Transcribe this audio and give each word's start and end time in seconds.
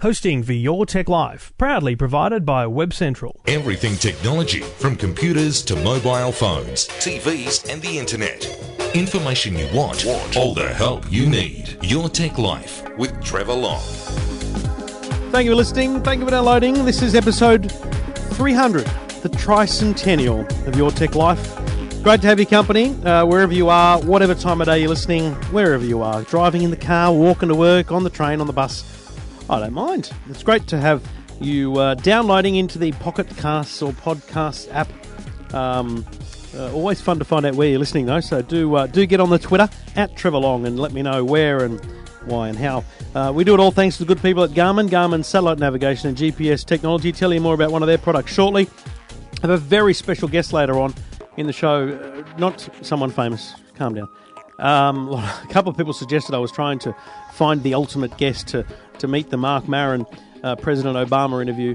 Hosting 0.00 0.44
for 0.44 0.52
Your 0.52 0.86
Tech 0.86 1.08
Life, 1.08 1.52
proudly 1.58 1.96
provided 1.96 2.46
by 2.46 2.68
Web 2.68 2.94
Central. 2.94 3.40
Everything 3.48 3.96
technology, 3.96 4.60
from 4.60 4.94
computers 4.94 5.60
to 5.62 5.74
mobile 5.74 6.30
phones, 6.30 6.86
TVs, 6.86 7.68
and 7.68 7.82
the 7.82 7.98
internet. 7.98 8.46
Information 8.94 9.58
you 9.58 9.68
want, 9.74 10.04
want. 10.04 10.36
all 10.36 10.54
the 10.54 10.68
help 10.68 11.10
you 11.10 11.28
need. 11.28 11.76
Your 11.82 12.08
Tech 12.08 12.38
Life 12.38 12.88
with 12.96 13.20
Trevor 13.20 13.54
Long. 13.54 13.80
Thank 15.32 15.46
you 15.46 15.50
for 15.50 15.56
listening. 15.56 16.00
Thank 16.04 16.20
you 16.20 16.26
for 16.26 16.30
downloading. 16.30 16.84
This 16.84 17.02
is 17.02 17.16
episode 17.16 17.72
300, 18.34 18.86
the 19.22 19.30
tricentennial 19.30 20.48
of 20.68 20.76
Your 20.76 20.92
Tech 20.92 21.16
Life. 21.16 21.56
Great 22.04 22.20
to 22.20 22.28
have 22.28 22.38
your 22.38 22.46
company, 22.46 22.90
uh, 23.04 23.26
wherever 23.26 23.52
you 23.52 23.68
are, 23.68 24.00
whatever 24.02 24.36
time 24.36 24.60
of 24.60 24.68
day 24.68 24.78
you're 24.78 24.90
listening, 24.90 25.34
wherever 25.50 25.84
you 25.84 26.02
are, 26.02 26.22
driving 26.22 26.62
in 26.62 26.70
the 26.70 26.76
car, 26.76 27.12
walking 27.12 27.48
to 27.48 27.56
work, 27.56 27.90
on 27.90 28.04
the 28.04 28.10
train, 28.10 28.40
on 28.40 28.46
the 28.46 28.52
bus. 28.52 28.84
I 29.50 29.60
don't 29.60 29.72
mind. 29.72 30.10
It's 30.28 30.42
great 30.42 30.66
to 30.68 30.78
have 30.78 31.02
you 31.40 31.76
uh, 31.78 31.94
downloading 31.94 32.56
into 32.56 32.78
the 32.78 32.92
Pocket 32.92 33.28
Casts 33.38 33.80
or 33.80 33.92
Podcast 33.92 34.70
app. 34.74 34.88
Um, 35.54 36.04
uh, 36.54 36.72
always 36.72 37.00
fun 37.00 37.18
to 37.18 37.24
find 37.24 37.46
out 37.46 37.54
where 37.54 37.68
you're 37.68 37.78
listening, 37.78 38.04
though. 38.04 38.20
So 38.20 38.42
do 38.42 38.74
uh, 38.74 38.86
do 38.86 39.06
get 39.06 39.20
on 39.20 39.30
the 39.30 39.38
Twitter 39.38 39.68
at 39.96 40.14
Trevor 40.16 40.38
Long 40.38 40.66
and 40.66 40.78
let 40.78 40.92
me 40.92 41.00
know 41.00 41.24
where 41.24 41.64
and 41.64 41.80
why 42.26 42.48
and 42.48 42.58
how. 42.58 42.84
Uh, 43.14 43.32
we 43.34 43.42
do 43.42 43.54
it 43.54 43.60
all 43.60 43.70
thanks 43.70 43.96
to 43.96 44.04
the 44.04 44.14
good 44.14 44.22
people 44.22 44.44
at 44.44 44.50
Garmin, 44.50 44.88
Garmin 44.90 45.24
satellite 45.24 45.58
navigation 45.58 46.10
and 46.10 46.18
GPS 46.18 46.64
technology. 46.64 47.10
Tell 47.10 47.32
you 47.32 47.40
more 47.40 47.54
about 47.54 47.70
one 47.70 47.82
of 47.82 47.86
their 47.86 47.98
products 47.98 48.32
shortly. 48.32 48.68
I 49.38 49.40
have 49.42 49.50
a 49.50 49.56
very 49.56 49.94
special 49.94 50.28
guest 50.28 50.52
later 50.52 50.78
on 50.78 50.92
in 51.38 51.46
the 51.46 51.52
show. 51.54 51.88
Uh, 51.88 52.38
not 52.38 52.68
someone 52.82 53.10
famous. 53.10 53.54
Calm 53.76 53.94
down. 53.94 54.08
Um, 54.58 55.08
a 55.12 55.46
couple 55.50 55.70
of 55.70 55.76
people 55.76 55.92
suggested 55.92 56.34
I 56.34 56.38
was 56.38 56.52
trying 56.52 56.78
to 56.80 56.94
find 57.32 57.62
the 57.62 57.74
ultimate 57.74 58.16
guest 58.16 58.48
to, 58.48 58.66
to 59.00 59.08
meet 59.08 59.30
the 59.30 59.36
Marc 59.36 59.68
Maron 59.68 60.06
uh, 60.42 60.56
President 60.56 60.96
Obama 60.96 61.42
interview. 61.42 61.74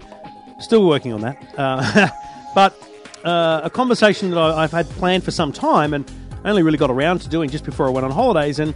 Still 0.60 0.88
working 0.88 1.14
on 1.14 1.22
that. 1.22 1.38
Uh, 1.58 2.08
but 2.56 2.76
uh, 3.24 3.62
a 3.64 3.70
conversation 3.70 4.30
that 4.32 4.40
I, 4.40 4.62
have 4.62 4.72
had 4.72 4.90
planned 4.92 5.24
for 5.24 5.32
some 5.32 5.52
time 5.52 5.94
and 5.94 6.10
only 6.46 6.64
really 6.64 6.78
got 6.78 6.92
around 6.92 7.22
to 7.22 7.30
doing 7.30 7.50
just 7.50 7.64
before 7.64 7.88
I 7.88 7.90
went 7.90 8.06
on 8.06 8.12
holidays. 8.12 8.60
And 8.60 8.74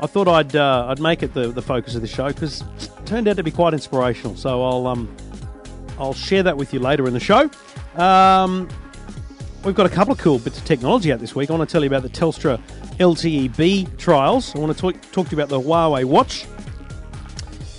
I 0.00 0.06
thought 0.06 0.28
I'd 0.28 0.56
uh, 0.56 0.86
I'd 0.88 1.00
make 1.00 1.22
it 1.22 1.34
the, 1.34 1.48
the 1.48 1.62
focus 1.62 1.94
of 1.94 2.00
the 2.00 2.08
show 2.08 2.28
because 2.28 2.62
it 2.62 2.90
turned 3.06 3.28
out 3.28 3.36
to 3.36 3.42
be 3.42 3.50
quite 3.50 3.74
inspirational. 3.74 4.36
So 4.36 4.62
I'll 4.64 4.86
um 4.86 5.14
I'll 5.98 6.14
share 6.14 6.42
that 6.42 6.56
with 6.56 6.72
you 6.72 6.80
later 6.80 7.06
in 7.06 7.12
the 7.12 7.20
show. 7.20 7.50
Um, 7.96 8.68
We've 9.62 9.74
got 9.74 9.84
a 9.84 9.90
couple 9.90 10.12
of 10.14 10.18
cool 10.18 10.38
bits 10.38 10.56
of 10.56 10.64
technology 10.64 11.12
out 11.12 11.20
this 11.20 11.34
week. 11.34 11.50
I 11.50 11.52
want 11.54 11.68
to 11.68 11.70
tell 11.70 11.82
you 11.82 11.88
about 11.88 12.02
the 12.02 12.08
Telstra 12.08 12.58
LTE 12.98 13.54
B 13.58 13.86
trials. 13.98 14.54
I 14.56 14.58
want 14.58 14.74
to 14.74 14.80
talk, 14.80 14.94
talk 15.12 15.28
to 15.28 15.36
you 15.36 15.42
about 15.42 15.50
the 15.50 15.60
Huawei 15.60 16.06
Watch. 16.06 16.46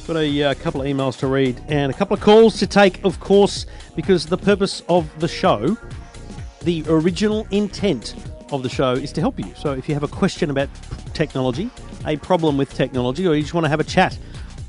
Got 0.07 0.17
a 0.17 0.43
uh, 0.43 0.53
couple 0.55 0.81
of 0.81 0.87
emails 0.87 1.17
to 1.19 1.27
read 1.27 1.61
and 1.67 1.91
a 1.91 1.95
couple 1.95 2.15
of 2.15 2.21
calls 2.21 2.57
to 2.59 2.67
take, 2.67 3.03
of 3.05 3.19
course, 3.19 3.65
because 3.95 4.25
the 4.25 4.37
purpose 4.37 4.81
of 4.89 5.07
the 5.19 5.27
show, 5.27 5.77
the 6.63 6.83
original 6.87 7.47
intent 7.51 8.15
of 8.51 8.63
the 8.63 8.69
show, 8.69 8.93
is 8.93 9.11
to 9.13 9.21
help 9.21 9.39
you. 9.39 9.53
So 9.55 9.73
if 9.73 9.87
you 9.87 9.93
have 9.93 10.03
a 10.03 10.07
question 10.07 10.49
about 10.49 10.69
technology, 11.13 11.69
a 12.05 12.17
problem 12.17 12.57
with 12.57 12.73
technology, 12.73 13.27
or 13.27 13.35
you 13.35 13.43
just 13.43 13.53
want 13.53 13.65
to 13.65 13.69
have 13.69 13.79
a 13.79 13.85
chat 13.85 14.17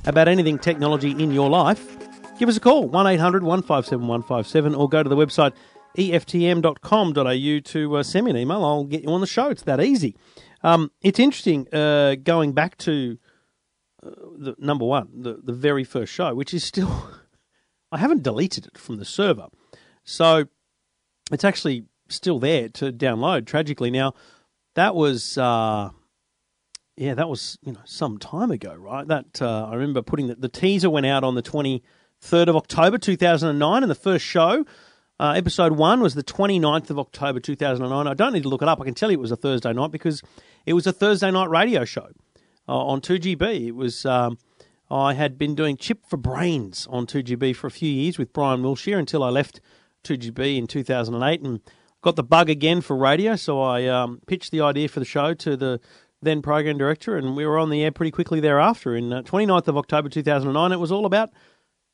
about 0.05 0.28
anything 0.28 0.58
technology 0.58 1.11
in 1.11 1.33
your 1.33 1.48
life, 1.48 1.96
give 2.39 2.48
us 2.48 2.56
a 2.56 2.61
call 2.61 2.86
1 2.89 3.06
800 3.06 3.42
157 3.42 4.06
157 4.06 4.74
or 4.74 4.89
go 4.89 5.02
to 5.02 5.08
the 5.08 5.17
website 5.17 5.52
eftm.com.au 5.96 7.61
to 7.61 7.96
uh, 7.96 8.02
send 8.02 8.24
me 8.24 8.30
an 8.30 8.36
email. 8.36 8.64
I'll 8.64 8.84
get 8.84 9.02
you 9.02 9.11
on 9.11 9.20
the 9.20 9.27
show. 9.27 9.48
It's 9.48 9.62
that 9.62 9.80
easy. 9.80 10.17
Um, 10.62 10.91
it's 11.00 11.19
interesting 11.19 11.67
uh, 11.72 12.17
going 12.22 12.52
back 12.52 12.78
to 12.78 13.19
the 14.03 14.55
number 14.58 14.84
one, 14.84 15.08
the, 15.22 15.41
the 15.42 15.53
very 15.53 15.84
first 15.84 16.12
show, 16.12 16.34
which 16.34 16.53
is 16.53 16.64
still, 16.64 17.08
I 17.92 17.98
haven't 17.98 18.22
deleted 18.22 18.67
it 18.67 18.78
from 18.78 18.97
the 18.97 19.05
server. 19.05 19.47
So 20.05 20.47
it's 21.31 21.45
actually 21.45 21.84
still 22.08 22.39
there 22.39 22.69
to 22.70 22.92
download, 22.92 23.47
tragically. 23.47 23.91
Now, 23.91 24.14
that 24.74 24.95
was, 24.95 25.39
uh, 25.39 25.90
yeah, 26.96 27.14
that 27.14 27.29
was, 27.29 27.58
you 27.63 27.73
know, 27.73 27.80
some 27.85 28.18
time 28.18 28.51
ago, 28.51 28.74
right? 28.74 29.07
That, 29.07 29.40
uh, 29.40 29.67
I 29.67 29.74
remember 29.74 30.02
putting 30.02 30.27
the, 30.27 30.34
the 30.34 30.48
teaser 30.48 30.90
went 30.90 31.07
out 31.07 31.24
on 31.24 31.34
the 31.34 31.42
23rd 31.42 32.48
of 32.48 32.57
October 32.57 32.98
2009 32.98 33.83
and 33.83 33.90
the 33.90 33.95
first 33.95 34.24
show 34.24 34.64
uh, 35.20 35.34
episode 35.36 35.73
one 35.73 36.01
was 36.01 36.14
the 36.14 36.24
29th 36.24 36.90
of 36.90 36.98
October 36.98 37.39
2009. 37.39 38.07
I 38.08 38.14
don't 38.14 38.33
need 38.33 38.42
to 38.42 38.48
look 38.48 38.63
it 38.63 38.67
up. 38.67 38.80
I 38.80 38.84
can 38.84 38.95
tell 38.95 39.08
you 39.08 39.19
it 39.19 39.20
was 39.20 39.30
a 39.30 39.36
Thursday 39.36 39.73
night 39.73 39.92
because 39.92 40.20
it 40.67 40.73
was 40.73 40.86
a 40.89 40.92
Thursday 40.92 41.30
night 41.30 41.48
radio 41.48 41.84
show 41.84 42.08
on 42.77 43.00
2GB. 43.00 43.68
It 43.68 43.72
was. 43.72 44.05
Um, 44.06 44.38
I 44.90 45.14
had 45.14 45.38
been 45.38 45.55
doing 45.55 45.78
Chip 45.78 46.05
for 46.06 46.18
Brains 46.18 46.86
on 46.90 47.06
2GB 47.06 47.56
for 47.56 47.66
a 47.66 47.70
few 47.70 47.90
years 47.90 48.18
with 48.18 48.34
Brian 48.34 48.62
Wilshire 48.62 48.98
until 48.98 49.24
I 49.24 49.30
left 49.30 49.58
2GB 50.05 50.58
in 50.58 50.66
2008 50.66 51.40
and 51.40 51.60
got 52.02 52.16
the 52.16 52.22
bug 52.22 52.50
again 52.50 52.83
for 52.83 52.94
radio. 52.94 53.34
So 53.36 53.62
I 53.62 53.86
um, 53.86 54.20
pitched 54.27 54.50
the 54.50 54.60
idea 54.60 54.88
for 54.88 55.00
the 55.00 55.06
show 55.06 55.33
to 55.33 55.56
the 55.56 55.80
then 56.20 56.42
program 56.42 56.77
director, 56.77 57.16
and 57.16 57.34
we 57.34 57.46
were 57.46 57.58
on 57.58 57.70
the 57.70 57.83
air 57.83 57.90
pretty 57.90 58.10
quickly 58.10 58.38
thereafter. 58.38 58.94
In 58.94 59.12
uh, 59.12 59.22
29th 59.22 59.66
of 59.68 59.78
October 59.78 60.10
2009, 60.10 60.72
it 60.72 60.78
was 60.78 60.92
all 60.92 61.06
about 61.06 61.30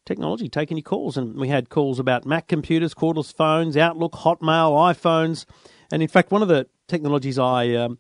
technology, 0.05 0.49
taking 0.49 0.77
your 0.77 0.83
calls. 0.83 1.17
And 1.17 1.37
we 1.37 1.49
had 1.49 1.71
calls 1.71 2.01
about 2.01 2.27
Mac 2.27 2.49
computers, 2.49 2.95
cordless 2.95 3.33
phones, 3.33 3.77
Outlook, 3.77 4.13
Hotmail, 4.13 4.73
iPhones. 4.93 5.45
And 5.93 6.03
in 6.03 6.09
fact, 6.09 6.31
one 6.31 6.43
of 6.43 6.49
the 6.49 6.67
technologies 6.89 7.39
I, 7.39 7.75
um, 7.75 7.99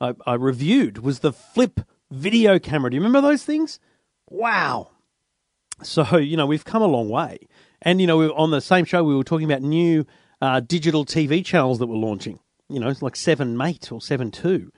I, 0.00 0.14
I 0.24 0.34
reviewed 0.34 0.98
was 0.98 1.18
the 1.18 1.32
Flip 1.32 1.80
video 2.10 2.58
camera. 2.58 2.90
Do 2.90 2.96
you 2.96 3.00
remember 3.00 3.26
those 3.26 3.44
things? 3.44 3.80
Wow. 4.28 4.90
So, 5.82 6.16
you 6.16 6.36
know, 6.36 6.46
we've 6.46 6.64
come 6.64 6.82
a 6.82 6.86
long 6.86 7.08
way. 7.08 7.38
And, 7.82 8.00
you 8.00 8.06
know, 8.06 8.16
we 8.16 8.28
on 8.28 8.50
the 8.50 8.60
same 8.60 8.84
show, 8.84 9.04
we 9.04 9.14
were 9.14 9.24
talking 9.24 9.44
about 9.44 9.62
new 9.62 10.06
uh, 10.40 10.60
digital 10.60 11.04
TV 11.04 11.44
channels 11.44 11.78
that 11.78 11.86
were 11.86 11.96
launching. 11.96 12.38
You 12.68 12.80
know, 12.80 12.88
it's 12.88 13.02
like 13.02 13.16
7 13.16 13.56
Mate 13.56 13.92
or 13.92 14.00
7 14.00 14.30
2. 14.30 14.72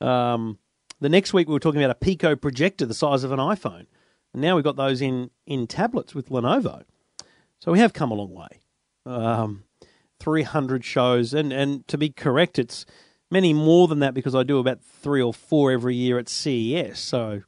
Um, 0.00 0.58
the 1.00 1.08
next 1.08 1.32
week, 1.32 1.48
we 1.48 1.52
were 1.52 1.60
talking 1.60 1.82
about 1.82 1.90
a 1.90 1.98
Pico 1.98 2.36
projector 2.36 2.86
the 2.86 2.94
size 2.94 3.24
of 3.24 3.32
an 3.32 3.38
iPhone. 3.38 3.86
And 4.32 4.42
now 4.42 4.54
we've 4.54 4.64
got 4.64 4.76
those 4.76 5.02
in, 5.02 5.30
in 5.46 5.66
tablets 5.66 6.14
with 6.14 6.28
Lenovo. 6.28 6.84
So 7.58 7.72
we 7.72 7.80
have 7.80 7.92
come 7.92 8.10
a 8.10 8.14
long 8.14 8.32
way. 8.32 8.60
Um, 9.04 9.64
300 10.20 10.84
shows. 10.84 11.34
And, 11.34 11.52
and 11.52 11.86
to 11.88 11.98
be 11.98 12.10
correct, 12.10 12.58
it's 12.58 12.86
many 13.30 13.52
more 13.52 13.88
than 13.88 14.00
that 14.00 14.14
because 14.14 14.34
I 14.34 14.42
do 14.42 14.58
about 14.58 14.82
three 14.82 15.22
or 15.22 15.32
four 15.32 15.70
every 15.70 15.94
year 15.94 16.18
at 16.18 16.28
CES. 16.28 16.98
So 16.98 17.42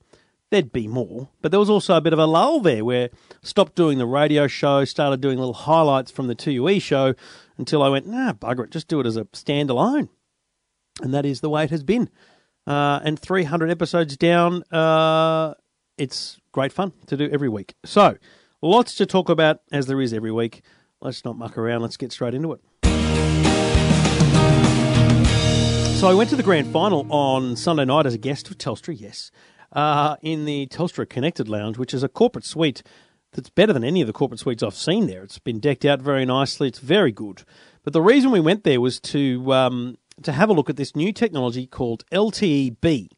there'd 0.50 0.72
be 0.72 0.87
more. 0.87 1.28
But 1.41 1.50
there 1.50 1.60
was 1.60 1.70
also 1.70 1.97
a 1.97 2.00
bit 2.00 2.12
of 2.12 2.19
a 2.19 2.26
lull 2.26 2.60
there 2.60 2.84
where 2.84 3.09
I 3.12 3.37
stopped 3.43 3.75
doing 3.75 3.98
the 3.98 4.06
radio 4.06 4.47
show, 4.47 4.84
started 4.84 5.20
doing 5.20 5.38
little 5.38 5.54
highlights 5.54 6.10
from 6.10 6.28
the 6.28 6.37
2UE 6.37 6.81
show 6.81 7.15
until 7.59 7.82
I 7.82 7.88
went, 7.88 8.06
nah, 8.06 8.34
bugger 8.34 8.65
it, 8.65 8.70
just 8.70 8.88
do 8.88 9.00
it 9.00 9.06
as 9.06 9.16
a 9.16 9.25
standalone. 9.26 10.09
And 11.00 11.12
that 11.15 11.26
is 11.26 11.41
the 11.41 11.48
way 11.48 11.65
it 11.65 11.70
has 11.70 11.82
been. 11.82 12.10
Uh, 12.66 13.00
and 13.03 13.19
300 13.19 13.70
episodes 13.70 14.16
down, 14.16 14.62
uh, 14.70 15.54
it's 15.99 16.38
great 16.53 16.72
fun 16.72 16.93
to 17.06 17.16
do 17.16 17.28
every 17.32 17.49
week. 17.49 17.75
So, 17.84 18.16
lots 18.60 18.94
to 18.97 19.06
talk 19.06 19.28
about 19.28 19.62
as 19.72 19.87
there 19.87 20.00
is 20.00 20.12
every 20.12 20.31
week. 20.31 20.62
Let's 21.00 21.25
not 21.25 21.37
muck 21.37 21.59
around, 21.59 21.82
let's 21.82 21.97
get 21.97 22.12
straight 22.12 22.34
into 22.34 22.53
it. 22.53 23.52
So, 26.03 26.09
I 26.09 26.15
went 26.15 26.31
to 26.31 26.37
the 26.37 26.43
grand 26.43 26.73
final 26.73 27.07
on 27.13 27.55
Sunday 27.55 27.85
night 27.85 28.07
as 28.07 28.15
a 28.15 28.19
guest 28.19 28.51
of 28.51 28.59
Telstra, 28.59 28.93
yes, 28.99 29.31
uh, 29.71 30.17
in 30.21 30.47
the 30.47 30.67
Telstra 30.67 31.09
Connected 31.09 31.49
Lounge, 31.49 31.79
which 31.79 31.95
is 31.95 32.03
a 32.03 32.09
corporate 32.09 32.45
suite 32.45 32.83
that's 33.35 33.51
better 33.51 33.73
than 33.73 33.85
any 33.85 34.01
of 34.01 34.09
the 34.09 34.12
corporate 34.12 34.41
suites 34.41 34.65
I've 34.65 34.75
seen 34.75 35.07
there. 35.07 35.23
It's 35.23 35.39
been 35.39 35.61
decked 35.61 35.85
out 35.85 36.03
very 36.03 36.25
nicely, 36.25 36.67
it's 36.67 36.81
very 36.81 37.12
good. 37.12 37.45
But 37.85 37.93
the 37.93 38.03
reason 38.03 38.33
we 38.33 38.41
went 38.41 38.65
there 38.65 38.81
was 38.81 38.99
to 38.99 39.53
um, 39.53 39.97
to 40.25 40.33
have 40.33 40.51
a 40.51 40.53
look 40.53 40.69
at 40.69 40.75
this 40.75 40.97
new 40.97 41.12
technology 41.12 41.69
called 41.69 42.05
LTE-B. 42.11 43.09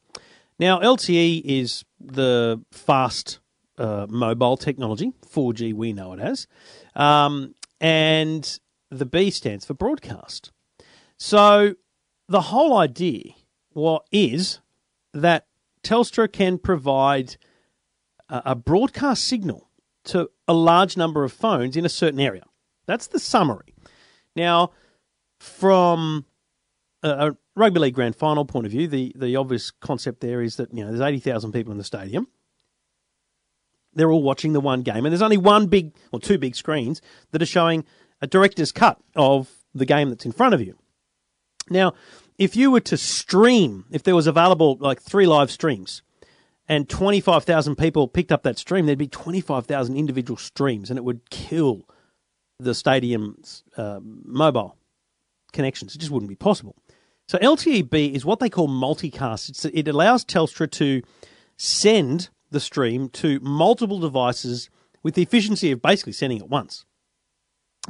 Now, 0.58 0.78
LTE 0.80 1.40
is 1.42 1.86
the 1.98 2.62
fast 2.70 3.38
uh, 3.78 4.06
mobile 4.10 4.58
technology, 4.58 5.14
4G 5.26 5.72
we 5.72 5.94
know 5.94 6.12
it 6.12 6.20
as, 6.20 6.46
um, 6.94 7.54
and 7.80 8.58
the 8.90 9.06
B 9.06 9.30
stands 9.30 9.64
for 9.64 9.72
broadcast. 9.72 10.52
So 11.16 11.76
the 12.34 12.40
whole 12.40 12.76
idea 12.76 13.22
what 13.74 14.04
is 14.10 14.58
that 15.12 15.46
Telstra 15.84 16.30
can 16.30 16.58
provide 16.58 17.36
a, 18.28 18.42
a 18.46 18.54
broadcast 18.56 19.22
signal 19.22 19.68
to 20.06 20.28
a 20.48 20.52
large 20.52 20.96
number 20.96 21.22
of 21.22 21.32
phones 21.32 21.76
in 21.76 21.84
a 21.84 21.88
certain 21.88 22.18
area. 22.18 22.42
That's 22.86 23.06
the 23.06 23.20
summary. 23.20 23.72
Now, 24.34 24.72
from 25.38 26.24
a, 27.04 27.36
rugby 27.54 27.78
league 27.78 27.94
grand 27.94 28.16
final 28.16 28.44
point 28.44 28.66
of 28.66 28.72
view, 28.72 28.88
the, 28.88 29.12
the 29.14 29.36
obvious 29.36 29.70
concept 29.70 30.20
there 30.20 30.42
is 30.42 30.56
that 30.56 30.74
you 30.74 30.82
know 30.82 30.90
there's 30.90 31.08
eighty 31.08 31.20
thousand 31.20 31.52
people 31.52 31.70
in 31.70 31.78
the 31.78 31.84
stadium. 31.84 32.26
They're 33.92 34.10
all 34.10 34.24
watching 34.24 34.54
the 34.54 34.60
one 34.60 34.82
game, 34.82 35.06
and 35.06 35.12
there's 35.12 35.22
only 35.22 35.36
one 35.36 35.68
big 35.68 35.92
or 36.10 36.18
two 36.18 36.36
big 36.36 36.56
screens 36.56 37.00
that 37.30 37.40
are 37.40 37.46
showing 37.46 37.84
a 38.20 38.26
director's 38.26 38.72
cut 38.72 38.98
of 39.14 39.48
the 39.72 39.86
game 39.86 40.10
that's 40.10 40.26
in 40.26 40.32
front 40.32 40.52
of 40.52 40.60
you. 40.60 40.76
Now, 41.70 41.94
if 42.38 42.56
you 42.56 42.70
were 42.70 42.80
to 42.80 42.96
stream, 42.96 43.84
if 43.90 44.02
there 44.02 44.14
was 44.14 44.26
available 44.26 44.76
like 44.80 45.00
three 45.00 45.26
live 45.26 45.50
streams, 45.50 46.02
and 46.68 46.88
25,000 46.88 47.76
people 47.76 48.08
picked 48.08 48.32
up 48.32 48.42
that 48.42 48.58
stream, 48.58 48.86
there'd 48.86 48.98
be 48.98 49.06
25,000 49.06 49.96
individual 49.96 50.36
streams 50.36 50.90
and 50.90 50.98
it 50.98 51.04
would 51.04 51.28
kill 51.30 51.88
the 52.58 52.74
stadium's 52.74 53.64
uh, 53.76 54.00
mobile 54.02 54.76
connections. 55.52 55.94
It 55.94 55.98
just 55.98 56.10
wouldn't 56.10 56.28
be 56.28 56.36
possible. 56.36 56.76
So 57.28 57.38
LTE-B 57.38 58.14
is 58.14 58.24
what 58.24 58.40
they 58.40 58.50
call 58.50 58.68
multicast. 58.68 59.50
It's, 59.50 59.64
it 59.64 59.88
allows 59.88 60.24
Telstra 60.24 60.70
to 60.72 61.02
send 61.56 62.30
the 62.50 62.60
stream 62.60 63.08
to 63.10 63.40
multiple 63.40 63.98
devices 63.98 64.70
with 65.02 65.14
the 65.14 65.22
efficiency 65.22 65.70
of 65.70 65.82
basically 65.82 66.12
sending 66.12 66.38
it 66.38 66.48
once. 66.48 66.84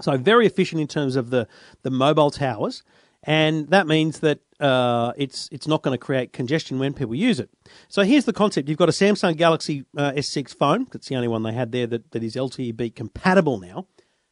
So 0.00 0.16
very 0.16 0.46
efficient 0.46 0.80
in 0.80 0.88
terms 0.88 1.14
of 1.14 1.30
the, 1.30 1.46
the 1.82 1.90
mobile 1.90 2.30
towers, 2.30 2.82
and 3.26 3.68
that 3.70 3.86
means 3.86 4.20
that 4.20 4.40
uh, 4.60 5.12
it's 5.16 5.48
it's 5.50 5.66
not 5.66 5.82
going 5.82 5.94
to 5.94 5.98
create 5.98 6.32
congestion 6.32 6.78
when 6.78 6.92
people 6.92 7.14
use 7.14 7.40
it. 7.40 7.50
So 7.88 8.02
here's 8.02 8.26
the 8.26 8.32
concept: 8.32 8.68
you've 8.68 8.78
got 8.78 8.88
a 8.90 8.92
Samsung 8.92 9.36
Galaxy 9.36 9.84
uh, 9.96 10.12
S6 10.12 10.54
phone. 10.54 10.86
That's 10.92 11.08
the 11.08 11.16
only 11.16 11.28
one 11.28 11.42
they 11.42 11.52
had 11.52 11.72
there 11.72 11.86
that, 11.86 12.12
that 12.12 12.22
is 12.22 12.36
LTE-B 12.36 12.90
compatible 12.90 13.58
now. 13.58 13.86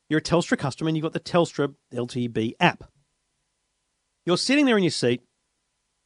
You're 0.08 0.18
a 0.18 0.22
Telstra 0.22 0.58
customer, 0.58 0.88
and 0.88 0.96
you've 0.96 1.02
got 1.02 1.14
the 1.14 1.20
Telstra 1.20 1.74
LTE-B 1.92 2.56
app. 2.60 2.84
You're 4.26 4.36
sitting 4.36 4.66
there 4.66 4.76
in 4.76 4.84
your 4.84 4.90
seat, 4.90 5.22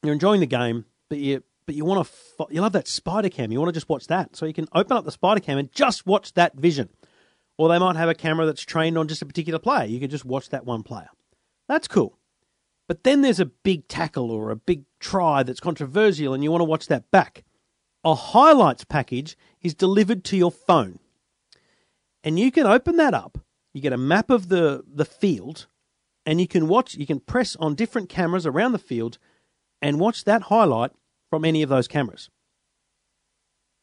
you're 0.01 0.13
enjoying 0.13 0.39
the 0.39 0.47
game, 0.47 0.85
but 1.09 1.19
you 1.19 1.43
but 1.65 1.75
you 1.75 1.83
want 1.83 2.07
to 2.07 2.47
you 2.49 2.61
love 2.61 2.71
that 2.71 2.87
spider 2.87 3.29
cam. 3.29 3.51
You 3.51 3.59
want 3.59 3.69
to 3.69 3.77
just 3.77 3.89
watch 3.89 4.07
that, 4.07 4.35
so 4.35 4.45
you 4.45 4.53
can 4.53 4.67
open 4.73 4.95
up 4.95 5.03
the 5.03 5.11
spider 5.11 5.41
cam 5.41 5.57
and 5.57 5.71
just 5.73 6.05
watch 6.05 6.33
that 6.33 6.55
vision. 6.55 6.89
Or 7.57 7.67
they 7.69 7.79
might 7.79 7.95
have 7.95 8.07
a 8.07 8.15
camera 8.15 8.45
that's 8.45 8.61
trained 8.61 8.97
on 8.97 9.07
just 9.07 9.21
a 9.21 9.25
particular 9.25 9.59
player. 9.59 9.85
You 9.85 9.99
can 9.99 10.09
just 10.09 10.23
watch 10.23 10.49
that 10.49 10.65
one 10.65 10.83
player. 10.83 11.09
That's 11.67 11.87
cool. 11.87 12.16
But 12.87 13.03
then 13.03 13.21
there's 13.21 13.39
a 13.39 13.45
big 13.45 13.87
tackle 13.87 14.31
or 14.31 14.49
a 14.49 14.55
big 14.55 14.83
try 14.99 15.43
that's 15.43 15.59
controversial 15.59 16.33
and 16.33 16.43
you 16.43 16.51
want 16.51 16.61
to 16.61 16.65
watch 16.65 16.87
that 16.87 17.11
back. 17.11 17.43
A 18.03 18.15
highlights 18.15 18.85
package 18.85 19.37
is 19.61 19.73
delivered 19.73 20.23
to 20.25 20.37
your 20.37 20.51
phone. 20.51 20.99
And 22.23 22.39
you 22.39 22.51
can 22.51 22.65
open 22.65 22.97
that 22.97 23.13
up. 23.13 23.37
You 23.73 23.81
get 23.81 23.93
a 23.93 23.97
map 23.97 24.29
of 24.29 24.49
the, 24.49 24.83
the 24.87 25.05
field 25.05 25.67
and 26.25 26.39
you 26.39 26.47
can 26.47 26.67
watch, 26.67 26.95
you 26.95 27.05
can 27.05 27.19
press 27.19 27.55
on 27.57 27.75
different 27.75 28.09
cameras 28.09 28.45
around 28.45 28.71
the 28.71 28.79
field 28.79 29.17
and 29.81 29.99
watch 29.99 30.23
that 30.23 30.43
highlight 30.43 30.91
from 31.29 31.43
any 31.43 31.61
of 31.61 31.69
those 31.69 31.87
cameras. 31.87 32.29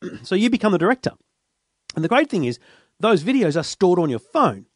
so 0.23 0.35
you 0.35 0.49
become 0.49 0.73
the 0.73 0.79
director. 0.79 1.13
And 1.95 2.03
the 2.03 2.09
great 2.09 2.31
thing 2.31 2.45
is, 2.45 2.59
those 3.01 3.23
videos 3.23 3.59
are 3.59 3.65
stored 3.65 3.99
on 3.99 4.11
your 4.11 4.19
phone. 4.19 4.67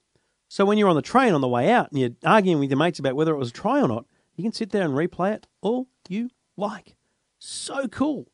So 0.49 0.65
when 0.65 0.79
you're 0.79 0.89
on 0.89 0.97
the 0.97 1.03
train 1.03 1.35
on 1.35 1.41
the 1.41 1.49
way 1.49 1.71
out 1.71 1.91
and 1.91 2.01
you're 2.01 2.11
arguing 2.25 2.59
with 2.59 2.71
your 2.71 2.79
mates 2.79 2.99
about 2.99 3.17
whether 3.17 3.33
it 3.33 3.39
was 3.39 3.51
a 3.51 3.53
try 3.53 3.81
or 3.81 3.89
not, 3.89 4.07
you 4.39 4.45
can 4.45 4.53
sit 4.53 4.71
there 4.71 4.85
and 4.85 4.95
replay 4.95 5.35
it 5.35 5.47
all 5.61 5.89
you 6.09 6.31
like. 6.57 6.95
So 7.39 7.89
cool. 7.89 8.29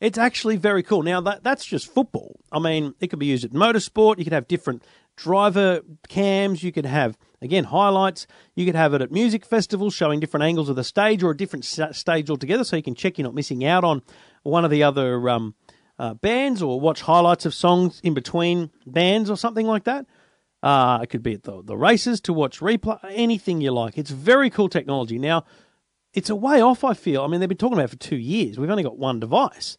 It's 0.00 0.18
actually 0.18 0.56
very 0.56 0.82
cool. 0.82 1.02
Now 1.02 1.20
that 1.20 1.44
that's 1.44 1.64
just 1.64 1.92
football. 1.92 2.40
I 2.50 2.58
mean, 2.58 2.94
it 2.98 3.08
could 3.08 3.18
be 3.18 3.26
used 3.26 3.44
at 3.44 3.52
motorsport. 3.52 4.18
You 4.18 4.24
could 4.24 4.32
have 4.32 4.48
different 4.48 4.82
driver 5.16 5.82
cams. 6.08 6.62
You 6.62 6.72
could 6.72 6.86
have 6.86 7.16
again 7.40 7.64
highlights. 7.64 8.26
You 8.54 8.64
could 8.64 8.74
have 8.74 8.94
it 8.94 9.02
at 9.02 9.12
music 9.12 9.44
festivals, 9.44 9.94
showing 9.94 10.18
different 10.18 10.44
angles 10.44 10.68
of 10.68 10.76
the 10.76 10.84
stage 10.84 11.22
or 11.22 11.30
a 11.30 11.36
different 11.36 11.64
stage 11.64 12.30
altogether, 12.30 12.64
so 12.64 12.76
you 12.76 12.82
can 12.82 12.94
check 12.94 13.18
you're 13.18 13.24
not 13.24 13.34
missing 13.34 13.64
out 13.64 13.84
on 13.84 14.02
one 14.42 14.64
of 14.64 14.70
the 14.70 14.82
other 14.82 15.28
um, 15.28 15.54
uh, 15.98 16.14
bands 16.14 16.62
or 16.62 16.80
watch 16.80 17.02
highlights 17.02 17.46
of 17.46 17.54
songs 17.54 18.00
in 18.02 18.14
between 18.14 18.70
bands 18.86 19.30
or 19.30 19.36
something 19.36 19.66
like 19.66 19.84
that. 19.84 20.06
Uh, 20.64 21.00
it 21.02 21.08
could 21.08 21.22
be 21.22 21.34
at 21.34 21.42
the, 21.42 21.62
the 21.62 21.76
races 21.76 22.22
to 22.22 22.32
watch 22.32 22.60
replay, 22.60 22.98
anything 23.10 23.60
you 23.60 23.70
like. 23.70 23.98
It's 23.98 24.10
very 24.10 24.48
cool 24.48 24.70
technology. 24.70 25.18
Now, 25.18 25.44
it's 26.14 26.30
a 26.30 26.34
way 26.34 26.62
off, 26.62 26.84
I 26.84 26.94
feel. 26.94 27.22
I 27.22 27.26
mean, 27.26 27.40
they've 27.40 27.48
been 27.50 27.58
talking 27.58 27.76
about 27.76 27.90
for 27.90 27.96
two 27.96 28.16
years. 28.16 28.58
We've 28.58 28.70
only 28.70 28.82
got 28.82 28.96
one 28.96 29.20
device. 29.20 29.76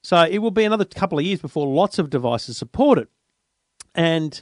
So 0.00 0.22
it 0.22 0.38
will 0.38 0.52
be 0.52 0.62
another 0.62 0.84
couple 0.84 1.18
of 1.18 1.24
years 1.24 1.40
before 1.40 1.66
lots 1.66 1.98
of 1.98 2.08
devices 2.08 2.56
support 2.56 3.00
it. 3.00 3.08
And 3.96 4.40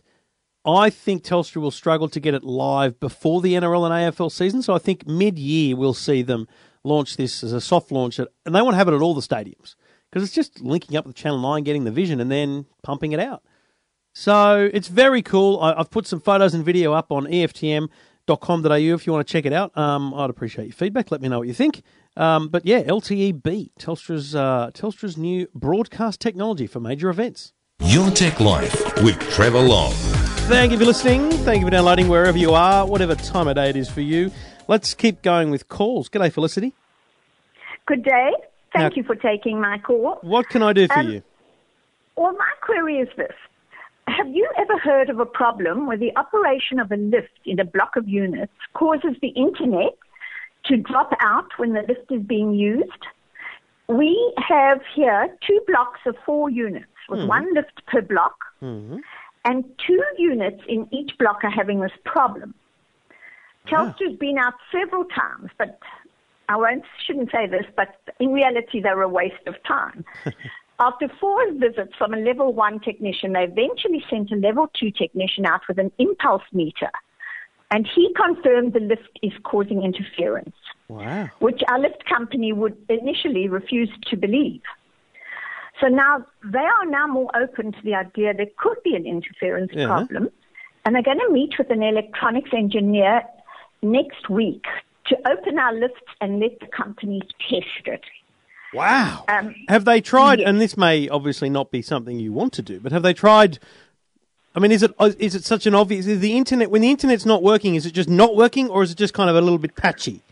I 0.67 0.91
think 0.91 1.25
Telstra 1.25 1.63
will 1.63 1.71
struggle 1.71 2.11
to 2.11 2.21
get 2.21 2.35
it 2.35 2.45
live 2.45 3.01
before 3.01 3.41
the 3.41 3.55
NRL 3.55 3.91
and 3.91 4.15
AFL 4.15 4.31
season. 4.31 4.61
So 4.61 4.75
I 4.75 4.79
think 4.79 5.07
mid 5.07 5.39
year 5.39 5.77
we'll 5.77 5.95
see 5.95 6.21
them 6.21 6.47
launch 6.85 7.17
this 7.17 7.43
as 7.43 7.55
a 7.55 7.61
soft 7.61 7.91
launch. 7.91 8.19
And 8.19 8.29
they 8.45 8.61
want 8.61 8.75
to 8.75 8.79
have 8.79 8.89
it 8.89 8.95
at 8.95 9.01
all 9.01 9.15
the 9.15 9.23
stadiums 9.23 9.77
because 10.11 10.23
it's 10.23 10.35
just 10.35 10.61
linking 10.61 10.95
up 10.99 11.07
with 11.07 11.17
Channel 11.17 11.39
9, 11.39 11.65
getting 11.65 11.85
the 11.85 11.91
vision, 11.91 12.21
and 12.21 12.31
then 12.31 12.67
pumping 12.83 13.13
it 13.13 13.21
out. 13.21 13.43
So 14.19 14.71
it's 14.73 14.89
very 14.89 15.21
cool. 15.21 15.61
I, 15.61 15.77
have 15.77 15.91
put 15.91 16.07
some 16.07 16.21
photos 16.21 16.55
and 16.55 16.65
video 16.65 16.95
up 16.95 17.13
on 17.13 17.27
EFTM.com.au 17.27 18.73
if 18.73 19.07
you 19.07 19.13
want 19.13 19.29
to 19.29 19.31
check 19.31 19.45
it 19.45 19.53
out. 19.53 19.77
Um, 19.77 20.15
I'd 20.15 20.31
appreciate 20.31 20.65
your 20.65 20.73
feedback. 20.73 21.11
Let 21.11 21.21
me 21.21 21.29
know 21.29 21.41
what 21.41 21.49
you 21.49 21.53
think. 21.53 21.83
Um, 22.17 22.49
but 22.49 22.65
yeah, 22.65 22.83
LTE-B, 22.85 23.73
Telstra's, 23.79 24.35
uh, 24.35 24.71
Telstra's 24.73 25.19
new 25.19 25.49
broadcast 25.55 26.19
technology 26.19 26.67
for 26.67 26.81
major 26.81 27.11
events. 27.11 27.53
Your 27.81 28.11
Tech 28.11 28.41
Life 28.41 29.03
with 29.03 29.21
Trevor 29.33 29.61
Long. 29.61 29.93
Thank 30.49 30.73
you 30.73 30.79
for 30.79 30.87
listening. 30.87 31.31
Thank 31.31 31.61
you 31.61 31.67
for 31.67 31.71
downloading 31.71 32.09
wherever 32.09 32.39
you 32.39 32.55
are, 32.55 32.87
whatever 32.87 33.15
time 33.17 33.49
of 33.49 33.57
day 33.57 33.69
it 33.69 33.77
is 33.77 33.91
for 33.91 34.01
you. 34.01 34.31
Let's 34.67 34.95
keep 34.95 35.21
going 35.21 35.51
with 35.51 35.69
calls. 35.69 36.09
G'day, 36.09 36.33
Felicity. 36.33 36.73
Good 37.85 38.03
day. 38.03 38.31
Thank 38.73 38.95
now, 38.95 38.97
you 38.97 39.03
for 39.03 39.15
taking 39.15 39.61
my 39.61 39.77
call. 39.77 40.21
What 40.23 40.49
can 40.49 40.63
I 40.63 40.73
do 40.73 40.87
for 40.89 41.01
um, 41.01 41.11
you? 41.11 41.23
Well, 42.17 42.33
my 42.33 42.53
query 42.63 43.01
is 43.01 43.09
this. 43.19 43.35
Have 44.09 44.29
you 44.29 44.49
ever 44.57 44.79
heard 44.79 45.11
of 45.11 45.19
a 45.19 45.27
problem 45.27 45.87
where 45.87 45.97
the 45.97 46.17
operation 46.17 46.79
of 46.79 46.93
a 46.93 46.97
lift 46.97 47.41
in 47.45 47.59
a 47.59 47.65
block 47.65 47.97
of 47.97 48.09
units 48.09 48.53
causes 48.75 49.17
the 49.21 49.29
internet 49.29 49.97
to 50.67 50.77
drop 50.77 51.13
out 51.21 51.49
when 51.57 51.73
the 51.73 51.83
lift 51.83 52.11
is 52.11 52.23
being 52.23 52.55
used? 52.55 53.07
We 53.89 54.35
have 54.49 54.81
here 54.95 55.29
two 55.47 55.61
blocks 55.67 56.01
of 56.07 56.17
four 56.25 56.51
units 56.51 56.87
with 57.09 57.21
mm-hmm. 57.21 57.29
one 57.29 57.55
lift 57.55 57.85
per 57.87 58.03
block, 58.03 58.37
mm-hmm. 58.63 58.99
and 59.45 59.65
two 59.87 60.03
units 60.19 60.63
in 60.69 60.89
each 60.93 61.13
block 61.19 61.45
are 61.45 61.51
having 61.51 61.81
this 61.81 61.93
problem. 62.05 62.55
Telstra's 63.69 64.17
been 64.19 64.39
out 64.39 64.55
several 64.73 65.05
times, 65.05 65.51
but 65.59 65.79
I 66.49 66.57
won't, 66.57 66.85
shouldn't 67.05 67.31
say 67.33 67.47
this, 67.47 67.65
but 67.77 67.89
in 68.21 68.33
reality, 68.33 68.81
they're 68.81 69.03
a 69.03 69.09
waste 69.09 69.47
of 69.47 69.55
time. 69.67 70.05
After 70.79 71.09
four 71.21 71.53
visits 71.55 71.95
from 71.97 72.13
a 72.13 72.19
level 72.19 72.53
one 72.53 72.81
technician, 72.81 73.33
they 73.33 73.45
eventually 73.45 74.05
sent 74.11 74.31
a 74.31 74.37
level 74.37 74.69
two 74.79 74.91
technician 74.91 75.47
out 75.47 75.63
with 75.69 75.79
an 75.79 75.91
impulse 75.99 76.43
meter. 76.53 76.91
And 77.71 77.89
he 77.93 78.13
confirmed 78.15 78.75
the 78.75 78.81
lift 78.81 79.19
is 79.23 79.33
causing 79.43 79.83
interference, 79.83 80.55
wow. 80.89 81.29
which 81.41 81.63
our 81.69 81.81
lift 81.81 82.05
company 82.05 82.53
would 82.53 82.77
initially 82.89 83.49
refuse 83.49 83.91
to 84.11 84.17
believe. 84.17 84.63
So 85.81 85.89
now 85.89 86.25
they 86.45 86.59
are 86.59 86.87
now 86.87 87.07
more 87.07 87.31
open 87.37 87.73
to 87.73 87.79
the 87.83 87.95
idea 87.95 88.33
there 88.35 88.47
could 88.59 88.79
be 88.85 88.95
an 88.95 89.07
interference 89.07 89.73
yeah. 89.75 89.87
problem. 89.87 90.29
And 90.85 90.95
they're 90.95 91.03
going 91.03 91.19
to 91.19 91.33
meet 91.33 91.55
with 91.59 91.71
an 91.71 91.83
electronics 91.83 92.51
engineer 92.53 93.23
next 93.83 94.31
week 94.31 94.65
to 95.07 95.17
open 95.29 95.59
our 95.59 95.75
lifts 95.75 96.13
and 96.21 96.41
let 96.41 96.61
the 96.61 96.67
company 96.67 97.23
test 97.49 97.87
it. 97.87 98.05
Wow. 98.75 99.25
Um, 99.29 99.55
have 99.69 99.85
they 99.85 100.01
tried, 100.01 100.41
and 100.41 100.61
this 100.61 100.77
may 100.77 101.09
obviously 101.09 101.51
not 101.51 101.71
be 101.71 101.83
something 101.83 102.19
you 102.19 102.33
want 102.33 102.53
to 102.55 102.63
do, 102.63 102.81
but 102.81 102.93
have 102.93 103.03
they 103.03 103.15
tried? 103.15 103.59
I 104.55 104.59
mean, 104.59 104.73
is 104.73 104.83
it 104.83 104.93
is 105.19 105.35
it 105.35 105.45
such 105.45 105.67
an 105.67 105.75
obvious? 105.75 106.07
Is 106.07 106.21
the 106.21 106.37
internet 106.37 106.71
when 106.71 106.83
the 106.83 106.91
internet's 106.91 107.27
not 107.27 107.43
working? 107.43 107.75
Is 107.75 107.87
it 107.87 107.93
just 107.93 108.09
not 108.09 108.37
working, 108.37 108.69
or 108.69 108.83
is 108.83 108.91
it 108.91 108.99
just 108.99 109.15
kind 109.15 109.31
of 109.31 109.37
a 109.37 109.41
little 109.41 109.59
bit 109.59 109.77
patchy? 109.77 110.23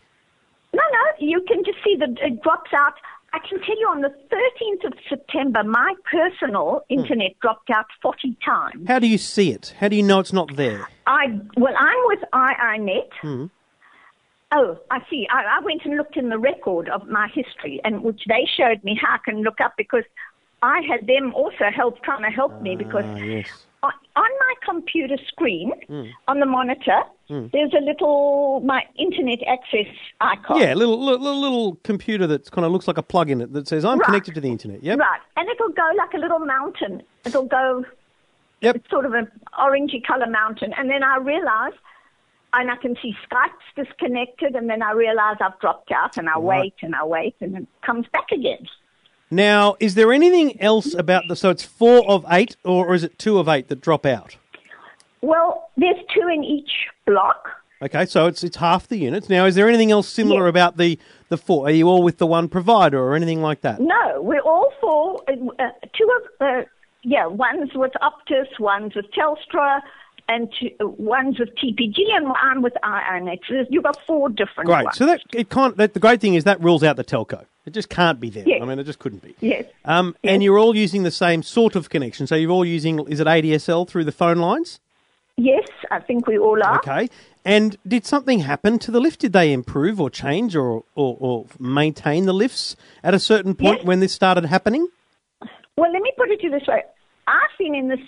No, 0.73 0.81
no. 0.91 0.99
You 1.19 1.43
can 1.47 1.63
just 1.63 1.77
see 1.83 1.95
that 1.99 2.09
it 2.21 2.41
drops 2.41 2.71
out. 2.73 2.93
I 3.33 3.39
can 3.39 3.59
tell 3.59 3.77
you 3.77 3.87
on 3.87 4.01
the 4.01 4.13
13th 4.31 4.87
of 4.87 4.93
September, 5.09 5.61
my 5.63 5.93
personal 6.09 6.81
hmm. 6.89 6.99
internet 6.99 7.37
dropped 7.41 7.69
out 7.69 7.85
40 8.01 8.37
times. 8.43 8.87
How 8.87 8.99
do 8.99 9.07
you 9.07 9.17
see 9.17 9.51
it? 9.51 9.75
How 9.77 9.89
do 9.89 9.95
you 9.95 10.03
know 10.03 10.19
it's 10.19 10.33
not 10.33 10.55
there? 10.55 10.87
I 11.05 11.39
well, 11.57 11.73
I'm 11.77 11.97
with 12.05 12.19
iiNet. 12.33 13.09
Hmm. 13.21 13.45
Oh, 14.57 14.79
I 14.89 14.99
see. 15.09 15.27
I, 15.29 15.57
I 15.57 15.59
went 15.65 15.81
and 15.83 15.97
looked 15.97 16.15
in 16.15 16.29
the 16.29 16.39
record 16.39 16.87
of 16.87 17.09
my 17.09 17.27
history, 17.27 17.81
and 17.83 18.03
which 18.03 18.21
they 18.27 18.47
showed 18.57 18.81
me 18.85 18.97
how 18.99 19.15
I 19.15 19.17
can 19.17 19.41
look 19.41 19.59
up 19.59 19.73
because 19.77 20.05
I 20.61 20.81
had 20.89 21.05
them 21.07 21.33
also 21.33 21.65
help 21.75 22.01
trying 22.03 22.23
to 22.23 22.29
help 22.29 22.61
me 22.61 22.77
because 22.77 23.03
ah, 23.05 23.17
yes. 23.17 23.47
on, 23.83 23.91
on, 24.15 24.29
my 24.39 24.53
computer 24.63 25.17
screen 25.27 25.73
mm. 25.89 26.09
on 26.29 26.39
the 26.39 26.45
monitor 26.45 27.01
mm. 27.29 27.51
there's 27.51 27.73
a 27.73 27.81
little 27.81 28.61
my 28.61 28.81
internet 28.97 29.39
access 29.45 29.93
icon. 30.21 30.61
Yeah, 30.61 30.73
little 30.73 31.03
little, 31.03 31.39
little 31.39 31.75
computer 31.83 32.25
that 32.27 32.49
kind 32.49 32.65
of 32.65 32.71
looks 32.71 32.87
like 32.87 32.97
a 32.97 33.03
plug 33.03 33.29
in 33.29 33.41
it 33.41 33.51
that 33.51 33.67
says 33.67 33.83
I'm 33.83 33.99
right. 33.99 34.05
connected 34.05 34.35
to 34.35 34.41
the 34.41 34.49
internet. 34.49 34.81
Yep. 34.81 34.99
Right, 34.99 35.19
and 35.35 35.49
it'll 35.49 35.69
go 35.69 35.89
like 35.97 36.13
a 36.13 36.17
little 36.17 36.39
mountain. 36.39 37.03
It'll 37.25 37.45
go. 37.45 37.83
Yep. 38.61 38.77
It's 38.77 38.89
sort 38.89 39.05
of 39.05 39.13
an 39.13 39.29
orangey 39.59 40.01
color 40.03 40.27
mountain, 40.27 40.73
and 40.77 40.89
then 40.89 41.03
I 41.03 41.17
realized 41.17 41.75
and 42.61 42.71
I 42.71 42.75
can 42.77 42.95
see 43.01 43.15
Skype's 43.29 43.87
disconnected, 43.87 44.55
and 44.55 44.69
then 44.69 44.81
I 44.81 44.91
realize 44.91 45.37
I've 45.39 45.59
dropped 45.59 45.91
out, 45.91 46.17
and 46.17 46.29
I 46.29 46.33
right. 46.33 46.43
wait 46.43 46.75
and 46.81 46.95
I 46.95 47.05
wait, 47.05 47.35
and 47.41 47.55
it 47.57 47.67
comes 47.85 48.05
back 48.11 48.31
again. 48.31 48.67
Now, 49.31 49.75
is 49.79 49.95
there 49.95 50.13
anything 50.13 50.61
else 50.61 50.93
about 50.93 51.23
the? 51.27 51.35
So 51.35 51.49
it's 51.49 51.63
four 51.63 52.07
of 52.09 52.25
eight, 52.29 52.57
or 52.63 52.93
is 52.93 53.03
it 53.03 53.17
two 53.17 53.39
of 53.39 53.47
eight 53.47 53.67
that 53.69 53.81
drop 53.81 54.05
out? 54.05 54.37
Well, 55.21 55.69
there's 55.77 55.97
two 56.13 56.27
in 56.27 56.43
each 56.43 56.71
block. 57.05 57.49
Okay, 57.81 58.05
so 58.05 58.27
it's 58.27 58.43
it's 58.43 58.57
half 58.57 58.87
the 58.87 58.97
units. 58.97 59.27
Now, 59.27 59.45
is 59.45 59.55
there 59.55 59.67
anything 59.67 59.91
else 59.91 60.07
similar 60.07 60.45
Yes. 60.45 60.49
about 60.49 60.77
the 60.77 60.99
the 61.29 61.37
four? 61.37 61.67
Are 61.67 61.71
you 61.71 61.87
all 61.87 62.03
with 62.03 62.19
the 62.19 62.27
one 62.27 62.47
provider 62.47 62.99
or 62.99 63.15
anything 63.15 63.41
like 63.41 63.61
that? 63.61 63.79
No, 63.81 64.21
we're 64.21 64.41
all 64.41 64.71
for 64.79 65.21
uh, 65.27 65.33
uh, 65.59 65.69
two 65.97 66.09
of 66.17 66.47
uh, 66.47 66.61
yeah, 67.01 67.25
one's 67.27 67.73
with 67.73 67.91
Optus, 68.01 68.59
one's 68.59 68.95
with 68.95 69.05
Telstra, 69.11 69.81
and 70.27 70.51
two, 70.59 70.69
uh, 70.81 70.87
one's 70.87 71.39
with 71.39 71.49
TPG, 71.55 71.97
and 72.15 72.27
I'm 72.41 72.61
with. 72.61 72.73
There's- 73.49 73.67
You've 73.69 73.83
got 73.83 73.97
four 74.05 74.29
different 74.29 74.67
Great. 74.67 74.85
ones. 74.85 74.97
So 74.97 75.05
that 75.05 75.21
it 75.33 75.49
can't. 75.49 75.77
That, 75.77 75.93
the 75.93 75.99
great 75.99 76.21
thing 76.21 76.33
is 76.35 76.43
that 76.45 76.61
rules 76.61 76.83
out 76.83 76.95
the 76.95 77.03
telco. 77.03 77.45
It 77.65 77.73
just 77.73 77.89
can't 77.89 78.19
be 78.19 78.29
there. 78.29 78.43
Yes. 78.45 78.61
I 78.61 78.65
mean, 78.65 78.77
it 78.77 78.83
just 78.83 78.99
couldn't 78.99 79.23
be. 79.23 79.33
yes, 79.39 79.65
Um, 79.85 80.15
Yes. 80.21 80.33
And 80.33 80.43
you're 80.43 80.59
all 80.59 80.75
using 80.75 81.01
the 81.03 81.09
same 81.11 81.41
sort 81.41 81.75
of 81.75 81.89
connection. 81.89 82.27
So 82.27 82.35
you're 82.35 82.51
all 82.51 82.65
using. 82.65 82.99
Is 83.07 83.19
it 83.19 83.27
ADSL 83.27 83.87
through 83.87 84.03
the 84.05 84.11
phone 84.11 84.37
lines? 84.37 84.79
yes, 85.37 85.67
I 85.91 85.99
think 85.99 86.27
we 86.27 86.37
all 86.37 86.61
are. 86.63 86.77
Okay. 86.77 87.09
And 87.43 87.75
did 87.85 88.05
something 88.05 88.39
happen 88.39 88.79
to 88.79 88.89
the 88.91 88.99
lift? 89.01 89.19
Did 89.19 89.33
they 89.33 89.51
improve 89.51 89.99
or 89.99 90.09
change 90.09 90.55
or, 90.55 90.83
or, 90.95 91.17
or 91.19 91.45
maintain 91.59 92.25
the 92.25 92.33
lifts 92.33 92.75
at 93.03 93.13
a 93.13 93.19
certain 93.19 93.53
point 93.53 93.79
Yes. 93.79 93.85
when 93.85 93.99
this 93.99 94.13
started 94.13 94.45
happening? 94.45 94.87
Well, 95.75 95.91
let 95.91 96.01
me 96.01 96.11
put 96.17 96.29
it 96.31 96.37
to 96.39 96.43
you 96.45 96.51
this 96.51 96.65
way. 96.67 96.83
I've 97.27 97.57
been 97.57 97.73
in 97.73 97.87
this 97.87 97.99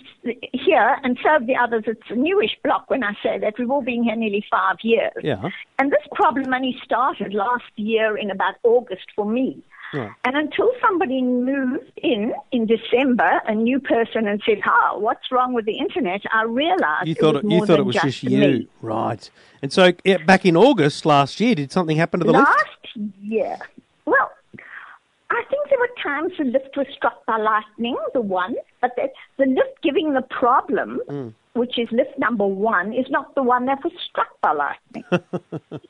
here, 0.52 0.96
and 1.02 1.18
so 1.22 1.28
have 1.28 1.46
the 1.46 1.56
others. 1.56 1.84
It's 1.86 2.00
a 2.10 2.14
newish 2.14 2.56
block 2.62 2.88
when 2.88 3.02
I 3.02 3.14
say 3.22 3.38
that. 3.38 3.58
We've 3.58 3.70
all 3.70 3.82
been 3.82 4.04
here 4.04 4.14
nearly 4.14 4.44
five 4.50 4.76
years. 4.82 5.12
Yeah. 5.22 5.50
And 5.78 5.90
this 5.90 6.06
problem 6.14 6.52
only 6.54 6.76
started 6.84 7.34
last 7.34 7.64
year 7.76 8.16
in 8.16 8.30
about 8.30 8.54
August 8.62 9.06
for 9.16 9.24
me. 9.26 9.62
Right. 9.92 10.10
And 10.24 10.36
until 10.36 10.70
somebody 10.82 11.22
moved 11.22 11.90
in 11.96 12.34
in 12.52 12.66
December, 12.66 13.40
a 13.46 13.54
new 13.54 13.80
person, 13.80 14.28
and 14.28 14.40
said, 14.44 14.60
"How? 14.60 14.98
What's 14.98 15.32
wrong 15.32 15.54
with 15.54 15.64
the 15.64 15.78
internet?" 15.78 16.20
I 16.32 16.42
realised 16.42 17.08
You 17.08 17.14
thought 17.14 17.36
it 17.36 17.38
it, 17.38 17.44
was 17.44 17.52
you 17.52 17.56
more 17.58 17.66
thought 17.66 17.78
it 17.80 17.86
was 17.86 17.96
just, 17.96 18.22
you, 18.22 18.38
me. 18.38 18.68
right? 18.82 19.30
And 19.62 19.72
so 19.72 19.92
yeah, 20.04 20.18
back 20.18 20.44
in 20.44 20.56
August 20.56 21.06
last 21.06 21.40
year, 21.40 21.54
did 21.54 21.72
something 21.72 21.96
happen 21.96 22.20
to 22.20 22.26
the 22.26 22.32
Last 22.32 22.66
lift? 22.94 23.14
year, 23.22 23.56
well, 24.04 24.30
I 25.30 25.42
think 25.50 25.68
there 25.70 25.78
were 25.78 25.87
times 26.02 26.32
the 26.38 26.44
lift 26.44 26.76
was 26.76 26.86
struck 26.96 27.24
by 27.26 27.36
lightning, 27.38 27.96
the 28.14 28.20
one, 28.20 28.54
but 28.80 28.92
the, 28.96 29.08
the 29.38 29.46
lift 29.46 29.82
giving 29.82 30.14
the 30.14 30.22
problem, 30.22 31.00
Mm. 31.08 31.34
which 31.54 31.78
is 31.78 31.88
lift 31.92 32.18
number 32.18 32.46
one, 32.46 32.92
is 32.92 33.06
not 33.10 33.34
the 33.34 33.42
one 33.42 33.66
that 33.66 33.82
was 33.84 33.92
struck 34.08 34.28
by 34.42 34.52
lightning. 34.52 35.04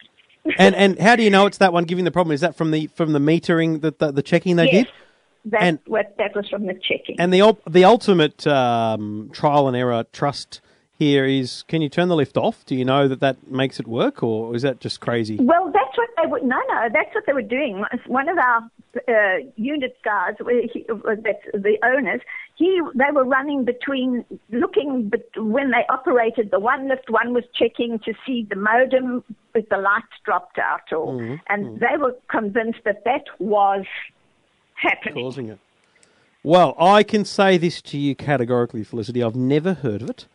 And 0.59 0.75
and 0.75 0.99
how 0.99 1.15
do 1.15 1.23
you 1.23 1.29
know 1.29 1.45
it's 1.45 1.59
that 1.59 1.75
one 1.75 1.85
giving 1.85 2.05
the 2.07 2.11
problem? 2.11 2.33
Is 2.33 2.41
that 2.41 2.57
from 2.57 2.71
the 2.71 2.87
from 2.95 3.13
the 3.13 3.19
metering 3.19 3.83
that 3.83 3.99
the, 3.99 4.13
the 4.13 4.23
checking 4.23 4.57
they 4.57 4.65
yes, 4.65 4.73
did? 4.87 4.93
that's 5.53 5.63
And- 5.65 5.79
what 5.87 6.15
that 6.17 6.35
was 6.35 6.49
from 6.49 6.67
the 6.67 6.75
checking. 6.75 7.21
And 7.21 7.33
the 7.35 7.55
the 7.69 7.85
ultimate 7.85 8.47
um, 8.47 9.31
trial 9.35 9.69
and 9.69 9.77
error 9.77 10.05
trust 10.13 10.63
here 10.99 11.27
is: 11.27 11.65
can 11.69 11.83
you 11.83 11.91
turn 11.91 12.09
the 12.09 12.17
lift 12.17 12.39
off? 12.39 12.65
Do 12.65 12.75
you 12.77 12.85
know 12.87 13.09
that 13.09 13.21
that 13.21 13.51
makes 13.51 13.79
it 13.79 13.87
work, 13.87 14.23
or 14.23 14.55
is 14.57 14.63
that 14.63 14.81
just 14.81 15.01
crazy? 15.01 15.37
Well, 15.37 15.67
that's 15.71 15.99
what 15.99 16.09
they 16.17 16.27
were. 16.31 16.41
No, 16.41 16.57
no, 16.71 16.89
that's 16.95 17.15
what 17.15 17.25
they 17.27 17.35
were 17.35 17.43
doing. 17.43 17.85
One 18.07 18.29
of 18.31 18.39
our 18.39 18.71
uh, 19.09 19.47
unit 19.57 19.97
guys, 20.05 20.35
where 20.41 20.63
he, 20.63 20.85
uh, 20.89 21.15
that's 21.23 21.45
the 21.53 21.77
owners, 21.85 22.21
he 22.57 22.81
they 22.95 23.11
were 23.13 23.25
running 23.25 23.65
between 23.65 24.25
looking, 24.51 25.09
but 25.09 25.25
when 25.37 25.71
they 25.71 25.85
operated 25.89 26.51
the 26.51 26.59
one 26.59 26.89
lift, 26.89 27.09
one 27.09 27.33
was 27.33 27.45
checking 27.55 27.99
to 28.01 28.13
see 28.27 28.47
the 28.49 28.57
modem 28.57 29.23
if 29.55 29.69
the 29.69 29.77
lights 29.77 30.07
dropped 30.25 30.59
out, 30.59 30.93
or 30.93 31.39
and 31.49 31.81
they 31.81 31.97
were 31.99 32.17
convinced 32.29 32.81
that 32.85 33.05
that 33.05 33.25
was 33.39 33.85
happening. 34.75 35.25
causing 35.25 35.49
it. 35.49 35.59
Well, 36.43 36.75
I 36.79 37.03
can 37.03 37.25
say 37.25 37.59
this 37.59 37.83
to 37.83 37.99
you 37.99 38.15
categorically, 38.15 38.85
Felicity. 38.85 39.23
I've 39.23 39.37
never 39.37 39.75
heard 39.75 40.03
of 40.03 40.11
it, 40.11 40.27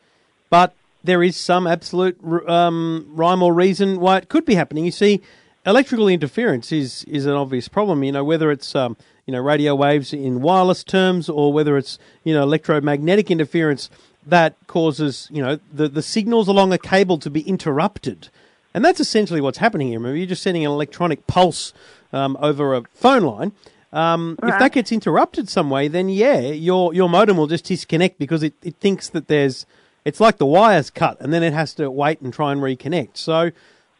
but 0.50 0.76
there 1.04 1.24
is 1.24 1.36
some 1.36 1.68
absolute 1.68 2.18
um, 2.48 3.08
rhyme 3.10 3.44
or 3.44 3.54
reason 3.54 4.00
why 4.00 4.18
it 4.18 4.30
could 4.30 4.46
be 4.46 4.56
happening. 4.56 4.86
You 4.86 4.92
see, 4.92 5.22
electrical 5.66 6.08
interference 6.08 6.72
is 6.72 7.04
is 7.06 7.26
an 7.26 7.34
obvious 7.34 7.68
problem. 7.68 8.04
You 8.04 8.12
know, 8.12 8.24
whether 8.24 8.52
it's 8.52 8.76
um, 8.76 8.98
you 9.26 9.32
know 9.32 9.40
radio 9.42 9.76
waves 9.76 10.14
in 10.14 10.42
wireless 10.42 10.84
terms 10.84 11.30
or 11.30 11.54
whether 11.54 11.78
it's 11.78 12.00
you 12.24 12.34
know 12.34 12.44
electromagnetic 12.44 13.32
interference 13.32 13.90
that 14.26 14.56
causes 14.68 15.28
you 15.32 15.42
know 15.42 15.60
the 15.72 15.88
the 15.88 16.02
signals 16.02 16.48
along 16.48 16.74
a 16.74 16.78
cable 16.78 17.18
to 17.20 17.30
be 17.30 17.42
interrupted. 17.42 18.30
And 18.76 18.84
that's 18.84 19.00
essentially 19.00 19.40
what's 19.40 19.60
happening 19.60 19.90
here. 19.90 20.00
Remember, 20.00 20.18
you're 20.18 20.26
just 20.26 20.42
sending 20.42 20.66
an 20.66 20.72
electronic 20.72 21.28
pulse 21.28 21.74
um, 22.12 22.36
over 22.42 22.74
a 22.74 22.84
phone 22.96 23.22
line. 23.22 23.52
Um, 23.92 24.40
If 24.42 24.58
that 24.58 24.72
gets 24.72 24.92
interrupted 24.92 25.48
some 25.48 25.70
way, 25.70 25.88
then 25.88 26.10
yeah, 26.10 26.40
your 26.40 26.94
your 26.94 27.08
modem 27.08 27.38
will 27.38 27.48
just 27.48 27.66
disconnect 27.66 28.18
because 28.18 28.42
it, 28.42 28.54
it 28.64 28.76
thinks 28.78 29.10
that 29.10 29.28
there's 29.28 29.68
it's 30.04 30.20
like 30.20 30.38
the 30.38 30.46
wire's 30.46 30.90
cut, 30.90 31.22
and 31.22 31.32
then 31.32 31.44
it 31.44 31.54
has 31.54 31.74
to 31.76 31.90
wait 31.90 32.20
and 32.22 32.34
try 32.34 32.52
and 32.52 32.62
reconnect. 32.62 33.18
So, 33.18 33.52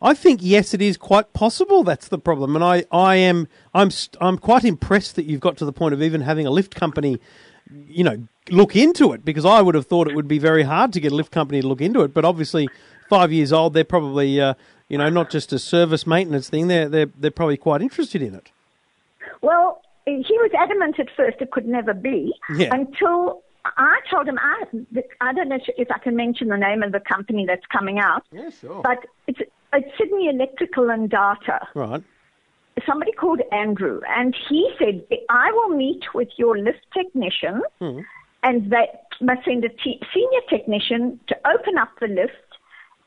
I 0.04 0.14
think 0.14 0.42
yes, 0.44 0.74
it 0.74 0.82
is 0.82 0.98
quite 0.98 1.32
possible 1.32 1.84
that's 1.84 2.10
the 2.10 2.20
problem, 2.20 2.56
and 2.56 2.64
I, 2.64 2.84
I 2.92 3.16
am 3.16 3.48
I'm 3.74 3.90
I'm 4.20 4.38
quite 4.38 4.66
impressed 4.66 5.16
that 5.16 5.24
you've 5.26 5.40
got 5.40 5.56
to 5.58 5.66
the 5.66 5.72
point 5.72 5.94
of 5.94 6.02
even 6.02 6.22
having 6.22 6.46
a 6.46 6.52
lift 6.52 6.76
company, 6.76 7.20
you 7.88 8.04
know, 8.04 8.28
look 8.52 8.76
into 8.76 9.14
it 9.14 9.24
because 9.24 9.46
I 9.46 9.62
would 9.62 9.76
have 9.76 9.88
thought 9.88 10.10
it 10.10 10.16
would 10.16 10.28
be 10.28 10.40
very 10.40 10.64
hard 10.64 10.92
to 10.94 11.00
get 11.00 11.14
a 11.14 11.16
lift 11.16 11.32
company 11.32 11.62
to 11.62 11.68
look 11.68 11.80
into 11.82 12.02
it, 12.02 12.14
but 12.14 12.26
obviously 12.26 12.68
five 13.10 13.32
years 13.32 13.54
old, 13.54 13.74
they're 13.74 13.86
probably 13.86 14.42
uh, 14.42 14.56
you 14.90 14.98
know 14.98 15.10
not 15.10 15.30
just 15.30 15.54
a 15.54 15.60
service 15.60 16.06
maintenance 16.06 16.50
thing, 16.50 16.68
they're 16.68 16.90
they're 16.90 17.10
they're 17.18 17.32
probably 17.32 17.58
quite 17.58 17.82
interested 17.82 18.22
in 18.22 18.36
it. 18.36 18.52
Well, 19.42 19.82
he 20.06 20.26
was 20.30 20.52
adamant 20.58 21.00
at 21.00 21.08
first 21.16 21.38
it 21.40 21.52
could 21.52 21.66
never 21.66 21.94
be 21.94 22.34
Yeah. 22.54 22.76
until 22.76 23.42
I 23.66 24.00
told 24.12 24.28
him 24.28 24.38
I 24.38 24.64
I 25.22 25.34
don't 25.34 25.48
know 25.48 25.60
if 25.78 25.90
I 25.90 26.00
can 26.00 26.18
mention 26.18 26.50
the 26.50 26.58
name 26.58 26.84
of 26.84 26.92
the 26.92 27.00
company 27.00 27.46
that's 27.46 27.66
coming 27.72 28.00
out. 28.00 28.24
Yeah, 28.32 28.50
sure. 28.50 28.82
But 28.82 29.06
it's, 29.28 29.40
it's 29.74 29.98
Sydney 29.98 30.30
Electrical 30.30 30.90
and 30.90 31.10
Data. 31.10 31.68
Right. 31.76 32.04
Somebody 32.88 33.12
called 33.12 33.42
Andrew, 33.52 34.02
and 34.08 34.36
he 34.50 34.72
said, 34.80 35.06
I 35.30 35.52
will 35.52 35.78
meet 35.78 36.04
with 36.14 36.30
your 36.38 36.58
lift 36.58 36.86
technician, 36.94 37.62
hmm. 37.80 38.00
and 38.42 38.72
they 38.72 38.88
must 39.22 39.46
send 39.46 39.64
a 39.64 39.70
te- 39.70 40.02
senior 40.14 40.42
technician 40.50 41.20
to 41.28 41.36
open 41.48 41.78
up 41.78 41.90
the 42.02 42.08
lift, 42.08 42.34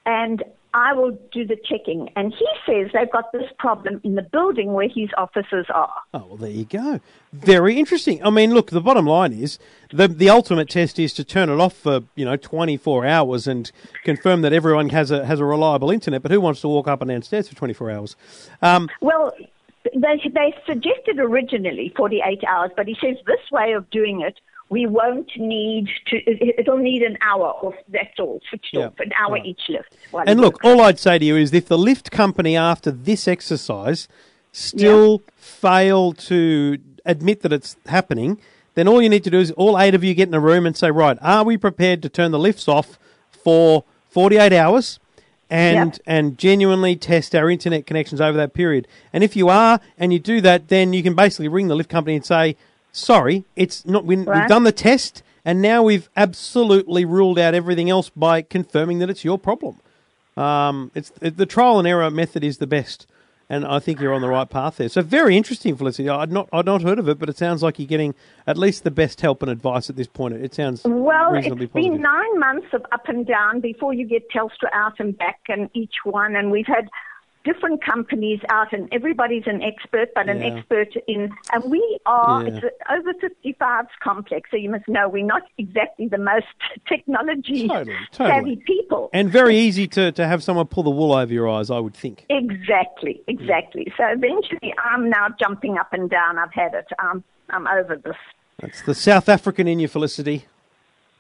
and 0.06 0.44
I 0.76 0.92
will 0.92 1.18
do 1.32 1.46
the 1.46 1.56
checking. 1.56 2.10
And 2.16 2.34
he 2.34 2.46
says 2.66 2.90
they've 2.92 3.10
got 3.10 3.32
this 3.32 3.50
problem 3.58 3.98
in 4.04 4.14
the 4.14 4.22
building 4.22 4.74
where 4.74 4.88
his 4.88 5.08
offices 5.16 5.64
are. 5.70 5.94
Oh 6.12 6.26
well, 6.28 6.36
there 6.36 6.50
you 6.50 6.66
go. 6.66 7.00
Very 7.32 7.78
interesting. 7.78 8.22
I 8.22 8.28
mean, 8.28 8.52
look, 8.52 8.70
the 8.70 8.82
bottom 8.82 9.06
line 9.06 9.32
is 9.32 9.58
the 9.90 10.06
the 10.06 10.28
ultimate 10.28 10.68
test 10.68 10.98
is 10.98 11.14
to 11.14 11.24
turn 11.24 11.48
it 11.48 11.58
off 11.58 11.72
for 11.72 12.00
you 12.14 12.26
know 12.26 12.36
twenty 12.36 12.76
four 12.76 13.06
hours 13.06 13.46
and 13.46 13.72
confirm 14.04 14.42
that 14.42 14.52
everyone 14.52 14.90
has 14.90 15.10
a 15.10 15.24
has 15.24 15.40
a 15.40 15.46
reliable 15.46 15.90
internet. 15.90 16.20
But 16.20 16.30
who 16.30 16.42
wants 16.42 16.60
to 16.60 16.68
walk 16.68 16.88
up 16.88 17.00
and 17.00 17.08
downstairs 17.08 17.48
for 17.48 17.56
twenty 17.56 17.72
four 17.74 17.90
hours? 17.90 18.14
Um, 18.60 18.90
Well, 19.00 19.32
they, 19.94 20.20
they 20.34 20.54
suggested 20.66 21.18
originally 21.18 21.92
48 21.96 22.44
hours, 22.44 22.70
but 22.76 22.86
he 22.86 22.96
says 23.00 23.16
this 23.26 23.50
way 23.50 23.72
of 23.72 23.88
doing 23.90 24.20
it, 24.20 24.34
we 24.68 24.84
won't 24.86 25.30
need 25.36 25.88
to, 26.08 26.16
it- 26.16 26.56
it'll 26.58 26.78
need 26.78 27.02
an 27.02 27.16
hour 27.22 27.46
off, 27.46 27.74
that's 27.88 28.18
all, 28.18 28.40
switched 28.48 28.70
Yeah, 28.72 28.86
off, 28.86 28.98
an 28.98 29.12
hour 29.20 29.32
right. 29.34 29.46
each 29.46 29.60
lift. 29.68 29.96
and 30.26 30.40
look, 30.40 30.58
all 30.64 30.80
I'd 30.80 30.98
say 30.98 31.18
to 31.18 31.24
you 31.24 31.36
is 31.36 31.52
if 31.54 31.66
the 31.66 31.78
lift 31.78 32.10
company 32.10 32.56
after 32.56 32.90
this 32.90 33.28
exercise 33.28 34.08
still 34.52 35.22
fail 35.36 36.12
to 36.12 36.78
admit 37.04 37.42
that 37.42 37.52
it's 37.52 37.76
happening, 37.86 38.38
then 38.74 38.88
all 38.88 39.00
you 39.00 39.08
need 39.08 39.24
to 39.24 39.30
do 39.30 39.38
is 39.38 39.50
all 39.52 39.78
eight 39.78 39.94
of 39.94 40.02
you 40.02 40.14
get 40.14 40.28
in 40.28 40.34
a 40.34 40.40
room 40.40 40.66
and 40.66 40.76
say, 40.76 40.90
right, 40.90 41.16
are 41.22 41.44
we 41.44 41.56
prepared 41.56 42.02
to 42.02 42.08
turn 42.08 42.30
the 42.32 42.38
lifts 42.38 42.66
off 42.68 42.98
for 43.30 43.84
48 44.10 44.52
hours? 44.52 44.98
And 45.48 45.92
Yep. 45.92 46.00
and 46.06 46.38
genuinely 46.38 46.96
test 46.96 47.32
our 47.32 47.48
internet 47.48 47.86
connections 47.86 48.20
over 48.20 48.36
that 48.36 48.52
period. 48.52 48.88
And 49.12 49.22
if 49.22 49.36
you 49.36 49.48
are, 49.48 49.78
and 49.96 50.12
you 50.12 50.18
do 50.18 50.40
that, 50.40 50.66
then 50.66 50.92
you 50.92 51.04
can 51.04 51.14
basically 51.14 51.46
ring 51.46 51.68
the 51.68 51.76
lift 51.76 51.88
company 51.88 52.16
and 52.16 52.24
say, 52.26 52.56
"Sorry, 52.96 53.44
it's 53.56 53.84
not. 53.86 54.04
We, 54.04 54.16
We've 54.16 54.46
done 54.48 54.64
the 54.64 54.72
test, 54.72 55.22
and 55.44 55.60
now 55.62 55.82
we've 55.82 56.08
absolutely 56.16 57.04
ruled 57.04 57.38
out 57.38 57.54
everything 57.54 57.90
else 57.90 58.10
by 58.10 58.42
confirming 58.42 58.98
that 59.00 59.10
it's 59.10 59.24
your 59.24 59.38
problem." 59.38 59.78
Um, 60.36 60.90
it's 60.94 61.12
it, 61.20 61.36
the 61.36 61.46
trial 61.46 61.78
and 61.78 61.88
error 61.88 62.10
method 62.10 62.44
is 62.44 62.58
the 62.58 62.66
best, 62.66 63.06
and 63.48 63.64
I 63.64 63.78
think 63.78 64.00
you're 64.00 64.12
on 64.12 64.20
the 64.20 64.28
right 64.28 64.48
path 64.48 64.76
there. 64.76 64.88
So 64.90 65.00
very 65.02 65.34
interesting, 65.36 65.76
Felicity. 65.76 66.08
I'd 66.10 66.30
not 66.30 66.48
I'd 66.52 66.66
not 66.66 66.82
heard 66.82 66.98
of 66.98 67.08
it, 67.08 67.18
but 67.18 67.28
it 67.28 67.38
sounds 67.38 67.62
like 67.62 67.78
you're 67.78 67.88
getting 67.88 68.14
at 68.46 68.58
least 68.58 68.84
the 68.84 68.90
best 68.90 69.20
help 69.22 69.42
and 69.42 69.50
advice 69.50 69.88
at 69.88 69.96
this 69.96 70.08
point. 70.08 70.34
It 70.34 70.52
sounds 70.54 70.82
Well, 70.84 71.32
reasonably 71.32 71.64
it's 71.64 71.72
positive. 71.72 71.92
been 71.92 72.02
nine 72.02 72.38
months 72.38 72.66
of 72.74 72.84
up 72.92 73.08
and 73.08 73.26
down 73.26 73.60
before 73.60 73.94
you 73.94 74.06
get 74.06 74.28
Telstra 74.30 74.68
out 74.74 75.00
and 75.00 75.16
back 75.16 75.40
and 75.48 75.70
each 75.72 75.94
one. 76.04 76.36
And 76.36 76.50
we've 76.50 76.66
had 76.66 76.88
different 77.46 77.78
companies 77.82 78.40
out, 78.50 78.72
and 78.72 78.88
everybody's 78.92 79.46
an 79.46 79.62
expert, 79.62 80.08
but 80.14 80.28
an 80.28 80.40
Yeah. 80.40 80.48
expert 80.56 80.90
in. 81.06 81.30
And 81.52 81.62
we 81.70 81.82
are, 82.04 82.42
Yeah. 82.42 82.48
it's 82.62 82.66
over 82.90 83.12
55's 83.24 83.94
complex, 84.02 84.50
so 84.50 84.56
you 84.56 84.68
must 84.70 84.86
know 84.88 85.08
we're 85.08 85.24
not 85.36 85.44
exactly 85.56 86.08
the 86.08 86.18
most 86.18 86.46
technology 86.88 87.68
Totally, 87.68 87.96
totally. 88.12 88.30
savvy 88.38 88.56
people. 88.72 89.08
and 89.12 89.30
very 89.30 89.56
easy 89.56 89.86
to, 89.96 90.10
to 90.12 90.26
have 90.26 90.42
someone 90.42 90.66
pull 90.66 90.82
the 90.82 90.90
wool 90.90 91.12
over 91.12 91.32
your 91.32 91.48
eyes, 91.48 91.70
I 91.70 91.78
would 91.78 91.94
think. 91.94 92.26
Exactly, 92.28 93.22
exactly. 93.28 93.86
So 93.96 94.04
eventually, 94.18 94.74
I'm 94.84 95.08
now 95.08 95.28
jumping 95.40 95.78
up 95.78 95.92
and 95.92 96.10
down. 96.10 96.38
I've 96.38 96.52
had 96.52 96.74
it. 96.74 96.86
I'm, 96.98 97.22
I'm 97.50 97.66
over 97.68 97.96
this. 97.96 98.16
That's 98.60 98.82
the 98.82 98.94
South 98.94 99.28
African 99.28 99.68
in 99.68 99.78
you, 99.78 99.88
Felicity. 99.88 100.46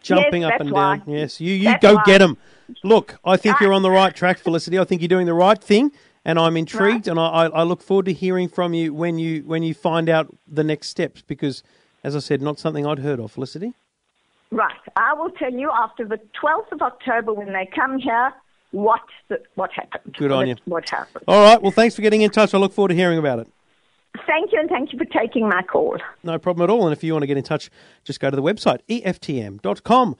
jumping 0.02 0.42
Yes, 0.42 0.52
up 0.54 0.60
and 0.60 0.70
why. 0.70 0.96
down. 0.98 1.04
Yes, 1.06 1.40
you 1.40 1.52
you 1.54 1.64
That's 1.70 1.82
go 1.82 1.94
why. 1.96 2.02
get 2.06 2.18
them. 2.18 2.36
Look, 2.82 3.18
I 3.24 3.36
think 3.36 3.56
uh, 3.56 3.58
you're 3.64 3.72
on 3.72 3.82
the 3.82 3.90
right 3.90 4.14
track, 4.14 4.38
Felicity. 4.38 4.78
I 4.78 4.84
think 4.84 5.00
you're 5.02 5.08
doing 5.08 5.26
the 5.26 5.34
right 5.34 5.60
thing, 5.62 5.92
and 6.26 6.40
I'm 6.40 6.56
intrigued, 6.56 7.06
and 7.06 7.20
I, 7.20 7.46
I, 7.46 7.62
look 7.62 7.80
forward 7.80 8.06
to 8.06 8.12
hearing 8.12 8.48
from 8.48 8.74
you 8.74 8.92
when 8.92 9.16
you 9.16 9.44
when 9.44 9.62
you 9.62 9.74
find 9.74 10.08
out 10.08 10.26
the 10.48 10.64
next 10.64 10.88
steps. 10.88 11.22
Because, 11.22 11.62
as 12.02 12.16
I 12.16 12.18
said, 12.18 12.42
not 12.42 12.58
something 12.58 12.84
I'd 12.84 12.98
heard 12.98 13.20
of, 13.20 13.30
Felicity. 13.30 13.74
Right. 14.50 14.74
I 14.96 15.14
will 15.14 15.30
tell 15.30 15.52
you 15.52 15.70
after 15.70 16.04
the 16.04 16.18
12th 16.42 16.72
of 16.72 16.82
October 16.82 17.32
when 17.32 17.52
they 17.52 17.70
come 17.72 17.98
here 18.00 18.32
what 18.72 19.02
the, 19.28 19.40
what 19.54 19.70
happened. 19.72 20.16
Good 20.18 20.32
on 20.32 20.38
what, 20.38 20.48
you. 20.48 20.56
What 20.64 20.88
happened. 20.88 21.24
All 21.28 21.44
right. 21.44 21.62
Well, 21.62 21.70
thanks 21.70 21.94
for 21.94 22.02
getting 22.02 22.22
in 22.22 22.30
touch. 22.30 22.52
I 22.54 22.58
look 22.58 22.72
forward 22.72 22.88
to 22.88 22.96
hearing 22.96 23.18
about 23.18 23.38
it. 23.38 23.46
Thank 24.26 24.50
you, 24.50 24.58
and 24.58 24.68
thank 24.68 24.92
you 24.92 24.98
for 24.98 25.04
taking 25.04 25.48
my 25.48 25.62
call. 25.62 25.98
No 26.24 26.40
problem 26.40 26.68
at 26.68 26.72
all. 26.72 26.86
And 26.86 26.92
if 26.92 27.04
you 27.04 27.12
want 27.12 27.22
to 27.22 27.28
get 27.28 27.36
in 27.36 27.44
touch, 27.44 27.70
just 28.02 28.18
go 28.18 28.30
to 28.30 28.36
the 28.36 28.42
website 28.42 28.80
eftm.com.au. 28.88 30.16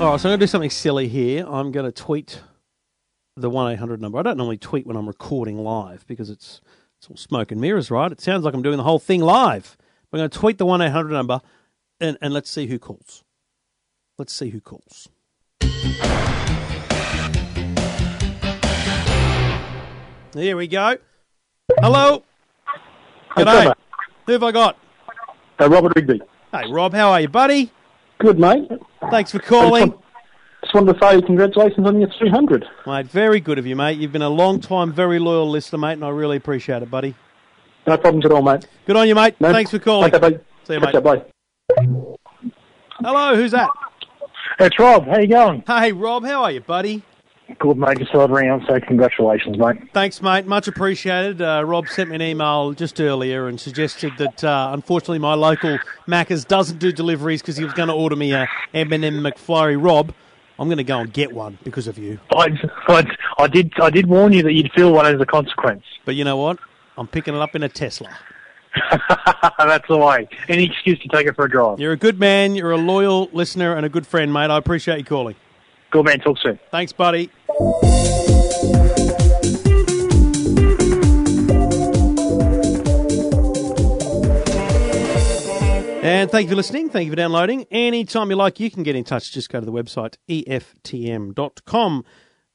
All 0.00 0.12
right, 0.12 0.18
so 0.18 0.30
I'm 0.30 0.30
going 0.30 0.40
to 0.40 0.46
do 0.46 0.48
something 0.48 0.70
silly 0.70 1.08
here. 1.08 1.44
I'm 1.46 1.72
going 1.72 1.84
to 1.84 1.92
tweet 1.92 2.40
the 3.36 3.50
1 3.50 3.72
800 3.74 4.00
number. 4.00 4.18
I 4.18 4.22
don't 4.22 4.38
normally 4.38 4.56
tweet 4.56 4.86
when 4.86 4.96
I'm 4.96 5.06
recording 5.06 5.58
live 5.58 6.06
because 6.06 6.30
it's, 6.30 6.62
it's 6.96 7.10
all 7.10 7.18
smoke 7.18 7.52
and 7.52 7.60
mirrors, 7.60 7.90
right? 7.90 8.10
It 8.10 8.18
sounds 8.18 8.42
like 8.42 8.54
I'm 8.54 8.62
doing 8.62 8.78
the 8.78 8.82
whole 8.82 8.98
thing 8.98 9.20
live. 9.20 9.76
We're 10.10 10.20
going 10.20 10.30
to 10.30 10.38
tweet 10.38 10.56
the 10.56 10.64
1 10.64 10.80
800 10.80 11.12
number 11.12 11.42
and, 12.00 12.16
and 12.22 12.32
let's 12.32 12.48
see 12.48 12.66
who 12.66 12.78
calls. 12.78 13.24
Let's 14.16 14.32
see 14.32 14.48
who 14.48 14.62
calls. 14.62 15.10
Here 20.32 20.56
we 20.56 20.66
go. 20.66 20.96
Hello. 21.78 22.24
G'day. 23.36 23.74
Who 24.24 24.32
have 24.32 24.44
I 24.44 24.50
got? 24.50 24.78
Uh, 25.60 25.68
Robert 25.68 25.92
Rigby. 25.94 26.22
Hey, 26.52 26.72
Rob, 26.72 26.94
how 26.94 27.10
are 27.10 27.20
you, 27.20 27.28
buddy? 27.28 27.70
Good, 28.18 28.38
mate. 28.38 28.70
Thanks 29.10 29.30
for 29.32 29.38
calling. 29.38 29.94
Just 30.62 30.74
wanted 30.74 30.92
to 30.92 31.00
say 31.00 31.22
congratulations 31.22 31.86
on 31.86 31.98
your 32.00 32.10
300. 32.18 32.66
Mate, 32.86 33.06
very 33.06 33.40
good 33.40 33.58
of 33.58 33.66
you, 33.66 33.74
mate. 33.74 33.98
You've 33.98 34.12
been 34.12 34.20
a 34.22 34.28
long 34.28 34.60
time, 34.60 34.92
very 34.92 35.18
loyal 35.18 35.48
listener, 35.48 35.78
mate, 35.78 35.94
and 35.94 36.04
I 36.04 36.10
really 36.10 36.36
appreciate 36.36 36.82
it, 36.82 36.90
buddy. 36.90 37.14
No 37.86 37.96
problems 37.96 38.26
at 38.26 38.32
all, 38.32 38.42
mate. 38.42 38.66
Good 38.86 38.96
on 38.96 39.08
you, 39.08 39.14
mate. 39.14 39.36
No, 39.40 39.52
Thanks 39.52 39.70
for 39.70 39.78
calling. 39.78 40.14
Okay, 40.14 40.18
bye. 40.36 40.40
See 40.64 40.74
you, 40.74 40.80
mate. 40.80 40.94
up, 40.94 41.02
bye. 41.02 41.22
Hello, 42.98 43.34
who's 43.34 43.52
that? 43.52 43.70
It's 44.58 44.78
Rob. 44.78 45.06
How 45.06 45.18
you 45.18 45.28
going? 45.28 45.64
Hey, 45.66 45.92
Rob, 45.92 46.24
how 46.24 46.42
are 46.42 46.50
you, 46.50 46.60
buddy? 46.60 47.02
Good, 47.58 47.76
mate. 47.76 47.98
Just 47.98 48.14
ring 48.14 48.50
on, 48.50 48.64
so 48.66 48.78
congratulations, 48.80 49.58
mate. 49.58 49.76
Thanks, 49.92 50.22
mate. 50.22 50.46
Much 50.46 50.68
appreciated. 50.68 51.42
Uh, 51.42 51.62
Rob 51.64 51.88
sent 51.88 52.10
me 52.10 52.16
an 52.16 52.22
email 52.22 52.72
just 52.72 53.00
earlier 53.00 53.48
and 53.48 53.60
suggested 53.60 54.12
that 54.18 54.44
uh, 54.44 54.70
unfortunately 54.72 55.18
my 55.18 55.34
local 55.34 55.78
Macca's 56.06 56.44
doesn't 56.44 56.78
do 56.78 56.92
deliveries 56.92 57.42
because 57.42 57.56
he 57.56 57.64
was 57.64 57.74
going 57.74 57.88
to 57.88 57.94
order 57.94 58.16
me 58.16 58.32
a 58.32 58.48
M&M 58.74 59.02
McFlurry. 59.22 59.82
Rob, 59.82 60.14
I'm 60.58 60.68
going 60.68 60.78
to 60.78 60.84
go 60.84 60.98
and 60.98 61.12
get 61.12 61.32
one 61.32 61.58
because 61.64 61.86
of 61.88 61.98
you. 61.98 62.18
I, 62.34 62.48
I, 62.88 63.16
I 63.38 63.46
did. 63.46 63.72
I 63.80 63.90
did 63.90 64.06
warn 64.06 64.32
you 64.32 64.42
that 64.42 64.52
you'd 64.52 64.70
feel 64.72 64.92
one 64.92 65.06
as 65.06 65.20
a 65.20 65.26
consequence. 65.26 65.84
But 66.04 66.14
you 66.14 66.24
know 66.24 66.36
what? 66.36 66.58
I'm 66.96 67.08
picking 67.08 67.34
it 67.34 67.40
up 67.40 67.54
in 67.54 67.62
a 67.62 67.68
Tesla. 67.68 68.10
That's 69.58 69.88
the 69.88 69.96
way. 69.96 70.28
Any 70.48 70.66
excuse 70.66 70.98
to 71.00 71.08
take 71.08 71.26
it 71.26 71.34
for 71.34 71.46
a 71.46 71.50
drive. 71.50 71.80
You're 71.80 71.92
a 71.92 71.96
good 71.96 72.20
man. 72.20 72.54
You're 72.54 72.72
a 72.72 72.76
loyal 72.76 73.28
listener 73.32 73.74
and 73.74 73.84
a 73.84 73.88
good 73.88 74.06
friend, 74.06 74.32
mate. 74.32 74.50
I 74.50 74.58
appreciate 74.58 74.98
you 74.98 75.04
calling. 75.04 75.34
Good 75.90 76.04
man. 76.04 76.20
Talk 76.20 76.38
soon. 76.38 76.58
Thanks, 76.70 76.92
buddy. 76.92 77.30
And 86.02 86.30
thank 86.30 86.44
you 86.44 86.50
for 86.50 86.56
listening. 86.56 86.88
Thank 86.88 87.06
you 87.06 87.12
for 87.12 87.16
downloading. 87.16 87.66
Anytime 87.70 88.30
you 88.30 88.36
like, 88.36 88.58
you 88.58 88.70
can 88.70 88.82
get 88.82 88.96
in 88.96 89.04
touch. 89.04 89.32
Just 89.32 89.50
go 89.50 89.60
to 89.60 89.66
the 89.66 89.72
website 89.72 90.16
eftm.com.au. 90.28 92.04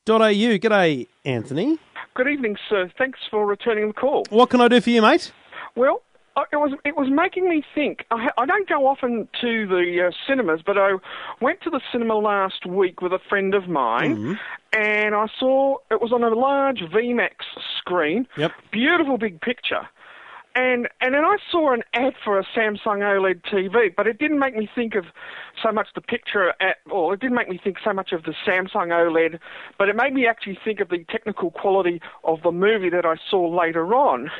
G'day, 0.07 1.07
Anthony. 1.23 1.79
Good 2.15 2.27
evening, 2.27 2.57
sir. 2.69 2.91
Thanks 2.97 3.19
for 3.29 3.45
returning 3.45 3.87
the 3.89 3.93
call. 3.93 4.25
What 4.29 4.49
can 4.49 4.61
I 4.61 4.67
do 4.67 4.81
for 4.81 4.89
you, 4.89 5.01
mate? 5.01 5.31
Well, 5.75 6.01
it 6.51 6.57
was 6.57 6.73
it 6.83 6.95
was 6.95 7.07
making 7.09 7.47
me 7.49 7.63
think. 7.73 8.05
I, 8.11 8.23
ha- 8.23 8.33
I 8.37 8.45
don't 8.45 8.67
go 8.67 8.87
often 8.87 9.27
to 9.41 9.67
the 9.67 10.07
uh, 10.07 10.11
cinemas, 10.27 10.61
but 10.65 10.77
I 10.77 10.93
went 11.41 11.61
to 11.61 11.69
the 11.69 11.81
cinema 11.91 12.15
last 12.15 12.65
week 12.65 13.01
with 13.01 13.13
a 13.13 13.19
friend 13.29 13.53
of 13.55 13.67
mine, 13.67 14.37
and 14.73 15.15
I 15.15 15.27
saw 15.39 15.77
it 15.89 16.01
was 16.01 16.11
on 16.11 16.23
a 16.23 16.29
large 16.29 16.79
VMAX 16.79 17.31
screen. 17.77 18.27
Yep. 18.37 18.51
Beautiful 18.71 19.17
big 19.17 19.41
picture. 19.41 19.87
And 20.57 20.87
and 21.01 21.13
then 21.13 21.25
I 21.25 21.35
saw 21.51 21.73
an 21.73 21.83
ad 21.93 22.13
for 22.23 22.39
a 22.39 22.45
Samsung 22.55 23.01
OLED 23.01 23.41
TV, 23.51 23.93
but 23.95 24.07
it 24.07 24.17
didn't 24.17 24.39
make 24.39 24.55
me 24.55 24.69
think 24.73 24.95
of 24.95 25.05
so 25.61 25.71
much 25.71 25.87
the 25.95 26.01
picture 26.01 26.53
at 26.61 26.77
or 26.89 27.13
it 27.13 27.19
didn't 27.19 27.35
make 27.35 27.49
me 27.49 27.59
think 27.61 27.77
so 27.83 27.91
much 27.91 28.13
of 28.13 28.23
the 28.23 28.33
Samsung 28.47 28.87
OLED, 28.87 29.39
but 29.77 29.89
it 29.89 29.97
made 29.97 30.13
me 30.13 30.25
actually 30.27 30.57
think 30.63 30.79
of 30.79 30.87
the 30.87 31.03
technical 31.09 31.51
quality 31.51 32.01
of 32.23 32.41
the 32.41 32.53
movie 32.53 32.89
that 32.89 33.05
I 33.05 33.15
saw 33.29 33.49
later 33.49 33.93
on. 33.93 34.31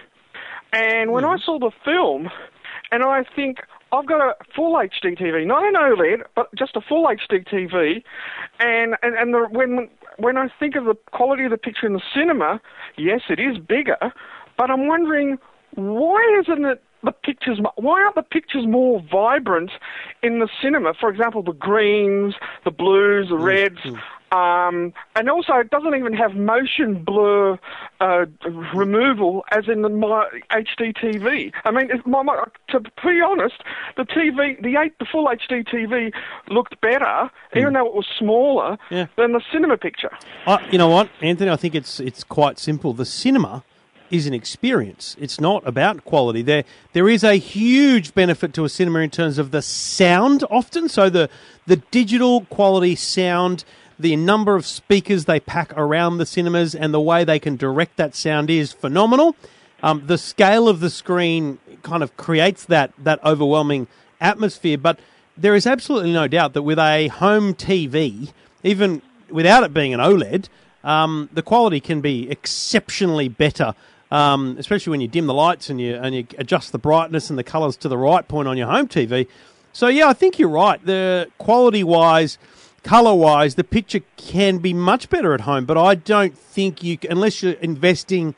And 0.76 1.14
when 1.14 1.24
I 1.24 1.38
mm. 1.38 1.46
saw 1.46 1.58
the 1.58 1.72
film, 1.86 2.30
and 2.92 3.02
I 3.02 3.24
think 3.36 3.60
I've 3.94 4.06
got 4.06 4.20
a 4.20 4.36
full 4.54 4.74
HD 4.74 5.18
TV, 5.18 5.48
not 5.48 5.64
an 5.66 5.76
OLED, 5.76 6.24
but 6.36 6.54
just 6.54 6.76
a 6.76 6.82
full 6.82 7.08
HD 7.08 7.48
TV, 7.48 8.04
and 8.60 8.96
and, 9.02 9.16
and 9.16 9.34
the, 9.34 9.48
when 9.50 9.90
when 10.18 10.38
I 10.38 10.50
think 10.60 10.76
of 10.76 10.84
the 10.84 10.96
quality 11.12 11.46
of 11.46 11.52
the 11.52 11.58
picture 11.58 11.88
in 11.88 11.94
the 11.94 12.02
cinema, 12.14 12.60
yes, 12.98 13.22
it 13.30 13.40
is 13.40 13.58
bigger, 13.58 13.98
but 14.58 14.70
I'm 14.70 14.88
wondering 14.88 15.38
why 15.76 16.42
isn't 16.42 16.66
it 16.66 16.84
the 17.04 17.12
pictures? 17.14 17.60
Why 17.76 18.02
aren't 18.02 18.16
the 18.16 18.24
pictures 18.24 18.66
more 18.68 19.02
vibrant 19.10 19.72
in 20.24 20.40
the 20.40 20.50
cinema? 20.62 20.94
For 21.00 21.10
example, 21.10 21.42
the 21.42 21.54
greens, 21.54 22.36
the 22.66 22.72
blues, 22.72 23.30
the 23.30 23.36
mm, 23.36 23.44
reds. 23.44 23.80
Mm. 23.86 24.00
Um, 24.32 24.92
and 25.16 25.30
also, 25.30 25.54
it 25.54 25.70
doesn't 25.70 25.96
even 25.96 26.14
have 26.14 26.36
motion 26.36 27.04
blur 27.04 27.58
uh, 28.02 28.26
removal 28.74 29.46
as 29.52 29.68
in 29.70 29.82
the 29.82 29.90
my 29.90 30.28
HD 30.52 30.94
TV. 30.98 31.54
I 31.64 31.72
mean, 31.72 31.90
my, 32.06 32.22
my, 32.24 32.44
to 32.70 32.80
be 32.80 33.22
honest, 33.26 33.56
the 33.96 34.04
TV, 34.04 34.62
the 34.62 34.78
eight, 34.82 34.98
the 35.00 35.06
full 35.10 35.28
HD 35.28 35.66
TV 35.66 36.12
looked 36.50 36.80
better, 36.82 37.30
even 37.56 37.74
though 37.74 37.86
it 37.86 37.94
was 37.94 38.08
smaller 38.20 38.78
Yeah. 38.90 39.06
than 39.16 39.34
the 39.34 39.42
cinema 39.54 39.78
picture. 39.78 40.12
I, 40.48 40.68
you 40.72 40.78
know 40.78 40.90
what, 40.90 41.10
Anthony? 41.22 41.50
I 41.52 41.56
think 41.56 41.76
it's 41.76 42.00
it's 42.00 42.24
quite 42.24 42.60
simple. 42.60 42.94
The 42.94 43.06
cinema 43.06 43.64
is 44.12 44.28
an 44.28 44.34
experience. 44.34 45.16
It's 45.20 45.40
not 45.40 45.66
about 45.68 46.04
quality. 46.04 46.42
There 46.42 46.64
there 46.94 47.08
is 47.08 47.24
a 47.24 47.36
huge 47.36 48.14
benefit 48.14 48.54
to 48.56 48.66
a 48.66 48.70
cinema 48.70 49.00
in 49.00 49.10
terms 49.12 49.38
of 49.38 49.52
the 49.52 49.62
sound 49.62 50.44
often. 50.50 50.90
So 50.90 51.10
the 51.10 51.30
the 51.68 51.78
digital 51.78 52.42
quality 52.46 52.96
sound, 52.96 53.64
the 54.00 54.16
number 54.16 54.56
of 54.56 54.66
speakers 54.66 55.26
they 55.26 55.40
pack 55.40 55.74
around 55.78 56.18
the 56.18 56.26
cinemas, 56.26 56.76
and 56.76 56.94
the 56.94 57.02
way 57.02 57.24
they 57.24 57.40
can 57.40 57.56
direct 57.56 57.98
that 57.98 58.16
sound 58.16 58.50
is 58.50 58.74
phenomenal. 58.74 59.36
Um, 59.84 60.08
the 60.08 60.18
scale 60.18 60.68
of 60.68 60.80
the 60.80 60.90
screen 60.90 61.60
kind 61.84 62.02
of 62.04 62.16
creates 62.18 62.66
that 62.66 62.92
that 62.98 63.24
overwhelming 63.24 63.88
atmosphere, 64.20 64.78
but 64.78 65.00
there 65.38 65.56
is 65.56 65.68
absolutely 65.68 66.14
no 66.14 66.28
doubt 66.28 66.54
that 66.54 66.64
with 66.64 66.80
a 66.80 67.08
home 67.08 67.54
TV, 67.54 68.32
even 68.64 69.02
without 69.30 69.64
it 69.64 69.74
being 69.74 69.94
an 69.94 70.00
OLED, 70.00 70.48
um, 70.84 71.30
the 71.34 71.42
quality 71.42 71.80
can 71.80 72.02
be 72.02 72.30
exceptionally 72.30 73.28
better. 73.28 73.76
Um, 74.12 74.56
especially 74.60 74.92
when 74.92 75.02
you 75.02 75.08
dim 75.08 75.26
the 75.26 75.34
lights 75.34 75.70
and 75.70 75.82
you 75.82 75.96
and 75.96 76.14
you 76.14 76.28
adjust 76.38 76.72
the 76.72 76.78
brightness 76.78 77.32
and 77.32 77.40
the 77.40 77.44
colours 77.44 77.76
to 77.78 77.90
the 77.90 77.98
right 77.98 78.26
point 78.26 78.48
on 78.48 78.56
your 78.56 78.68
home 78.68 78.88
TV. 78.88 79.28
So 79.74 79.88
yeah, 79.88 80.08
I 80.08 80.14
think 80.14 80.40
you're 80.40 80.48
right. 80.48 80.84
The 80.86 81.28
quality 81.40 81.84
wise, 81.84 82.38
color 82.86 83.16
wise, 83.16 83.56
the 83.56 83.64
picture 83.64 84.02
can 84.16 84.60
be 84.60 84.74
much 84.74 85.10
better 85.10 85.34
at 85.34 85.42
home. 85.42 85.66
But 85.66 85.78
I 85.78 85.96
don't 85.96 86.38
think 86.38 86.84
you, 86.84 86.98
unless 87.10 87.42
you're 87.42 87.54
investing 87.54 88.36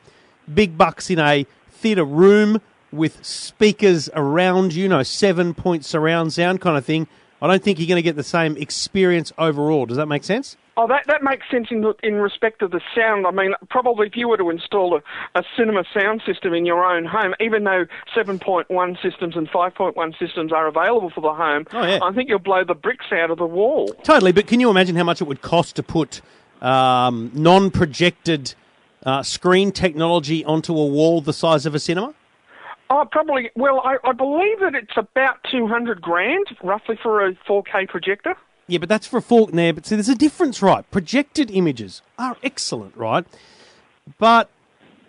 big 0.52 0.76
bucks 0.78 1.10
in 1.10 1.18
a 1.18 1.46
theatre 1.70 2.04
room 2.04 2.60
with 2.90 3.22
speakers 3.24 4.08
around 4.14 4.72
you, 4.72 4.84
you 4.84 4.88
know, 4.88 5.02
seven 5.02 5.52
point 5.52 5.84
surround 5.84 6.32
sound 6.32 6.62
kind 6.62 6.78
of 6.78 6.84
thing. 6.84 7.06
I 7.40 7.46
don't 7.46 7.62
think 7.62 7.78
you're 7.78 7.86
going 7.88 7.96
to 7.96 8.02
get 8.02 8.16
the 8.16 8.22
same 8.22 8.56
experience 8.56 9.32
overall. 9.38 9.86
Does 9.86 9.96
that 9.96 10.06
make 10.06 10.24
sense? 10.24 10.56
Oh, 10.76 10.86
that 10.86 11.06
that 11.08 11.24
makes 11.24 11.44
sense 11.50 11.68
in 11.72 11.84
in 12.04 12.14
respect 12.14 12.62
of 12.62 12.70
the 12.70 12.80
sound. 12.94 13.26
I 13.26 13.32
mean, 13.32 13.52
probably 13.68 14.06
if 14.06 14.16
you 14.16 14.28
were 14.28 14.36
to 14.36 14.48
install 14.50 14.96
a, 14.96 15.38
a 15.38 15.42
cinema 15.56 15.82
sound 15.92 16.22
system 16.24 16.54
in 16.54 16.64
your 16.66 16.84
own 16.84 17.04
home, 17.04 17.34
even 17.40 17.64
though 17.64 17.86
7.1 18.16 19.02
systems 19.02 19.34
and 19.36 19.48
5.1 19.48 20.18
systems 20.18 20.52
are 20.52 20.68
available 20.68 21.10
for 21.10 21.20
the 21.20 21.34
home, 21.34 21.66
Oh, 21.72 21.84
yeah. 21.84 21.98
I 22.02 22.12
think 22.12 22.28
you'll 22.28 22.38
blow 22.38 22.62
the 22.64 22.74
bricks 22.74 23.06
out 23.12 23.30
of 23.30 23.38
the 23.38 23.46
wall. 23.46 23.88
Totally, 24.04 24.30
but 24.30 24.46
can 24.46 24.60
you 24.60 24.70
imagine 24.70 24.94
how 24.94 25.04
much 25.04 25.20
it 25.20 25.24
would 25.24 25.42
cost 25.42 25.74
to 25.76 25.82
put 25.82 26.20
um, 26.62 27.32
non-projected 27.34 28.54
uh, 29.04 29.22
screen 29.22 29.72
technology 29.72 30.44
onto 30.44 30.72
a 30.78 30.86
wall 30.86 31.20
the 31.20 31.32
size 31.32 31.66
of 31.66 31.74
a 31.74 31.78
cinema? 31.80 32.14
Oh, 32.90 33.06
probably. 33.10 33.50
Well, 33.54 33.80
I, 33.84 33.96
I 34.04 34.12
believe 34.12 34.60
that 34.60 34.74
it's 34.74 34.96
about 34.96 35.38
200 35.50 36.00
grand, 36.00 36.46
roughly, 36.62 36.98
for 37.02 37.26
a 37.26 37.34
4K 37.48 37.88
projector. 37.88 38.34
Yeah, 38.66 38.78
but 38.78 38.88
that's 38.88 39.06
for 39.06 39.18
a 39.18 39.22
fork 39.22 39.52
there. 39.52 39.72
But 39.72 39.86
see, 39.86 39.96
there's 39.96 40.08
a 40.08 40.14
difference, 40.14 40.62
right? 40.62 40.88
Projected 40.90 41.50
images 41.50 42.02
are 42.18 42.36
excellent, 42.42 42.96
right? 42.96 43.26
But 44.18 44.50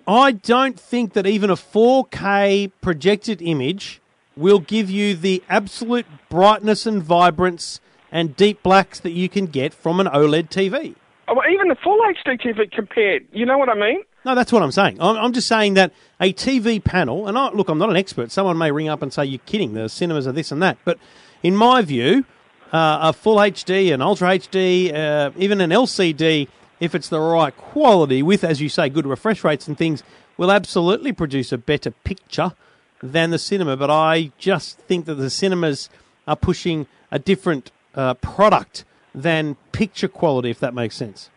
I 0.07 0.31
don't 0.31 0.79
think 0.79 1.13
that 1.13 1.25
even 1.25 1.49
a 1.49 1.55
4K 1.55 2.71
projected 2.81 3.41
image 3.41 4.01
will 4.35 4.59
give 4.59 4.89
you 4.89 5.15
the 5.15 5.43
absolute 5.49 6.05
brightness 6.29 6.85
and 6.85 7.03
vibrance 7.03 7.79
and 8.11 8.35
deep 8.35 8.63
blacks 8.63 8.99
that 9.01 9.11
you 9.11 9.29
can 9.29 9.45
get 9.45 9.73
from 9.73 9.99
an 9.99 10.07
OLED 10.07 10.49
TV. 10.49 10.95
Oh, 11.27 11.35
well, 11.35 11.49
even 11.49 11.67
the 11.67 11.75
full 11.75 11.99
HD 11.99 12.41
TV 12.41 12.71
compared. 12.71 13.27
You 13.31 13.45
know 13.45 13.57
what 13.57 13.69
I 13.69 13.75
mean? 13.75 14.01
No, 14.25 14.35
that's 14.35 14.51
what 14.51 14.61
I'm 14.61 14.71
saying. 14.71 14.97
I'm, 14.99 15.15
I'm 15.15 15.33
just 15.33 15.47
saying 15.47 15.75
that 15.75 15.93
a 16.19 16.33
TV 16.33 16.83
panel, 16.83 17.27
and 17.27 17.37
I, 17.37 17.49
look, 17.51 17.69
I'm 17.69 17.77
not 17.77 17.89
an 17.89 17.95
expert. 17.95 18.31
Someone 18.31 18.57
may 18.57 18.71
ring 18.71 18.89
up 18.89 19.01
and 19.01 19.13
say, 19.13 19.25
you're 19.25 19.39
kidding, 19.45 19.73
the 19.73 19.87
cinemas 19.87 20.27
are 20.27 20.31
this 20.31 20.51
and 20.51 20.61
that. 20.61 20.77
But 20.83 20.99
in 21.41 21.55
my 21.55 21.81
view, 21.81 22.25
uh, 22.73 22.99
a 23.01 23.13
full 23.13 23.37
HD, 23.37 23.93
an 23.93 24.01
Ultra 24.01 24.29
HD, 24.37 24.93
uh, 24.93 25.31
even 25.37 25.61
an 25.61 25.69
LCD, 25.69 26.47
if 26.79 26.93
it's 26.93 27.09
the 27.09 27.19
right 27.19 27.55
quality 27.55 28.21
with, 28.21 28.43
as 28.43 28.61
you 28.61 28.69
say, 28.69 28.89
good 28.89 29.07
refresh 29.07 29.43
rates 29.43 29.67
and 29.67 29.77
things, 29.77 30.03
will 30.37 30.51
absolutely 30.51 31.11
produce 31.11 31.51
a 31.51 31.57
better 31.57 31.91
picture 31.91 32.53
than 33.01 33.31
the 33.31 33.39
cinema. 33.39 33.77
But 33.77 33.89
I 33.89 34.31
just 34.37 34.77
think 34.79 35.05
that 35.05 35.15
the 35.15 35.29
cinemas 35.29 35.89
are 36.27 36.35
pushing 36.35 36.87
a 37.11 37.19
different 37.19 37.71
uh, 37.95 38.13
product 38.15 38.85
than 39.15 39.55
picture 39.71 40.07
quality, 40.07 40.49
if 40.49 40.59
that 40.59 40.73
makes 40.73 40.95
sense. 40.95 41.29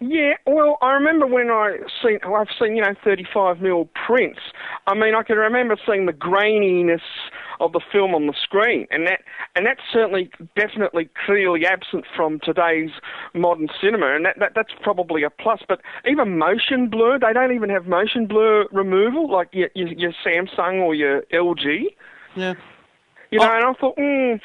Yeah, 0.00 0.34
well, 0.46 0.78
I 0.80 0.92
remember 0.92 1.26
when 1.26 1.50
I 1.50 1.76
seen, 2.02 2.18
oh, 2.24 2.34
I've 2.34 2.48
seen, 2.58 2.76
you 2.76 2.82
know, 2.82 2.94
35 3.04 3.60
mil 3.60 3.88
prints. 4.06 4.40
I 4.86 4.94
mean, 4.94 5.14
I 5.14 5.22
can 5.22 5.36
remember 5.36 5.76
seeing 5.86 6.06
the 6.06 6.12
graininess 6.12 7.02
of 7.60 7.72
the 7.72 7.80
film 7.92 8.14
on 8.14 8.26
the 8.26 8.34
screen, 8.42 8.86
and 8.90 9.06
that, 9.06 9.20
and 9.54 9.66
that's 9.66 9.80
certainly, 9.92 10.30
definitely, 10.56 11.10
clearly 11.26 11.66
absent 11.66 12.04
from 12.16 12.40
today's 12.40 12.90
modern 13.34 13.68
cinema, 13.80 14.14
and 14.14 14.24
that, 14.24 14.38
that 14.38 14.52
that's 14.54 14.72
probably 14.82 15.22
a 15.22 15.30
plus. 15.30 15.60
But 15.68 15.80
even 16.08 16.38
motion 16.38 16.88
blur, 16.88 17.18
they 17.18 17.32
don't 17.32 17.54
even 17.54 17.68
have 17.70 17.86
motion 17.86 18.26
blur 18.26 18.66
removal 18.72 19.30
like 19.30 19.48
your, 19.52 19.68
your, 19.74 19.88
your 19.88 20.12
Samsung 20.24 20.80
or 20.80 20.94
your 20.94 21.22
LG. 21.32 21.84
Yeah. 22.36 22.54
You 23.30 23.40
know, 23.40 23.52
and 23.52 23.64
I 23.64 23.72
thought, 23.72 23.94
hmm. 23.98 24.36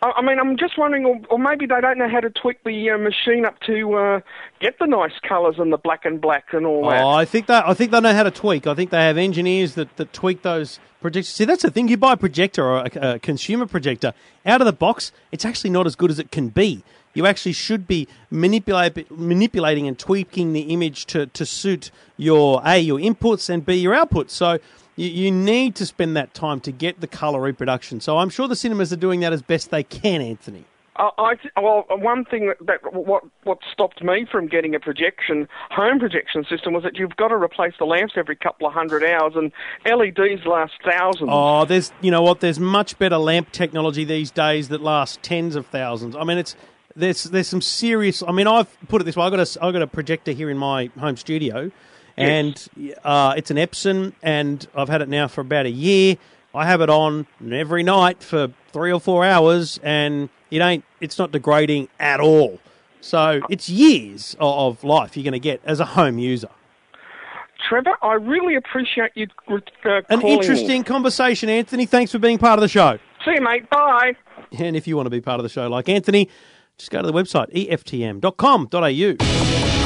I 0.00 0.22
mean, 0.22 0.38
I'm 0.38 0.56
just 0.56 0.78
wondering, 0.78 1.26
or, 1.28 1.38
maybe 1.38 1.66
they 1.66 1.80
don't 1.80 1.98
know 1.98 2.08
how 2.08 2.20
to 2.20 2.30
tweak 2.30 2.62
the 2.62 2.90
uh, 2.90 2.98
machine 2.98 3.44
up 3.44 3.58
to 3.60 3.94
uh, 3.94 4.20
get 4.60 4.78
the 4.78 4.86
nice 4.86 5.18
colours 5.26 5.56
and 5.58 5.72
the 5.72 5.76
black 5.76 6.04
and 6.04 6.20
black 6.20 6.52
and 6.52 6.66
all 6.66 6.88
that. 6.88 7.02
Oh, 7.02 7.08
I 7.08 7.24
think 7.24 7.46
that 7.46 7.66
I 7.66 7.74
think 7.74 7.90
they 7.90 8.00
know 8.00 8.12
how 8.12 8.22
to 8.22 8.30
tweak. 8.30 8.68
I 8.68 8.74
think 8.74 8.90
they 8.90 9.02
have 9.02 9.18
engineers 9.18 9.74
that, 9.74 9.96
that 9.96 10.12
tweak 10.12 10.42
those 10.42 10.78
projectors. 11.00 11.30
See, 11.30 11.44
that's 11.44 11.62
the 11.62 11.70
thing. 11.70 11.88
You 11.88 11.96
buy 11.96 12.12
a 12.12 12.16
projector 12.16 12.64
or 12.64 12.78
a, 12.78 13.14
a 13.14 13.18
consumer 13.18 13.66
projector 13.66 14.14
out 14.46 14.60
of 14.60 14.66
the 14.66 14.72
box, 14.72 15.10
it's 15.32 15.44
actually 15.44 15.70
not 15.70 15.86
as 15.86 15.96
good 15.96 16.10
as 16.10 16.18
it 16.20 16.30
can 16.30 16.48
be. 16.48 16.84
You 17.14 17.26
actually 17.26 17.54
should 17.54 17.88
be 17.88 18.06
manipulate, 18.30 19.10
manipulating 19.10 19.88
and 19.88 19.98
tweaking 19.98 20.52
the 20.52 20.60
image 20.72 21.06
to, 21.06 21.26
to 21.26 21.44
suit 21.44 21.90
your 22.16 22.62
a 22.64 22.78
your 22.78 23.00
inputs 23.00 23.50
and 23.50 23.66
b 23.66 23.74
your 23.74 23.94
outputs. 23.94 24.30
So 24.30 24.58
you, 24.98 25.08
you 25.08 25.30
need 25.30 25.76
to 25.76 25.86
spend 25.86 26.16
that 26.16 26.34
time 26.34 26.60
to 26.60 26.72
get 26.72 27.00
the 27.00 27.06
color 27.06 27.40
reproduction. 27.40 28.00
So 28.00 28.18
I'm 28.18 28.28
sure 28.28 28.48
the 28.48 28.56
cinemas 28.56 28.92
are 28.92 28.96
doing 28.96 29.20
that 29.20 29.32
as 29.32 29.42
best 29.42 29.70
they 29.70 29.84
can, 29.84 30.20
Anthony. 30.20 30.64
I, 30.96 31.10
I 31.16 31.34
th- 31.36 31.52
well, 31.56 31.84
one 31.88 32.24
thing 32.24 32.48
that, 32.48 32.66
that 32.66 32.92
what 32.92 33.22
what 33.44 33.58
stopped 33.72 34.02
me 34.02 34.26
from 34.30 34.48
getting 34.48 34.74
a 34.74 34.80
projection 34.80 35.48
home 35.70 36.00
projection 36.00 36.44
system 36.50 36.72
was 36.72 36.82
that 36.82 36.96
you've 36.96 37.14
got 37.14 37.28
to 37.28 37.36
replace 37.36 37.74
the 37.78 37.84
lamps 37.84 38.14
every 38.16 38.34
couple 38.34 38.66
of 38.66 38.74
hundred 38.74 39.04
hours, 39.04 39.34
and 39.36 39.52
LEDs 39.86 40.44
last 40.44 40.72
thousands. 40.84 41.30
Oh, 41.32 41.64
there's 41.64 41.92
you 42.00 42.10
know 42.10 42.22
what? 42.22 42.40
There's 42.40 42.58
much 42.58 42.98
better 42.98 43.18
lamp 43.18 43.52
technology 43.52 44.04
these 44.04 44.32
days 44.32 44.68
that 44.70 44.82
lasts 44.82 45.20
tens 45.22 45.54
of 45.54 45.66
thousands. 45.68 46.16
I 46.16 46.24
mean, 46.24 46.38
it's 46.38 46.56
there's 46.96 47.22
there's 47.24 47.46
some 47.46 47.62
serious. 47.62 48.24
I 48.26 48.32
mean, 48.32 48.48
I've 48.48 48.76
put 48.88 49.00
it 49.00 49.04
this 49.04 49.16
way. 49.16 49.24
I 49.24 49.30
got 49.30 49.38
a 49.38 49.64
I 49.64 49.70
got 49.70 49.82
a 49.82 49.86
projector 49.86 50.32
here 50.32 50.50
in 50.50 50.58
my 50.58 50.90
home 50.98 51.16
studio, 51.16 51.70
and 52.18 52.68
uh, 53.04 53.34
it's 53.36 53.50
an 53.50 53.56
Epson, 53.56 54.12
and 54.22 54.66
I've 54.74 54.88
had 54.88 55.02
it 55.02 55.08
now 55.08 55.28
for 55.28 55.40
about 55.40 55.66
a 55.66 55.70
year. 55.70 56.16
I 56.54 56.66
have 56.66 56.80
it 56.80 56.90
on 56.90 57.26
every 57.50 57.82
night 57.82 58.22
for 58.22 58.48
three 58.72 58.92
or 58.92 59.00
four 59.00 59.24
hours, 59.24 59.78
and 59.82 60.28
it 60.50 60.60
ain't. 60.60 60.84
It's 61.00 61.18
not 61.18 61.30
degrading 61.30 61.88
at 62.00 62.20
all. 62.20 62.58
So 63.00 63.40
it's 63.48 63.68
years 63.68 64.36
of, 64.40 64.82
life 64.82 65.16
you're 65.16 65.24
going 65.24 65.32
to 65.32 65.38
get 65.38 65.60
as 65.64 65.80
a 65.80 65.84
home 65.84 66.18
user. 66.18 66.48
Trevor, 67.68 67.94
I 68.02 68.14
really 68.14 68.54
appreciate 68.54 69.10
you 69.14 69.26
uh, 69.48 70.00
An 70.08 70.22
interesting 70.22 70.84
conversation, 70.84 71.48
Anthony. 71.48 71.86
Thanks 71.86 72.12
for 72.12 72.18
being 72.18 72.38
part 72.38 72.58
of 72.58 72.62
the 72.62 72.68
show. 72.68 72.98
See 73.24 73.32
you, 73.32 73.40
mate. 73.40 73.68
Bye. 73.68 74.14
And 74.58 74.76
if 74.76 74.86
you 74.86 74.96
want 74.96 75.06
to 75.06 75.10
be 75.10 75.20
part 75.20 75.40
of 75.40 75.42
the 75.42 75.48
show 75.48 75.68
like 75.68 75.88
Anthony, 75.88 76.28
just 76.78 76.90
go 76.90 77.02
to 77.02 77.06
the 77.06 77.12
website 77.12 77.52
eftm.com.au. 77.52 79.77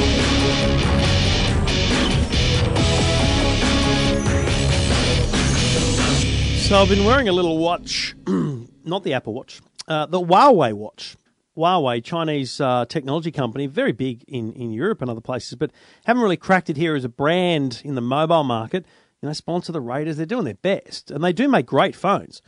So 6.73 6.81
I've 6.81 6.89
been 6.89 7.05
wearing 7.05 7.29
a 7.29 7.33
little 7.33 7.59
watch, 7.59 8.15
not 8.27 9.05
the 9.05 9.13
Apple 9.13 9.35
Watch, 9.35 9.61
uh, 9.89 10.07
the 10.07 10.19
Huawei 10.19 10.73
watch. 10.73 11.19
Huawei, 11.55 12.03
Chinese 12.03 12.63
uh, 12.63 12.87
technology 12.87 13.31
company, 13.31 13.67
very 13.67 13.93
big 13.93 14.25
in, 14.27 14.55
in 14.55 14.71
Europe 14.71 15.03
and 15.03 15.11
other 15.11 15.21
places, 15.21 15.55
but 15.55 15.71
haven't 16.07 16.23
really 16.23 16.39
cracked 16.39 16.71
it 16.71 16.79
here 16.79 16.95
as 16.95 17.05
a 17.05 17.11
brand 17.11 17.83
in 17.85 17.95
the 17.95 18.01
mobile 18.01 18.43
market. 18.43 18.87
You 19.21 19.27
know, 19.29 19.35
sponsor 19.35 19.71
the 19.71 19.83
Raiders. 19.83 20.17
They're 20.17 20.25
doing 20.25 20.47
their 20.47 20.55
best, 20.55 21.11
and 21.11 21.23
they 21.23 21.35
do 21.35 21.47
make 21.47 21.67
great 21.67 21.95
phones. 21.95 22.41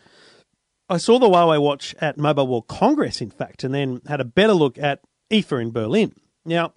I 0.88 0.96
saw 0.96 1.18
the 1.18 1.28
Huawei 1.28 1.60
watch 1.60 1.94
at 2.00 2.16
Mobile 2.16 2.46
World 2.46 2.66
Congress, 2.66 3.20
in 3.20 3.30
fact, 3.30 3.62
and 3.62 3.74
then 3.74 4.00
had 4.06 4.22
a 4.22 4.24
better 4.24 4.54
look 4.54 4.78
at 4.78 5.00
IFA 5.30 5.60
in 5.60 5.70
Berlin. 5.70 6.14
Now, 6.46 6.72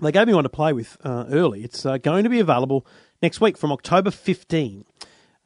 they 0.00 0.12
gave 0.12 0.26
me 0.26 0.32
one 0.32 0.44
to 0.44 0.48
play 0.48 0.72
with 0.72 0.96
uh, 1.04 1.26
early. 1.28 1.62
It's 1.62 1.84
uh, 1.84 1.98
going 1.98 2.24
to 2.24 2.30
be 2.30 2.40
available 2.40 2.86
next 3.20 3.38
week 3.38 3.58
from 3.58 3.70
October 3.70 4.10
15. 4.10 4.86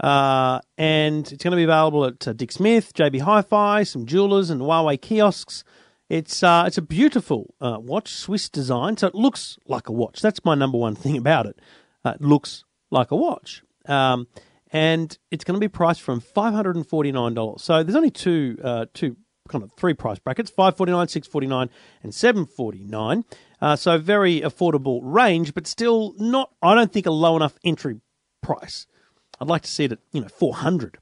Uh, 0.03 0.61
and 0.77 1.31
it's 1.31 1.45
going 1.45 1.53
to 1.53 1.57
be 1.57 1.63
available 1.63 2.05
at 2.05 2.27
uh, 2.27 2.33
Dick 2.33 2.51
Smith, 2.51 2.93
JB 2.93 3.21
Hi-Fi, 3.21 3.85
some 3.85 4.05
jewelers, 4.05 4.51
and 4.51 4.61
Huawei 4.61 5.01
kiosks. 5.01 5.63
It's 6.09 6.43
uh, 6.43 6.65
it's 6.67 6.77
a 6.77 6.83
beautiful 6.83 7.55
uh, 7.61 7.79
watch, 7.81 8.13
Swiss 8.13 8.49
design, 8.49 8.97
so 8.97 9.07
it 9.07 9.15
looks 9.15 9.59
like 9.67 9.89
a 9.89 9.93
watch. 9.93 10.21
That's 10.21 10.45
my 10.45 10.55
number 10.55 10.77
one 10.77 10.95
thing 10.95 11.17
about 11.25 11.47
it. 11.47 11.59
Uh, 12.05 12.15
it 12.17 12.21
looks 12.21 12.65
like 12.91 13.13
a 13.13 13.17
watch, 13.17 13.63
um, 13.87 14.27
and 14.73 15.17
it's 15.31 15.45
going 15.45 15.55
to 15.55 15.61
be 15.61 15.69
priced 15.69 16.03
from 16.03 16.21
five 16.21 16.53
hundred 16.53 16.77
and 16.77 16.87
forty 16.87 17.13
nine 17.13 17.33
dollars. 17.35 17.63
So 17.63 17.83
there's 17.83 17.97
only 17.97 18.11
two 18.11 18.59
uh, 18.63 18.87
two 18.93 19.17
kind 19.49 19.63
of 19.63 19.73
three 19.73 19.95
price 19.95 20.19
brackets: 20.19 20.51
five 20.51 20.77
forty 20.77 20.93
nine, 20.93 21.09
six 21.09 21.27
forty 21.29 21.47
nine, 21.47 21.71
and 22.03 22.13
seven 22.15 22.45
forty 22.45 22.85
nine. 22.85 23.25
Uh, 23.61 23.77
so 23.77 23.97
very 23.97 24.41
affordable 24.41 25.01
range, 25.03 25.55
but 25.55 25.67
still 25.67 26.15
not. 26.19 26.51
I 26.61 26.75
don't 26.75 26.93
think 26.93 27.07
a 27.07 27.13
low 27.13 27.37
enough 27.37 27.55
entry 27.65 28.01
price. 28.43 28.87
I'd 29.43 29.49
like 29.49 29.63
to 29.63 29.71
see 29.71 29.85
it 29.85 29.93
at 29.93 29.99
you 30.13 30.21
know 30.21 30.29
four 30.29 30.55
hundred, 30.55 30.99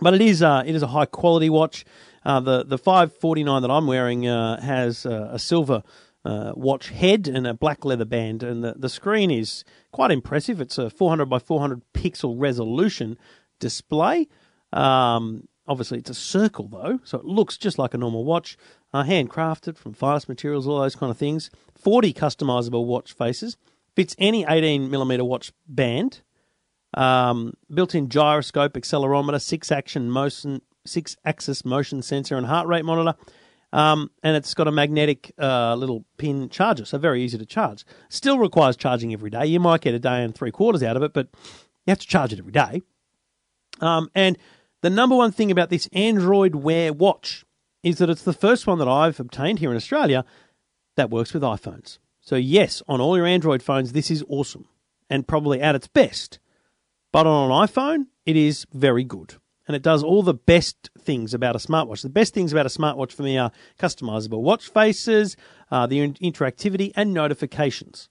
but 0.00 0.12
it 0.12 0.20
is 0.20 0.42
uh, 0.42 0.64
it 0.66 0.74
is 0.74 0.82
a 0.82 0.88
high 0.88 1.06
quality 1.06 1.48
watch. 1.48 1.84
Uh, 2.24 2.40
the 2.40 2.64
the 2.64 2.76
five 2.76 3.14
forty 3.14 3.44
nine 3.44 3.62
that 3.62 3.70
I'm 3.70 3.86
wearing 3.86 4.26
uh, 4.26 4.60
has 4.60 5.06
uh, 5.06 5.28
a 5.30 5.38
silver 5.38 5.84
uh, 6.24 6.52
watch 6.56 6.88
head 6.88 7.28
and 7.28 7.46
a 7.46 7.54
black 7.54 7.84
leather 7.84 8.04
band, 8.04 8.42
and 8.42 8.64
the 8.64 8.74
the 8.76 8.88
screen 8.88 9.30
is 9.30 9.64
quite 9.92 10.10
impressive. 10.10 10.60
It's 10.60 10.78
a 10.78 10.90
400 10.90 11.26
by 11.26 11.38
400 11.38 11.80
pixel 11.94 12.34
resolution 12.36 13.16
display. 13.60 14.26
Um, 14.72 15.46
obviously, 15.68 15.98
it's 15.98 16.10
a 16.10 16.14
circle 16.14 16.66
though, 16.66 16.98
so 17.04 17.18
it 17.18 17.24
looks 17.24 17.56
just 17.56 17.78
like 17.78 17.94
a 17.94 17.98
normal 17.98 18.24
watch. 18.24 18.56
Uh, 18.92 19.04
handcrafted 19.04 19.76
from 19.76 19.92
finest 19.92 20.28
materials, 20.28 20.66
all 20.66 20.80
those 20.80 20.96
kind 20.96 21.10
of 21.10 21.18
things. 21.18 21.50
40 21.76 22.12
customizable 22.14 22.84
watch 22.84 23.12
faces. 23.12 23.56
Fits 23.94 24.16
any 24.18 24.44
18 24.48 24.90
millimeter 24.90 25.24
watch 25.24 25.52
band 25.68 26.22
um, 26.94 27.54
built-in 27.72 28.08
gyroscope, 28.08 28.74
accelerometer, 28.74 29.40
six-action 29.40 30.10
motion, 30.10 30.62
six-axis 30.86 31.64
motion 31.64 32.02
sensor, 32.02 32.36
and 32.36 32.46
heart 32.46 32.66
rate 32.66 32.84
monitor. 32.84 33.18
Um, 33.72 34.12
and 34.22 34.36
it's 34.36 34.54
got 34.54 34.68
a 34.68 34.72
magnetic 34.72 35.32
uh, 35.36 35.74
little 35.74 36.04
pin 36.16 36.48
charger, 36.48 36.84
so 36.84 36.96
very 36.96 37.22
easy 37.22 37.38
to 37.38 37.46
charge. 37.46 37.84
Still 38.08 38.38
requires 38.38 38.76
charging 38.76 39.12
every 39.12 39.30
day. 39.30 39.46
You 39.46 39.58
might 39.58 39.80
get 39.80 39.94
a 39.94 39.98
day 39.98 40.22
and 40.22 40.32
three 40.32 40.52
quarters 40.52 40.82
out 40.82 40.96
of 40.96 41.02
it, 41.02 41.12
but 41.12 41.28
you 41.84 41.90
have 41.90 41.98
to 41.98 42.06
charge 42.06 42.32
it 42.32 42.38
every 42.38 42.52
day. 42.52 42.82
Um, 43.80 44.10
and 44.14 44.38
the 44.82 44.90
number 44.90 45.16
one 45.16 45.32
thing 45.32 45.50
about 45.50 45.70
this 45.70 45.88
Android 45.92 46.54
Wear 46.54 46.92
watch 46.92 47.44
is 47.82 47.98
that 47.98 48.10
it's 48.10 48.22
the 48.22 48.32
first 48.32 48.66
one 48.66 48.78
that 48.78 48.88
I've 48.88 49.18
obtained 49.18 49.58
here 49.58 49.70
in 49.70 49.76
Australia 49.76 50.24
that 50.96 51.10
works 51.10 51.34
with 51.34 51.42
iPhones. 51.42 51.98
So 52.20 52.36
yes, 52.36 52.82
on 52.86 53.00
all 53.00 53.16
your 53.16 53.26
Android 53.26 53.62
phones, 53.62 53.92
this 53.92 54.10
is 54.10 54.24
awesome 54.28 54.68
and 55.10 55.26
probably 55.26 55.60
at 55.60 55.74
its 55.74 55.88
best. 55.88 56.38
But 57.14 57.28
on 57.28 57.48
an 57.48 57.68
iPhone, 57.68 58.06
it 58.26 58.34
is 58.34 58.66
very 58.72 59.04
good. 59.04 59.36
And 59.68 59.76
it 59.76 59.84
does 59.84 60.02
all 60.02 60.24
the 60.24 60.34
best 60.34 60.90
things 60.98 61.32
about 61.32 61.54
a 61.54 61.60
smartwatch. 61.60 62.02
The 62.02 62.08
best 62.08 62.34
things 62.34 62.50
about 62.50 62.66
a 62.66 62.68
smartwatch 62.68 63.12
for 63.12 63.22
me 63.22 63.38
are 63.38 63.52
customizable 63.78 64.42
watch 64.42 64.68
faces, 64.68 65.36
uh, 65.70 65.86
the 65.86 66.00
in- 66.00 66.14
interactivity, 66.14 66.90
and 66.96 67.14
notifications. 67.14 68.08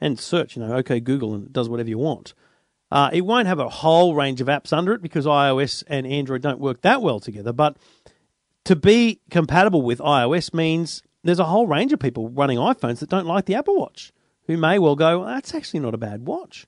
And 0.00 0.18
search, 0.18 0.56
you 0.56 0.62
know, 0.62 0.74
OK 0.74 1.00
Google, 1.00 1.34
and 1.34 1.48
it 1.48 1.52
does 1.52 1.68
whatever 1.68 1.90
you 1.90 1.98
want. 1.98 2.32
Uh, 2.90 3.10
it 3.12 3.26
won't 3.26 3.46
have 3.46 3.58
a 3.58 3.68
whole 3.68 4.14
range 4.14 4.40
of 4.40 4.46
apps 4.46 4.72
under 4.72 4.94
it 4.94 5.02
because 5.02 5.26
iOS 5.26 5.84
and 5.86 6.06
Android 6.06 6.40
don't 6.40 6.60
work 6.60 6.80
that 6.80 7.02
well 7.02 7.20
together. 7.20 7.52
But 7.52 7.76
to 8.64 8.74
be 8.74 9.20
compatible 9.30 9.82
with 9.82 9.98
iOS 9.98 10.54
means 10.54 11.02
there's 11.22 11.40
a 11.40 11.44
whole 11.44 11.66
range 11.66 11.92
of 11.92 12.00
people 12.00 12.30
running 12.30 12.56
iPhones 12.56 13.00
that 13.00 13.10
don't 13.10 13.26
like 13.26 13.44
the 13.44 13.56
Apple 13.56 13.76
Watch, 13.76 14.14
who 14.46 14.56
may 14.56 14.78
well 14.78 14.96
go, 14.96 15.18
well, 15.18 15.28
that's 15.28 15.54
actually 15.54 15.80
not 15.80 15.92
a 15.92 15.98
bad 15.98 16.26
watch. 16.26 16.66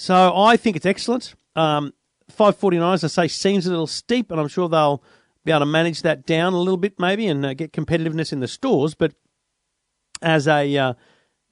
So 0.00 0.34
I 0.34 0.56
think 0.56 0.76
it's 0.76 0.86
excellent. 0.86 1.34
Um, 1.54 1.92
five 2.30 2.56
forty 2.56 2.78
nine, 2.78 2.94
as 2.94 3.04
I 3.04 3.08
say, 3.08 3.28
seems 3.28 3.66
a 3.66 3.70
little 3.70 3.86
steep, 3.86 4.30
and 4.30 4.40
I'm 4.40 4.48
sure 4.48 4.66
they'll 4.66 5.02
be 5.44 5.52
able 5.52 5.60
to 5.60 5.66
manage 5.66 6.00
that 6.00 6.24
down 6.24 6.54
a 6.54 6.58
little 6.58 6.78
bit, 6.78 6.98
maybe, 6.98 7.26
and 7.26 7.44
uh, 7.44 7.52
get 7.52 7.74
competitiveness 7.74 8.32
in 8.32 8.40
the 8.40 8.48
stores. 8.48 8.94
But 8.94 9.12
as 10.22 10.48
a 10.48 10.74
uh, 10.74 10.94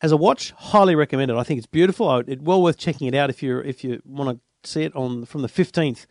as 0.00 0.12
a 0.12 0.16
watch, 0.16 0.52
highly 0.52 0.94
recommended. 0.94 1.36
I 1.36 1.42
think 1.42 1.58
it's 1.58 1.66
beautiful. 1.66 2.08
I, 2.08 2.22
it 2.26 2.40
well 2.40 2.62
worth 2.62 2.78
checking 2.78 3.06
it 3.06 3.14
out 3.14 3.28
if 3.28 3.42
you 3.42 3.58
if 3.58 3.84
you 3.84 4.00
want 4.06 4.40
to 4.40 4.70
see 4.70 4.82
it 4.84 4.96
on 4.96 5.26
from 5.26 5.42
the 5.42 5.48
fifteenth 5.48 6.06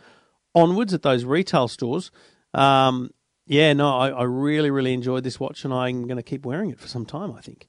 onwards 0.54 0.94
at 0.94 1.02
those 1.02 1.26
retail 1.26 1.68
stores. 1.68 2.12
Um, 2.54 3.10
yeah, 3.48 3.74
no, 3.74 3.98
I, 3.98 4.10
I, 4.10 4.24
really 4.24 4.70
really 4.70 4.94
enjoyed 4.94 5.24
this 5.24 5.40
watch, 5.40 5.66
and 5.66 5.74
I'm 5.74 6.04
going 6.04 6.18
to 6.18 6.24
keep 6.24 6.46
wearing 6.46 6.70
it 6.70 6.80
for 6.80 6.88
some 6.88 7.04
time. 7.04 7.34
I 7.34 7.42
think. 7.42 7.68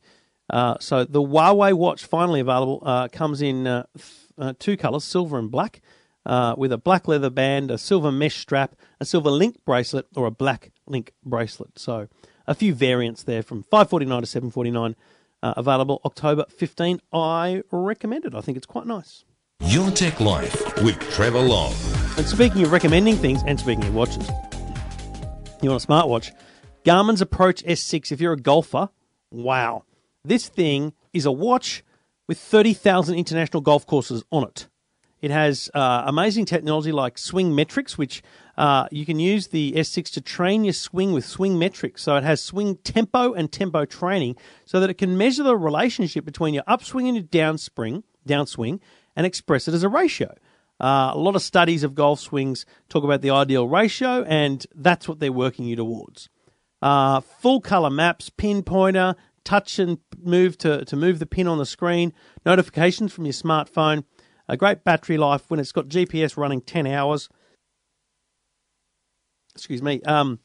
Uh, 0.50 0.76
so 0.78 1.04
the 1.04 1.22
Huawei 1.22 1.72
watch 1.72 2.04
finally 2.04 2.40
available 2.40 2.82
uh, 2.84 3.08
comes 3.08 3.40
in 3.40 3.66
uh, 4.38 4.54
two 4.58 4.76
colors, 4.76 5.04
silver 5.04 5.38
and 5.38 5.50
black. 5.50 5.80
Uh, 6.26 6.54
with 6.58 6.72
a 6.72 6.76
black 6.76 7.08
leather 7.08 7.30
band, 7.30 7.70
a 7.70 7.78
silver 7.78 8.12
mesh 8.12 8.36
strap, 8.36 8.74
a 9.00 9.04
silver 9.06 9.30
link 9.30 9.56
bracelet, 9.64 10.06
or 10.14 10.26
a 10.26 10.30
black 10.30 10.70
link 10.86 11.12
bracelet. 11.24 11.78
So, 11.78 12.08
a 12.46 12.54
few 12.54 12.74
variants 12.74 13.22
there 13.22 13.42
from 13.42 13.62
549 13.62 14.20
to 14.20 14.26
749 14.26 14.94
uh, 15.42 15.54
available 15.56 16.00
October 16.04 16.44
15. 16.50 17.00
I 17.12 17.62
recommend 17.70 18.26
it. 18.26 18.34
I 18.34 18.40
think 18.40 18.56
it's 18.56 18.66
quite 18.66 18.86
nice. 18.86 19.24
Your 19.60 19.90
Tech 19.90 20.20
Life 20.20 20.82
with 20.82 20.98
Trevor 21.10 21.40
Long. 21.40 21.72
And 22.16 22.26
speaking 22.26 22.62
of 22.62 22.72
recommending 22.72 23.16
things 23.16 23.42
and 23.46 23.58
speaking 23.58 23.84
of 23.84 23.94
watches, 23.94 24.28
you 25.62 25.70
want 25.70 25.82
a 25.82 25.86
smartwatch? 25.86 26.30
Garmin's 26.84 27.20
Approach 27.20 27.64
S6. 27.64 28.12
If 28.12 28.20
you're 28.20 28.32
a 28.32 28.36
golfer, 28.36 28.88
wow. 29.30 29.84
This 30.24 30.48
thing 30.48 30.92
is 31.12 31.26
a 31.26 31.32
watch 31.32 31.82
with 32.28 32.38
30,000 32.38 33.16
international 33.16 33.60
golf 33.62 33.86
courses 33.86 34.22
on 34.30 34.44
it. 34.44 34.68
It 35.20 35.32
has 35.32 35.68
uh, 35.74 36.04
amazing 36.06 36.44
technology 36.44 36.92
like 36.92 37.18
swing 37.18 37.52
metrics, 37.52 37.98
which 37.98 38.22
uh, 38.56 38.86
you 38.92 39.04
can 39.04 39.18
use 39.18 39.48
the 39.48 39.72
S6 39.72 40.12
to 40.12 40.20
train 40.20 40.62
your 40.62 40.74
swing 40.74 41.12
with 41.12 41.24
swing 41.24 41.58
metrics. 41.58 42.02
So 42.02 42.14
it 42.14 42.22
has 42.22 42.40
swing 42.40 42.76
tempo 42.76 43.32
and 43.32 43.50
tempo 43.50 43.84
training 43.84 44.36
so 44.64 44.78
that 44.78 44.90
it 44.90 44.94
can 44.94 45.18
measure 45.18 45.42
the 45.42 45.56
relationship 45.56 46.24
between 46.24 46.54
your 46.54 46.62
upswing 46.68 47.08
and 47.08 47.16
your 47.16 47.24
downspring, 47.24 48.04
downswing 48.28 48.78
and 49.16 49.26
express 49.26 49.66
it 49.66 49.74
as 49.74 49.82
a 49.82 49.88
ratio. 49.88 50.36
Uh, 50.80 51.10
a 51.12 51.18
lot 51.18 51.34
of 51.34 51.42
studies 51.42 51.82
of 51.82 51.96
golf 51.96 52.20
swings 52.20 52.64
talk 52.88 53.02
about 53.02 53.20
the 53.20 53.30
ideal 53.30 53.66
ratio, 53.66 54.22
and 54.28 54.64
that's 54.76 55.08
what 55.08 55.18
they're 55.18 55.32
working 55.32 55.64
you 55.64 55.74
towards. 55.74 56.28
Uh, 56.80 57.20
full 57.20 57.60
color 57.60 57.90
maps, 57.90 58.30
pinpointer, 58.30 59.16
touch 59.48 59.78
and 59.78 59.98
move 60.22 60.58
to, 60.58 60.84
to 60.84 60.96
move 60.96 61.18
the 61.18 61.26
pin 61.26 61.48
on 61.48 61.58
the 61.58 61.66
screen, 61.66 62.12
notifications 62.44 63.12
from 63.12 63.24
your 63.24 63.32
smartphone 63.32 64.04
a 64.48 64.56
great 64.56 64.82
battery 64.82 65.18
life 65.18 65.44
when 65.48 65.60
it's 65.60 65.72
got 65.72 65.88
GPS 65.88 66.36
running 66.36 66.60
10 66.60 66.86
hours. 66.86 67.28
Excuse 69.54 69.82
me. 69.82 70.00
Um, 70.02 70.40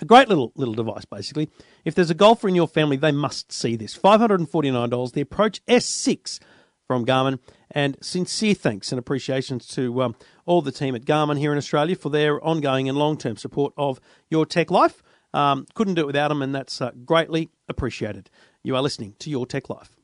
a 0.00 0.04
great 0.04 0.28
little 0.28 0.52
little 0.54 0.74
device, 0.74 1.04
basically. 1.04 1.50
If 1.84 1.94
there's 1.94 2.10
a 2.10 2.14
golfer 2.14 2.48
in 2.48 2.54
your 2.54 2.68
family, 2.68 2.96
they 2.96 3.12
must 3.12 3.52
see 3.52 3.76
this. 3.76 3.96
$549, 3.96 5.12
the 5.12 5.20
Approach 5.20 5.64
S6 5.66 6.40
from 6.86 7.04
Garmin. 7.04 7.38
And 7.70 7.98
sincere 8.00 8.54
thanks 8.54 8.92
and 8.92 8.98
appreciations 8.98 9.66
to 9.68 10.02
um, 10.02 10.16
all 10.46 10.62
the 10.62 10.72
team 10.72 10.94
at 10.94 11.04
Garmin 11.04 11.38
here 11.38 11.52
in 11.52 11.58
Australia 11.58 11.96
for 11.96 12.08
their 12.08 12.42
ongoing 12.42 12.88
and 12.88 12.96
long 12.96 13.18
term 13.18 13.36
support 13.36 13.74
of 13.76 14.00
your 14.30 14.46
tech 14.46 14.70
life. 14.70 15.02
Um, 15.34 15.66
couldn't 15.74 15.94
do 15.94 16.02
it 16.02 16.06
without 16.06 16.28
them, 16.28 16.42
and 16.42 16.54
that's 16.54 16.80
uh, 16.80 16.90
greatly 17.04 17.50
appreciated. 17.68 18.30
You 18.62 18.76
are 18.76 18.82
listening 18.82 19.14
to 19.18 19.30
Your 19.30 19.46
Tech 19.46 19.68
Life. 19.68 19.94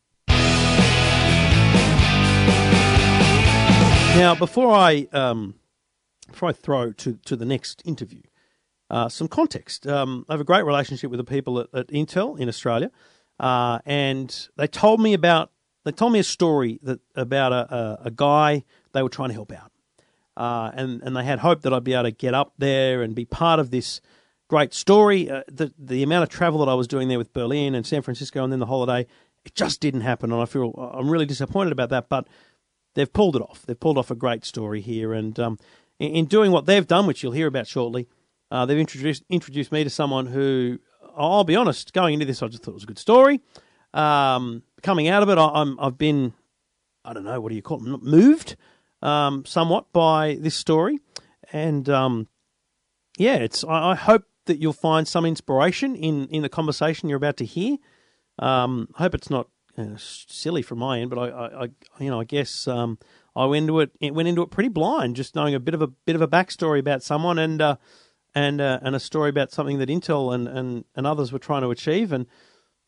Now, 4.17 4.37
before 4.39 4.73
I 4.73 5.09
um, 5.13 5.55
before 6.31 6.51
I 6.51 6.53
throw 6.53 6.93
to, 6.93 7.19
to 7.25 7.37
the 7.37 7.45
next 7.45 7.83
interview, 7.85 8.23
uh, 8.91 9.09
some 9.09 9.29
context. 9.29 9.87
Um, 9.87 10.25
I 10.29 10.35
have 10.35 10.41
a 10.41 10.45
great 10.45 10.65
relationship 10.65 11.11
with 11.11 11.19
the 11.19 11.25
people 11.25 11.59
at, 11.59 11.69
at 11.75 11.89
Intel 11.89 12.39
in 12.39 12.49
Australia, 12.49 12.91
uh, 13.41 13.81
and 13.85 14.49
they 14.57 14.67
told 14.67 15.01
me 15.01 15.15
about 15.15 15.51
they 15.85 15.93
told 15.93 16.13
me 16.13 16.19
a 16.19 16.25
story 16.25 16.79
that 16.83 17.01
about 17.15 17.53
a, 17.53 17.75
a, 17.75 17.99
a 18.05 18.11
guy 18.11 18.65
they 18.93 19.03
were 19.03 19.09
trying 19.09 19.31
to 19.31 19.35
help 19.35 19.53
out, 19.53 19.73
uh, 20.37 20.71
and 20.75 21.03
and 21.03 21.17
they 21.17 21.25
had 21.25 21.41
hope 21.41 21.63
that 21.63 21.73
I'd 21.73 21.83
be 21.83 21.95
able 21.95 22.05
to 22.05 22.11
get 22.13 22.35
up 22.35 22.53
there 22.59 23.03
and 23.03 23.15
be 23.15 23.25
part 23.25 23.59
of 23.59 23.71
this 23.71 24.01
great 24.49 24.75
story. 24.75 25.31
Uh, 25.31 25.43
the 25.49 25.73
the 25.79 26.03
amount 26.03 26.25
of 26.25 26.29
travel 26.29 26.65
that 26.65 26.71
I 26.71 26.75
was 26.75 26.87
doing 26.87 27.09
there 27.09 27.19
with 27.19 27.33
Berlin 27.33 27.75
and 27.75 27.87
San 27.87 28.03
Francisco, 28.03 28.43
and 28.43 28.53
then 28.53 28.61
the 28.61 28.67
holiday, 28.67 29.07
it 29.45 29.55
just 29.55 29.81
didn't 29.81 30.03
happen, 30.03 30.33
and 30.33 30.41
I 30.41 30.45
feel 30.47 30.73
I'm 30.95 31.11
really 31.11 31.27
disappointed 31.27 31.73
about 31.73 31.91
that, 31.91 32.09
but 32.09 32.27
they've 32.95 33.13
pulled 33.13 33.37
it 33.37 33.43
off. 33.43 33.63
They've 33.67 33.79
pulled 33.79 33.99
off 33.99 34.11
a 34.11 34.15
great 34.15 34.45
story 34.45 34.81
here, 34.81 35.13
and 35.13 35.39
um, 35.39 35.59
in, 35.99 36.11
in, 36.13 36.25
doing 36.27 36.51
what 36.51 36.67
they've 36.67 36.87
done, 36.87 37.07
which 37.07 37.23
you'll 37.23 37.33
hear 37.33 37.47
about 37.47 37.67
shortly, 37.67 38.09
uh, 38.51 38.67
they've 38.67 38.79
introduced 38.79 39.25
introduced 39.29 39.73
me 39.73 39.85
to 39.85 39.91
someone 39.91 40.27
who, 40.27 40.79
I'll 41.17 41.45
be 41.45 41.57
honest, 41.57 41.93
going 41.93 42.15
into 42.15 42.27
this, 42.27 42.43
I 42.43 42.49
just 42.49 42.63
thought 42.63 42.73
it 42.73 42.75
was 42.75 42.85
a 42.85 42.89
good 42.89 42.99
story. 42.99 43.41
Um, 43.93 44.63
coming 44.83 45.09
out 45.09 45.23
of 45.23 45.29
it, 45.29 45.39
I, 45.39 45.61
am 45.61 45.79
I've 45.81 45.99
been, 45.99 46.33
I 47.05 47.13
don't 47.13 47.25
know, 47.25 47.41
what 47.41 47.51
do 47.51 47.55
you 47.55 47.63
call 47.63 47.79
it, 47.79 48.03
moved 48.03 48.57
um, 49.03 49.45
somewhat 49.45 49.93
by 49.93 50.37
this 50.41 50.55
story, 50.55 50.99
and 51.53 51.89
um, 51.89 52.29
yeah, 53.19 53.37
it's. 53.37 53.63
I, 53.65 53.91
I, 53.91 53.95
hope 53.95 54.25
that 54.47 54.61
you'll 54.61 54.73
find 54.73 55.07
some 55.07 55.25
inspiration 55.25 55.95
in 55.95 56.29
in 56.29 56.43
the 56.43 56.49
conversation 56.49 57.09
you're 57.09 57.17
about 57.17 57.37
to 57.39 57.45
hear. 57.45 57.79
Um, 58.39 58.89
I 58.97 59.03
hope 59.03 59.15
it's 59.15 59.31
not 59.31 59.49
uh, 59.77 59.97
silly 59.97 60.63
from 60.63 60.79
my 60.79 61.01
end, 61.01 61.11
but 61.11 61.19
I, 61.19 61.29
I, 61.29 61.65
I 61.65 61.69
you 61.99 62.11
know, 62.11 62.21
I 62.21 62.25
guess 62.25 62.69
um, 62.69 62.99
I 63.37 63.47
went 63.47 63.65
into 63.65 63.81
it, 63.81 63.91
it, 64.01 64.15
went 64.15 64.29
into 64.29 64.43
it 64.43 64.51
pretty 64.51 64.69
blind, 64.69 65.17
just 65.17 65.35
knowing 65.35 65.55
a 65.55 65.61
bit 65.61 65.75
of 65.75 65.83
a 65.83 65.89
bit 65.89 66.17
of 66.17 66.23
a 66.23 66.29
backstory 66.29 66.79
about 66.79 67.03
someone 67.03 67.39
and 67.39 67.61
uh, 67.61 67.77
and 68.35 68.61
uh, 68.61 68.81
and 68.83 68.95
a 68.95 69.01
story 69.01 69.31
about 69.31 69.53
something 69.53 69.79
that 69.79 69.89
Intel 69.89 70.35
and, 70.35 70.49
and, 70.49 70.85
and 70.95 71.07
others 71.07 71.33
were 71.33 71.39
trying 71.39 71.63
to 71.63 71.71
achieve, 71.71 72.13
and 72.13 72.27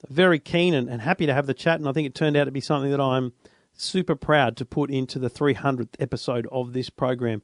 very 0.09 0.38
keen 0.38 0.75
and, 0.75 0.88
and 0.88 1.03
happy 1.03 1.27
to 1.27 1.35
have 1.35 1.47
the 1.47 1.55
chat. 1.55 1.81
And 1.81 1.88
I 1.88 1.92
think 1.92 2.07
it 2.07 2.14
turned 2.14 2.37
out 2.37 2.45
to 2.45 2.51
be 2.51 2.61
something 2.61 2.90
that 2.90 3.01
I'm 3.01 3.33
super 3.73 4.14
proud 4.14 4.57
to 4.57 4.64
put 4.64 4.90
into 4.90 5.19
the 5.19 5.31
300th 5.31 5.97
episode 5.99 6.47
of 6.51 6.73
this 6.73 6.90
program 6.90 7.42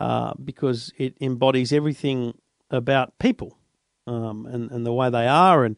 uh, 0.00 0.34
because 0.42 0.92
it 0.96 1.16
embodies 1.20 1.72
everything 1.72 2.34
about 2.72 3.18
people 3.18 3.58
um, 4.06 4.46
and 4.46 4.70
and 4.70 4.84
the 4.84 4.92
way 4.92 5.10
they 5.10 5.28
are 5.28 5.64
and 5.64 5.76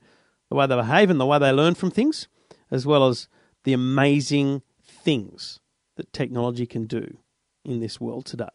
the 0.48 0.56
way 0.56 0.66
they 0.66 0.76
behave 0.76 1.10
and 1.10 1.20
the 1.20 1.26
way 1.26 1.38
they 1.38 1.52
learn 1.52 1.74
from 1.74 1.90
things 1.90 2.28
as 2.70 2.86
well 2.86 3.06
as 3.06 3.28
the 3.64 3.72
amazing 3.72 4.62
things 4.82 5.60
that 5.96 6.12
technology 6.12 6.66
can 6.66 6.86
do 6.86 7.18
in 7.64 7.80
this 7.80 8.00
world 8.00 8.24
today. 8.24 8.46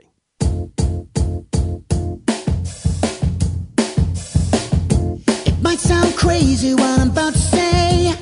It 5.45 5.61
might 5.61 5.79
sound 5.79 6.15
crazy 6.15 6.73
what 6.73 6.99
I'm 6.99 7.09
about 7.09 7.33
to 7.33 7.39
say, 7.39 8.13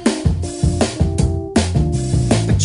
but 2.45 2.59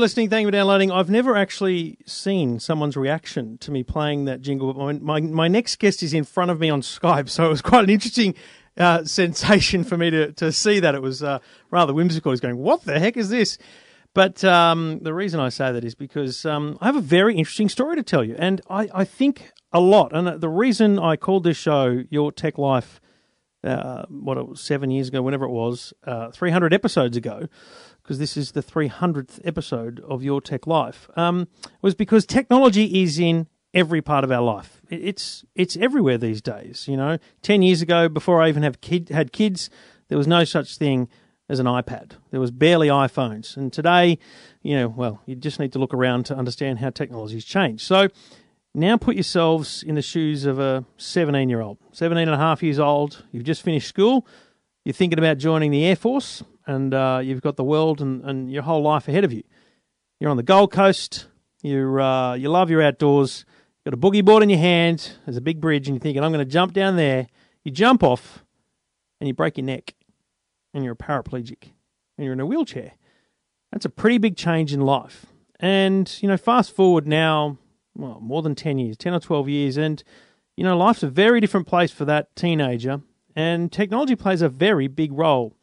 you 0.00 0.04
listening. 0.04 0.30
Thank 0.30 0.44
you 0.44 0.48
for 0.48 0.52
downloading. 0.52 0.90
I've 0.90 1.10
never 1.10 1.36
actually 1.36 1.98
seen 2.06 2.58
someone's 2.58 2.96
reaction 2.96 3.58
to 3.58 3.70
me 3.70 3.82
playing 3.82 4.24
that 4.24 4.40
jingle, 4.40 4.72
but 4.72 4.80
my, 4.80 5.20
my, 5.20 5.20
my 5.20 5.46
next 5.46 5.78
guest 5.78 6.02
is 6.02 6.14
in 6.14 6.24
front 6.24 6.50
of 6.50 6.58
me 6.58 6.70
on 6.70 6.80
Skype, 6.80 7.28
so 7.28 7.44
it 7.44 7.48
was 7.50 7.60
quite 7.60 7.84
an 7.84 7.90
interesting 7.90 8.34
uh, 8.78 9.04
sensation 9.04 9.84
for 9.84 9.98
me 9.98 10.08
to, 10.08 10.32
to 10.32 10.52
see 10.52 10.80
that. 10.80 10.94
It 10.94 11.02
was 11.02 11.22
uh, 11.22 11.40
rather 11.70 11.92
whimsical. 11.92 12.32
He's 12.32 12.40
going, 12.40 12.56
What 12.56 12.84
the 12.84 12.98
heck 12.98 13.18
is 13.18 13.28
this? 13.28 13.58
But 14.14 14.42
um, 14.42 15.00
the 15.02 15.12
reason 15.12 15.38
I 15.38 15.50
say 15.50 15.70
that 15.70 15.84
is 15.84 15.94
because 15.94 16.46
um, 16.46 16.78
I 16.80 16.86
have 16.86 16.96
a 16.96 17.02
very 17.02 17.36
interesting 17.36 17.68
story 17.68 17.96
to 17.96 18.02
tell 18.02 18.24
you. 18.24 18.36
And 18.38 18.62
I, 18.70 18.88
I 18.94 19.04
think 19.04 19.52
a 19.70 19.80
lot. 19.80 20.14
And 20.14 20.40
the 20.40 20.48
reason 20.48 20.98
I 20.98 21.16
called 21.16 21.44
this 21.44 21.58
show 21.58 22.04
Your 22.08 22.32
Tech 22.32 22.56
Life, 22.56 23.02
uh, 23.62 24.06
what 24.08 24.38
it 24.38 24.48
was, 24.48 24.62
seven 24.62 24.90
years 24.90 25.08
ago, 25.08 25.20
whenever 25.20 25.44
it 25.44 25.50
was, 25.50 25.92
uh, 26.06 26.30
300 26.30 26.72
episodes 26.72 27.18
ago, 27.18 27.48
because 28.10 28.18
this 28.18 28.36
is 28.36 28.50
the 28.50 28.60
300th 28.60 29.38
episode 29.44 30.00
of 30.00 30.20
Your 30.20 30.40
Tech 30.40 30.66
Life, 30.66 31.08
um, 31.14 31.46
was 31.80 31.94
because 31.94 32.26
technology 32.26 33.04
is 33.04 33.20
in 33.20 33.46
every 33.72 34.02
part 34.02 34.24
of 34.24 34.32
our 34.32 34.42
life. 34.42 34.82
It's 34.90 35.44
it's 35.54 35.76
everywhere 35.76 36.18
these 36.18 36.42
days. 36.42 36.88
You 36.88 36.96
know, 36.96 37.18
ten 37.40 37.62
years 37.62 37.82
ago, 37.82 38.08
before 38.08 38.42
I 38.42 38.48
even 38.48 38.64
have 38.64 38.80
kid, 38.80 39.10
had 39.10 39.30
kids, 39.30 39.70
there 40.08 40.18
was 40.18 40.26
no 40.26 40.42
such 40.42 40.76
thing 40.76 41.08
as 41.48 41.60
an 41.60 41.66
iPad. 41.66 42.14
There 42.32 42.40
was 42.40 42.50
barely 42.50 42.88
iPhones, 42.88 43.56
and 43.56 43.72
today, 43.72 44.18
you 44.60 44.74
know, 44.74 44.88
well, 44.88 45.22
you 45.24 45.36
just 45.36 45.60
need 45.60 45.72
to 45.74 45.78
look 45.78 45.94
around 45.94 46.26
to 46.26 46.36
understand 46.36 46.80
how 46.80 46.90
technology's 46.90 47.44
changed. 47.44 47.86
So. 47.86 48.08
Now 48.72 48.96
put 48.96 49.16
yourselves 49.16 49.82
in 49.82 49.96
the 49.96 50.02
shoes 50.02 50.44
of 50.44 50.60
a 50.60 50.84
17 50.96 51.48
year 51.48 51.60
old, 51.60 51.78
17 51.90 52.28
and 52.28 52.30
a 52.32 52.38
half 52.38 52.62
years 52.62 52.78
old. 52.78 53.24
You've 53.32 53.42
just 53.42 53.62
finished 53.62 53.88
school. 53.88 54.24
You're 54.90 54.96
thinking 54.96 55.20
about 55.20 55.38
joining 55.38 55.70
the 55.70 55.84
Air 55.84 55.94
Force, 55.94 56.42
and 56.66 56.92
uh, 56.92 57.20
you've 57.22 57.42
got 57.42 57.54
the 57.54 57.62
world 57.62 58.00
and, 58.00 58.24
and 58.24 58.50
your 58.50 58.64
whole 58.64 58.82
life 58.82 59.06
ahead 59.06 59.22
of 59.22 59.32
you. 59.32 59.44
You're 60.18 60.30
on 60.30 60.36
the 60.36 60.42
Gold 60.42 60.72
Coast. 60.72 61.28
You 61.62 62.02
uh, 62.02 62.34
you 62.34 62.48
love 62.48 62.70
your 62.70 62.82
outdoors. 62.82 63.44
You've 63.46 63.92
got 63.92 63.94
a 63.94 63.96
boogie 63.96 64.24
board 64.24 64.42
in 64.42 64.50
your 64.50 64.58
hand. 64.58 65.12
There's 65.24 65.36
a 65.36 65.40
big 65.40 65.60
bridge, 65.60 65.86
and 65.86 65.94
you're 65.94 66.00
thinking, 66.00 66.24
I'm 66.24 66.32
going 66.32 66.44
to 66.44 66.52
jump 66.52 66.72
down 66.72 66.96
there. 66.96 67.28
You 67.62 67.70
jump 67.70 68.02
off, 68.02 68.44
and 69.20 69.28
you 69.28 69.32
break 69.32 69.58
your 69.58 69.64
neck, 69.64 69.94
and 70.74 70.82
you're 70.82 70.94
a 70.94 70.96
paraplegic, 70.96 71.70
and 72.18 72.24
you're 72.24 72.32
in 72.32 72.40
a 72.40 72.46
wheelchair. 72.46 72.94
That's 73.70 73.84
a 73.84 73.90
pretty 73.90 74.18
big 74.18 74.36
change 74.36 74.72
in 74.72 74.80
life. 74.80 75.26
And 75.60 76.12
you 76.20 76.26
know, 76.26 76.36
fast 76.36 76.74
forward 76.74 77.06
now, 77.06 77.58
well, 77.94 78.18
more 78.20 78.42
than 78.42 78.56
ten 78.56 78.80
years, 78.80 78.96
ten 78.96 79.14
or 79.14 79.20
twelve 79.20 79.48
years, 79.48 79.76
and 79.76 80.02
you 80.56 80.64
know, 80.64 80.76
life's 80.76 81.04
a 81.04 81.08
very 81.08 81.38
different 81.38 81.68
place 81.68 81.92
for 81.92 82.04
that 82.06 82.34
teenager. 82.34 83.02
And 83.36 83.70
technology 83.70 84.16
plays 84.16 84.42
a 84.42 84.48
very 84.48 84.88
big 84.88 85.12
role 85.12 85.54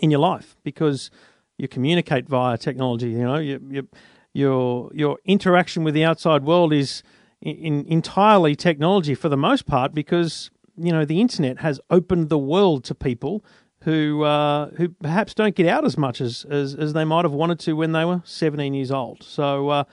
in 0.00 0.10
your 0.10 0.20
life 0.20 0.56
because 0.62 1.10
you 1.58 1.68
communicate 1.68 2.28
via 2.28 2.56
technology. 2.56 3.10
You 3.10 3.24
know, 3.24 3.36
you, 3.36 3.60
you, 3.68 3.88
your 4.32 4.90
your 4.94 5.18
interaction 5.24 5.84
with 5.84 5.94
the 5.94 6.04
outside 6.04 6.44
world 6.44 6.72
is 6.72 7.02
in, 7.40 7.56
in 7.56 7.86
entirely 7.86 8.54
technology 8.54 9.14
for 9.14 9.28
the 9.28 9.36
most 9.36 9.66
part 9.66 9.94
because 9.94 10.50
you 10.76 10.92
know 10.92 11.04
the 11.04 11.20
internet 11.20 11.58
has 11.58 11.80
opened 11.90 12.28
the 12.28 12.38
world 12.38 12.84
to 12.84 12.94
people 12.94 13.44
who 13.82 14.22
uh, 14.22 14.70
who 14.76 14.90
perhaps 14.90 15.34
don't 15.34 15.54
get 15.54 15.66
out 15.66 15.84
as 15.84 15.98
much 15.98 16.20
as, 16.20 16.44
as 16.48 16.74
as 16.74 16.92
they 16.92 17.04
might 17.04 17.24
have 17.24 17.32
wanted 17.32 17.58
to 17.60 17.72
when 17.74 17.92
they 17.92 18.04
were 18.04 18.22
17 18.24 18.74
years 18.74 18.90
old. 18.90 19.22
So. 19.22 19.68
Uh, 19.68 19.84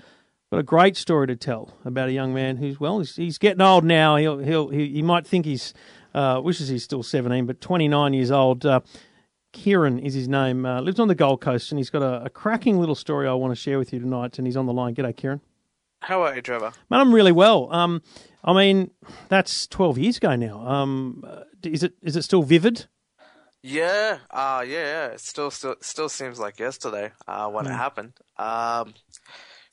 Got 0.49 0.59
a 0.59 0.63
great 0.63 0.95
story 0.95 1.27
to 1.27 1.35
tell 1.35 1.73
about 1.83 2.07
a 2.07 2.13
young 2.13 2.33
man 2.33 2.55
who's 2.55 2.79
well, 2.79 2.99
he's, 2.99 3.17
he's 3.17 3.37
getting 3.37 3.61
old 3.61 3.83
now. 3.83 4.15
He'll 4.15 4.37
he'll 4.37 4.69
he, 4.69 4.87
he 4.87 5.01
might 5.01 5.27
think 5.27 5.45
he's 5.45 5.73
uh, 6.17 6.41
wishes 6.41 6.67
he's 6.69 6.83
still 6.83 7.03
seventeen, 7.03 7.45
but 7.45 7.61
twenty 7.61 7.87
nine 7.87 8.13
years 8.13 8.31
old. 8.31 8.65
Uh, 8.65 8.81
Kieran 9.53 9.99
is 9.99 10.13
his 10.13 10.27
name. 10.27 10.65
Uh, 10.65 10.81
lives 10.81 10.99
on 10.99 11.07
the 11.07 11.15
Gold 11.15 11.41
Coast, 11.41 11.71
and 11.71 11.79
he's 11.79 11.89
got 11.89 12.01
a, 12.01 12.25
a 12.25 12.29
cracking 12.29 12.79
little 12.79 12.95
story 12.95 13.27
I 13.27 13.33
want 13.33 13.51
to 13.51 13.55
share 13.55 13.79
with 13.79 13.93
you 13.93 13.99
tonight. 13.99 14.37
And 14.37 14.45
he's 14.47 14.57
on 14.57 14.65
the 14.65 14.73
line. 14.73 14.93
G'day, 14.95 15.15
Kieran. 15.15 15.41
How 16.01 16.21
are 16.23 16.35
you, 16.35 16.41
Trevor? 16.41 16.73
Man, 16.89 16.99
I'm 16.99 17.13
really 17.13 17.31
well. 17.31 17.73
Um, 17.73 18.01
I 18.43 18.53
mean, 18.53 18.91
that's 19.29 19.67
twelve 19.67 19.97
years 19.97 20.17
ago 20.17 20.35
now. 20.35 20.67
Um, 20.67 21.23
uh, 21.25 21.43
is 21.63 21.81
it 21.83 21.93
is 22.01 22.15
it 22.15 22.23
still 22.23 22.43
vivid? 22.43 22.87
Yeah, 23.63 24.19
uh, 24.29 24.63
yeah, 24.67 24.83
yeah. 24.83 25.05
It 25.07 25.19
still, 25.19 25.49
still, 25.51 25.75
still 25.81 26.07
seems 26.09 26.39
like 26.39 26.59
yesterday 26.59 27.11
uh, 27.27 27.49
when 27.49 27.65
it 27.65 27.71
Hmm. 27.71 27.75
happened. 27.75 28.13
Um, 28.37 28.93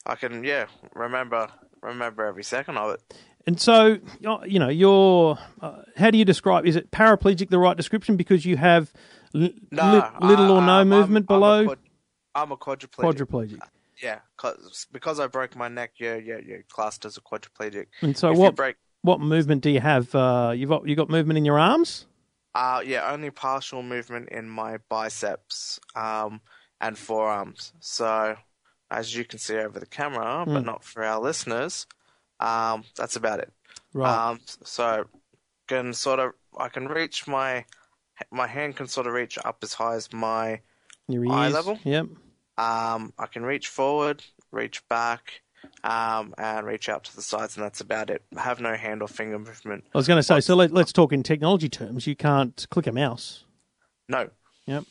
I 0.06 0.16
can, 0.18 0.42
yeah, 0.42 0.66
remember, 0.94 1.48
remember 1.82 2.24
every 2.24 2.42
second 2.44 2.76
of 2.78 2.94
it. 2.94 3.14
And 3.46 3.60
so, 3.60 3.98
you 4.46 4.58
know, 4.58 4.68
you're. 4.68 5.38
Uh, 5.60 5.82
how 5.96 6.10
do 6.10 6.16
you 6.18 6.24
describe? 6.24 6.66
Is 6.66 6.76
it 6.76 6.90
paraplegic 6.90 7.50
the 7.50 7.58
right 7.58 7.76
description? 7.76 8.16
Because 8.16 8.46
you 8.46 8.56
have 8.56 8.92
li- 9.34 9.54
No, 9.70 10.10
li- 10.20 10.26
little 10.28 10.50
or 10.50 10.62
uh, 10.62 10.66
no 10.66 10.78
I'm- 10.78 10.88
movement 10.88 11.26
I'm 11.28 11.34
a 11.36 11.38
below 11.38 11.64
quad- 11.66 11.78
I'm 12.34 12.52
a 12.52 12.56
quadriplegic. 12.56 12.88
quadriplegic. 13.26 13.58
Yeah, 14.02 14.20
'cause- 14.36 14.86
because 14.92 15.20
I 15.20 15.26
broke 15.26 15.54
my 15.56 15.68
neck. 15.68 15.92
Yeah, 15.98 16.16
yeah, 16.16 16.38
yeah. 16.44 16.56
Classed 16.68 17.04
as 17.04 17.16
a 17.16 17.20
quadriplegic. 17.20 17.86
And 18.02 18.16
so, 18.16 18.32
If 18.32 18.38
what 18.38 18.56
break- 18.56 18.76
what 19.02 19.20
movement 19.20 19.62
do 19.62 19.70
you 19.70 19.80
have? 19.80 20.14
Uh, 20.14 20.52
you've 20.56 20.70
got 20.70 20.88
you 20.88 20.96
got 20.96 21.10
movement 21.10 21.36
in 21.36 21.44
your 21.44 21.58
arms. 21.58 22.06
Uh, 22.54 22.82
yeah, 22.86 23.10
only 23.12 23.30
partial 23.30 23.82
movement 23.82 24.28
in 24.30 24.48
my 24.48 24.78
biceps 24.88 25.78
um, 25.96 26.40
and 26.80 26.96
forearms. 26.96 27.72
So, 27.80 28.36
as 28.90 29.14
you 29.14 29.24
can 29.24 29.38
see 29.38 29.56
over 29.58 29.78
the 29.80 29.86
camera, 29.86 30.44
but 30.46 30.60
Hmm. 30.60 30.66
not 30.66 30.82
for 30.84 31.04
our 31.04 31.20
listeners, 31.20 31.86
um, 32.44 32.84
that's 32.96 33.16
about 33.16 33.40
it. 33.40 33.52
Right. 33.92 34.30
Um, 34.30 34.40
so, 34.64 35.06
can 35.66 35.94
sort 35.94 36.20
of, 36.20 36.32
I 36.58 36.68
can 36.68 36.86
reach 36.86 37.26
my, 37.26 37.64
my 38.30 38.46
hand 38.46 38.76
can 38.76 38.86
sort 38.86 39.06
of 39.06 39.14
reach 39.14 39.38
up 39.44 39.58
as 39.62 39.72
high 39.72 39.94
as 39.94 40.12
my 40.12 40.60
Your 41.08 41.30
eye 41.32 41.48
level. 41.48 41.78
Yep. 41.84 42.06
Um, 42.56 43.12
I 43.18 43.26
can 43.32 43.44
reach 43.44 43.68
forward, 43.68 44.22
reach 44.52 44.86
back, 44.88 45.40
um, 45.82 46.34
and 46.38 46.66
reach 46.66 46.88
out 46.88 47.04
to 47.04 47.16
the 47.16 47.22
sides, 47.22 47.56
and 47.56 47.64
that's 47.64 47.80
about 47.80 48.10
it. 48.10 48.22
I 48.36 48.42
have 48.42 48.60
no 48.60 48.74
hand 48.74 49.02
or 49.02 49.08
finger 49.08 49.38
movement. 49.38 49.84
I 49.94 49.98
was 49.98 50.06
going 50.06 50.18
to 50.18 50.22
say. 50.22 50.40
So 50.40 50.54
let, 50.54 50.70
let's 50.70 50.92
talk 50.92 51.12
in 51.12 51.22
technology 51.22 51.68
terms. 51.68 52.06
You 52.06 52.14
can't 52.14 52.66
click 52.70 52.86
a 52.86 52.92
mouse. 52.92 53.44
No. 54.08 54.28
Yep. 54.66 54.84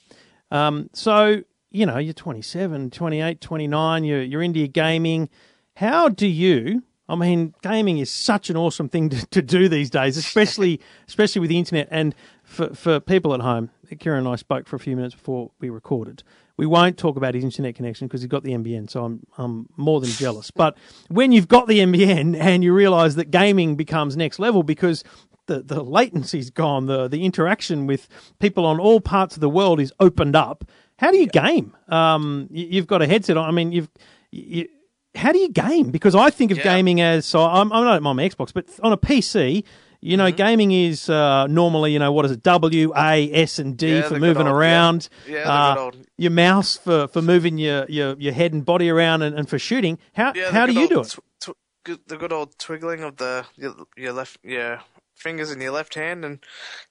Um, 0.52 0.90
so 0.94 1.44
you 1.72 1.86
know 1.86 1.98
you're 1.98 2.14
27, 2.14 2.92
28, 2.92 3.42
29. 3.42 4.04
You're 4.04 4.22
you're 4.22 4.44
into 4.44 4.60
your 4.60 4.68
gaming. 4.68 5.30
How 5.76 6.10
do 6.10 6.28
you? 6.28 6.84
I 7.14 7.16
mean, 7.16 7.54
gaming 7.62 8.00
is 8.00 8.10
such 8.10 8.50
an 8.50 8.58
awesome 8.58 8.90
thing 8.90 9.10
to, 9.10 9.26
to 9.28 9.42
do 9.42 9.70
these 9.70 9.90
days, 9.90 10.18
especially 10.18 10.82
especially 11.08 11.42
with 11.42 11.50
the 11.50 11.58
internet. 11.58 11.88
And 11.92 12.16
for 12.44 12.74
for 12.74 13.00
people 13.00 13.34
at 13.34 13.42
home, 13.42 13.70
Kieran 14.00 14.20
and 14.20 14.28
I 14.28 14.36
spoke 14.36 14.68
for 14.68 14.76
a 14.76 14.80
few 14.80 14.96
minutes 14.96 15.16
before 15.16 15.52
we 15.60 15.70
recorded. 15.70 16.24
We 16.58 16.66
won't 16.66 16.98
talk 16.98 17.16
about 17.16 17.34
his 17.34 17.44
internet 17.44 17.76
connection 17.76 18.08
because 18.08 18.22
he's 18.22 18.30
got 18.30 18.44
the 18.44 18.52
NBN, 18.52 18.90
so 18.90 19.06
I'm 19.06 19.26
I'm 19.38 19.70
more 19.78 20.02
than 20.02 20.10
jealous. 20.10 20.52
But 20.56 20.78
when 21.10 21.32
you've 21.32 21.48
got 21.48 21.68
the 21.68 21.80
NBN 21.80 22.36
and 22.38 22.64
you 22.64 22.74
realise 22.74 23.16
that 23.16 23.32
gaming 23.32 23.76
becomes 23.76 24.18
next 24.18 24.40
level 24.40 24.64
because 24.64 25.04
the, 25.46 25.62
the 25.62 25.84
latency's 25.84 26.50
gone, 26.50 26.86
the 26.88 27.08
the 27.08 27.26
interaction 27.26 27.88
with 27.88 28.08
people 28.40 28.66
on 28.66 28.80
all 28.80 29.00
parts 29.00 29.36
of 29.36 29.42
the 29.42 29.50
world 29.50 29.80
is 29.80 29.94
opened 30.00 30.36
up. 30.36 30.66
How 30.98 31.12
do 31.12 31.18
you 31.18 31.28
game? 31.28 31.76
Um, 31.90 32.48
you, 32.52 32.68
you've 32.70 32.88
got 32.88 33.02
a 33.02 33.08
headset 33.08 33.38
on. 33.38 33.48
I 33.48 33.52
mean, 33.52 33.72
you've 33.72 33.90
you, 34.32 34.68
how 35.16 35.32
do 35.32 35.40
you 35.40 35.50
game? 35.50 35.92
Because 35.92 36.16
I 36.16 36.30
think 36.30 36.52
of 36.52 36.58
Yeah. 36.58 36.64
gaming 36.64 37.02
as 37.02 37.26
so 37.26 37.42
I'm 37.44 37.72
I'm 37.72 37.84
not 37.84 38.04
on 38.04 38.16
my 38.16 38.28
Xbox, 38.28 38.54
but 38.54 38.66
on 38.82 38.92
a 38.94 38.98
PC. 38.98 39.64
You 40.02 40.18
Mm-hmm. 40.18 40.18
know, 40.18 40.32
gaming 40.32 40.72
is 40.74 41.08
uh, 41.10 41.48
normally, 41.48 41.94
you 41.94 42.00
know, 42.00 42.12
what 42.12 42.26
is 42.26 42.32
it? 42.32 42.44
W, 42.44 42.92
A, 42.94 43.32
S, 43.34 43.58
and 43.58 43.78
D 43.78 43.96
Yeah, 43.96 44.02
for 44.02 44.20
moving 44.20 44.48
old- 44.48 44.56
around. 44.58 45.08
Yeah, 45.26 45.44
the 45.46 45.50
Uh, 45.50 45.74
good 45.76 45.82
old- 45.82 46.08
Your 46.18 46.32
mouse 46.32 46.76
for, 46.76 47.08
for 47.08 47.22
moving 47.22 47.58
your, 47.58 47.86
your, 47.88 48.16
your 48.20 48.34
head 48.34 48.52
and 48.52 48.66
body 48.66 48.90
around 48.90 49.22
and, 49.22 49.34
and 49.38 49.48
for 49.48 49.58
shooting. 49.58 49.98
How 50.14 50.34
Yeah, 50.36 50.52
how 50.52 50.66
do 50.66 50.74
you 50.74 50.90
do 50.90 51.00
it? 51.02 51.08
tw- 51.40 51.56
tw- 51.86 52.08
the 52.08 52.18
good 52.18 52.34
old 52.34 52.58
twiggling 52.60 53.02
of 53.02 53.16
the 53.16 53.46
your, 53.56 53.76
your 53.96 54.12
left 54.12 54.38
your 54.44 54.82
fingers 55.16 55.52
in 55.52 55.62
your 55.62 55.72
left 55.72 55.96
hand 55.96 56.26
and 56.26 56.40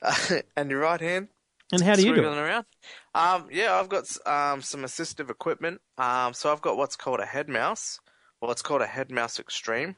uh, 0.00 0.14
and 0.56 0.70
your 0.70 0.80
right 0.80 1.00
hand. 1.00 1.28
And 1.70 1.82
how 1.82 1.94
do 1.94 2.06
you 2.06 2.14
do 2.14 2.20
it? 2.22 2.26
around. 2.38 2.64
Um, 3.14 3.48
yeah, 3.50 3.74
I've 3.74 3.88
got 3.90 4.04
um, 4.26 4.62
some 4.62 4.82
assistive 4.84 5.28
equipment. 5.30 5.80
Um, 5.98 6.32
so 6.32 6.50
I've 6.52 6.60
got 6.62 6.76
what's 6.78 6.96
called 6.96 7.20
a 7.20 7.26
head 7.26 7.48
mouse, 7.50 7.98
or 8.42 8.50
it's 8.50 8.60
called 8.62 8.82
a 8.82 8.86
head 8.86 9.10
mouse 9.10 9.38
extreme, 9.40 9.96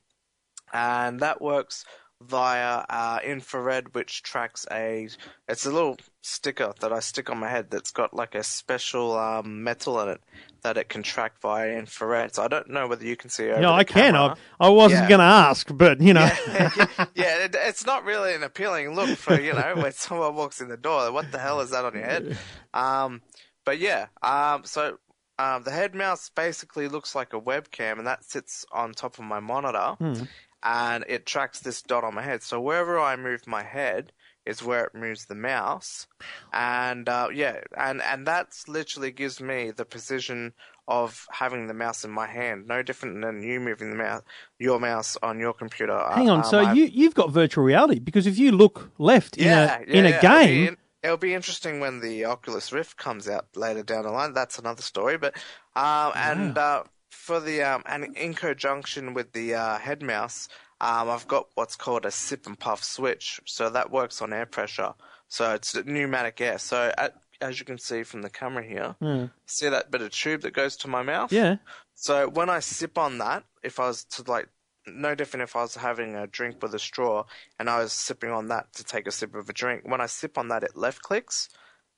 and 0.73 1.19
that 1.21 1.41
works 1.41 1.85
via 2.21 2.85
uh, 2.89 3.19
infrared, 3.25 3.95
which 3.95 4.23
tracks 4.23 4.67
a. 4.71 5.09
It's 5.49 5.67
a 5.67 5.71
little 5.73 5.97
sticker 6.23 6.73
that 6.81 6.93
I 6.93 7.01
stick 7.01 7.31
on 7.31 7.39
my 7.39 7.49
head 7.49 7.71
that's 7.71 7.91
got 7.91 8.15
like 8.15 8.35
a 8.35 8.45
special 8.45 9.19
um, 9.19 9.65
metal 9.65 10.01
in 10.01 10.11
it 10.11 10.21
that 10.63 10.77
it 10.77 10.89
can 10.89 11.03
track 11.03 11.41
via 11.41 11.71
infrared. 11.77 12.35
So 12.35 12.43
I 12.43 12.49
don't 12.49 12.71
know 12.71 12.87
whether 12.87 13.05
you 13.05 13.17
can 13.17 13.31
see. 13.31 13.51
Over 13.51 13.67
the 13.67 13.73
I 13.73 13.85
can. 13.85 14.15
I, 14.15 14.37
I 14.61 14.69
wasn't 14.69 15.03
Yeah. 15.03 15.09
going 15.09 15.19
to 15.21 15.25
ask, 15.25 15.69
but 15.73 16.01
you 16.01 16.13
know, 16.15 16.29
yeah, 16.55 16.69
yeah 17.15 17.45
it, 17.45 17.57
it's 17.59 17.87
not 17.87 18.05
really 18.05 18.35
an 18.35 18.43
appealing 18.43 18.95
look 18.95 19.09
for 19.09 19.39
you 19.39 19.55
know 19.55 19.77
when 19.77 19.93
someone 19.95 20.35
walks 20.35 20.61
in 20.61 20.69
the 20.69 20.77
door. 20.77 21.11
What 21.13 21.31
the 21.33 21.39
hell 21.39 21.61
is 21.61 21.71
that 21.71 21.85
on 21.85 21.95
your 21.95 22.05
head? 22.05 22.25
Um, 22.73 23.23
but 23.65 23.79
yeah, 23.79 24.07
um, 24.23 24.65
so 24.65 24.99
um, 25.39 25.63
the 25.65 25.71
head 25.71 25.95
mouse 25.95 26.31
basically 26.35 26.89
looks 26.89 27.15
like 27.15 27.33
a 27.33 27.41
webcam, 27.41 27.99
and 27.99 28.07
that 28.07 28.25
sits 28.25 28.65
on 28.73 28.93
top 28.93 29.19
of 29.19 29.25
my 29.25 29.41
monitor, 29.41 29.97
Hmm. 29.99 30.25
and 30.63 31.05
it 31.09 31.27
tracks 31.27 31.61
this 31.61 31.83
dot 31.83 32.05
on 32.05 32.15
my 32.15 32.23
head. 32.23 32.43
So 32.43 32.61
wherever 32.61 32.99
I 32.99 33.17
move 33.17 33.47
my 33.47 33.63
head 33.63 34.13
is 34.47 34.63
where 34.63 34.85
it 34.85 34.95
moves 34.95 35.25
the 35.27 35.35
mouse, 35.35 36.07
and 36.53 37.09
uh, 37.09 37.29
yeah, 37.33 37.61
and 37.77 38.03
and 38.03 38.27
that's 38.27 38.69
literally 38.69 39.11
gives 39.11 39.41
me 39.41 39.71
the 39.71 39.85
precision 39.85 40.53
of 40.87 41.27
having 41.33 41.67
the 41.67 41.73
mouse 41.75 42.05
in 42.05 42.11
my 42.11 42.27
hand. 42.27 42.67
No 42.67 42.83
different 42.83 43.23
than 43.23 43.43
you 43.43 43.59
moving 43.59 43.89
the 43.91 43.97
mouse, 43.97 44.21
your 44.59 44.79
mouse 44.79 45.17
on 45.23 45.41
your 45.41 45.55
computer. 45.55 45.99
hang 46.15 46.29
on. 46.29 46.41
Um, 46.41 46.45
so 46.45 46.61
you 46.73 46.85
you've 46.85 47.15
got 47.15 47.31
virtual 47.31 47.65
reality 47.65 48.01
because 48.01 48.27
if 48.27 48.39
you 48.39 48.53
look 48.53 48.91
left 48.99 49.39
yeah, 49.39 49.79
in 49.81 49.89
a 49.89 49.93
yeah, 49.93 49.99
in 49.99 50.07
a 50.07 50.11
yeah. 50.11 50.21
Game, 50.21 50.77
It'll 51.05 51.17
be 51.19 51.35
interesting 51.35 51.81
when 51.81 52.01
the 52.01 52.25
Oculus 52.25 52.73
Rift 52.73 52.97
comes 52.97 53.29
out 53.29 53.47
later 53.55 53.83
down 53.83 54.05
the 54.05 54.11
line. 54.11 54.33
That's 54.33 54.59
another 54.59 54.83
story. 54.83 55.19
But 55.19 55.37
um, 55.77 56.13
and 56.17 56.57
uh, 56.59 56.85
for 57.11 57.41
the 57.41 57.63
um, 57.63 57.83
and 57.87 58.17
in 58.17 58.33
conjunction 58.33 59.13
with 59.13 59.33
the 59.33 59.55
uh, 59.55 59.79
head 59.79 60.03
mouse, 60.03 60.49
um, 60.81 61.11
I've 61.11 61.29
got 61.29 61.49
what's 61.57 61.77
called 61.77 62.07
a 62.07 62.11
sip 62.11 62.47
and 62.47 62.59
puff 62.59 62.83
switch. 62.83 63.39
So 63.45 63.69
that 63.69 63.91
works 63.91 64.23
on 64.23 64.33
air 64.33 64.47
pressure. 64.47 64.95
So 65.29 65.53
it's 65.53 65.75
pneumatic 65.85 66.41
air. 66.41 66.59
So 66.59 66.93
at, 66.97 67.15
as 67.41 67.61
you 67.61 67.67
can 67.67 67.79
see 67.79 68.03
from 68.03 68.23
the 68.23 68.31
camera 68.31 68.65
here, 68.65 68.97
Hmm. 68.99 69.27
see 69.47 69.69
that 69.69 69.91
bit 69.91 70.01
of 70.01 70.11
tube 70.11 70.41
that 70.41 70.55
goes 70.55 70.75
to 70.79 70.89
my 70.89 71.03
mouth. 71.03 71.31
yeah, 71.33 71.57
So 71.95 72.29
when 72.29 72.49
I 72.49 72.61
sip 72.61 72.97
on 72.97 73.19
that, 73.19 73.45
if 73.63 73.79
I 73.79 73.89
was 73.89 74.05
to 74.05 74.23
like 74.31 74.49
no 74.87 75.15
different 75.15 75.45
if 75.45 75.57
I 75.57 75.63
was 75.63 75.77
having 75.77 76.15
a 76.15 76.27
drink 76.27 76.63
with 76.63 76.75
a 76.75 76.79
straw 76.79 77.25
and 77.59 77.71
I 77.71 77.79
was 77.79 77.93
sipping 77.93 78.31
on 78.31 78.49
that 78.49 78.73
to 78.75 78.85
take 78.85 79.07
a 79.07 79.13
sip 79.13 79.35
of 79.35 79.49
a 79.49 79.53
drink. 79.53 79.83
When 79.85 80.01
I 80.01 80.07
sip 80.07 80.39
on 80.39 80.49
that, 80.49 80.63
it 80.63 80.77
left 80.77 81.03
clicks, 81.03 81.49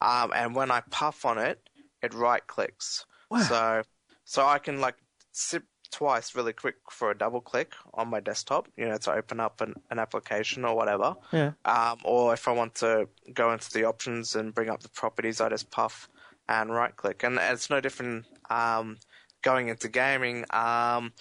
um, 0.00 0.32
and 0.34 0.54
when 0.54 0.70
I 0.70 0.82
puff 0.90 1.24
on 1.24 1.38
it, 1.38 1.60
it 2.02 2.14
right 2.14 2.46
clicks. 2.46 3.06
Wow. 3.30 3.40
So, 3.40 3.82
so 4.24 4.46
I 4.46 4.58
can 4.58 4.80
like 4.80 4.96
sip 5.32 5.64
twice 5.90 6.34
really 6.34 6.52
quick 6.52 6.76
for 6.90 7.10
a 7.10 7.16
double 7.16 7.40
click 7.40 7.72
on 7.94 8.08
my 8.08 8.20
desktop, 8.20 8.68
you 8.76 8.86
know, 8.86 8.96
to 8.98 9.12
open 9.12 9.40
up 9.40 9.60
an, 9.60 9.74
an 9.90 9.98
application 9.98 10.64
or 10.64 10.76
whatever. 10.76 11.14
Yeah. 11.32 11.52
Um, 11.64 11.98
or 12.04 12.34
if 12.34 12.48
I 12.48 12.52
want 12.52 12.74
to 12.76 13.08
go 13.32 13.52
into 13.52 13.72
the 13.72 13.84
options 13.84 14.34
and 14.36 14.54
bring 14.54 14.68
up 14.68 14.82
the 14.82 14.88
properties, 14.88 15.40
I 15.40 15.48
just 15.48 15.70
puff 15.70 16.08
and 16.48 16.70
right 16.70 16.94
click. 16.94 17.22
And 17.22 17.38
it's 17.40 17.70
no 17.70 17.80
different 17.80 18.26
um, 18.50 18.98
going 19.42 19.68
into 19.68 19.88
gaming. 19.88 20.44
Um, 20.50 21.12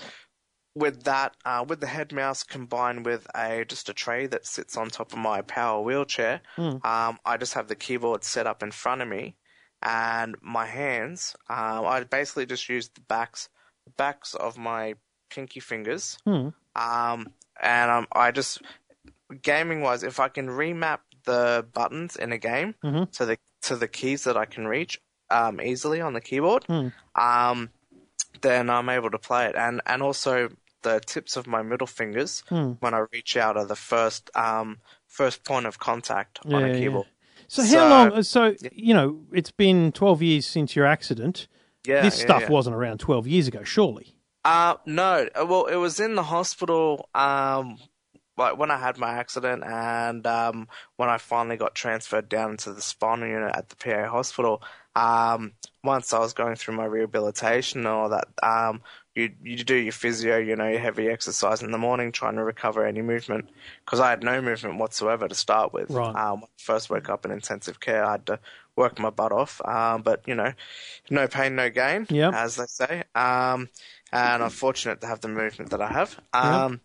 with 0.76 1.03
that, 1.03 1.36
uh, 1.45 1.65
with 1.67 1.80
the 1.80 1.88
head 1.88 2.11
mouse 2.11 2.43
combined 2.43 3.05
with 3.05 3.26
a 3.34 3.63
just 3.65 3.89
a 3.89 3.93
tray 3.93 4.28
that 4.28 4.45
sits 4.45 4.76
on 4.78 4.89
top 4.89 5.13
of 5.13 5.17
my 5.17 5.41
power 5.41 5.82
wheelchair, 5.82 6.41
um, 6.84 7.17
I 7.26 7.38
just 7.38 7.53
have 7.53 7.67
the 7.69 7.76
keyboard 7.76 8.23
set 8.23 8.45
up 8.45 8.61
in 8.61 8.71
front 8.71 9.01
of 9.01 9.07
me, 9.07 9.36
and 9.82 10.36
my 10.41 10.65
hands. 10.65 11.36
Um, 11.49 11.86
I 11.86 12.03
basically 12.03 12.45
just 12.45 12.67
use 12.69 12.89
the 12.89 13.01
backs 13.01 13.49
backs 13.97 14.34
of 14.34 14.57
my 14.57 14.95
pinky 15.30 15.59
fingers, 15.61 16.17
Hmm. 16.26 16.49
um, 16.76 17.30
and 17.61 17.89
um, 17.91 18.07
I 18.11 18.32
just 18.32 18.61
gaming 19.41 19.82
wise, 19.82 20.03
if 20.03 20.19
I 20.19 20.28
can 20.28 20.47
remap 20.49 20.99
the 21.23 21.65
buttons 21.73 22.15
in 22.15 22.32
a 22.32 22.38
game 22.38 22.76
Mhm. 22.84 23.11
to 23.13 23.26
the 23.26 23.38
to 23.63 23.76
the 23.76 23.88
keys 23.88 24.26
that 24.26 24.38
I 24.38 24.45
can 24.45 24.67
reach 24.67 25.01
um, 25.32 25.59
easily 25.61 26.01
on 26.01 26.13
the 26.13 26.21
keyboard, 26.21 26.65
um, 27.15 27.71
then 28.41 28.69
I'm 28.69 28.89
able 28.89 29.09
to 29.11 29.17
play 29.17 29.45
it. 29.47 29.55
And 29.55 29.82
and 29.86 30.03
also 30.03 30.49
the 30.86 30.99
tips 30.99 31.36
of 31.38 31.45
my 31.47 31.61
middle 31.61 31.88
fingers 31.88 32.43
Hmm. 32.49 32.73
when 32.79 32.93
I 32.93 33.01
reach 33.11 33.36
out 33.43 33.57
are 33.57 33.65
the 33.65 33.75
first 33.75 34.29
um, 34.36 34.77
first 35.07 35.43
point 35.43 35.65
of 35.65 35.77
contact 35.79 36.39
on 36.45 36.51
Yeah, 36.51 36.59
a 36.59 36.67
yeah. 36.69 36.79
keyboard. 36.79 37.07
So 37.47 37.63
how 37.63 37.89
long? 37.89 38.23
So 38.23 38.55
you 38.71 38.93
know, 38.93 39.07
it's 39.33 39.51
been 39.51 39.91
twelve 39.91 40.21
years 40.21 40.45
since 40.45 40.75
your 40.75 40.86
accident. 40.86 41.47
Yeah, 41.86 42.01
this 42.01 42.19
stuff 42.19 42.49
wasn't 42.49 42.75
around 42.75 42.99
twelve 42.99 43.27
years 43.27 43.47
ago, 43.47 43.63
surely. 43.63 44.15
Uh 44.43 44.75
no. 44.86 45.27
Uh, 45.39 45.45
Well, 45.45 45.65
it 45.65 45.75
was 45.77 45.99
in 45.99 46.15
the 46.15 46.23
hospital. 46.23 47.09
Um, 47.13 47.77
like 48.38 48.57
when 48.57 48.69
I 48.71 48.77
had 48.77 48.97
my 48.97 49.13
accident, 49.13 49.63
and 49.63 50.25
um, 50.27 50.67
when 50.97 51.09
I 51.09 51.17
finally 51.17 51.55
got 51.57 51.73
transferred 51.73 52.27
down 52.27 52.51
into 52.51 52.73
the 52.73 52.81
spinal 52.81 53.27
unit 53.29 53.55
at 53.55 53.69
the 53.69 53.75
PA 53.77 54.09
hospital. 54.09 54.61
Um, 54.97 55.53
once 55.83 56.13
I 56.13 56.19
was 56.19 56.33
going 56.33 56.55
through 56.55 56.75
my 56.75 56.86
rehabilitation 56.86 57.79
and 57.81 57.88
all 57.88 58.09
that, 58.09 58.27
um, 58.41 58.81
you 59.16 59.32
you 59.43 59.63
do 59.63 59.76
your 59.76 59.93
physio, 59.93 60.38
you 60.38 60.55
know, 60.55 60.68
your 60.68 60.80
heavy 60.80 61.07
exercise 61.07 61.63
in 61.63 61.72
the 61.72 61.78
morning, 61.78 62.11
trying 62.11 62.36
to 62.36 62.43
recover 62.43 62.86
any 62.86 63.01
movement, 63.01 63.49
because 63.86 63.99
I 63.99 64.09
had 64.09 64.24
no 64.24 64.41
movement 64.41 64.78
whatsoever 64.78 65.28
to 65.28 65.36
start 65.36 65.74
with. 65.74 65.89
Right. 65.89 66.16
Um, 66.16 66.41
when 66.41 66.49
I 66.49 66.61
first 66.61 66.89
woke 66.89 67.09
up 67.09 67.26
in 67.26 67.32
intensive 67.32 67.80
care, 67.80 68.05
I 68.05 68.11
had 68.11 68.26
to 68.28 68.39
work 68.76 68.99
my 68.99 69.09
butt 69.09 69.32
off. 69.32 69.61
Um, 69.66 70.01
but 70.01 70.28
you 70.28 70.36
know, 70.36 70.53
no 71.09 71.28
pain, 71.28 71.55
no 71.55 71.70
gain, 71.70 72.07
Yep. 72.09 72.34
as 72.34 72.57
they 72.57 72.66
say. 72.68 73.03
Um, 73.16 73.70
and 74.11 74.43
I'm 74.43 74.49
fortunate 74.49 75.01
to 75.01 75.07
have 75.07 75.22
the 75.22 75.30
movement 75.30 75.72
that 75.72 75.82
I 75.82 75.88
have. 75.88 76.20
Um, 76.34 76.82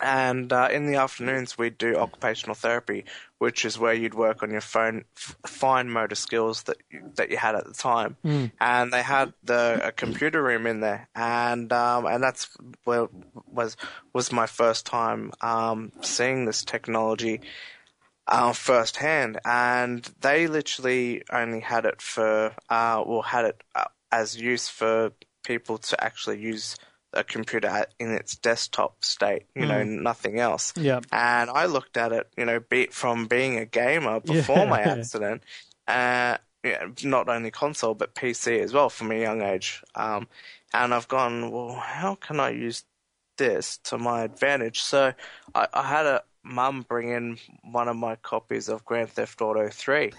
And 0.00 0.52
uh, 0.52 0.68
in 0.72 0.86
the 0.86 0.96
afternoons, 0.96 1.56
we 1.56 1.70
do 1.70 1.96
occupational 1.96 2.56
therapy, 2.56 3.04
which 3.44 3.66
is 3.66 3.78
where 3.78 3.92
you'd 3.92 4.14
work 4.14 4.42
on 4.42 4.50
your 4.50 4.62
phone, 4.62 5.04
f- 5.18 5.36
fine 5.46 5.90
motor 5.90 6.14
skills 6.14 6.62
that 6.62 6.78
you, 6.90 7.12
that 7.16 7.30
you 7.30 7.36
had 7.36 7.54
at 7.54 7.66
the 7.66 7.74
time. 7.74 8.16
Mm. 8.24 8.52
And 8.58 8.90
they 8.90 9.02
had 9.02 9.34
the 9.42 9.80
a 9.84 9.92
computer 9.92 10.42
room 10.42 10.66
in 10.66 10.80
there, 10.80 11.10
and 11.14 11.70
um, 11.70 12.06
and 12.06 12.22
that's 12.22 12.48
where 12.84 13.08
was 13.46 13.76
was 14.14 14.32
my 14.32 14.46
first 14.46 14.86
time 14.86 15.30
um, 15.42 15.92
seeing 16.00 16.46
this 16.46 16.64
technology 16.64 17.42
uh, 18.26 18.54
firsthand, 18.54 19.38
and 19.44 20.08
they 20.22 20.46
literally 20.46 21.22
only 21.30 21.60
had 21.60 21.84
it 21.84 22.00
for, 22.00 22.54
uh, 22.70 23.04
well, 23.06 23.20
had 23.20 23.44
it 23.44 23.62
uh, 23.74 23.84
as 24.10 24.40
use 24.40 24.70
for 24.70 25.12
people 25.44 25.76
to 25.76 26.02
actually 26.02 26.40
use 26.40 26.78
a 27.14 27.24
computer 27.24 27.86
in 27.98 28.10
its 28.12 28.36
desktop 28.36 29.04
state, 29.04 29.46
you 29.54 29.66
know, 29.66 29.82
Mm. 29.82 30.02
nothing 30.02 30.38
else. 30.40 30.72
Yeah. 30.76 31.00
And 31.12 31.50
I 31.50 31.66
looked 31.66 31.96
at 31.96 32.12
it, 32.12 32.28
you 32.36 32.44
know, 32.44 32.60
be, 32.60 32.86
from 32.86 33.26
being 33.26 33.58
a 33.58 33.64
gamer 33.64 34.20
before 34.20 34.66
my 34.66 34.82
accident, 34.94 35.42
uh, 35.88 36.38
yeah, 36.62 36.86
not 37.02 37.28
only 37.28 37.50
console 37.50 37.94
but 37.94 38.14
PC 38.14 38.60
as 38.60 38.72
well 38.72 38.88
from 38.90 39.10
a 39.12 39.20
young 39.20 39.42
age. 39.42 39.82
Um, 39.94 40.28
and 40.72 40.92
I've 40.94 41.08
gone, 41.08 41.50
well, 41.50 41.74
how 41.74 42.14
can 42.16 42.40
I 42.40 42.50
use 42.50 42.84
this 43.36 43.78
to 43.84 43.98
my 43.98 44.22
advantage? 44.22 44.82
So 44.82 45.12
I, 45.54 45.68
I 45.72 45.82
had 45.82 46.06
a 46.06 46.22
mum 46.42 46.84
bring 46.88 47.10
in 47.10 47.38
one 47.62 47.88
of 47.88 47.96
my 47.96 48.16
copies 48.16 48.68
of 48.68 48.84
Grand 48.84 49.10
Theft 49.10 49.40
Auto 49.40 49.68
3. 49.68 50.12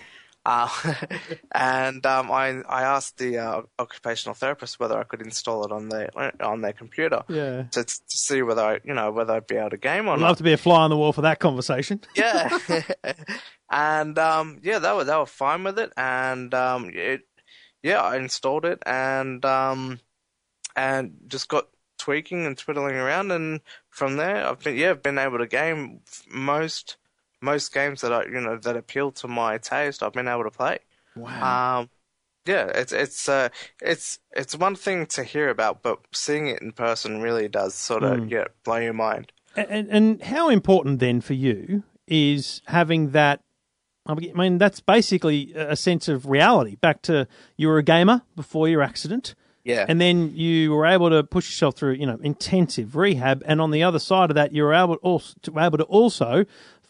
Uh, 0.45 0.69
and 1.53 2.05
um, 2.05 2.31
I 2.31 2.61
I 2.69 2.83
asked 2.83 3.17
the 3.17 3.39
uh, 3.39 3.61
occupational 3.79 4.35
therapist 4.35 4.79
whether 4.79 4.97
I 4.99 5.03
could 5.03 5.21
install 5.21 5.65
it 5.65 5.71
on 5.71 5.89
their 5.89 6.09
on 6.41 6.61
their 6.61 6.73
computer 6.73 7.23
Yeah. 7.27 7.63
to, 7.71 7.83
to 7.83 7.95
see 8.07 8.41
whether 8.43 8.61
I 8.61 8.79
you 8.83 8.93
know 8.93 9.11
whether 9.11 9.33
I'd 9.33 9.47
be 9.47 9.55
able 9.55 9.71
to 9.71 9.77
game 9.77 10.07
or 10.07 10.13
I'd 10.13 10.19
not. 10.19 10.27
love 10.27 10.37
to 10.37 10.43
be 10.43 10.53
a 10.53 10.57
fly 10.57 10.81
on 10.83 10.91
the 10.91 10.97
wall 10.97 11.13
for 11.13 11.21
that 11.21 11.39
conversation. 11.39 11.99
Yeah, 12.15 12.57
and 13.69 14.17
um, 14.19 14.59
yeah, 14.61 14.79
they 14.79 14.91
were 14.93 15.03
they 15.03 15.15
were 15.15 15.25
fine 15.25 15.63
with 15.63 15.79
it, 15.79 15.91
and 15.97 16.53
um, 16.53 16.91
it 16.93 17.21
yeah, 17.81 18.01
I 18.01 18.17
installed 18.17 18.65
it 18.65 18.81
and 18.85 19.43
um, 19.45 19.99
and 20.75 21.15
just 21.27 21.47
got 21.49 21.67
tweaking 21.97 22.45
and 22.45 22.57
twiddling 22.57 22.95
around, 22.95 23.31
and 23.31 23.61
from 23.89 24.17
there, 24.17 24.45
I've 24.47 24.59
been 24.59 24.77
yeah, 24.77 24.91
I've 24.91 25.01
been 25.03 25.17
able 25.17 25.39
to 25.39 25.47
game 25.47 26.01
most 26.29 26.97
most 27.51 27.73
games 27.73 28.01
that 28.01 28.11
I 28.11 28.23
you 28.25 28.41
know 28.41 28.57
that 28.57 28.75
appeal 28.75 29.11
to 29.21 29.27
my 29.27 29.57
taste. 29.57 30.03
I've 30.03 30.13
been 30.13 30.27
able 30.27 30.43
to 30.43 30.51
play. 30.51 30.79
Wow. 31.15 31.79
Um, 31.79 31.89
yeah, 32.45 32.65
it's 32.81 32.91
it's 32.91 33.29
uh, 33.29 33.49
it's 33.81 34.19
it's 34.35 34.55
one 34.55 34.75
thing 34.75 35.05
to 35.15 35.23
hear 35.23 35.49
about, 35.49 35.81
but 35.81 35.99
seeing 36.11 36.47
it 36.47 36.61
in 36.61 36.71
person 36.73 37.21
really 37.21 37.47
does 37.47 37.73
sort 37.73 38.03
of 38.03 38.19
Mm. 38.19 38.31
yeah 38.31 38.45
blow 38.65 38.77
your 38.77 38.93
mind. 38.93 39.31
And, 39.55 39.87
and 39.89 40.21
how 40.21 40.49
important 40.49 40.99
then 40.99 41.21
for 41.21 41.33
you 41.33 41.83
is 42.07 42.61
having 42.65 43.11
that? 43.11 43.39
I 44.07 44.13
mean, 44.13 44.59
that's 44.59 44.81
basically 44.81 45.53
a 45.55 45.75
sense 45.75 46.07
of 46.07 46.27
reality. 46.27 46.75
Back 46.75 47.01
to 47.03 47.27
you 47.57 47.67
were 47.69 47.79
a 47.79 47.83
gamer 47.83 48.21
before 48.35 48.67
your 48.67 48.83
accident, 48.83 49.33
Yeah, 49.63 49.85
and 49.89 49.99
then 49.99 50.35
you 50.35 50.71
were 50.75 50.85
able 50.85 51.09
to 51.09 51.23
push 51.23 51.47
yourself 51.49 51.73
through, 51.75 51.93
you 51.93 52.05
know, 52.05 52.19
intensive 52.21 52.95
rehab. 52.95 53.41
And 53.47 53.59
on 53.59 53.71
the 53.71 53.81
other 53.81 53.97
side 53.97 54.29
of 54.29 54.35
that, 54.35 54.53
you 54.53 54.61
were 54.63 54.75
able 54.75 54.95
also 55.01 55.33
to 55.41 55.59
able 55.59 55.79
to 55.79 55.85
also 55.85 56.45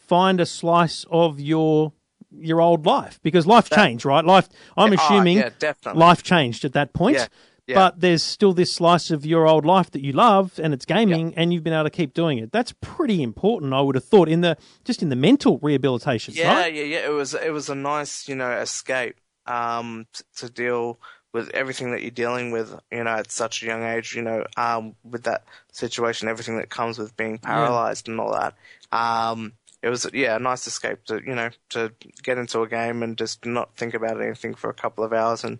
find 0.06 0.40
a 0.40 0.46
slice 0.46 1.04
of 1.10 1.40
your 1.40 1.92
your 2.38 2.60
old 2.60 2.84
life 2.84 3.18
because 3.22 3.46
life 3.46 3.70
changed, 3.70 4.04
right? 4.04 4.24
Life. 4.24 4.48
I'm 4.76 4.92
Yeah, 4.92 4.98
oh, 5.00 5.04
assuming 5.04 5.38
yeah, 5.38 5.72
life 5.94 6.22
changed 6.22 6.64
at 6.64 6.72
that 6.74 6.92
point. 6.92 7.16
Yeah, 7.16 7.26
yeah. 7.66 7.74
But 7.74 8.00
there's 8.00 8.22
still 8.22 8.52
this 8.52 8.72
slice 8.72 9.10
of 9.10 9.26
your 9.26 9.46
old 9.46 9.64
life 9.64 9.90
that 9.92 10.02
you 10.02 10.12
love, 10.12 10.60
and 10.62 10.72
it's 10.72 10.84
gaming, 10.84 11.34
and 11.36 11.52
you've 11.52 11.64
been 11.64 11.72
able 11.72 11.84
to 11.84 11.90
keep 11.90 12.14
doing 12.14 12.38
it. 12.38 12.52
That's 12.52 12.72
pretty 12.80 13.22
important, 13.22 13.72
I 13.74 13.80
would 13.80 13.94
have 13.96 14.04
thought, 14.04 14.28
in 14.28 14.40
the 14.40 14.56
just 14.84 15.02
in 15.02 15.08
the 15.08 15.16
mental 15.16 15.58
rehabilitation. 15.58 16.34
Yeah, 16.36 16.54
right? 16.54 16.74
yeah, 16.74 16.84
yeah. 16.84 17.06
It 17.06 17.12
was 17.12 17.34
it 17.34 17.52
was 17.52 17.68
a 17.68 17.74
nice, 17.74 18.28
you 18.28 18.36
know, 18.36 18.50
escape 18.52 19.16
um, 19.46 20.06
t- 20.12 20.24
to 20.36 20.50
deal 20.50 21.00
with 21.32 21.50
everything 21.50 21.90
that 21.90 22.02
you're 22.02 22.10
dealing 22.10 22.50
with, 22.50 22.74
you 22.90 23.04
know, 23.04 23.10
at 23.10 23.30
such 23.32 23.62
a 23.62 23.66
young 23.66 23.82
age. 23.82 24.14
You 24.14 24.22
know, 24.22 24.44
um, 24.56 24.94
with 25.02 25.24
that 25.24 25.44
situation, 25.72 26.28
everything 26.28 26.58
that 26.58 26.70
comes 26.70 26.98
with 26.98 27.16
being 27.16 27.38
paralyzed 27.38 28.08
and 28.08 28.20
all 28.20 28.32
that. 28.32 28.54
Um, 28.92 29.54
it 29.86 29.90
was 29.90 30.06
yeah, 30.12 30.36
a 30.36 30.38
nice 30.40 30.66
escape 30.66 31.04
to 31.06 31.20
you 31.24 31.34
know 31.34 31.50
to 31.70 31.92
get 32.22 32.38
into 32.38 32.62
a 32.62 32.68
game 32.68 33.02
and 33.02 33.16
just 33.16 33.44
not 33.46 33.74
think 33.76 33.94
about 33.94 34.20
anything 34.20 34.54
for 34.54 34.68
a 34.68 34.74
couple 34.74 35.04
of 35.04 35.12
hours 35.12 35.44
and 35.44 35.58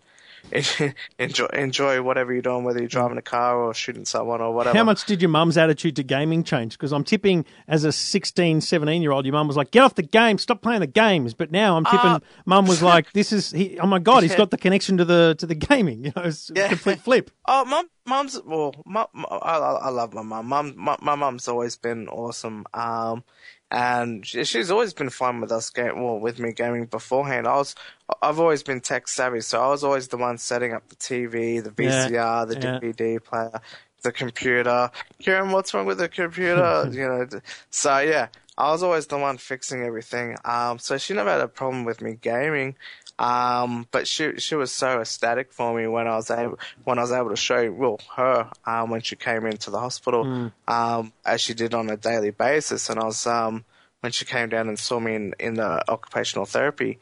enjoy 1.18 1.47
enjoy 1.53 2.03
whatever 2.03 2.33
you're 2.33 2.43
doing, 2.43 2.64
whether 2.64 2.79
you're 2.79 2.89
driving 2.89 3.18
a 3.18 3.22
car 3.22 3.61
or 3.61 3.74
shooting 3.74 4.05
someone 4.05 4.41
or 4.41 4.53
whatever. 4.53 4.77
How 4.79 4.85
much 4.85 5.05
did 5.05 5.20
your 5.20 5.29
mum's 5.29 5.59
attitude 5.59 5.97
to 5.97 6.03
gaming 6.05 6.45
change? 6.45 6.72
Because 6.74 6.93
I'm 6.93 7.03
tipping 7.05 7.45
as 7.66 7.85
a 7.85 7.91
16, 7.93 8.61
17 8.61 9.03
year 9.03 9.11
old, 9.12 9.24
your 9.27 9.33
mum 9.33 9.49
was 9.49 9.57
like, 9.57 9.70
get 9.72 9.83
off 9.83 9.97
the 9.97 10.03
game, 10.03 10.39
stop 10.39 10.62
playing 10.62 10.81
the 10.81 10.87
games. 10.87 11.35
But 11.35 11.51
now 11.51 11.77
I'm 11.77 11.85
tipping, 11.85 12.12
Uh, 12.12 12.20
mum 12.45 12.66
was 12.66 12.81
like, 12.93 13.12
this 13.12 13.33
is, 13.33 13.51
he, 13.51 13.79
oh 13.81 13.87
my 13.87 13.99
God, 13.99 14.22
he's 14.22 14.37
got 14.37 14.51
the 14.51 14.59
connection 14.59 14.97
to 14.99 15.05
the 15.05 15.35
to 15.39 15.47
the 15.47 15.55
gaming. 15.55 15.97
You 16.07 16.12
know, 16.14 16.22
it's 16.22 16.51
a 16.51 16.55
Yeah. 16.55 16.68
complete 16.68 17.01
flip. 17.01 17.31
Oh, 17.47 17.64
mum, 17.64 17.89
mum's 18.07 18.41
well, 18.45 18.72
mum, 18.87 19.07
I, 19.31 19.57
I 19.57 19.89
love 19.89 20.14
my 20.14 20.22
mum. 20.22 20.47
Mum, 20.47 20.74
my, 20.77 20.97
my 21.03 21.14
mum's 21.16 21.49
always 21.49 21.74
been 21.77 22.07
awesome. 22.09 22.66
Um, 22.72 23.24
and 23.71 24.27
she, 24.27 24.45
she's 24.45 24.71
always 24.71 24.95
been 24.95 25.11
fine 25.11 25.41
with 25.41 25.53
us 25.53 25.71
game, 25.71 26.03
well, 26.03 26.19
with 26.19 26.39
me 26.39 26.53
gaming 26.53 26.87
beforehand. 26.87 27.47
I 27.49 27.57
was, 27.57 27.75
I've 28.23 28.41
always 28.41 28.62
been 28.62 28.81
tech 28.81 29.09
savvy, 29.09 29.41
so 29.41 29.61
I 29.62 29.69
was 29.69 29.85
always 29.85 30.09
the 30.09 30.17
one 30.17 30.39
setting 30.39 30.73
up 30.73 30.89
the 30.89 30.97
TV, 30.97 31.62
the 31.62 31.71
Yeah, 31.79 32.11
VCR, 32.11 32.47
the 32.49 32.57
yeah. 32.57 32.81
DVD 32.83 33.23
player, 33.23 33.61
the 34.03 34.12
computer. 34.12 34.91
Kieran, 35.21 35.51
what's 35.51 35.75
wrong 35.75 35.87
with 35.87 35.99
the 35.99 36.09
computer? 36.09 36.89
you 36.93 37.07
know, 37.09 37.27
so 37.71 37.99
yeah, 37.99 38.29
I 38.57 38.71
was 38.73 38.83
always 38.83 39.07
the 39.07 39.19
one 39.19 39.39
fixing 39.39 39.83
everything. 39.83 40.37
Um, 40.45 40.79
so 40.79 40.97
she 40.99 41.14
never 41.14 41.31
had 41.31 41.41
a 41.41 41.49
problem 41.49 41.85
with 41.85 42.01
me 42.01 42.17
gaming. 42.21 42.77
Um, 43.19 43.87
but 43.91 44.07
she 44.07 44.39
she 44.39 44.55
was 44.57 44.71
so 44.73 45.01
ecstatic 45.01 45.53
for 45.53 45.75
me 45.75 45.87
when 45.87 46.07
I 46.07 46.17
was 46.17 46.31
able 46.31 46.59
when 46.85 46.99
I 46.99 47.03
was 47.03 47.12
able 47.12 47.31
to 47.31 47.37
show 47.37 47.73
well 47.73 47.99
her 48.17 48.51
um, 48.67 48.91
when 48.91 49.01
she 49.01 49.17
came 49.17 49.47
into 49.47 49.71
the 49.71 49.79
hospital 49.81 50.25
Mm. 50.25 50.53
um, 50.69 51.12
as 51.25 51.41
she 51.41 51.55
did 51.55 51.73
on 51.73 51.89
a 51.89 51.97
daily 51.97 52.31
basis, 52.31 52.91
and 52.91 53.01
I 53.01 53.05
was 53.05 53.27
um, 53.27 53.64
when 54.01 54.12
she 54.12 54.25
came 54.27 54.51
down 54.51 54.69
and 54.69 54.79
saw 54.79 55.01
me 55.01 55.14
in, 55.14 55.35
in 55.41 55.55
the 55.55 55.91
occupational 55.91 56.45
therapy 56.45 56.99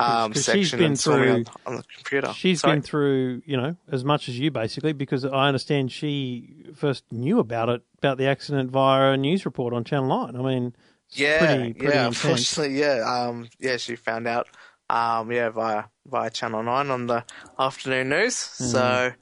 um, 0.00 0.32
'Cause 0.32 0.44
she's 0.44 0.70
section 0.70 0.78
been 0.78 0.86
and 0.86 0.98
saw 1.00 1.18
me 1.18 1.28
on, 1.28 1.44
on 1.66 1.76
the 1.76 1.82
computer. 1.96 2.32
She's 2.32 2.60
Sorry? 2.60 2.74
been 2.76 2.82
through, 2.82 3.42
you 3.44 3.56
know, 3.56 3.74
as 3.90 4.04
much 4.04 4.28
as 4.28 4.38
you 4.38 4.50
basically, 4.52 4.92
because 4.92 5.24
I 5.24 5.48
understand 5.48 5.90
she 5.90 6.66
first 6.74 7.02
knew 7.10 7.40
about 7.40 7.68
it, 7.68 7.82
about 7.98 8.16
the 8.16 8.26
accident 8.26 8.70
via 8.70 9.10
a 9.12 9.16
news 9.16 9.44
report 9.44 9.74
on 9.74 9.82
Channel 9.82 10.08
9. 10.32 10.36
I 10.36 10.42
mean, 10.48 10.74
it's 11.08 11.18
yeah, 11.18 11.38
pretty, 11.40 11.72
pretty 11.74 11.94
yeah. 11.96 12.06
intense. 12.06 12.22
Unfortunately, 12.24 12.78
yeah, 12.78 13.00
um, 13.28 13.48
yeah. 13.58 13.76
She 13.76 13.96
found 13.96 14.28
out, 14.28 14.46
um, 14.90 15.30
yeah, 15.32 15.50
via 15.50 15.84
via 16.06 16.30
Channel 16.30 16.62
Nine 16.62 16.90
on 16.90 17.06
the 17.06 17.24
afternoon 17.58 18.08
news. 18.10 18.34
So 18.34 19.12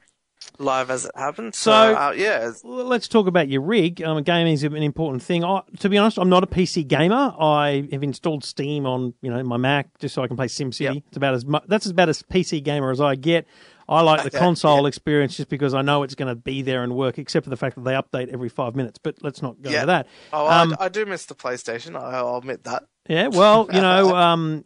live 0.58 0.90
as 0.90 1.04
it 1.04 1.10
happened. 1.16 1.54
So. 1.54 1.70
So- 1.70 1.94
uh, 1.94 2.12
yeah, 2.16 2.50
let's 2.64 3.08
talk 3.08 3.26
about 3.26 3.48
your 3.48 3.62
rig. 3.62 4.02
Um, 4.02 4.22
gaming 4.22 4.52
is 4.52 4.62
an 4.62 4.76
important 4.76 5.22
thing. 5.22 5.44
I, 5.44 5.62
to 5.80 5.88
be 5.88 5.98
honest, 5.98 6.18
I'm 6.18 6.28
not 6.28 6.44
a 6.44 6.46
PC 6.46 6.86
gamer. 6.86 7.34
I 7.38 7.88
have 7.92 8.02
installed 8.02 8.44
Steam 8.44 8.86
on 8.86 9.14
you 9.22 9.30
know 9.30 9.42
my 9.42 9.56
Mac 9.56 9.98
just 9.98 10.14
so 10.14 10.22
I 10.22 10.28
can 10.28 10.36
play 10.36 10.46
SimCity. 10.46 10.80
Yep. 10.80 10.96
It's 11.08 11.16
about 11.16 11.34
as 11.34 11.44
mu- 11.44 11.58
that's 11.66 11.86
about 11.86 12.08
as 12.08 12.22
PC 12.22 12.62
gamer 12.62 12.90
as 12.90 13.00
I 13.00 13.14
get. 13.16 13.46
I 13.88 14.00
like 14.00 14.24
the 14.24 14.32
console 14.36 14.86
experience 14.86 15.36
just 15.36 15.48
because 15.48 15.72
I 15.72 15.80
know 15.80 16.02
it's 16.02 16.16
going 16.16 16.26
to 16.26 16.34
be 16.34 16.60
there 16.62 16.82
and 16.82 16.96
work, 16.96 17.18
except 17.18 17.44
for 17.44 17.50
the 17.50 17.56
fact 17.56 17.76
that 17.76 17.84
they 17.84 17.92
update 17.92 18.32
every 18.32 18.48
five 18.48 18.74
minutes. 18.74 18.98
But 19.00 19.14
let's 19.22 19.42
not 19.42 19.62
go 19.62 19.70
Yeah. 19.70 19.76
into 19.82 19.86
that. 19.86 20.08
oh, 20.32 20.48
Um, 20.50 20.76
I, 20.80 20.86
I 20.86 20.88
do 20.88 21.06
miss 21.06 21.26
the 21.26 21.36
PlayStation. 21.36 21.94
I'll 21.94 22.36
admit 22.38 22.64
that. 22.64 22.82
Yeah, 23.08 23.28
well, 23.28 23.68
you 23.72 23.80
know, 23.80 24.16
um, 24.16 24.64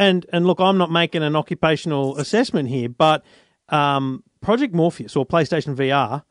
and 0.00 0.26
and 0.32 0.46
look, 0.46 0.58
I'm 0.60 0.78
not 0.78 0.90
making 0.90 1.22
an 1.22 1.36
occupational 1.36 2.16
assessment 2.16 2.68
here, 2.68 2.88
but 2.88 3.22
um, 3.68 4.24
Project 4.40 4.74
Morpheus 4.74 5.14
or 5.14 5.26
PlayStation 5.26 5.76
VR 5.76 6.24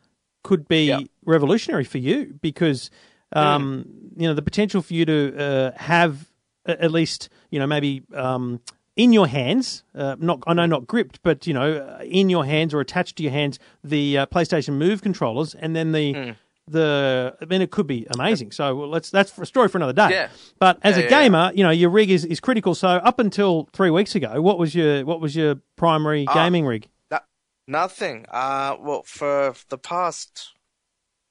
could 0.43 0.67
be 0.67 0.85
Yep. 0.85 1.01
revolutionary 1.25 1.83
for 1.83 1.99
you 1.99 2.33
because 2.41 2.89
um, 3.33 3.85
you 4.17 4.27
know 4.27 4.33
the 4.33 4.41
potential 4.41 4.81
for 4.81 4.93
you 4.93 5.05
to 5.05 5.37
uh, 5.37 5.71
have 5.77 6.31
at 6.65 6.91
least 6.91 7.29
you 7.51 7.59
know 7.59 7.67
maybe 7.67 8.01
um, 8.13 8.59
in 8.95 9.13
your 9.13 9.27
hands, 9.27 9.83
uh, 9.95 10.15
not 10.19 10.43
I 10.47 10.53
know 10.53 10.65
not 10.65 10.87
gripped, 10.87 11.21
but 11.23 11.45
you 11.47 11.53
know 11.53 11.99
in 12.03 12.29
your 12.29 12.45
hands 12.45 12.73
or 12.73 12.79
attached 12.81 13.17
to 13.17 13.23
your 13.23 13.31
hands 13.31 13.59
the 13.83 14.17
uh, 14.17 14.25
PlayStation 14.25 14.73
Move 14.73 15.01
controllers, 15.01 15.53
and 15.53 15.75
then 15.75 15.91
the 15.91 16.35
the 16.71 17.35
I 17.41 17.45
mean 17.45 17.61
it 17.61 17.71
could 17.71 17.87
be 17.87 18.05
amazing. 18.13 18.51
So 18.51 18.75
well, 18.75 18.89
let's 18.89 19.09
that's 19.09 19.31
for 19.31 19.43
a 19.43 19.45
story 19.45 19.67
for 19.69 19.77
another 19.77 19.93
day. 19.93 20.09
Yeah. 20.11 20.29
But 20.59 20.79
as 20.83 20.95
Yeah, 20.97 21.01
a 21.01 21.03
yeah, 21.05 21.09
gamer, 21.09 21.51
you 21.55 21.63
know 21.63 21.69
your 21.71 21.89
rig 21.89 22.09
is, 22.11 22.25
is 22.25 22.39
critical. 22.39 22.75
So 22.75 22.87
up 22.87 23.19
until 23.19 23.69
three 23.73 23.89
weeks 23.89 24.15
ago, 24.15 24.41
what 24.41 24.57
was 24.59 24.75
your 24.75 25.05
what 25.05 25.19
was 25.21 25.35
your 25.35 25.55
primary 25.75 26.25
Ah. 26.27 26.33
gaming 26.33 26.65
rig? 26.65 26.87
That, 27.09 27.25
nothing. 27.67 28.25
Uh, 28.29 28.75
well, 28.79 29.03
for 29.03 29.53
the 29.69 29.77
past, 29.77 30.53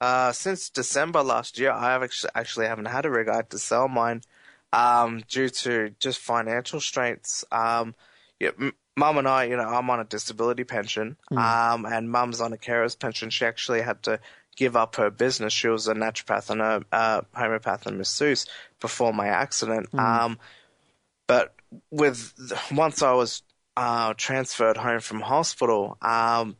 uh, 0.00 0.32
since 0.32 0.70
December 0.70 1.22
last 1.22 1.58
year, 1.58 1.72
I 1.72 1.90
have 1.92 2.02
actually, 2.02 2.30
actually 2.34 2.66
haven't 2.66 2.86
had 2.86 3.04
a 3.06 3.10
rig. 3.10 3.28
I 3.28 3.36
had 3.36 3.50
to 3.50 3.58
sell 3.58 3.88
mine, 3.88 4.22
um, 4.72 5.22
due 5.28 5.48
to 5.48 5.90
just 5.98 6.18
financial 6.20 6.80
straits. 6.80 7.44
Um, 7.50 7.94
yeah, 8.38 8.50
m- 8.60 8.74
mum 8.96 9.18
and 9.18 9.26
I, 9.28 9.44
you 9.44 9.56
know, 9.56 9.62
I'm 9.68 9.90
on 9.90 10.00
a 10.00 10.04
disability 10.04 10.64
pension, 10.64 11.16
um, 11.32 11.84
and 11.86 12.10
mum's 12.10 12.40
on 12.40 12.52
a 12.52 12.56
carer's 12.58 12.94
pension. 12.96 13.30
She 13.30 13.44
actually 13.44 13.80
had 13.80 14.02
to 14.04 14.20
give 14.58 14.76
up 14.76 14.96
her 14.96 15.10
business. 15.10 15.52
She 15.52 15.68
was 15.68 15.86
a 15.88 15.94
naturopath 15.94 16.50
and 16.50 16.60
a 16.60 16.82
uh, 16.92 17.22
homeopath 17.34 17.86
and 17.86 17.96
masseuse 17.96 18.46
before 18.80 19.12
my 19.12 19.28
accident. 19.28 19.88
Um, 19.96 20.38
but 21.26 21.54
with 21.90 22.34
once 22.72 23.02
I 23.02 23.12
was 23.12 23.42
uh, 23.76 24.14
transferred 24.16 24.76
home 24.76 25.00
from 25.00 25.20
hospital, 25.20 25.96
um, 26.02 26.56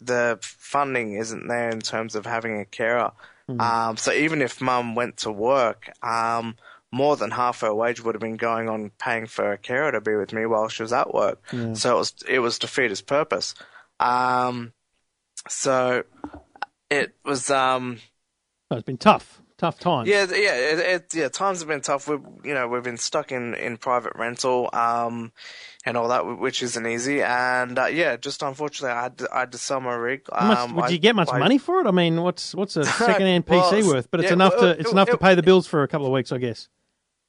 the 0.00 0.38
funding 0.42 1.14
isn't 1.14 1.46
there 1.48 1.70
in 1.70 1.80
terms 1.80 2.14
of 2.14 2.26
having 2.26 2.58
a 2.60 2.64
carer. 2.64 3.12
Um, 3.58 3.96
so 3.98 4.12
even 4.12 4.40
if 4.42 4.60
mum 4.60 4.94
went 4.94 5.18
to 5.18 5.30
work, 5.32 5.90
um, 6.02 6.56
more 6.90 7.16
than 7.16 7.30
half 7.30 7.60
her 7.60 7.74
wage 7.74 8.02
would 8.02 8.14
have 8.14 8.20
been 8.22 8.36
going 8.36 8.68
on 8.68 8.90
paying 8.98 9.26
for 9.26 9.52
a 9.52 9.58
carer 9.58 9.92
to 9.92 10.00
be 10.00 10.14
with 10.14 10.32
me 10.32 10.46
while 10.46 10.68
she 10.68 10.82
was 10.82 10.92
at 10.92 11.12
work. 11.14 11.40
So 11.72 11.96
it 11.96 11.98
was 11.98 12.14
it 12.28 12.38
was 12.40 12.58
defeat 12.58 12.90
its 12.90 13.02
purpose. 13.02 13.54
Um, 14.00 14.72
so 15.48 16.04
it 16.92 17.14
was 17.24 17.50
um, 17.50 17.98
Oh, 18.70 18.76
it's 18.76 18.84
been 18.86 18.96
tough, 18.98 19.42
tough 19.58 19.78
times. 19.78 20.08
yeah, 20.08 20.26
yeah, 20.30 20.54
it, 20.54 20.78
it, 20.78 21.14
yeah. 21.14 21.28
Times 21.28 21.58
have 21.60 21.68
been 21.68 21.82
tough. 21.82 22.08
We, 22.08 22.16
you 22.44 22.54
know, 22.54 22.68
we've 22.68 22.82
been 22.82 22.96
stuck 22.96 23.30
in, 23.32 23.54
in 23.54 23.76
private 23.76 24.14
rental, 24.16 24.70
um, 24.72 25.32
and 25.84 25.96
all 25.96 26.08
that, 26.08 26.38
which 26.38 26.62
isn't 26.62 26.86
easy. 26.86 27.20
And 27.22 27.78
uh, 27.78 27.86
yeah, 27.86 28.16
just 28.16 28.42
unfortunately, 28.42 28.96
I 28.96 29.02
had 29.02 29.18
to, 29.18 29.28
I 29.30 29.40
had 29.40 29.52
to 29.52 29.58
sell 29.58 29.80
my 29.80 29.94
rig. 29.94 30.22
How 30.32 30.46
much, 30.48 30.58
Um, 30.58 30.74
would 30.76 30.84
I- 30.86 30.88
you 30.88 30.98
get 30.98 31.14
much 31.14 31.28
I- 31.30 31.38
money 31.38 31.58
for 31.58 31.80
it? 31.80 31.86
I 31.86 31.90
mean, 31.90 32.22
what's 32.22 32.54
what's 32.54 32.76
a 32.76 32.84
second-hand 33.06 33.44
Well, 33.46 33.70
PC 33.72 33.86
worth? 33.86 34.10
But 34.10 34.20
it's 34.20 34.28
yeah, 34.28 34.32
enough 34.34 34.52
well, 34.54 34.62
to 34.62 34.68
it- 34.70 34.80
it's 34.80 34.88
it- 34.88 34.92
enough 34.92 35.10
to 35.10 35.18
pay 35.18 35.34
the 35.34 35.42
bills 35.42 35.66
for 35.66 35.82
a 35.82 35.88
couple 35.88 36.06
of 36.06 36.12
weeks, 36.12 36.32
I 36.32 36.38
guess. 36.38 36.68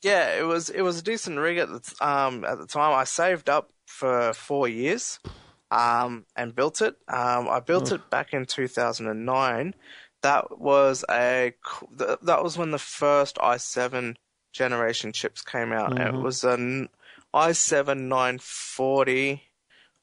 Yeah, 0.01 0.37
it 0.39 0.43
was 0.43 0.69
it 0.69 0.81
was 0.81 0.99
a 0.99 1.01
decent 1.03 1.39
rig 1.39 1.57
at 1.57 1.69
the 1.69 2.05
um 2.05 2.43
at 2.45 2.57
the 2.57 2.67
time. 2.67 2.93
I 2.97 3.03
saved 3.05 3.49
up 3.49 3.71
for 3.85 4.33
four 4.33 4.67
years, 4.67 5.19
um, 5.73 6.25
and 6.35 6.55
built 6.55 6.81
it. 6.81 6.95
Um, 7.07 7.47
I 7.49 7.59
built 7.59 7.91
it 7.91 8.09
back 8.09 8.33
in 8.33 8.45
2009. 8.45 9.73
That 10.21 10.57
was 10.59 11.03
a 11.09 11.53
that 11.97 12.43
was 12.43 12.57
when 12.57 12.71
the 12.71 12.77
first 12.79 13.35
i7 13.37 14.15
generation 14.53 15.11
chips 15.11 15.41
came 15.41 15.73
out. 15.73 15.99
It 15.99 16.13
was 16.13 16.43
an 16.43 16.89
i7 17.33 17.97
940. 18.01 19.43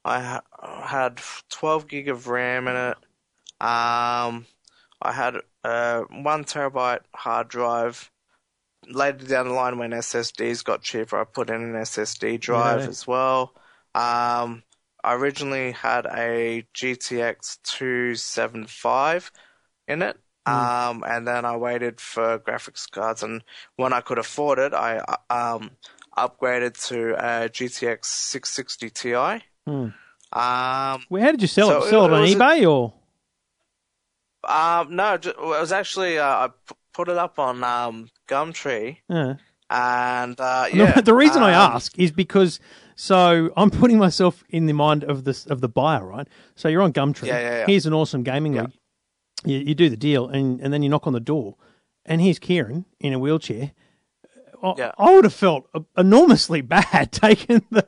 I 0.04 0.20
ha- 0.20 0.42
had 0.86 1.20
12 1.50 1.88
gig 1.88 2.08
of 2.08 2.26
RAM 2.28 2.68
in 2.68 2.76
it. 2.76 2.96
Um, 3.60 4.46
I 5.02 5.12
had 5.12 5.36
a 5.64 6.02
one 6.10 6.44
terabyte 6.44 7.00
hard 7.14 7.48
drive. 7.48 8.10
Later 8.88 9.26
down 9.26 9.48
the 9.48 9.54
line, 9.54 9.78
when 9.78 9.90
SSDs 9.90 10.64
got 10.64 10.82
cheaper, 10.82 11.20
I 11.20 11.24
put 11.24 11.50
in 11.50 11.62
an 11.62 11.74
SSD 11.74 12.40
drive 12.40 12.80
Yeah. 12.80 12.88
as 12.88 13.06
well. 13.06 13.52
Um, 13.94 14.62
I 15.02 15.14
originally 15.14 15.72
had 15.72 16.06
a 16.06 16.64
GTX 16.74 17.58
275 17.64 19.32
in 19.88 20.02
it. 20.02 20.16
Um, 20.46 21.04
and 21.06 21.28
then 21.28 21.44
I 21.44 21.56
waited 21.56 22.00
for 22.00 22.38
graphics 22.40 22.90
cards, 22.90 23.22
and 23.22 23.44
when 23.76 23.92
I 23.92 24.00
could 24.00 24.18
afford 24.18 24.58
it, 24.58 24.74
I 24.74 24.96
uh, 24.98 25.16
um, 25.56 25.70
upgraded 26.18 26.74
to 26.88 27.12
a 27.14 27.48
GTX 27.48 28.04
660 28.06 28.90
Ti. 28.90 29.14
Um, 29.66 29.94
Well, 31.08 31.22
how 31.22 31.30
did 31.30 31.42
you 31.42 31.46
sell 31.48 31.68
So 31.68 31.82
it? 31.84 31.90
Sell 31.90 32.04
it 32.04 32.08
it 32.08 32.12
on 32.14 32.20
was 32.22 32.32
a- 32.32 32.36
eBay 32.36 32.68
or? 32.68 32.94
um, 34.48 34.96
no, 34.96 35.14
it 35.14 35.38
was 35.38 35.70
actually 35.72 36.18
uh, 36.18 36.24
I 36.26 36.48
put 36.94 37.08
it 37.08 37.16
up 37.18 37.38
on 37.38 37.62
um, 37.62 38.08
Gumtree, 38.26 38.96
Yeah. 39.08 39.34
and 39.68 40.40
uh, 40.40 40.66
yeah. 40.72 41.00
the 41.04 41.14
reason 41.14 41.42
I 41.42 41.52
um, 41.54 41.72
ask 41.74 41.96
is 41.98 42.10
because 42.10 42.58
so 43.00 43.50
I'm 43.56 43.70
putting 43.70 43.96
myself 43.96 44.44
in 44.50 44.66
the 44.66 44.74
mind 44.74 45.04
of 45.04 45.24
this 45.24 45.46
of 45.46 45.62
the 45.62 45.70
buyer, 45.70 46.04
right? 46.04 46.28
So 46.54 46.68
you're 46.68 46.82
on 46.82 46.92
Gumtree. 46.92 47.28
Yeah, 47.28 47.40
yeah, 47.40 47.56
yeah. 47.60 47.66
Here's 47.66 47.86
an 47.86 47.94
awesome 47.94 48.22
gaming 48.22 48.52
rig. 48.52 48.70
You, 49.42 49.56
you 49.58 49.74
do 49.74 49.88
the 49.88 49.96
deal, 49.96 50.28
and, 50.28 50.60
and 50.60 50.70
then 50.70 50.82
you 50.82 50.90
knock 50.90 51.06
on 51.06 51.14
the 51.14 51.18
door, 51.20 51.56
and 52.04 52.20
here's 52.20 52.38
Kieran 52.38 52.84
in 53.00 53.14
a 53.14 53.18
wheelchair. 53.18 53.72
I, 54.62 54.74
Yeah. 54.76 54.92
I 54.98 55.14
would 55.14 55.24
have 55.24 55.32
felt 55.32 55.66
enormously 55.96 56.60
bad 56.76 57.10
taking 57.10 57.64
the. 57.70 57.86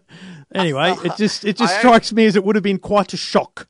Anyway, 0.54 0.94
it 1.04 1.12
just 1.18 1.44
it 1.44 1.58
just 1.58 1.74
I- 1.74 1.78
strikes 1.80 2.10
me 2.14 2.24
as 2.24 2.34
it 2.34 2.42
would 2.42 2.56
have 2.56 2.62
been 2.64 2.78
quite 2.78 3.12
a 3.12 3.18
shock. 3.18 3.68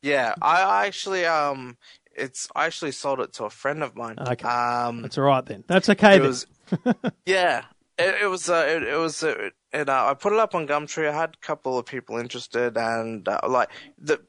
Yeah, 0.00 0.34
I 0.40 0.62
I 0.62 0.86
actually 0.86 1.26
um, 1.26 1.76
it's 2.16 2.48
I 2.56 2.64
actually 2.64 2.92
sold 2.92 3.20
it 3.20 3.34
to 3.34 3.44
a 3.44 3.50
friend 3.50 3.82
of 3.82 3.94
mine. 3.94 4.16
Okay. 4.18 4.48
Um, 4.48 5.02
That's 5.02 5.18
all 5.18 5.24
right 5.24 5.44
then. 5.44 5.62
That's 5.66 5.90
okay 5.90 6.16
it 6.16 6.18
then. 6.20 6.26
was 6.28 6.46
yeah 7.26 7.64
it, 7.98 8.22
it 8.22 8.26
was 8.26 8.48
uh, 8.48 8.64
it, 8.66 8.82
it 8.82 8.96
was 8.96 9.22
uh, 9.22 9.50
it, 9.80 9.88
uh, 9.88 10.06
I 10.10 10.14
put 10.14 10.32
it 10.32 10.38
up 10.38 10.54
on 10.54 10.66
Gumtree. 10.66 11.08
I 11.08 11.12
had 11.12 11.30
a 11.34 11.46
couple 11.46 11.78
of 11.78 11.86
people 11.86 12.16
interested, 12.18 12.76
and 12.76 13.26
uh, 13.28 13.40
like 13.48 13.70
the 13.98 14.20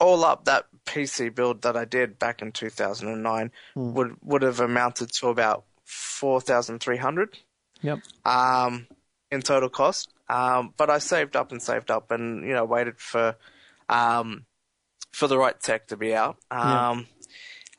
all 0.00 0.24
up 0.24 0.44
that 0.44 0.66
PC 0.86 1.34
build 1.34 1.62
that 1.62 1.76
I 1.76 1.84
did 1.84 2.18
back 2.18 2.40
in 2.42 2.52
2009 2.52 3.50
Hmm. 3.74 3.92
would 3.94 4.16
would 4.22 4.42
have 4.42 4.60
amounted 4.60 5.10
to 5.14 5.28
about 5.28 5.64
four 5.84 6.40
thousand 6.40 6.80
three 6.80 6.98
hundred 6.98 7.38
Yep. 7.82 8.00
um 8.24 8.86
in 9.30 9.42
total 9.42 9.68
cost. 9.68 10.12
Um, 10.28 10.74
but 10.76 10.90
I 10.90 10.98
saved 10.98 11.36
up 11.36 11.52
and 11.52 11.62
saved 11.62 11.90
up, 11.90 12.10
and 12.10 12.44
you 12.46 12.52
know 12.52 12.64
waited 12.64 12.98
for 12.98 13.36
um 13.88 14.44
for 15.12 15.26
the 15.26 15.38
right 15.38 15.58
tech 15.58 15.88
to 15.88 15.96
be 15.96 16.14
out. 16.14 16.36
Um, 16.50 17.06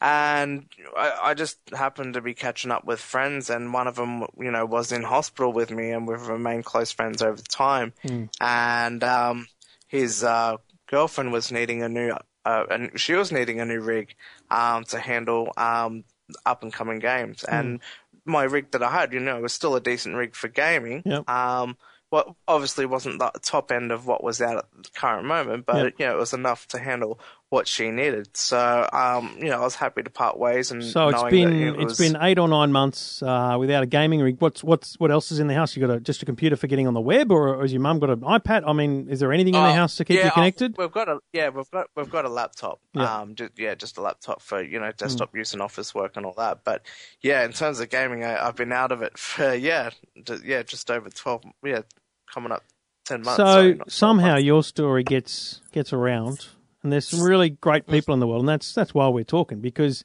and 0.02 0.66
I, 0.96 1.18
I 1.22 1.34
just 1.34 1.58
happened 1.76 2.14
to 2.14 2.22
be 2.22 2.34
catching 2.34 2.72
up 2.72 2.86
with 2.86 3.00
friends, 3.00 3.50
and 3.50 3.74
one 3.74 3.88
of 3.88 3.96
them, 3.96 4.26
you 4.40 4.52
know, 4.52 4.66
was 4.66 4.92
in 4.92 5.04
hospital 5.04 5.52
with 5.52 5.72
me, 5.72 5.92
and 5.92 6.08
we've 6.08 6.28
remained 6.28 6.66
close 6.66 6.92
friends 6.92 7.22
over 7.22 7.42
time. 7.42 7.94
And 8.40 9.04
um, 9.04 9.48
his 9.88 10.24
uh, 10.24 10.58
girlfriend 10.88 11.32
was 11.32 11.52
needing 11.52 11.84
a 11.84 11.90
new, 11.90 12.14
uh, 12.46 12.64
and 12.70 13.00
she 13.00 13.14
was 13.14 13.32
needing 13.32 13.60
a 13.60 13.66
new 13.66 13.82
rig 13.82 14.16
um, 14.50 14.84
to 14.86 15.00
handle 15.00 15.52
um, 15.58 16.04
up 16.46 16.64
and 16.64 16.72
coming 16.72 17.00
games, 17.00 17.44
and 17.44 17.80
my 18.26 18.44
rig 18.44 18.72
that 18.72 18.84
I 18.84 18.92
had, 18.92 19.12
you 19.12 19.20
know, 19.20 19.40
was 19.42 19.54
still 19.54 19.76
a 19.76 19.82
decent 19.82 20.16
rig 20.16 20.36
for 20.36 20.48
gaming. 20.50 21.02
Yep. 21.06 21.28
Um, 21.30 21.78
what 22.12 22.34
obviously 22.48 22.86
wasn't 22.88 23.20
the 23.20 23.32
top 23.42 23.72
end 23.72 23.92
of 23.92 24.08
what 24.08 24.24
was 24.24 24.42
out 24.42 24.58
at 24.58 24.66
the 24.84 24.90
current 24.96 25.26
moment, 25.26 25.66
but 25.68 25.76
Yeah. 25.76 25.84
you 26.00 26.06
know 26.08 26.16
it 26.16 26.20
was 26.20 26.34
enough 26.34 26.68
to 26.70 26.80
handle 26.80 27.20
what 27.50 27.68
she 27.68 27.90
needed. 27.90 28.30
So 28.38 28.88
um, 28.94 29.36
you 29.40 29.46
know 29.50 29.58
I 29.58 29.62
was 29.62 29.76
happy 29.76 30.04
to 30.04 30.10
part 30.10 30.38
ways 30.38 30.70
and 30.72 30.84
So 30.84 31.10
it's 31.10 31.24
been 31.24 31.50
that 31.50 31.56
it 31.56 31.82
it's 31.82 32.00
was, 32.00 32.12
been 32.12 32.18
eight 32.22 32.38
or 32.38 32.48
nine 32.48 32.72
months 32.72 33.24
uh, 33.24 33.56
without 33.60 33.82
a 33.82 33.86
gaming 33.88 34.20
rig. 34.22 34.38
What's 34.40 34.64
what's 34.64 35.00
what 35.00 35.10
else 35.12 35.32
is 35.32 35.40
in 35.40 35.48
the 35.48 35.56
house? 35.56 35.76
You 35.76 35.86
got 35.86 35.96
a, 35.96 36.00
just 36.00 36.22
a 36.22 36.26
computer 36.26 36.56
for 36.56 36.68
getting 36.68 36.88
on 36.88 36.94
the 36.94 37.02
web, 37.02 37.32
or, 37.32 37.56
or 37.56 37.62
has 37.64 37.74
your 37.74 37.82
mum 37.82 38.00
got 38.00 38.12
an 38.12 38.22
iPad? 38.22 38.64
I 38.68 38.74
mean, 38.74 39.08
is 39.10 39.20
there 39.20 39.34
anything 39.34 39.56
in 39.56 39.64
the 39.64 39.70
Oh, 39.70 39.74
house 39.74 39.96
to 39.96 40.06
keep 40.06 40.18
yeah, 40.18 40.26
you 40.26 40.32
connected? 40.32 40.78
we've 40.78 40.92
got 40.92 41.10
a 41.10 41.20
yeah, 41.34 41.50
we've 41.50 41.70
got 41.72 41.88
we've 41.96 42.10
got 42.12 42.26
a 42.26 42.30
laptop. 42.30 42.80
Yeah. 42.94 43.22
Um, 43.22 43.36
just, 43.36 43.52
yeah, 43.58 43.74
just 43.76 43.98
a 43.98 44.02
laptop 44.02 44.42
for 44.42 44.62
you 44.62 44.80
know 44.80 44.92
desktop 44.92 45.36
use 45.36 45.54
and 45.54 45.62
office 45.62 45.96
work 45.96 46.18
and 46.18 46.26
all 46.26 46.34
that. 46.38 46.64
But 46.64 46.84
yeah, 47.22 47.44
in 47.46 47.52
terms 47.54 47.80
of 47.80 47.90
gaming, 47.90 48.24
I, 48.24 48.48
I've 48.48 48.56
been 48.56 48.72
out 48.72 48.92
of 48.92 49.02
it 49.02 49.18
for 49.18 49.54
yeah, 49.56 49.90
ju- 50.24 50.42
yeah, 50.46 50.62
just 50.64 50.92
over 50.92 51.10
twelve. 51.10 51.44
Yeah, 51.64 51.82
coming 52.32 52.52
up 52.52 52.64
ten 53.06 53.24
months. 53.24 53.38
so 53.38 53.76
somehow 53.88 54.34
months. 54.34 54.44
your 54.44 54.64
story 54.64 55.04
gets 55.04 55.62
gets 55.72 55.92
around, 55.94 56.48
and 56.84 56.92
there's 56.92 57.08
some 57.08 57.22
really 57.22 57.50
great 57.50 57.88
people 57.88 58.14
in 58.14 58.20
the 58.20 58.28
world, 58.28 58.42
and 58.42 58.50
that's 58.50 58.74
that's 58.74 58.94
why 58.94 59.08
we're 59.08 59.24
talking 59.24 59.60
because 59.60 60.04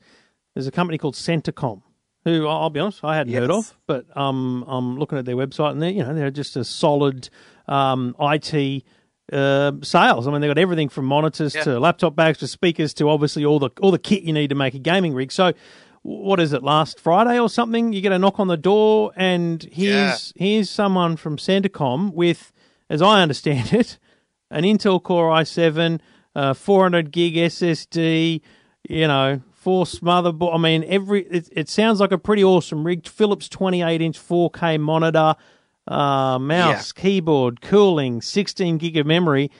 there's 0.54 0.66
a 0.66 0.72
company 0.72 0.98
called 0.98 1.16
Centre 1.16 1.52
Com, 1.52 1.82
who 2.24 2.46
I'll 2.46 2.70
be 2.70 2.80
honest, 2.80 3.02
I 3.04 3.16
hadn't 3.16 3.32
heard 3.34 3.50
of, 3.50 3.76
but 3.86 4.06
um, 4.16 4.64
I'm 4.66 4.98
looking 4.98 5.18
at 5.18 5.24
their 5.24 5.36
website, 5.36 5.72
and 5.72 5.82
they 5.82 5.90
you 5.92 6.02
know 6.02 6.14
they're 6.14 6.30
just 6.30 6.56
a 6.56 6.64
solid 6.64 7.28
um, 7.68 8.14
IT. 8.20 8.84
Uh, 9.32 9.72
sales. 9.80 10.26
I 10.28 10.30
mean, 10.30 10.42
they've 10.42 10.50
got 10.50 10.58
everything 10.58 10.90
from 10.90 11.06
monitors 11.06 11.54
Yeah. 11.54 11.62
to 11.62 11.80
laptop 11.80 12.14
bags 12.14 12.36
to 12.40 12.46
speakers 12.46 12.92
to 12.94 13.08
obviously 13.08 13.42
all 13.42 13.58
the 13.58 13.70
all 13.80 13.90
the 13.90 13.98
kit 13.98 14.22
you 14.22 14.34
need 14.34 14.48
to 14.48 14.54
make 14.54 14.74
a 14.74 14.78
gaming 14.78 15.14
rig. 15.14 15.32
So, 15.32 15.54
what 16.02 16.40
is 16.40 16.52
it? 16.52 16.62
Last 16.62 17.00
Friday 17.00 17.40
or 17.40 17.48
something? 17.48 17.94
You 17.94 18.02
get 18.02 18.12
a 18.12 18.18
knock 18.18 18.38
on 18.38 18.48
the 18.48 18.58
door, 18.58 19.12
and 19.16 19.62
here's 19.72 20.34
here's 20.36 20.68
someone 20.68 21.16
from 21.16 21.38
Centre 21.38 21.70
Com 21.70 22.12
with, 22.12 22.52
as 22.90 23.00
I 23.00 23.22
understand 23.22 23.72
it, 23.72 23.98
an 24.50 24.64
Intel 24.64 25.02
Core 25.02 25.30
i7, 25.30 26.00
uh, 26.34 26.54
400 26.54 27.10
gig 27.12 27.34
SSD, 27.34 28.40
you 28.88 29.08
know, 29.08 29.40
force 29.52 30.00
motherboard. 30.00 30.54
I 30.54 30.58
mean, 30.58 30.84
every 30.86 31.22
it, 31.26 31.48
it 31.52 31.68
sounds 31.68 32.00
like 32.00 32.12
a 32.12 32.18
pretty 32.18 32.44
awesome 32.44 32.84
rig. 32.84 33.06
Philips 33.06 33.48
28 33.48 34.00
inch 34.02 34.18
4K 34.18 34.80
monitor, 34.80 35.34
uh, 35.88 36.38
mouse, 36.38 36.92
keyboard, 36.92 37.60
cooling, 37.60 38.20
16 38.22 38.78
gig 38.78 38.96
of 38.96 39.06
memory. 39.06 39.50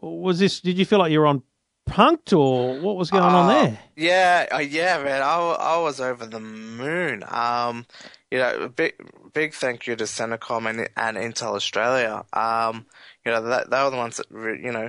Was 0.00 0.38
this? 0.38 0.60
Did 0.60 0.78
you 0.78 0.84
feel 0.84 0.98
like 0.98 1.12
you 1.12 1.20
were 1.20 1.26
on 1.26 1.42
punked, 1.88 2.36
or 2.36 2.80
what 2.80 2.96
was 2.96 3.10
going 3.10 3.24
on 3.24 3.50
Uh, 3.50 3.62
there? 3.64 3.78
Yeah, 3.96 4.46
uh, 4.52 4.58
yeah, 4.58 5.02
man. 5.02 5.20
I, 5.22 5.36
I 5.36 5.78
was 5.78 6.00
over 6.00 6.24
the 6.26 6.40
moon. 6.40 7.22
Um, 7.28 7.86
you 8.30 8.38
know, 8.38 8.68
big 8.68 8.94
big 9.32 9.52
thank 9.54 9.86
you 9.86 9.94
to 9.96 10.06
Centre 10.06 10.38
Com 10.38 10.66
and, 10.66 10.88
and 10.96 11.16
Intel 11.16 11.54
Australia. 11.54 12.24
Um, 12.32 12.86
you 13.24 13.30
know, 13.32 13.42
that 13.42 13.70
they 13.70 13.82
were 13.82 13.90
the 13.90 13.96
ones 13.96 14.16
that 14.16 14.26
re- 14.30 14.60
you 14.62 14.72
know 14.72 14.88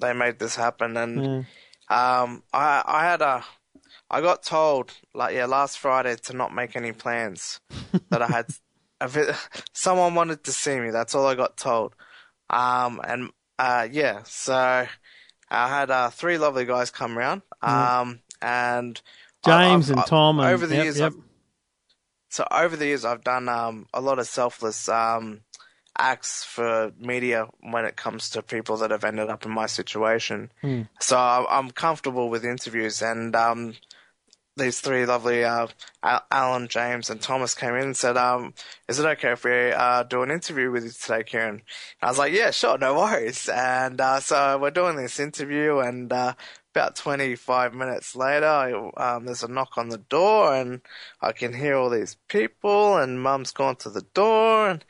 they 0.00 0.12
made 0.12 0.38
this 0.38 0.56
happen. 0.56 0.96
And 0.96 1.18
um, 1.88 2.42
I 2.52 2.82
I 2.84 3.04
had 3.04 3.22
a 3.22 3.44
I 4.10 4.20
got 4.20 4.42
told 4.42 4.92
like 5.14 5.34
yeah 5.34 5.46
last 5.46 5.78
Friday 5.78 6.16
to 6.24 6.32
not 6.36 6.54
make 6.54 6.76
any 6.76 6.92
plans 6.92 7.60
that 8.10 8.22
I 8.22 8.26
had. 8.28 8.46
a 9.00 9.08
bit, 9.08 9.34
someone 9.72 10.14
wanted 10.14 10.42
to 10.44 10.52
see 10.52 10.78
me. 10.80 10.90
That's 10.90 11.14
all 11.14 11.26
I 11.26 11.34
got 11.34 11.56
told. 11.56 11.94
Um, 12.50 13.00
and 13.06 13.30
uh, 13.58 13.86
yeah, 13.90 14.22
so. 14.24 14.86
I 15.48 15.68
had 15.68 15.92
uh, 15.92 16.10
three 16.10 16.38
lovely 16.38 16.64
guys 16.64 16.90
come 16.90 17.16
round, 17.16 17.42
um, 17.62 18.18
and 18.42 19.00
James 19.44 19.86
I've- 19.88 19.92
and 19.92 20.00
I've- 20.00 20.10
Tom 20.10 20.40
and 20.40 20.48
the 20.66 20.74
yep, 20.74 20.84
years, 20.84 20.98
yep. 20.98 21.12
So 22.30 22.44
over 22.50 22.74
the 22.76 22.86
years, 22.86 23.04
I've 23.04 23.22
done 23.22 23.48
um, 23.48 23.86
a 23.94 24.00
lot 24.00 24.18
of 24.18 24.26
selfless 24.26 24.88
um, 24.88 25.42
acts 25.98 26.44
for 26.44 26.92
media 26.98 27.48
when 27.60 27.84
it 27.84 27.96
comes 27.96 28.30
to 28.30 28.42
people 28.42 28.76
that 28.78 28.90
have 28.90 29.04
ended 29.04 29.28
up 29.28 29.44
in 29.44 29.50
my 29.50 29.66
situation. 29.66 30.50
Hmm. 30.60 30.82
So 31.00 31.16
I'm 31.18 31.70
comfortable 31.70 32.28
with 32.28 32.44
interviews, 32.44 33.02
and 33.02 33.34
um, 33.34 33.74
these 34.56 34.80
three 34.80 35.04
lovely 35.04 35.44
uh, 35.44 35.68
Alan, 36.02 36.68
James, 36.68 37.10
and 37.10 37.20
Thomas 37.20 37.54
came 37.54 37.74
in 37.74 37.82
and 37.82 37.96
said, 37.96 38.16
um, 38.16 38.54
"Is 38.88 38.98
it 38.98 39.04
okay 39.04 39.32
if 39.32 39.44
we 39.44 39.72
uh, 39.72 40.02
do 40.04 40.22
an 40.22 40.30
interview 40.30 40.70
with 40.70 40.84
you 40.84 40.90
today, 40.90 41.24
Kieran?" 41.24 41.54
And 41.56 41.62
I 42.00 42.08
was 42.08 42.18
like, 42.18 42.32
"Yeah, 42.32 42.50
sure, 42.50 42.78
no 42.78 42.94
worries." 42.94 43.48
And 43.48 44.00
uh, 44.00 44.20
so 44.20 44.58
we're 44.58 44.70
doing 44.70 44.96
this 44.96 45.20
interview, 45.20 45.78
and 45.78 46.10
uh, 46.12 46.34
about 46.74 46.96
25 46.96 47.74
minutes 47.74 48.16
later, 48.16 48.90
um, 48.98 49.26
there's 49.26 49.42
a 49.42 49.48
knock 49.48 49.76
on 49.76 49.90
the 49.90 49.98
door, 49.98 50.54
and 50.54 50.80
I 51.20 51.32
can 51.32 51.52
hear 51.52 51.76
all 51.76 51.90
these 51.90 52.16
people, 52.28 52.96
and 52.96 53.22
Mum's 53.22 53.52
gone 53.52 53.76
to 53.76 53.90
the 53.90 54.06
door, 54.14 54.70
and 54.70 54.84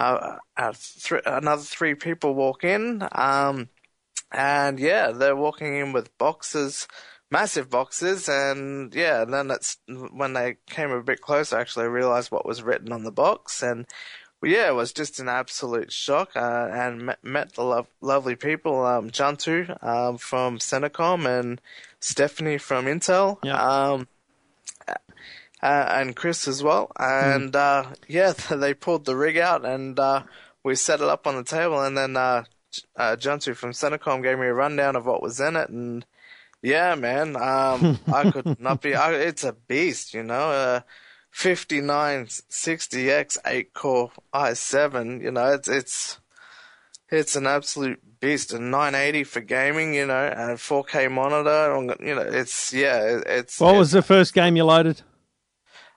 uh, 0.00 0.38
uh, 0.56 0.72
th- 0.72 1.22
another 1.26 1.62
three 1.62 1.94
people 1.94 2.34
walk 2.34 2.64
in. 2.64 3.06
Um, 3.12 3.68
and 4.32 4.78
yeah, 4.78 5.10
they're 5.10 5.36
walking 5.36 5.76
in 5.76 5.92
with 5.92 6.16
boxes, 6.16 6.88
massive 7.30 7.68
boxes, 7.68 8.28
and 8.28 8.94
yeah, 8.94 9.22
and 9.22 9.34
then 9.34 9.50
it's 9.50 9.76
when 10.12 10.32
they 10.32 10.56
came 10.66 10.90
a 10.90 11.02
bit 11.02 11.20
closer, 11.20 11.58
actually, 11.58 11.84
I 11.84 11.88
realized 11.88 12.30
what 12.30 12.46
was 12.46 12.62
written 12.62 12.92
on 12.92 13.04
the 13.04 13.12
box, 13.12 13.62
and 13.62 13.86
yeah, 14.42 14.68
it 14.68 14.74
was 14.74 14.92
just 14.92 15.20
an 15.20 15.28
absolute 15.28 15.92
shock, 15.92 16.30
uh, 16.36 16.68
and 16.72 17.02
met, 17.02 17.22
met 17.22 17.52
the 17.54 17.64
lo- 17.64 17.86
lovely 18.00 18.36
people, 18.36 18.86
um, 18.86 19.10
Jantu 19.10 19.84
um, 19.84 20.16
from 20.16 20.60
Centre 20.60 20.88
Com 20.88 21.26
and 21.26 21.60
Stephanie 21.98 22.58
from 22.58 22.86
Intel. 22.86 23.44
Um, 23.60 24.02
uh, 24.02 24.04
and 25.62 26.16
Chris 26.16 26.48
as 26.48 26.62
well. 26.62 26.90
And 26.98 27.54
uh, 27.54 27.86
yeah, 28.08 28.32
they 28.50 28.74
pulled 28.74 29.04
the 29.04 29.16
rig 29.16 29.38
out 29.38 29.64
and 29.64 29.98
uh, 29.98 30.22
we 30.62 30.74
set 30.74 31.00
it 31.00 31.08
up 31.08 31.26
on 31.26 31.36
the 31.36 31.44
table. 31.44 31.82
And 31.82 31.96
then 31.96 32.16
uh, 32.16 32.44
uh, 32.96 33.16
Juntu 33.16 33.56
from 33.56 33.72
Centre 33.72 33.98
Com 33.98 34.22
gave 34.22 34.38
me 34.38 34.46
a 34.46 34.54
rundown 34.54 34.96
of 34.96 35.06
what 35.06 35.22
was 35.22 35.40
in 35.40 35.56
it. 35.56 35.68
And 35.68 36.04
yeah, 36.62 36.94
man, 36.94 37.36
um, 37.36 37.98
I 38.12 38.30
could 38.30 38.60
not 38.60 38.82
be. 38.82 38.94
I, 38.94 39.12
it's 39.12 39.44
a 39.44 39.52
beast, 39.52 40.14
you 40.14 40.22
know. 40.22 40.50
Uh, 40.50 40.80
5960X 41.32 43.38
8 43.46 43.72
core 43.72 44.10
i7, 44.34 45.22
you 45.22 45.30
know, 45.30 45.52
it's 45.52 45.68
it's 45.68 46.18
it's 47.08 47.36
an 47.36 47.46
absolute 47.46 48.00
beast. 48.20 48.52
A 48.52 48.58
980 48.58 49.24
for 49.24 49.40
gaming, 49.40 49.94
you 49.94 50.06
know, 50.06 50.26
and 50.26 50.58
4K 50.58 51.10
monitor. 51.10 51.72
You 52.04 52.16
know, 52.16 52.22
it's 52.22 52.72
yeah, 52.72 53.20
it's 53.26 53.60
What 53.60 53.76
was 53.76 53.92
the 53.92 54.02
first 54.02 54.34
game 54.34 54.56
you 54.56 54.64
loaded? 54.64 55.02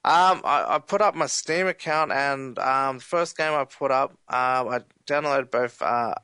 Um, 0.06 0.42
I, 0.44 0.66
I 0.76 0.80
put 0.80 1.02
up 1.02 1.16
my 1.16 1.28
Steam 1.28 1.68
account, 1.68 2.12
and 2.12 2.60
um, 2.60 2.98
the 2.98 3.04
first 3.04 3.38
game 3.38 3.54
I 3.54 3.64
put 3.64 3.90
up, 3.92 4.12
um, 4.28 4.68
I 4.68 4.82
downloaded 5.08 5.50
both 5.50 5.82
uh, 5.82 6.16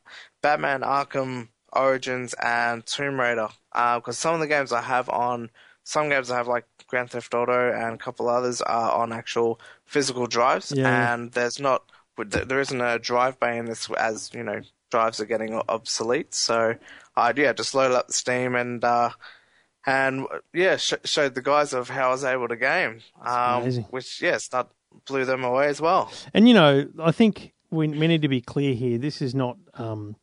Batman 0.41 0.81
Arkham 0.81 1.47
Origins 1.71 2.33
and 2.41 2.85
Tomb 2.85 3.19
Raider. 3.19 3.49
Because 3.73 4.17
some 4.17 4.33
of 4.33 4.41
the 4.41 4.47
games 4.47 4.73
I 4.73 4.81
have 4.81 5.07
on, 5.09 5.49
some 5.83 6.09
games 6.09 6.29
I 6.29 6.37
have 6.37 6.47
like 6.47 6.65
Grand 6.87 7.11
Theft 7.11 7.33
Auto, 7.33 7.71
and 7.71 7.95
a 7.95 7.97
couple 7.97 8.27
others 8.27 8.61
are 8.61 8.91
on 8.91 9.13
actual 9.13 9.61
physical 9.85 10.27
drives, 10.27 10.73
Yeah. 10.75 11.13
and 11.13 11.31
there's 11.31 11.59
not, 11.59 11.83
there 12.17 12.59
isn't 12.59 12.81
a 12.81 12.99
drive 12.99 13.39
bay 13.39 13.57
in 13.57 13.65
this 13.65 13.89
as 13.91 14.29
you 14.33 14.43
know 14.43 14.59
drives 14.91 15.21
are 15.21 15.25
getting 15.25 15.53
obsolete. 15.69 16.33
So 16.33 16.75
I 17.15 17.31
yeah 17.35 17.53
just 17.53 17.73
load 17.75 17.93
up 17.93 18.07
the 18.07 18.13
Steam 18.13 18.55
and. 18.55 18.83
And 19.85 20.27
yeah, 20.53 20.77
sh- 20.77 20.93
showed 21.05 21.35
the 21.35 21.41
guys 21.41 21.73
of 21.73 21.89
how 21.89 22.09
I 22.09 22.11
was 22.11 22.23
able 22.23 22.47
to 22.49 22.55
game, 22.55 22.99
um, 23.23 23.63
which 23.89 24.21
yes, 24.21 24.47
that 24.49 24.67
blew 25.07 25.25
them 25.25 25.43
away 25.43 25.67
as 25.67 25.79
well. 25.79 26.11
And 26.33 26.47
you 26.47 26.53
know, 26.53 26.87
I 27.01 27.11
think 27.11 27.53
we 27.71 27.87
we 27.87 28.07
need 28.07 28.21
to 28.21 28.27
be 28.27 28.41
clear 28.41 28.73
here. 28.73 28.97
This 28.97 29.21
is 29.21 29.33
not 29.33 29.57
um, 29.75 30.15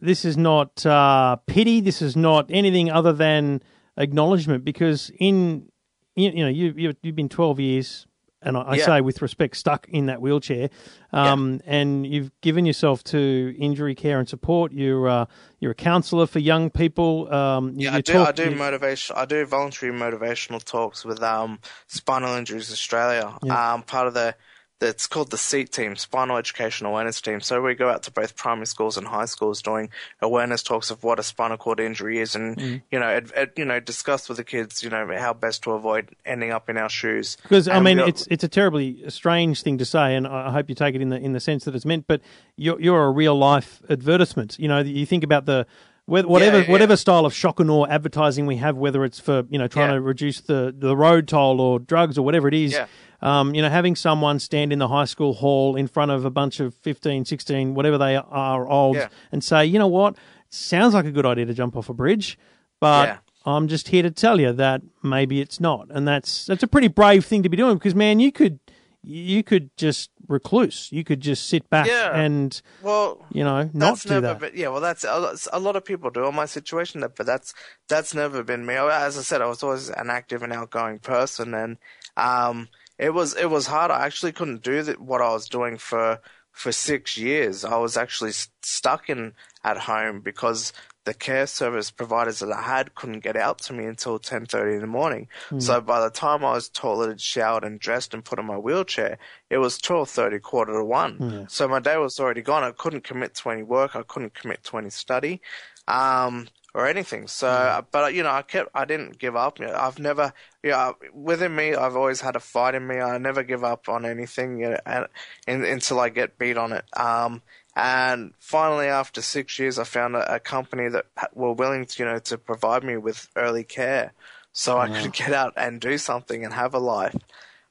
this 0.00 0.24
is 0.24 0.36
not 0.36 0.84
uh, 0.84 1.36
pity. 1.46 1.80
This 1.80 2.02
is 2.02 2.14
not 2.16 2.46
anything 2.50 2.90
other 2.90 3.12
than 3.12 3.62
acknowledgement. 3.96 4.64
Because 4.64 5.10
in 5.18 5.70
you, 6.14 6.30
you 6.30 6.44
know 6.44 6.50
you 6.50 6.74
you've, 6.76 6.96
you've 7.02 7.16
been 7.16 7.28
twelve 7.28 7.58
years, 7.58 8.06
and 8.44 8.56
I, 8.56 8.60
I 8.62 8.74
Yeah. 8.76 8.84
say 8.86 9.00
with 9.00 9.20
respect, 9.22 9.56
stuck 9.56 9.88
in 9.88 10.06
that 10.06 10.20
wheelchair, 10.20 10.68
um, 11.12 11.60
and 11.66 12.06
you've 12.06 12.30
given 12.40 12.66
yourself 12.66 13.02
to 13.04 13.54
injury 13.58 13.94
care 13.94 14.18
and 14.18 14.28
support. 14.28 14.72
You're 14.72 15.08
uh, 15.08 15.26
you're 15.60 15.72
a 15.72 15.74
counsellor 15.74 16.26
for 16.26 16.38
young 16.38 16.70
people. 16.70 17.32
Um, 17.32 17.70
you, 17.78 17.88
Yeah, 17.88 17.94
I 17.96 18.00
do. 18.00 18.12
talk- 18.12 18.28
I 18.28 18.32
do 18.32 18.50
you- 18.50 18.56
motivation. 18.56 19.16
I 19.16 19.24
do 19.24 19.44
voluntary 19.46 19.92
motivational 19.92 20.62
talks 20.62 21.04
with 21.04 21.22
um, 21.22 21.58
Spinal 21.86 22.34
Injuries 22.36 22.70
Australia. 22.70 23.36
Yeah. 23.42 23.74
Um, 23.74 23.82
part 23.82 24.06
of 24.06 24.14
the 24.14 24.34
that's 24.80 25.06
called 25.06 25.30
the 25.30 25.38
SEAT 25.38 25.72
team, 25.72 25.96
Spinal 25.96 26.36
Education 26.36 26.86
Awareness 26.86 27.20
Team. 27.20 27.40
So 27.40 27.62
we 27.62 27.74
go 27.74 27.88
out 27.88 28.02
to 28.02 28.10
both 28.10 28.36
primary 28.36 28.66
schools 28.66 28.96
and 28.98 29.06
high 29.06 29.24
schools 29.26 29.62
doing 29.62 29.88
awareness 30.20 30.62
talks 30.62 30.90
of 30.90 31.04
what 31.04 31.18
a 31.18 31.22
spinal 31.22 31.56
cord 31.56 31.80
injury 31.80 32.18
is, 32.18 32.34
and 32.34 32.56
Mm. 32.56 32.82
you 32.90 32.98
know, 32.98 33.06
ad, 33.06 33.32
ad, 33.36 33.50
you 33.56 33.64
know, 33.64 33.80
discuss 33.80 34.28
with 34.28 34.36
the 34.38 34.44
kids, 34.44 34.82
you 34.82 34.90
know, 34.90 35.08
how 35.18 35.32
best 35.32 35.62
to 35.62 35.70
avoid 35.72 36.10
ending 36.26 36.50
up 36.50 36.68
in 36.68 36.76
our 36.76 36.88
shoes. 36.90 37.36
Because 37.42 37.68
I 37.68 37.80
mean, 37.80 37.98
we- 37.98 38.04
it's 38.04 38.26
it's 38.30 38.44
a 38.44 38.48
terribly 38.48 39.08
strange 39.08 39.62
thing 39.62 39.78
to 39.78 39.84
say, 39.84 40.16
and 40.16 40.26
I 40.26 40.50
hope 40.50 40.68
you 40.68 40.74
take 40.74 40.94
it 40.94 41.00
in 41.00 41.08
the 41.10 41.16
in 41.18 41.32
the 41.32 41.40
sense 41.40 41.64
that 41.64 41.74
it's 41.74 41.86
meant. 41.86 42.06
But 42.06 42.20
you're 42.56 42.80
you're 42.80 43.04
a 43.04 43.10
real 43.10 43.36
life 43.36 43.80
advertisement. 43.88 44.56
You 44.58 44.68
know, 44.68 44.80
you 44.80 45.06
think 45.06 45.24
about 45.24 45.46
the 45.46 45.66
whatever 46.06 46.60
yeah. 46.60 46.70
whatever 46.70 46.96
style 46.96 47.24
of 47.24 47.32
shock 47.32 47.60
and 47.60 47.70
awe 47.70 47.86
advertising 47.86 48.44
we 48.44 48.56
have, 48.56 48.76
whether 48.76 49.04
it's 49.04 49.18
for 49.20 49.44
you 49.48 49.58
know 49.58 49.66
trying 49.68 49.88
Yeah. 49.90 49.94
to 49.94 50.00
reduce 50.02 50.40
the 50.42 50.74
the 50.76 50.94
road 50.96 51.28
toll 51.28 51.60
or 51.60 51.78
drugs 51.78 52.18
or 52.18 52.22
whatever 52.24 52.48
it 52.48 52.54
is. 52.54 52.76
Um, 53.24 53.54
you 53.54 53.62
know, 53.62 53.70
having 53.70 53.96
someone 53.96 54.38
stand 54.38 54.72
in 54.72 54.78
the 54.78 54.88
high 54.88 55.06
school 55.06 55.32
hall 55.32 55.76
in 55.76 55.86
front 55.86 56.10
of 56.10 56.24
a 56.26 56.30
bunch 56.30 56.60
of 56.60 56.74
15, 56.74 57.24
16, 57.24 57.74
whatever 57.74 57.96
they 57.98 58.16
are 58.16 58.68
old, 58.68 58.96
Yeah. 58.96 59.08
and 59.32 59.42
say, 59.42 59.64
you 59.64 59.78
know 59.78 59.86
what, 59.88 60.14
sounds 60.50 60.92
like 60.92 61.06
a 61.06 61.10
good 61.10 61.24
idea 61.24 61.46
to 61.46 61.54
jump 61.54 61.74
off 61.76 61.88
a 61.88 61.94
bridge, 61.94 62.38
but 62.80 63.08
Yeah. 63.08 63.16
I'm 63.46 63.66
just 63.66 63.88
here 63.88 64.02
to 64.02 64.10
tell 64.10 64.38
you 64.40 64.52
that 64.52 64.82
maybe 65.02 65.40
it's 65.40 65.58
not, 65.58 65.88
and 65.90 66.06
that's 66.06 66.44
that's 66.46 66.62
a 66.62 66.66
pretty 66.66 66.88
brave 66.88 67.24
thing 67.24 67.42
to 67.42 67.48
be 67.48 67.56
doing 67.56 67.74
because 67.78 67.94
man, 67.94 68.20
you 68.20 68.30
could 68.30 68.58
you 69.06 69.42
could 69.42 69.68
just 69.76 70.10
recluse, 70.28 70.88
you 70.90 71.04
could 71.04 71.20
just 71.20 71.46
sit 71.48 71.68
back 71.68 71.86
Yeah. 71.86 72.14
and 72.18 72.60
Well, 72.82 73.24
you 73.30 73.44
know 73.44 73.68
not 73.74 74.00
do 74.00 74.08
never 74.08 74.26
that. 74.28 74.40
been 74.40 74.52
yeah 74.54 74.68
well 74.68 74.80
that's 74.80 75.04
a 75.04 75.58
lot- 75.60 75.76
of 75.76 75.84
people 75.84 76.08
do 76.10 76.26
in 76.26 76.34
my 76.34 76.46
situation 76.46 77.04
but 77.16 77.26
that's 77.26 77.52
that's 77.88 78.14
never 78.14 78.42
been 78.42 78.64
me 78.64 78.74
as 78.76 79.18
i 79.18 79.22
said 79.22 79.42
i 79.42 79.46
was 79.46 79.62
always 79.62 79.90
an 79.90 80.08
active 80.08 80.42
and 80.42 80.52
outgoing 80.54 80.98
person 81.00 81.52
and 81.52 81.76
um 82.16 82.68
it 82.98 83.10
was 83.10 83.34
it 83.36 83.50
was 83.50 83.66
hard 83.66 83.90
i 83.90 84.06
actually 84.06 84.32
couldn't 84.32 84.62
do 84.62 84.82
the, 84.82 84.92
what 84.94 85.20
i 85.20 85.30
was 85.32 85.48
doing 85.48 85.76
for 85.78 86.20
for 86.52 86.70
six 86.72 87.16
years 87.16 87.64
i 87.64 87.76
was 87.76 87.96
actually 87.96 88.30
s- 88.30 88.48
stuck 88.62 89.08
in 89.10 89.32
at 89.64 89.78
home 89.78 90.20
because 90.20 90.72
the 91.04 91.12
care 91.12 91.46
service 91.46 91.90
providers 91.90 92.38
that 92.38 92.50
I 92.50 92.62
had 92.62 92.94
couldn't 92.94 93.20
get 93.20 93.36
out 93.36 93.58
to 93.64 93.74
me 93.74 93.84
until 93.84 94.18
10:30 94.18 94.76
in 94.76 94.80
the 94.80 94.86
morning. 94.86 95.28
So 95.60 95.82
by 95.82 96.00
the 96.00 96.08
time 96.08 96.42
I 96.42 96.52
was 96.52 96.70
toileted, 96.70 97.20
showered, 97.20 97.62
and 97.62 97.78
dressed 97.78 98.14
and 98.14 98.24
put 98.24 98.38
in 98.38 98.46
my 98.46 98.56
wheelchair, 98.56 99.18
it 99.50 99.58
was 99.58 99.76
12:30, 99.78 100.38
quarter 100.40 100.72
to 100.72 100.82
one. 100.82 101.46
So 101.50 101.68
my 101.68 101.78
day 101.78 101.98
was 101.98 102.18
already 102.18 102.40
gone. 102.40 102.62
I 102.64 102.70
couldn't 102.72 103.04
commit 103.04 103.34
to 103.34 103.50
any 103.50 103.62
work. 103.62 103.94
I 103.94 104.02
couldn't 104.02 104.32
commit 104.32 104.64
to 104.64 104.78
any 104.78 104.88
study, 104.88 105.42
um, 105.88 106.48
or 106.74 106.88
anything. 106.88 107.28
So, 107.28 107.84
but 107.92 108.14
you 108.14 108.24
know, 108.24 108.30
I 108.30 108.42
kept. 108.42 108.70
I 108.74 108.84
didn't 108.84 109.18
give 109.18 109.36
up. 109.36 109.60
You 109.60 109.66
know, 109.66 109.76
I've 109.76 109.98
never. 109.98 110.32
Yeah, 110.62 110.92
within 111.12 111.54
me, 111.54 111.74
I've 111.74 111.96
always 111.96 112.20
had 112.20 112.36
a 112.36 112.40
fight 112.40 112.74
in 112.74 112.86
me. 112.86 112.98
I 112.98 113.16
never 113.18 113.44
give 113.44 113.62
up 113.62 113.88
on 113.88 114.04
anything. 114.04 114.58
You 114.58 114.70
know, 114.70 114.78
and, 114.84 115.06
and, 115.46 115.64
until 115.64 116.00
I 116.00 116.08
get 116.08 116.36
beat 116.36 116.58
on 116.58 116.72
it. 116.72 116.84
Um, 116.96 117.42
and 117.76 118.34
finally, 118.40 118.86
after 118.86 119.22
six 119.22 119.58
years, 119.58 119.78
I 119.78 119.84
found 119.84 120.16
a, 120.16 120.34
a 120.34 120.40
company 120.40 120.88
that 120.88 121.06
were 121.32 121.52
willing 121.52 121.86
to, 121.86 122.02
you 122.02 122.08
know, 122.08 122.18
to 122.18 122.38
provide 122.38 122.82
me 122.82 122.96
with 122.96 123.28
early 123.36 123.64
care, 123.64 124.12
so 124.52 124.78
I 124.78 124.88
could 124.88 125.12
get 125.12 125.32
out 125.32 125.54
and 125.56 125.80
do 125.80 125.96
something 125.96 126.44
and 126.44 126.54
have 126.54 126.74
a 126.74 126.78
life, 126.78 127.16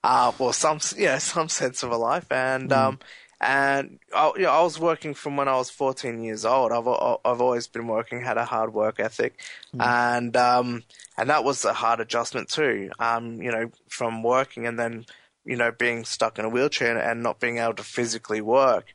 uh, 0.04 0.32
or 0.40 0.54
some, 0.54 0.80
you 0.98 1.06
know, 1.06 1.18
some 1.20 1.50
sense 1.50 1.84
of 1.84 1.92
a 1.92 1.98
life. 1.98 2.32
And 2.32 2.72
um, 2.72 3.00
and 3.44 4.00
I, 4.16 4.32
you 4.36 4.44
know, 4.44 4.52
I 4.52 4.62
was 4.64 4.80
working 4.80 5.14
from 5.14 5.38
when 5.38 5.48
I 5.48 5.56
was 5.58 5.70
14 5.70 6.24
years 6.24 6.46
old. 6.46 6.72
I've 6.72 6.88
I've 6.88 7.42
always 7.42 7.68
been 7.68 7.88
working, 7.88 8.22
had 8.22 8.38
a 8.38 8.46
hard 8.46 8.74
work 8.74 9.00
ethic, 9.00 9.40
and 9.80 10.36
um, 10.38 10.84
and 11.18 11.30
that 11.30 11.44
was 11.44 11.66
a 11.66 11.74
hard 11.74 12.00
adjustment 12.00 12.50
too. 12.50 12.92
Um, 13.00 13.42
you 13.42 13.52
know, 13.52 13.72
from 13.90 14.24
working 14.24 14.66
and 14.68 14.80
then 14.80 15.06
you 15.46 15.56
know 15.58 15.72
being 15.72 16.06
stuck 16.06 16.40
in 16.40 16.46
a 16.46 16.50
wheelchair 16.50 16.98
and 16.98 17.22
not 17.22 17.40
being 17.40 17.58
able 17.58 17.74
to 17.76 17.84
physically 17.84 18.42
work. 18.42 18.94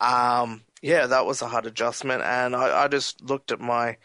Um, 0.00 0.62
yeah, 0.80 1.06
that 1.06 1.26
was 1.26 1.42
a 1.42 1.48
hard 1.48 1.66
adjustment, 1.66 2.22
and 2.22 2.54
I, 2.54 2.84
I 2.84 2.88
just 2.88 3.20
looked 3.22 3.50
at 3.52 3.60
my 3.60 3.96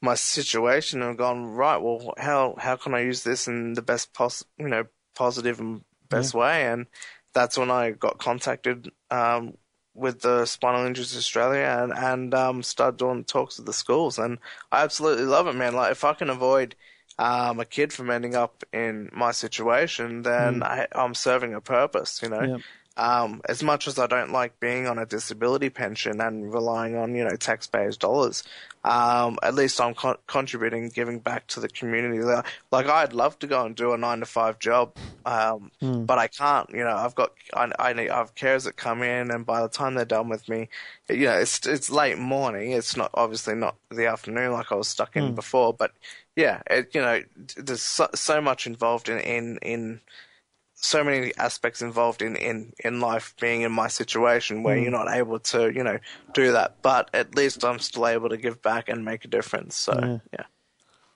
my 0.00 0.14
situation 0.14 1.02
and 1.02 1.18
gone 1.18 1.44
right. 1.46 1.76
Well, 1.78 2.14
how 2.18 2.54
how 2.58 2.76
can 2.76 2.94
I 2.94 3.00
use 3.00 3.22
this 3.24 3.46
in 3.48 3.74
the 3.74 3.82
best 3.82 4.12
pos 4.14 4.44
you 4.58 4.68
know 4.68 4.84
positive 5.14 5.60
and 5.60 5.82
best 6.08 6.34
way? 6.34 6.66
And 6.66 6.86
that's 7.34 7.58
when 7.58 7.70
I 7.70 7.90
got 7.90 8.18
contacted 8.18 8.90
um, 9.10 9.54
with 9.94 10.20
the 10.20 10.46
Spinal 10.46 10.86
Injuries 10.86 11.16
Australia 11.16 11.82
and 11.82 11.92
and 11.92 12.34
um, 12.34 12.62
started 12.62 12.96
doing 12.98 13.24
talks 13.24 13.58
with 13.58 13.66
the 13.66 13.72
schools, 13.72 14.18
and 14.18 14.38
I 14.72 14.82
absolutely 14.82 15.24
love 15.24 15.46
it, 15.46 15.54
man. 15.54 15.74
Like 15.74 15.92
if 15.92 16.04
I 16.04 16.14
can 16.14 16.30
avoid 16.30 16.74
um, 17.18 17.60
a 17.60 17.64
kid 17.64 17.92
from 17.92 18.10
ending 18.10 18.34
up 18.34 18.64
in 18.72 19.10
my 19.12 19.32
situation, 19.32 20.22
then 20.22 20.62
I, 20.62 20.88
I'm 20.92 21.14
serving 21.14 21.54
a 21.54 21.60
purpose, 21.60 22.20
you 22.22 22.28
know. 22.28 22.42
Yep. 22.42 22.60
Um, 22.96 23.40
as 23.48 23.60
much 23.60 23.88
as 23.88 23.98
I 23.98 24.06
don't 24.06 24.30
like 24.30 24.60
being 24.60 24.86
on 24.86 24.98
a 24.98 25.06
disability 25.06 25.68
pension 25.68 26.20
and 26.20 26.52
relying 26.52 26.96
on, 26.96 27.16
you 27.16 27.24
know, 27.24 27.34
taxpayers' 27.34 27.96
dollars, 27.96 28.44
um, 28.84 29.38
at 29.42 29.54
least 29.54 29.80
I'm 29.80 29.94
con- 29.94 30.18
contributing, 30.26 30.90
giving 30.90 31.18
back 31.18 31.46
to 31.48 31.60
the 31.60 31.68
community. 31.68 32.20
Like- 32.70 32.86
I'd 32.88 33.12
love 33.14 33.38
to 33.38 33.46
go 33.46 33.64
and 33.64 33.74
do 33.74 33.92
a 33.92 33.98
nine 33.98 34.20
to 34.20 34.26
five 34.26 34.58
job, 34.58 34.94
um, 35.24 35.70
but 36.06 36.18
I 36.18 36.26
can't. 36.28 36.68
You 36.70 36.84
know, 36.84 36.94
I've 36.94 37.14
got 37.14 37.32
I, 37.54 37.72
I 37.78 37.92
need 37.94 38.10
I 38.10 38.18
have 38.18 38.34
carers 38.34 38.64
that 38.64 38.76
come 38.76 39.02
in, 39.02 39.30
and 39.30 39.46
by 39.46 39.62
the 39.62 39.68
time 39.68 39.94
they're 39.94 40.04
done 40.04 40.28
with 40.28 40.48
me, 40.48 40.68
you 41.08 41.24
know, 41.26 41.38
it's 41.38 41.66
it's 41.66 41.90
late 41.90 42.18
morning. 42.18 42.72
It's 42.72 42.96
not 42.96 43.10
obviously 43.14 43.54
not 43.54 43.76
the 43.90 44.06
afternoon 44.06 44.52
like 44.52 44.70
I 44.70 44.74
was 44.74 44.88
stuck 44.88 45.16
in 45.16 45.34
before, 45.34 45.72
but 45.72 45.92
yeah, 46.36 46.60
it, 46.68 46.94
you 46.94 47.00
know, 47.00 47.22
there's 47.56 47.82
so, 47.82 48.08
so 48.14 48.40
much 48.40 48.66
involved 48.66 49.08
in 49.08 49.18
in 49.20 49.58
in 49.62 50.00
so 50.74 51.02
many 51.04 51.32
aspects 51.38 51.80
involved 51.82 52.20
in, 52.20 52.36
in, 52.36 52.72
in 52.84 53.00
life 53.00 53.34
being 53.40 53.62
in 53.62 53.72
my 53.72 53.88
situation 53.88 54.62
where 54.62 54.76
you're 54.76 54.90
not 54.90 55.08
able 55.10 55.38
to, 55.38 55.72
you 55.72 55.82
know, 55.82 55.98
do 56.34 56.52
that. 56.52 56.76
But 56.82 57.08
at 57.14 57.34
least 57.34 57.64
I'm 57.64 57.78
still 57.78 58.06
able 58.06 58.28
to 58.28 58.36
give 58.36 58.60
back 58.60 58.88
and 58.88 59.04
make 59.04 59.24
a 59.24 59.28
difference. 59.28 59.76
So, 59.76 60.20
yeah. 60.32 60.44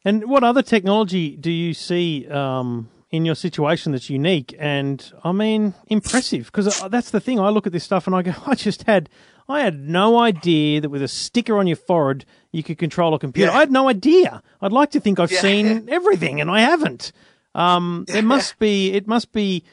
And 0.04 0.28
what 0.30 0.44
other 0.44 0.62
technology 0.62 1.36
do 1.36 1.50
you 1.50 1.74
see 1.74 2.26
um, 2.28 2.88
in 3.10 3.24
your 3.26 3.34
situation 3.34 3.92
that's 3.92 4.08
unique 4.08 4.54
and 4.58 5.12
I 5.24 5.32
mean 5.32 5.74
impressive? 5.88 6.46
Because 6.46 6.80
that's 6.88 7.10
the 7.10 7.20
thing. 7.20 7.38
I 7.40 7.50
look 7.50 7.66
at 7.66 7.72
this 7.72 7.84
stuff 7.84 8.06
and 8.06 8.14
I 8.16 8.22
go, 8.22 8.32
I 8.46 8.54
just 8.54 8.84
had, 8.84 9.10
I 9.48 9.60
had 9.60 9.78
no 9.80 10.18
idea 10.18 10.80
that 10.80 10.88
with 10.88 11.02
a 11.02 11.08
sticker 11.08 11.58
on 11.58 11.66
your 11.66 11.76
forehead 11.76 12.24
you 12.52 12.62
could 12.62 12.78
control 12.78 13.12
a 13.12 13.18
computer. 13.18 13.50
Yeah. 13.50 13.56
I 13.56 13.60
had 13.60 13.72
no 13.72 13.88
idea. 13.88 14.42
I'd 14.62 14.72
like 14.72 14.92
to 14.92 15.00
think 15.00 15.18
I've 15.20 15.32
Yeah. 15.32 15.40
seen 15.40 15.88
everything 15.90 16.40
and 16.40 16.50
I 16.50 16.60
haven't. 16.60 17.12
Um, 17.54 18.04
there 18.08 18.22
must 18.22 18.58
be, 18.58 18.92
it 18.92 19.06
must 19.06 19.32
be. 19.32 19.64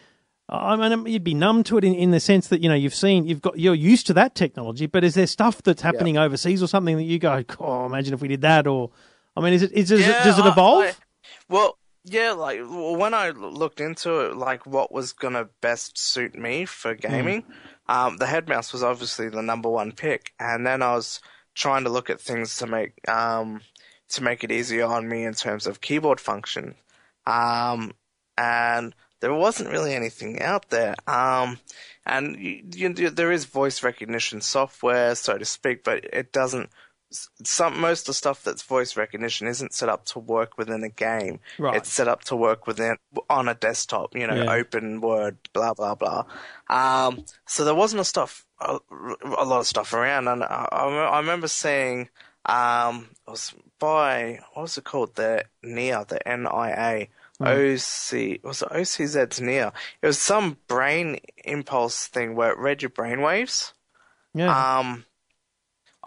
I 0.48 0.76
mean, 0.76 1.08
you'd 1.08 1.24
be 1.24 1.34
numb 1.34 1.64
to 1.64 1.78
it 1.80 1.84
in, 1.84 1.96
in 1.96 2.12
the 2.12 2.20
sense 2.20 2.50
that 2.50 2.62
you 2.62 2.70
know 2.70 2.76
you've 2.76 2.94
seen, 2.94 3.26
you've 3.26 3.42
got, 3.42 3.58
you're 3.58 3.74
used 3.74 4.06
to 4.08 4.14
that 4.14 4.36
technology. 4.36 4.86
But 4.86 5.04
is 5.04 5.16
there 5.16 5.26
stuff 5.26 5.64
that's 5.64 5.82
happening 5.82 6.18
overseas 6.20 6.62
or 6.62 6.68
something 6.68 6.98
that 6.98 7.04
you 7.04 7.18
go, 7.18 7.44
oh, 7.60 7.88
imagine 7.88 8.14
if 8.14 8.22
we 8.22 8.28
did 8.28 8.42
that? 8.42 8.68
Or, 8.68 8.92
I 9.36 9.42
mean, 9.42 9.54
is 9.54 9.64
it, 9.64 9.72
is, 9.72 9.90
it 9.90 10.02
Yeah, 10.02 10.24
does 10.24 10.38
it 10.38 10.46
evolve? 10.46 10.86
I- 10.86 10.94
well, 11.50 11.80
yeah, 12.04 12.34
like 12.34 12.60
when 12.64 13.16
I 13.16 13.32
looked 13.32 13.82
into 13.82 14.20
it, 14.20 14.38
like 14.38 14.68
what 14.68 14.92
was 14.92 15.14
gonna 15.14 15.50
best 15.62 15.98
suit 15.98 16.36
me 16.38 16.66
for 16.66 16.94
gaming, 16.94 17.44
um, 17.88 18.18
the 18.18 18.28
head 18.28 18.48
mouse 18.48 18.72
was 18.72 18.84
obviously 18.84 19.30
the 19.30 19.42
number 19.42 19.70
one 19.70 19.92
pick, 19.92 20.34
and 20.40 20.66
then 20.66 20.84
I 20.84 20.94
was 20.94 21.20
trying 21.56 21.84
to 21.86 21.90
look 21.90 22.12
at 22.12 22.22
things 22.22 22.58
to 22.58 22.68
make 22.68 22.94
um, 23.10 23.62
to 24.10 24.22
make 24.24 24.44
it 24.44 24.52
easier 24.52 24.86
on 24.86 25.10
me 25.10 25.24
in 25.26 25.34
terms 25.34 25.66
of 25.66 25.82
keyboard 25.82 26.20
function, 26.20 26.76
um, 27.26 27.94
and 28.38 28.94
there 29.22 29.34
wasn't 29.34 29.70
really 29.72 29.94
anything 29.94 30.42
out 30.42 30.70
there. 30.70 30.96
Um, 31.08 31.60
and 32.06 32.38
you, 32.38 32.94
you, 32.96 33.10
there 33.10 33.32
is 33.32 33.46
voice 33.46 33.84
recognition 33.84 34.42
software, 34.42 35.16
so 35.16 35.38
to 35.38 35.46
speak, 35.46 35.84
but 35.84 36.06
it 36.14 36.32
doesn't 36.32 36.70
some 37.44 37.80
most 37.80 38.02
of 38.02 38.08
the 38.08 38.14
stuff 38.14 38.44
that's 38.44 38.64
voice 38.64 38.98
recognition 38.98 39.48
isn't 39.48 39.74
set 39.74 39.90
up 39.90 40.06
to 40.06 40.20
work 40.20 40.58
within 40.58 40.84
a 40.84 40.90
game. 40.90 41.40
Right. 41.58 41.78
It's 41.78 41.92
set 41.92 42.08
up 42.08 42.24
to 42.26 42.36
work 42.36 42.68
within 42.68 42.98
on 43.30 43.48
a 43.48 43.54
desktop. 43.54 44.16
You 44.16 44.28
know, 44.28 44.36
Yeah. 44.36 44.52
open 44.52 45.02
Word, 45.02 45.38
blah 45.54 45.74
blah 45.74 45.96
blah. 45.96 46.26
Um, 46.70 47.26
so 47.48 47.64
there 47.64 47.76
wasn't 47.76 48.02
a 48.02 48.06
stuff 48.06 48.46
a, 48.60 48.80
a 49.24 49.46
lot 49.46 49.60
of 49.60 49.68
stuff 49.68 49.94
around, 49.94 50.28
and 50.28 50.44
I, 50.44 50.68
I 50.72 51.20
remember 51.20 51.48
seeing 51.48 52.10
um, 52.46 53.10
it 53.28 53.32
was 53.32 53.54
by 53.80 54.40
what 54.54 54.64
was 54.64 54.78
it 54.78 54.84
called? 54.84 55.16
The 55.16 55.46
NIA, 55.64 56.06
the 56.08 56.26
N 56.28 56.48
I 56.48 56.70
A. 56.72 57.10
OC 57.42 58.44
was 58.44 58.62
it 58.62 58.70
OCZ's 58.70 59.42
NIA? 59.42 59.74
It 60.02 60.08
was 60.08 60.20
some 60.20 60.58
brain 60.68 61.20
impulse 61.44 62.08
thing 62.08 62.36
where 62.36 62.52
it 62.52 62.58
read 62.58 62.82
your 62.82 62.92
brainwaves. 62.92 63.74
Yeah. 64.34 64.80
Um, 64.80 65.06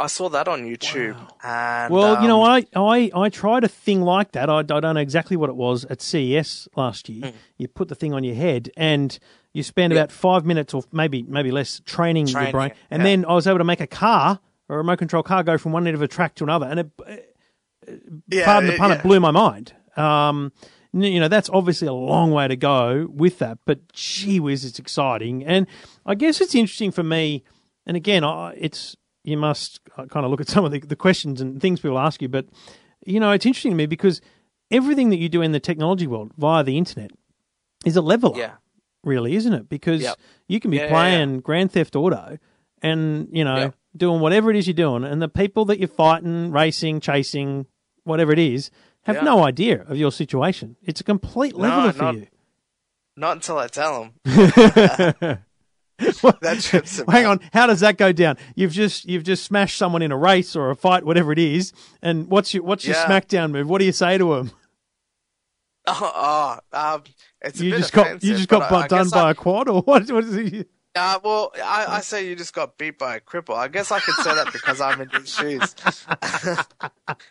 I 0.00 0.06
saw 0.06 0.28
that 0.28 0.46
on 0.46 0.62
YouTube, 0.62 1.18
and 1.42 1.92
well, 1.92 2.22
you 2.22 2.28
know, 2.28 2.44
um, 2.44 2.64
I, 2.74 2.80
I, 2.80 3.10
I 3.12 3.28
tried 3.30 3.64
a 3.64 3.68
thing 3.68 4.02
like 4.02 4.32
that. 4.32 4.48
I, 4.48 4.58
I 4.58 4.62
don't 4.62 4.94
know 4.94 5.00
exactly 5.00 5.36
what 5.36 5.50
it 5.50 5.56
was 5.56 5.84
at 5.86 6.00
CES 6.00 6.68
last 6.76 7.08
year. 7.08 7.30
Hmm. 7.30 7.36
You 7.56 7.66
put 7.66 7.88
the 7.88 7.96
thing 7.96 8.14
on 8.14 8.22
your 8.22 8.36
head 8.36 8.70
and 8.76 9.18
you 9.52 9.64
spend 9.64 9.92
about 9.92 10.12
five 10.12 10.46
minutes 10.46 10.72
or 10.72 10.84
maybe 10.92 11.24
maybe 11.24 11.50
less 11.50 11.82
training, 11.84 12.28
your 12.28 12.52
brain. 12.52 12.72
And 12.90 13.00
yeah. 13.00 13.08
then 13.08 13.24
I 13.24 13.34
was 13.34 13.48
able 13.48 13.58
to 13.58 13.64
make 13.64 13.80
a 13.80 13.88
car, 13.88 14.38
a 14.68 14.76
remote 14.76 15.00
control 15.00 15.24
car, 15.24 15.42
go 15.42 15.58
from 15.58 15.72
one 15.72 15.84
end 15.86 15.96
of 15.96 16.02
a 16.02 16.08
track 16.08 16.36
to 16.36 16.44
another. 16.44 16.66
And 16.66 16.80
it, 16.80 17.27
yeah, 18.28 18.44
pardon 18.44 18.70
the 18.70 18.76
pun, 18.76 18.90
yeah. 18.90 18.96
it 18.96 19.02
blew 19.02 19.20
my 19.20 19.30
mind. 19.30 19.72
Um, 19.96 20.52
you 20.92 21.20
know, 21.20 21.28
that's 21.28 21.50
obviously 21.50 21.86
a 21.88 21.92
long 21.92 22.30
way 22.30 22.48
to 22.48 22.56
go 22.56 23.08
with 23.12 23.38
that, 23.40 23.58
but 23.66 23.92
gee 23.92 24.40
whiz, 24.40 24.64
it's 24.64 24.78
exciting. 24.78 25.44
And 25.44 25.66
I 26.06 26.14
guess 26.14 26.40
it's 26.40 26.54
interesting 26.54 26.90
for 26.92 27.02
me. 27.02 27.44
And 27.86 27.96
again, 27.96 28.24
I, 28.24 28.54
it's 28.56 28.96
you 29.24 29.36
must 29.36 29.80
kind 29.94 30.24
of 30.24 30.30
look 30.30 30.40
at 30.40 30.48
some 30.48 30.64
of 30.64 30.72
the, 30.72 30.80
the 30.80 30.96
questions 30.96 31.40
and 31.40 31.60
things 31.60 31.80
people 31.80 31.98
ask 31.98 32.22
you, 32.22 32.28
but 32.28 32.46
you 33.04 33.20
know, 33.20 33.32
it's 33.32 33.44
interesting 33.46 33.72
to 33.72 33.76
me 33.76 33.86
because 33.86 34.20
everything 34.70 35.10
that 35.10 35.16
you 35.18 35.28
do 35.28 35.42
in 35.42 35.52
the 35.52 35.60
technology 35.60 36.06
world 36.06 36.32
via 36.38 36.64
the 36.64 36.78
internet 36.78 37.10
is 37.84 37.96
a 37.96 38.00
leveler, 38.02 38.38
Yeah. 38.38 38.52
really, 39.04 39.34
isn't 39.36 39.52
it? 39.52 39.68
Because 39.68 40.02
Yep. 40.02 40.16
you 40.48 40.60
can 40.60 40.70
be 40.70 40.78
Yeah, 40.78 40.84
yeah, 40.84 40.88
playing 40.90 41.40
Grand 41.40 41.70
Theft 41.72 41.96
Auto 41.96 42.38
and 42.82 43.28
you 43.32 43.44
know 43.44 43.72
doing 43.96 44.20
whatever 44.20 44.50
it 44.50 44.56
is 44.56 44.66
you're 44.66 44.74
doing, 44.74 45.04
and 45.04 45.20
the 45.20 45.28
people 45.28 45.64
that 45.66 45.78
you're 45.78 45.88
fighting, 45.88 46.50
racing, 46.50 47.00
chasing, 47.00 47.66
whatever 48.08 48.32
it 48.32 48.38
is, 48.38 48.70
have 49.02 49.16
Yeah. 49.16 49.22
no 49.22 49.44
idea 49.44 49.82
of 49.88 49.96
your 49.96 50.10
situation. 50.10 50.76
It's 50.82 51.00
a 51.00 51.04
complete 51.04 51.54
leveler 51.54 51.92
for 51.92 52.02
not- 52.02 52.14
you. 52.16 52.26
Not 53.16 53.32
until 53.36 53.58
I 53.58 53.66
tell 53.68 54.10
them. 54.24 54.24
What- 56.20 56.40
That 56.42 56.60
trip's 56.60 57.02
Hang 57.08 57.26
on, 57.26 57.40
how 57.52 57.66
does 57.66 57.80
that 57.80 57.96
go 57.98 58.12
down? 58.12 58.36
You've 58.54 58.70
just 58.72 59.04
you've 59.06 59.24
just 59.24 59.44
smashed 59.44 59.76
someone 59.76 60.00
in 60.02 60.12
a 60.12 60.16
race 60.16 60.54
or 60.54 60.70
a 60.70 60.76
fight, 60.76 61.04
whatever 61.04 61.32
it 61.32 61.40
is, 61.40 61.72
and 62.02 62.28
what's 62.28 62.54
your 62.54 62.62
what's 62.62 62.84
your 62.86 62.94
Yeah. 62.96 63.06
smackdown 63.06 63.50
move? 63.50 63.68
What 63.68 63.78
do 63.80 63.84
you 63.84 63.90
say 63.92 64.16
to 64.18 64.34
him? 64.34 64.52
Oh, 65.88 66.60
oh 66.72 66.78
um, 66.94 67.02
it's 67.40 67.60
a 67.60 67.64
You 67.64 67.70
just 67.72 67.92
got 67.92 68.22
you 68.22 68.36
just 68.36 68.48
got 68.48 68.70
I- 68.70 68.82
I 68.82 68.86
done 68.86 69.04
guess 69.06 69.12
by 69.12 69.22
I- 69.28 69.30
a 69.32 69.34
quad 69.34 69.68
or 69.68 69.82
what? 69.82 70.08
What 70.10 70.22
is 70.24 70.36
it? 70.36 70.68
Uh, 70.98 71.18
well, 71.22 71.52
I, 71.56 71.86
I 71.88 72.00
say 72.00 72.28
you 72.28 72.36
just 72.36 72.52
got 72.52 72.76
beat 72.76 72.98
by 72.98 73.16
a 73.16 73.20
cripple. 73.20 73.54
I 73.56 73.68
guess 73.68 73.90
I 73.92 74.00
could 74.00 74.16
say 74.16 74.34
that 74.34 74.52
because 74.52 74.80
I'm 74.80 75.00
in 75.00 75.08
his 75.10 75.34
shoes. 75.34 75.74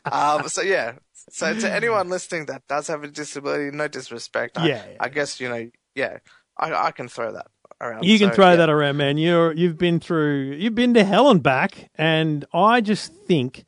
um, 0.12 0.48
so 0.48 0.62
yeah. 0.62 0.94
So 1.30 1.54
to 1.60 1.72
anyone 1.72 2.10
listening 2.10 2.46
that 2.46 2.68
does 2.68 2.88
have 2.88 3.04
a 3.04 3.08
disability, 3.08 3.76
no 3.76 3.88
disrespect. 3.88 4.58
I, 4.58 4.68
Yeah, 4.68 4.84
yeah. 4.90 4.98
I 5.00 5.10
guess 5.10 5.40
you 5.40 5.50
know. 5.50 5.70
Yeah, 5.96 6.20
I, 6.58 6.74
I 6.74 6.92
can 6.92 7.08
throw 7.08 7.32
that 7.34 7.48
around. 7.82 8.06
You 8.06 8.18
can 8.18 8.30
So, 8.30 8.36
throw 8.36 8.50
yeah. 8.52 8.56
that 8.58 8.70
around, 8.70 8.98
man. 8.98 9.18
You're 9.18 9.52
you've 9.54 9.78
been 9.78 10.00
through 10.00 10.56
you've 10.58 10.76
been 10.76 10.94
to 10.94 11.04
hell 11.04 11.30
and 11.30 11.44
back, 11.44 11.90
and 11.96 12.46
I 12.54 12.82
just 12.82 13.14
think. 13.14 13.66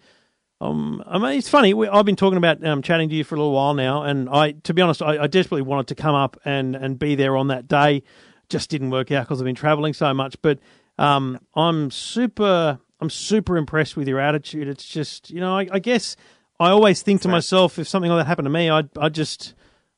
Um, 0.61 1.01
I 1.07 1.17
mean, 1.19 1.37
it's 1.37 1.47
funny. 1.47 1.73
We, 1.73 1.87
I've 1.87 2.05
been 2.05 2.17
talking 2.17 2.37
about 2.37 2.65
um, 2.65 2.81
chatting 2.81 3.07
to 3.07 3.15
you 3.15 3.23
for 3.23 3.35
a 3.35 3.37
little 3.37 3.53
while 3.53 3.73
now, 3.73 4.03
and 4.03 4.29
I, 4.29 4.51
to 4.51 4.73
be 4.73 4.81
honest, 4.81 5.01
I, 5.01 5.23
I 5.23 5.27
desperately 5.27 5.61
wanted 5.61 5.87
to 5.87 5.95
come 5.95 6.15
up 6.15 6.37
and, 6.43 6.75
and 6.75 6.99
be 6.99 7.15
there 7.15 7.37
on 7.37 7.47
that 7.47 7.69
day. 7.69 8.03
Just 8.49 8.69
didn't 8.69 8.89
work 8.89 9.11
out 9.11 9.25
because 9.25 9.39
I've 9.39 9.45
been 9.45 9.55
traveling 9.55 9.93
so 9.93 10.13
much. 10.13 10.35
But 10.41 10.59
um, 10.97 11.39
I'm 11.55 11.91
super, 11.91 12.79
I'm 12.99 13.09
super 13.09 13.57
impressed 13.57 13.95
with 13.95 14.07
your 14.07 14.19
attitude. 14.19 14.67
It's 14.67 14.85
just, 14.87 15.29
you 15.29 15.39
know, 15.39 15.57
I, 15.57 15.67
I 15.71 15.79
guess 15.79 16.15
I 16.59 16.69
always 16.69 17.01
think 17.01 17.21
to 17.21 17.27
myself, 17.29 17.79
if 17.79 17.87
something 17.87 18.11
like 18.11 18.19
that 18.19 18.27
happened 18.27 18.47
to 18.47 18.49
me, 18.49 18.69
I'd, 18.69 18.89
I'd 18.97 19.13
just, 19.13 19.53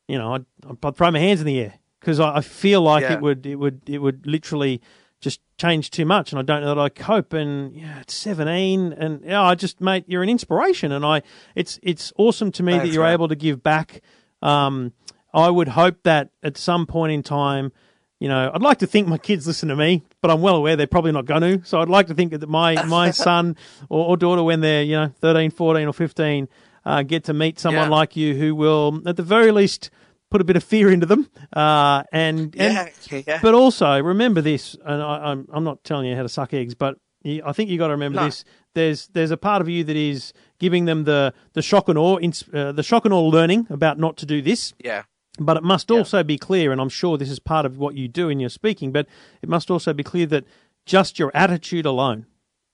you 0.07 0.17
know, 0.17 0.35
I'd, 0.35 0.45
I'd 0.83 0.95
throw 0.95 1.09
my 1.11 1.19
hands 1.19 1.39
in 1.39 1.47
the 1.47 1.59
air 1.59 1.73
because 1.99 2.19
I, 2.19 2.37
I 2.37 2.41
feel 2.41 2.81
like 2.81 3.01
Yeah. 3.03 3.13
it 3.13 3.21
would, 3.21 3.45
it 3.45 3.55
would, 3.55 3.81
it 3.87 3.99
would 3.99 4.27
literally 4.27 4.81
just 5.21 5.39
change 5.57 5.91
too 5.91 6.03
much, 6.03 6.31
and 6.31 6.39
I 6.39 6.41
don't 6.41 6.61
know 6.61 6.73
that 6.73 6.81
I 6.81 6.89
cope. 6.89 7.31
And 7.33 7.75
yeah, 7.75 7.99
it's 7.99 8.15
seventeen, 8.15 8.91
and 8.91 9.23
yeah, 9.23 9.43
I 9.43 9.53
just 9.53 9.79
mate, 9.79 10.03
you're 10.07 10.23
an 10.23 10.29
inspiration, 10.29 10.91
and 10.91 11.05
I, 11.05 11.21
it's 11.53 11.79
it's 11.83 12.11
awesome 12.17 12.51
to 12.53 12.63
me 12.63 12.75
that 12.79 12.87
you're 12.87 13.03
man. 13.03 13.13
able 13.13 13.27
to 13.27 13.35
give 13.35 13.61
back. 13.61 14.01
Um, 14.41 14.93
I 15.31 15.51
would 15.51 15.67
hope 15.67 16.01
that 16.03 16.31
at 16.41 16.57
some 16.57 16.87
point 16.87 17.11
in 17.11 17.21
time. 17.21 17.71
You 18.21 18.27
know, 18.29 18.51
I'd 18.53 18.61
like 18.61 18.77
to 18.79 18.87
think 18.87 19.07
my 19.07 19.17
kids 19.17 19.47
listen 19.47 19.69
to 19.69 19.75
me, 19.75 20.03
but 20.21 20.29
I'm 20.29 20.41
well 20.41 20.55
aware 20.55 20.75
they're 20.75 20.85
probably 20.85 21.11
not 21.11 21.25
going 21.25 21.41
to. 21.41 21.65
So 21.67 21.81
I'd 21.81 21.89
like 21.89 22.05
to 22.07 22.13
think 22.13 22.31
that 22.31 22.47
my, 22.47 22.83
my 22.99 23.09
son 23.11 23.55
or, 23.89 24.09
or 24.09 24.15
daughter, 24.17 24.43
when 24.43 24.61
they're, 24.61 24.83
you 24.83 24.95
know, 24.95 25.07
13, 25.21 25.49
14 25.49 25.87
or 25.87 25.91
15, 25.93 26.47
uh, 26.85 27.01
get 27.01 27.23
to 27.25 27.33
meet 27.33 27.59
someone 27.59 27.85
Yeah. 27.89 27.95
like 27.95 28.15
you 28.15 28.35
who 28.35 28.53
will, 28.55 29.01
at 29.07 29.15
the 29.17 29.23
very 29.23 29.51
least, 29.51 29.89
put 30.29 30.39
a 30.39 30.43
bit 30.43 30.55
of 30.55 30.63
fear 30.63 30.91
into 30.91 31.07
them. 31.07 31.29
Uh, 31.51 32.03
and, 32.11 32.55
and 32.57 32.91
Yeah, 33.09 33.21
yeah. 33.27 33.39
but 33.41 33.55
also 33.55 33.99
remember 34.01 34.39
this, 34.41 34.77
and 34.85 35.01
I, 35.01 35.31
I'm 35.31 35.47
I'm 35.51 35.63
not 35.63 35.83
telling 35.83 36.05
you 36.07 36.15
how 36.15 36.21
to 36.21 36.29
suck 36.29 36.53
eggs, 36.53 36.75
but 36.75 36.97
you, 37.23 37.41
I 37.45 37.51
think 37.53 37.69
you 37.71 37.77
got 37.77 37.87
to 37.87 37.93
remember 37.93 38.19
No. 38.21 38.25
this. 38.27 38.45
There's 38.75 39.07
there's 39.13 39.31
a 39.31 39.37
part 39.37 39.61
of 39.61 39.67
you 39.67 39.83
that 39.83 39.95
is 39.97 40.31
giving 40.59 40.85
them 40.85 41.03
the 41.05 41.33
the 41.53 41.61
shock 41.61 41.89
and 41.89 41.97
awe, 41.97 42.17
uh, 42.53 42.71
the 42.71 42.83
shock 42.83 43.03
and 43.05 43.13
awe 43.13 43.27
learning 43.27 43.67
about 43.71 43.97
not 43.99 44.15
to 44.17 44.25
do 44.27 44.41
this. 44.41 44.73
yeah. 44.83 45.03
But 45.41 45.57
it 45.57 45.63
must 45.63 45.89
also 45.89 46.23
be 46.23 46.37
clear, 46.37 46.71
and 46.71 46.79
I'm 46.79 46.89
sure 46.89 47.17
this 47.17 47.29
is 47.29 47.39
part 47.39 47.65
of 47.65 47.77
what 47.77 47.95
you 47.95 48.07
do 48.07 48.29
in 48.29 48.39
your 48.39 48.49
speaking. 48.49 48.91
But 48.91 49.07
it 49.41 49.49
must 49.49 49.71
also 49.71 49.91
be 49.91 50.03
clear 50.03 50.27
that 50.27 50.45
just 50.85 51.17
your 51.17 51.31
attitude 51.33 51.85
alone 51.85 52.27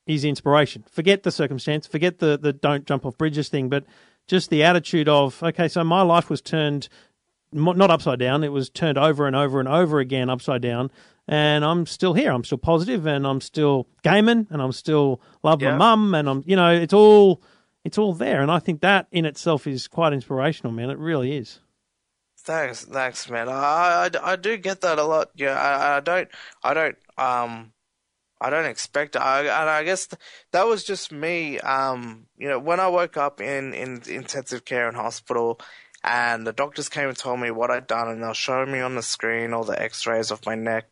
is 0.05 0.25
inspiration. 0.25 0.83
Forget 0.91 1.23
the 1.23 1.31
circumstance, 1.31 1.87
forget 1.87 2.19
the 2.19 2.37
the 2.37 2.53
don't 2.53 2.85
jump 2.85 3.05
off 3.05 3.17
bridges 3.17 3.49
thing, 3.49 3.69
but 3.69 3.85
just 4.27 4.49
the 4.49 4.63
attitude 4.63 5.07
of 5.07 5.41
okay, 5.41 5.67
so 5.67 5.83
my 5.83 6.01
life 6.01 6.29
was 6.29 6.41
turned 6.41 6.89
not 7.51 7.89
upside 7.89 8.19
down. 8.19 8.43
It 8.43 8.51
was 8.51 8.69
turned 8.69 8.97
over 8.97 9.25
and 9.25 9.35
over 9.35 9.59
and 9.59 9.69
over 9.69 9.99
again 9.99 10.29
upside 10.29 10.61
down. 10.61 10.91
And 11.29 11.63
I'm 11.63 11.85
still 11.85 12.13
here. 12.13 12.31
I'm 12.31 12.43
still 12.43 12.57
positive, 12.57 13.05
and 13.05 13.27
I'm 13.27 13.41
still 13.41 13.87
gaming, 14.03 14.47
and 14.49 14.61
I'm 14.61 14.71
still 14.71 15.21
love 15.43 15.61
my 15.61 15.75
mum, 15.75 16.13
and 16.15 16.29
I'm 16.29 16.43
you 16.45 16.55
know 16.55 16.71
it's 16.71 16.93
all 16.93 17.41
it's 17.83 17.97
all 17.97 18.13
there. 18.13 18.41
And 18.41 18.51
I 18.51 18.59
think 18.59 18.81
that 18.81 19.07
in 19.11 19.25
itself 19.25 19.67
is 19.67 19.87
quite 19.87 20.13
inspirational, 20.13 20.73
man. 20.73 20.89
It 20.89 20.97
really 20.97 21.35
is. 21.35 21.59
Thanks, 22.47 22.85
thanks, 22.85 23.29
man. 23.29 23.49
I, 23.49 24.07
I, 24.07 24.31
I 24.31 24.35
do 24.37 24.55
get 24.55 24.79
that 24.79 24.99
a 24.99 25.03
lot. 25.03 25.31
Yeah, 25.35 25.59
I, 25.59 25.97
I 25.97 25.99
don't, 25.99 26.29
I 26.63 26.73
don't, 26.73 26.97
um, 27.17 27.73
I 28.39 28.49
don't 28.49 28.63
expect 28.67 29.17
it. 29.17 29.21
I, 29.21 29.41
and 29.41 29.69
I 29.69 29.83
guess 29.83 30.07
th- 30.07 30.21
that 30.53 30.65
was 30.65 30.85
just 30.85 31.11
me. 31.11 31.59
Um, 31.59 32.27
you 32.37 32.47
know, 32.47 32.57
when 32.57 32.79
I 32.79 32.87
woke 32.87 33.17
up 33.17 33.41
in, 33.41 33.73
in 33.73 34.01
intensive 34.07 34.63
care 34.63 34.87
in 34.87 34.95
hospital, 34.95 35.59
and 36.05 36.47
the 36.47 36.53
doctors 36.53 36.87
came 36.87 37.09
and 37.09 37.17
told 37.17 37.41
me 37.41 37.51
what 37.51 37.69
I'd 37.69 37.85
done, 37.85 38.07
and 38.07 38.23
they 38.23 38.27
were 38.27 38.33
showing 38.33 38.71
me 38.71 38.79
on 38.79 38.95
the 38.95 39.03
screen 39.03 39.51
all 39.51 39.65
the 39.65 39.81
X-rays 39.81 40.31
of 40.31 40.45
my 40.45 40.55
neck, 40.55 40.85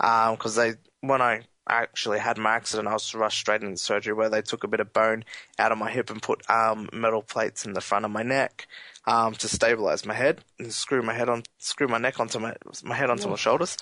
um, 0.00 0.34
because 0.34 0.54
they 0.56 0.74
when 1.00 1.22
I 1.22 1.44
actually 1.66 2.18
had 2.18 2.36
my 2.36 2.56
accident, 2.56 2.88
I 2.88 2.92
was 2.92 3.14
rushed 3.14 3.38
straight 3.38 3.62
into 3.62 3.78
surgery 3.78 4.12
where 4.12 4.28
they 4.28 4.42
took 4.42 4.64
a 4.64 4.68
bit 4.68 4.80
of 4.80 4.92
bone 4.92 5.24
out 5.58 5.72
of 5.72 5.78
my 5.78 5.90
hip 5.90 6.10
and 6.10 6.20
put 6.20 6.42
um 6.50 6.90
metal 6.92 7.22
plates 7.22 7.64
in 7.64 7.72
the 7.72 7.80
front 7.80 8.04
of 8.04 8.10
my 8.10 8.22
neck 8.22 8.66
um, 9.06 9.34
to 9.34 9.48
stabilize 9.48 10.04
my 10.06 10.14
head 10.14 10.40
and 10.58 10.72
screw 10.72 11.02
my 11.02 11.14
head 11.14 11.28
on, 11.28 11.42
screw 11.58 11.88
my 11.88 11.98
neck 11.98 12.20
onto 12.20 12.38
my 12.38 12.54
my 12.84 12.94
head 12.94 13.10
onto 13.10 13.28
my 13.28 13.36
shoulders 13.36 13.76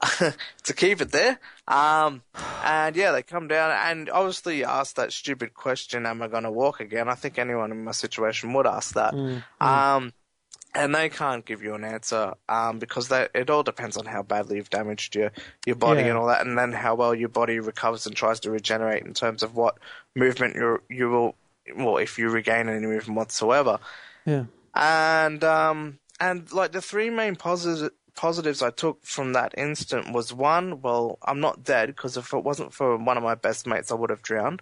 to 0.64 0.72
keep 0.74 1.00
it 1.00 1.10
there. 1.10 1.38
Um, 1.66 2.22
and 2.64 2.94
yeah, 2.96 3.12
they 3.12 3.22
come 3.22 3.48
down 3.48 3.70
and 3.70 4.08
obviously 4.10 4.64
ask 4.64 4.94
that 4.96 5.12
stupid 5.12 5.54
question: 5.54 6.06
Am 6.06 6.22
I 6.22 6.28
going 6.28 6.44
to 6.44 6.50
walk 6.52 6.80
again? 6.80 7.08
I 7.08 7.14
think 7.14 7.38
anyone 7.38 7.72
in 7.72 7.84
my 7.84 7.92
situation 7.92 8.52
would 8.52 8.66
ask 8.66 8.94
that. 8.94 9.14
Um, 9.60 10.12
and 10.74 10.94
they 10.94 11.08
can't 11.08 11.44
give 11.46 11.62
you 11.62 11.74
an 11.74 11.82
answer 11.82 12.34
um, 12.48 12.78
because 12.78 13.08
they, 13.08 13.26
it 13.34 13.48
all 13.48 13.62
depends 13.62 13.96
on 13.96 14.04
how 14.04 14.22
badly 14.22 14.56
you've 14.56 14.68
damaged 14.70 15.14
your, 15.16 15.32
your 15.66 15.76
body 15.76 16.02
Yeah. 16.02 16.08
and 16.10 16.18
all 16.18 16.26
that, 16.26 16.46
and 16.46 16.58
then 16.58 16.72
how 16.72 16.94
well 16.94 17.14
your 17.14 17.30
body 17.30 17.58
recovers 17.58 18.06
and 18.06 18.14
tries 18.14 18.38
to 18.40 18.50
regenerate 18.50 19.04
in 19.04 19.14
terms 19.14 19.42
of 19.42 19.56
what 19.56 19.78
movement 20.14 20.54
you 20.56 20.80
you 20.90 21.08
will 21.08 21.34
well 21.74 21.96
if 21.96 22.18
you 22.18 22.28
regain 22.28 22.68
any 22.68 22.86
movement 22.86 23.16
whatsoever 23.16 23.78
Yeah. 24.26 24.44
And 24.78 25.44
um 25.44 25.98
and 26.20 26.52
like 26.52 26.72
the 26.72 26.82
three 26.82 27.10
main 27.10 27.36
positives 27.36 27.94
positives 28.16 28.62
I 28.62 28.70
took 28.70 29.04
from 29.04 29.34
that 29.34 29.54
instant 29.56 30.12
was 30.12 30.34
one, 30.34 30.82
well, 30.82 31.18
I'm 31.24 31.38
not 31.38 31.62
dead 31.62 31.86
because 31.88 32.16
if 32.16 32.34
it 32.34 32.42
wasn't 32.42 32.74
for 32.74 32.96
one 32.96 33.16
of 33.16 33.22
my 33.22 33.36
best 33.36 33.64
mates, 33.66 33.92
I 33.92 33.94
would 33.94 34.10
have 34.10 34.22
drowned. 34.22 34.60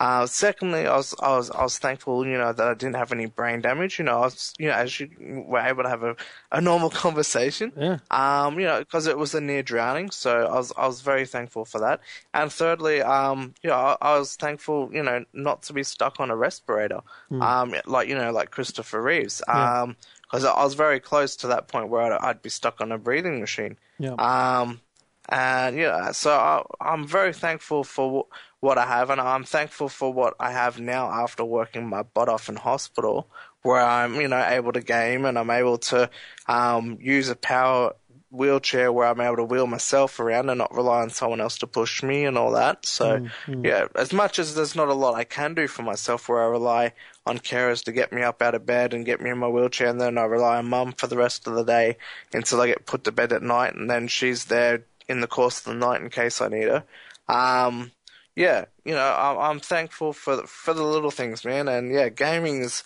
Uh, 0.00 0.26
secondly, 0.26 0.86
I 0.86 0.96
was 0.96 1.14
I 1.20 1.36
was 1.36 1.50
I 1.50 1.62
was 1.62 1.78
thankful, 1.78 2.26
you 2.26 2.36
know, 2.36 2.52
that 2.52 2.66
I 2.66 2.74
didn't 2.74 2.96
have 2.96 3.12
any 3.12 3.26
brain 3.26 3.60
damage. 3.60 3.98
You 3.98 4.04
know, 4.04 4.18
I 4.18 4.20
was, 4.22 4.52
you 4.58 4.66
know, 4.66 4.74
as 4.74 4.98
you 4.98 5.08
were 5.46 5.60
able 5.60 5.84
to 5.84 5.88
have 5.88 6.02
a, 6.02 6.16
a 6.50 6.60
normal 6.60 6.90
conversation. 7.04 7.72
Yeah. 7.76 7.98
Um, 8.10 8.58
you 8.58 8.66
know, 8.66 8.80
because 8.80 9.06
it 9.06 9.16
was 9.16 9.34
a 9.34 9.40
near 9.40 9.62
drowning, 9.62 10.10
so 10.10 10.46
I 10.46 10.56
was 10.56 10.72
I 10.76 10.86
was 10.88 11.00
very 11.00 11.26
thankful 11.26 11.64
for 11.64 11.78
that. 11.80 12.00
And 12.32 12.52
thirdly, 12.52 13.02
um, 13.02 13.54
you 13.62 13.70
know, 13.70 13.76
I, 13.76 13.96
I 14.00 14.18
was 14.18 14.34
thankful, 14.34 14.90
you 14.92 15.02
know, 15.02 15.24
not 15.32 15.62
to 15.64 15.72
be 15.72 15.84
stuck 15.84 16.18
on 16.18 16.28
a 16.28 16.36
respirator, 16.36 17.00
um, 17.30 17.74
like 17.86 18.08
you 18.08 18.16
know, 18.16 18.32
like 18.32 18.50
Christopher 18.50 19.00
Reeves, 19.00 19.42
um, 19.46 19.96
because 20.22 20.44
I 20.44 20.64
was 20.64 20.74
very 20.74 20.98
close 20.98 21.36
to 21.36 21.46
that 21.48 21.68
point 21.68 21.88
where 21.88 22.02
I'd, 22.12 22.20
I'd 22.20 22.42
be 22.42 22.50
stuck 22.50 22.80
on 22.80 22.90
a 22.90 22.98
breathing 22.98 23.38
machine. 23.38 23.76
Yeah. 24.00 24.14
Um, 24.14 24.80
and 25.28 25.76
yeah, 25.76 26.12
so 26.12 26.32
I, 26.32 26.62
I'm 26.80 27.06
very 27.06 27.32
thankful 27.32 27.84
for 27.84 28.26
what 28.64 28.78
I 28.78 28.86
have, 28.86 29.10
and 29.10 29.20
I'm 29.20 29.44
thankful 29.44 29.90
for 29.90 30.12
what 30.12 30.34
I 30.40 30.50
have 30.50 30.80
now 30.80 31.10
after 31.10 31.44
working 31.44 31.86
my 31.86 32.02
butt 32.02 32.30
off 32.30 32.48
in 32.48 32.56
hospital, 32.56 33.28
where 33.62 33.84
I'm, 33.84 34.14
you 34.20 34.26
know, 34.26 34.42
able 34.42 34.72
to 34.72 34.80
game 34.80 35.26
and 35.26 35.38
I'm 35.38 35.50
able 35.50 35.78
to 35.78 36.08
um, 36.48 36.96
use 37.00 37.28
a 37.28 37.36
power 37.36 37.92
wheelchair 38.30 38.90
where 38.90 39.06
I'm 39.06 39.20
able 39.20 39.36
to 39.36 39.44
wheel 39.44 39.66
myself 39.66 40.18
around 40.18 40.48
and 40.48 40.58
not 40.58 40.74
rely 40.74 41.02
on 41.02 41.10
someone 41.10 41.40
else 41.40 41.58
to 41.58 41.66
push 41.66 42.02
me 42.02 42.24
and 42.24 42.36
all 42.36 42.52
that. 42.52 42.84
So, 42.86 43.28
yeah, 43.62 43.86
as 43.94 44.12
much 44.12 44.38
as 44.38 44.54
there's 44.54 44.74
not 44.74 44.88
a 44.88 44.94
lot 44.94 45.14
I 45.14 45.24
can 45.24 45.54
do 45.54 45.68
for 45.68 45.82
myself, 45.82 46.28
where 46.28 46.42
I 46.42 46.46
rely 46.46 46.94
on 47.26 47.38
carers 47.38 47.84
to 47.84 47.92
get 47.92 48.12
me 48.12 48.22
up 48.22 48.42
out 48.42 48.54
of 48.54 48.66
bed 48.66 48.92
and 48.92 49.06
get 49.06 49.20
me 49.20 49.30
in 49.30 49.38
my 49.38 49.48
wheelchair, 49.48 49.88
and 49.88 50.00
then 50.00 50.18
I 50.18 50.24
rely 50.24 50.56
on 50.56 50.68
mum 50.68 50.92
for 50.92 51.06
the 51.06 51.16
rest 51.16 51.46
of 51.46 51.54
the 51.54 51.64
day 51.64 51.98
until 52.32 52.60
I 52.62 52.66
get 52.68 52.86
put 52.86 53.04
to 53.04 53.12
bed 53.12 53.32
at 53.32 53.42
night, 53.42 53.74
and 53.74 53.88
then 53.88 54.08
she's 54.08 54.46
there 54.46 54.84
in 55.06 55.20
the 55.20 55.26
course 55.26 55.58
of 55.58 55.66
the 55.66 55.74
night 55.74 56.00
in 56.00 56.08
case 56.10 56.40
I 56.40 56.48
need 56.48 56.64
her. 56.64 56.84
Um, 57.28 57.92
yeah, 58.36 58.64
you 58.84 58.92
know, 58.94 59.14
I'm, 59.16 59.38
I'm 59.38 59.60
thankful 59.60 60.12
for 60.12 60.36
the, 60.36 60.46
for 60.46 60.74
the 60.74 60.82
little 60.82 61.10
things, 61.10 61.44
man, 61.44 61.68
and 61.68 61.92
yeah, 61.92 62.08
gaming 62.08 62.62
is, 62.62 62.82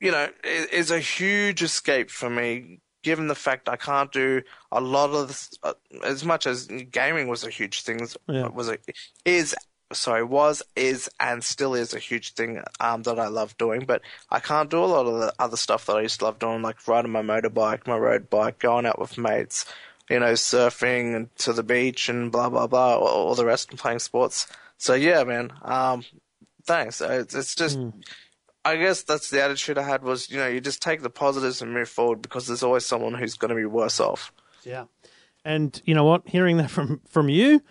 you 0.00 0.10
know, 0.10 0.28
is, 0.44 0.66
is 0.66 0.90
a 0.90 1.00
huge 1.00 1.62
escape 1.62 2.10
for 2.10 2.30
me. 2.30 2.80
Given 3.04 3.28
the 3.28 3.34
fact 3.34 3.68
I 3.68 3.76
can't 3.76 4.10
do 4.12 4.42
a 4.72 4.80
lot 4.80 5.10
of 5.10 5.28
this, 5.28 5.50
uh, 5.62 5.74
as 6.04 6.24
much 6.24 6.46
as 6.46 6.66
gaming 6.66 7.28
was 7.28 7.44
a 7.44 7.50
huge 7.50 7.82
thing, 7.82 8.06
Yeah. 8.28 8.48
was 8.48 8.68
a 8.68 8.78
is 9.24 9.54
sorry 9.92 10.22
was 10.22 10.62
is 10.76 11.08
and 11.18 11.42
still 11.42 11.74
is 11.74 11.94
a 11.94 11.98
huge 11.98 12.34
thing 12.34 12.62
um, 12.80 13.02
that 13.04 13.18
I 13.18 13.28
love 13.28 13.56
doing. 13.56 13.84
But 13.86 14.02
I 14.30 14.40
can't 14.40 14.68
do 14.68 14.82
a 14.82 14.86
lot 14.86 15.06
of 15.06 15.20
the 15.20 15.32
other 15.38 15.56
stuff 15.56 15.86
that 15.86 15.96
I 15.96 16.02
used 16.02 16.18
to 16.18 16.26
love 16.26 16.38
doing, 16.40 16.60
like 16.60 16.86
riding 16.88 17.12
my 17.12 17.22
motorbike, 17.22 17.86
my 17.86 17.96
road 17.96 18.28
bike, 18.28 18.58
going 18.58 18.84
out 18.84 18.98
with 18.98 19.16
mates, 19.16 19.64
you 20.08 20.20
know, 20.20 20.32
surfing 20.32 21.14
and 21.14 21.36
to 21.38 21.52
the 21.52 21.62
beach 21.62 22.08
and 22.08 22.32
blah 22.32 22.48
blah 22.48 22.66
blah, 22.66 22.96
all, 22.96 23.28
all 23.28 23.34
the 23.34 23.46
rest 23.46 23.70
and 23.70 23.78
playing 23.78 23.98
sports. 23.98 24.46
So 24.76 24.94
yeah, 24.94 25.24
man. 25.24 25.52
Um, 25.62 26.04
thanks. 26.64 27.00
It's, 27.00 27.34
it's 27.34 27.54
just. 27.54 27.78
I 28.64 28.76
guess 28.76 29.02
that's 29.02 29.30
the 29.30 29.42
attitude 29.42 29.78
I 29.78 29.82
had 29.82 30.02
was, 30.02 30.30
you 30.30 30.36
know, 30.36 30.48
you 30.48 30.60
just 30.60 30.82
take 30.82 31.00
the 31.00 31.08
positives 31.08 31.62
and 31.62 31.72
move 31.72 31.88
forward 31.88 32.20
because 32.20 32.46
there's 32.46 32.62
always 32.62 32.84
someone 32.84 33.14
who's 33.14 33.34
going 33.34 33.48
to 33.48 33.54
be 33.54 33.64
worse 33.64 33.98
off. 33.98 34.30
Yeah. 34.62 34.86
And 35.42 35.80
you 35.86 35.94
know 35.94 36.04
what? 36.04 36.28
Hearing 36.28 36.58
that 36.58 36.70
from 36.70 37.00
from 37.08 37.30
you, 37.30 37.62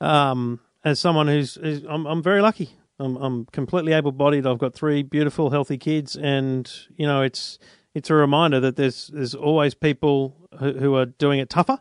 um, 0.00 0.60
as 0.84 1.00
someone 1.00 1.26
who's, 1.26 1.54
who's 1.54 1.82
I'm, 1.88 2.06
I'm 2.06 2.22
very 2.22 2.40
lucky. 2.40 2.76
I'm, 3.00 3.16
I'm 3.16 3.46
completely 3.46 3.94
able-bodied. 3.94 4.46
I've 4.46 4.58
got 4.58 4.74
three 4.74 5.02
beautiful, 5.02 5.50
healthy 5.50 5.78
kids, 5.78 6.14
and 6.14 6.70
you 6.96 7.06
know, 7.06 7.22
it's 7.22 7.58
it's 7.94 8.10
a 8.10 8.14
reminder 8.14 8.60
that 8.60 8.76
there's 8.76 9.08
there's 9.14 9.34
always 9.34 9.74
people 9.74 10.36
who, 10.58 10.72
who 10.72 10.94
are 10.96 11.06
doing 11.06 11.38
it 11.40 11.48
tougher. 11.50 11.78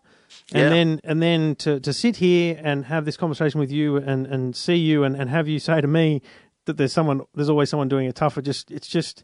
And 0.53 0.64
Yeah. 0.64 0.70
then 0.70 1.01
and 1.03 1.22
then 1.22 1.55
to, 1.57 1.80
to 1.80 1.93
sit 1.93 2.18
here 2.18 2.59
and 2.64 2.86
have 2.86 3.05
this 3.05 3.18
conversation 3.18 3.59
with 3.59 3.72
you 3.72 3.97
and, 3.97 4.26
and 4.28 4.55
see 4.55 4.76
you 4.76 5.03
and, 5.03 5.16
and 5.16 5.30
have 5.30 5.47
you 5.47 5.59
say 5.59 5.80
to 5.82 5.88
me 5.88 6.22
that 6.66 6.78
there's 6.78 6.93
someone 6.93 7.22
there's 7.36 7.49
always 7.49 7.70
someone 7.70 7.88
doing 7.89 8.07
it 8.07 8.16
tougher. 8.16 8.41
Just 8.41 8.70
it's 8.72 8.88
just 8.88 9.24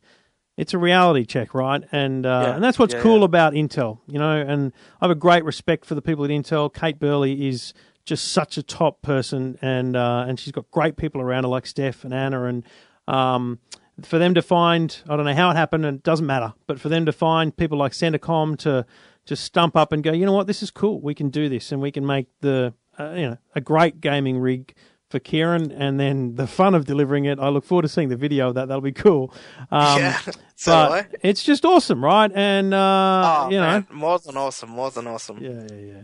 it's 0.58 0.74
a 0.74 0.78
reality 0.78 1.26
check, 1.26 1.54
right? 1.54 1.84
And 1.92 2.26
uh, 2.26 2.42
Yeah. 2.44 2.56
and 2.56 2.64
that's 2.64 2.78
what's 2.80 2.94
Yeah, 2.94 3.02
cool 3.02 3.24
about 3.24 3.54
Intel, 3.54 4.00
you 4.08 4.20
know. 4.20 4.38
And 4.40 4.74
I 5.02 5.06
have 5.06 5.12
a 5.12 5.16
great 5.16 5.44
respect 5.46 5.86
for 5.86 5.96
the 5.96 6.02
people 6.02 6.24
at 6.26 6.32
Intel. 6.32 6.74
Kate 6.74 7.00
Burleigh 7.00 7.36
is 7.36 7.74
just 8.06 8.32
such 8.32 8.58
a 8.58 8.64
top 8.64 9.02
person, 9.02 9.58
and 9.62 9.96
uh, 9.96 10.26
and 10.28 10.40
she's 10.40 10.52
got 10.52 10.70
great 10.72 10.96
people 10.98 11.22
around 11.22 11.44
her 11.44 11.50
like 11.50 11.66
Steph 11.66 12.04
and 12.04 12.14
Anna, 12.14 12.44
and 12.46 12.64
um, 13.08 13.60
for 14.06 14.18
them 14.18 14.34
to 14.36 14.42
find 14.42 15.02
I 15.10 15.16
don't 15.16 15.26
know 15.26 15.34
how 15.36 15.50
it 15.52 15.56
happened, 15.56 15.86
and 15.86 15.98
it 15.98 16.04
doesn't 16.04 16.26
matter, 16.26 16.54
but 16.68 16.80
for 16.80 16.90
them 16.90 17.06
to 17.06 17.12
find 17.12 17.56
people 17.56 17.78
like 17.78 17.94
Centre 17.94 18.18
Com 18.20 18.56
to 18.58 18.86
just 19.26 19.44
stump 19.44 19.76
up 19.76 19.92
and 19.92 20.04
go, 20.04 20.12
you 20.12 20.26
know 20.26 20.34
what, 20.34 20.48
this 20.48 20.64
is 20.64 20.72
cool. 20.72 21.00
We 21.02 21.14
can 21.14 21.30
do 21.30 21.50
this, 21.50 21.72
and 21.72 21.82
we 21.82 21.92
can 21.92 22.06
make 22.06 22.28
the 22.42 22.74
uh, 23.00 23.12
you 23.12 23.30
know 23.30 23.38
a 23.56 23.62
great 23.62 24.02
gaming 24.02 24.40
rig 24.40 24.74
for 25.10 25.18
Kieran, 25.20 25.72
and 25.72 26.00
then 26.00 26.36
the 26.36 26.46
fun 26.46 26.76
of 26.76 26.86
delivering 26.86 27.26
it. 27.26 27.40
I 27.40 27.50
look 27.50 27.64
forward 27.66 27.82
to 27.84 27.88
seeing 27.90 28.10
the 28.10 28.16
video 28.16 28.50
of 28.50 28.56
that. 28.56 28.68
That'll 28.68 28.82
be 28.82 28.92
cool. 28.92 29.34
Um, 29.72 30.00
Yeah, 30.00 30.20
so 30.56 31.02
it's 31.22 31.44
just 31.44 31.66
awesome, 31.66 32.04
right? 32.04 32.32
And 32.34 32.74
uh, 32.74 33.46
Oh, 33.46 33.50
you 33.50 33.58
know, 33.58 33.64
man, 33.68 33.88
more 33.92 34.20
than 34.20 34.38
awesome, 34.38 34.70
more 34.70 34.92
than 34.92 35.08
awesome. 35.08 35.38
yeah, 35.42 35.68
yeah, 35.72 35.94
yeah. 35.94 36.02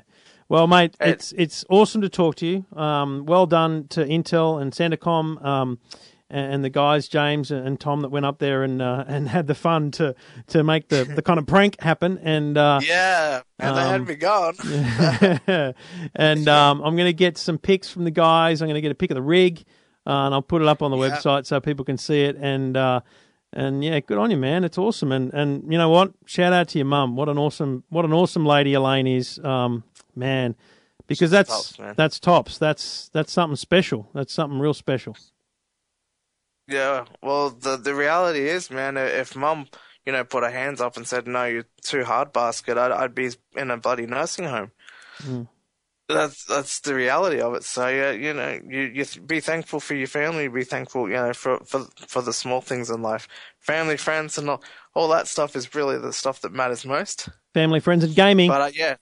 Well, 0.48 0.68
mate, 0.68 0.96
it's 1.00 1.34
it's 1.38 1.66
awesome 1.70 2.02
to 2.02 2.10
talk 2.10 2.36
to 2.36 2.46
you. 2.48 2.66
Um, 2.80 3.26
well 3.26 3.46
done 3.48 3.88
to 3.89 4.06
Intel 4.06 4.62
and 4.62 4.74
Centre 4.76 4.98
Com, 4.98 5.39
um, 5.39 5.80
and, 6.30 6.54
and 6.56 6.64
the 6.64 6.70
guys, 6.70 7.08
James 7.08 7.52
and 7.52 7.80
Tom, 7.80 8.02
that 8.02 8.10
went 8.10 8.26
up 8.26 8.40
there 8.40 8.64
and 8.64 8.82
uh, 8.82 9.04
and 9.08 9.28
had 9.30 9.48
the 9.48 9.56
fun 9.56 9.92
to 9.92 10.16
to 10.48 10.64
make 10.64 10.90
the, 10.90 11.06
the 11.06 11.22
kind 11.22 11.40
of 11.40 11.46
prank 11.48 11.80
happen. 11.80 12.18
And 12.24 12.58
uh, 12.58 12.80
Yeah, 12.84 13.42
and 13.60 13.78
they 13.78 13.82
Um, 13.82 13.90
had 13.92 14.08
me 14.08 14.16
gone. 14.16 14.56
and 16.16 16.48
um, 16.48 16.82
I'm 16.82 16.96
going 16.96 17.08
to 17.10 17.14
get 17.14 17.38
some 17.38 17.58
pics 17.58 17.90
from 17.90 18.04
the 18.04 18.12
guys. 18.12 18.62
I'm 18.62 18.68
going 18.68 18.76
to 18.76 18.82
get 18.82 18.92
a 18.92 18.96
pic 18.96 19.12
of 19.12 19.16
the 19.16 19.22
rig, 19.22 19.64
uh, 20.08 20.12
and 20.26 20.34
I'll 20.34 20.42
put 20.42 20.62
it 20.62 20.68
up 20.68 20.82
on 20.82 20.92
the 20.92 20.98
Yeah. 20.98 21.10
website 21.18 21.46
so 21.46 21.60
people 21.60 21.86
can 21.86 21.98
see 21.98 22.24
it. 22.24 22.36
And 22.40 22.76
uh, 22.78 23.02
and 23.54 23.84
yeah, 23.84 24.00
good 24.00 24.18
on 24.18 24.32
you, 24.32 24.38
man. 24.38 24.64
It's 24.64 24.78
awesome. 24.78 25.12
And 25.12 25.34
and 25.34 25.72
you 25.72 25.78
know 25.78 25.90
what? 25.90 26.12
Shout 26.26 26.54
out 26.54 26.70
to 26.70 26.78
your 26.78 26.86
mum. 26.86 27.16
What 27.16 27.30
an 27.30 27.38
awesome 27.38 27.84
what 27.90 28.06
an 28.06 28.14
awesome 28.14 28.46
lady 28.46 28.74
Elaine 28.74 29.08
is, 29.08 29.40
um, 29.40 29.84
man. 30.16 30.56
Because 31.08 31.30
that's 31.30 31.74
tops, 31.74 31.96
that's 31.96 32.20
tops. 32.20 32.58
That's 32.58 33.10
that's 33.10 33.32
something 33.32 33.56
special. 33.56 34.10
That's 34.16 34.34
something 34.34 34.58
real 34.60 34.74
special. 34.74 35.16
Yeah, 36.68 37.05
well, 37.22 37.51
the 37.51 37.78
the 37.78 37.93
reality 37.93 38.47
is, 38.47 38.72
man, 38.72 38.97
if 38.97 39.36
mum, 39.36 39.68
you 40.05 40.11
know, 40.11 40.24
put 40.24 40.43
her 40.43 40.49
hands 40.49 40.82
up 40.82 40.97
and 40.97 41.07
said, 41.07 41.28
no, 41.28 41.45
you're 41.45 41.68
too 41.82 42.03
hard 42.03 42.34
basket, 42.34 42.78
I'd, 42.78 42.91
I'd 42.91 43.16
be 43.16 43.30
in 43.55 43.72
a 43.72 43.78
bloody 43.78 44.07
nursing 44.07 44.45
home. 44.45 44.72
Mm. 45.22 45.47
That's 46.07 46.45
that's 46.45 46.80
the 46.82 46.93
reality 46.93 47.39
of 47.39 47.55
it. 47.55 47.63
So 47.63 47.88
yeah, 47.88 48.11
you 48.11 48.34
know, 48.34 48.59
you 48.68 48.82
you 48.82 49.05
th- 49.05 49.26
be 49.26 49.39
thankful 49.39 49.80
for 49.80 49.95
your 49.95 50.07
family, 50.07 50.47
be 50.47 50.63
thankful, 50.63 51.07
you 51.07 51.16
know, 51.16 51.34
for 51.34 51.59
for 51.66 51.86
for 52.07 52.22
the 52.22 52.34
small 52.34 52.61
things 52.61 52.91
in 52.91 53.01
life, 53.01 53.28
family, 53.59 53.97
friends, 53.97 54.38
and 54.38 54.49
all, 54.49 54.63
all 54.93 55.07
that 55.09 55.28
stuff 55.28 55.55
is 55.55 55.74
really 55.74 55.97
the 55.97 56.13
stuff 56.13 56.41
that 56.41 56.51
matters 56.51 56.86
most. 56.86 57.30
Family, 57.55 57.80
friends, 57.80 58.03
and 58.03 58.13
gaming. 58.16 58.49
But 58.49 58.61
uh, 58.61 58.72
yeah, 58.76 58.97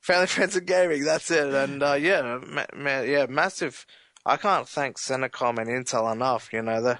family, 0.00 0.26
friends, 0.26 0.56
and 0.56 0.66
gaming. 0.66 1.04
That's 1.04 1.30
it. 1.30 1.54
And 1.54 1.82
uh, 1.82 1.92
yeah, 1.94 2.40
ma- 2.44 2.64
ma- 2.76 3.00
yeah, 3.00 3.26
massive. 3.26 3.86
I 4.28 4.36
can't 4.36 4.68
thank 4.68 4.98
Centre 4.98 5.28
Com 5.28 5.58
and 5.58 5.68
Intel 5.68 6.12
enough. 6.12 6.52
You 6.52 6.62
know, 6.62 6.82
the, 6.82 6.98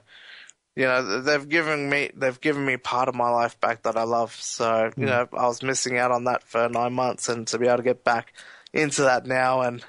you 0.74 0.84
know, 0.84 1.20
they've 1.20 1.48
given 1.48 1.90
me 1.90 2.10
they've 2.14 2.40
given 2.40 2.64
me 2.64 2.76
part 2.76 3.08
of 3.08 3.14
my 3.14 3.28
life 3.28 3.60
back 3.60 3.82
that 3.82 3.96
I 3.96 4.04
love. 4.04 4.34
So 4.34 4.90
you 4.96 5.06
know, 5.06 5.28
I 5.32 5.46
was 5.46 5.62
missing 5.62 5.98
out 5.98 6.10
on 6.10 6.24
that 6.24 6.42
for 6.42 6.68
nine 6.68 6.94
months, 6.94 7.28
and 7.28 7.46
to 7.48 7.58
be 7.58 7.66
able 7.66 7.78
to 7.78 7.82
get 7.82 8.04
back 8.04 8.32
into 8.72 9.02
that 9.02 9.26
now 9.26 9.60
and 9.60 9.84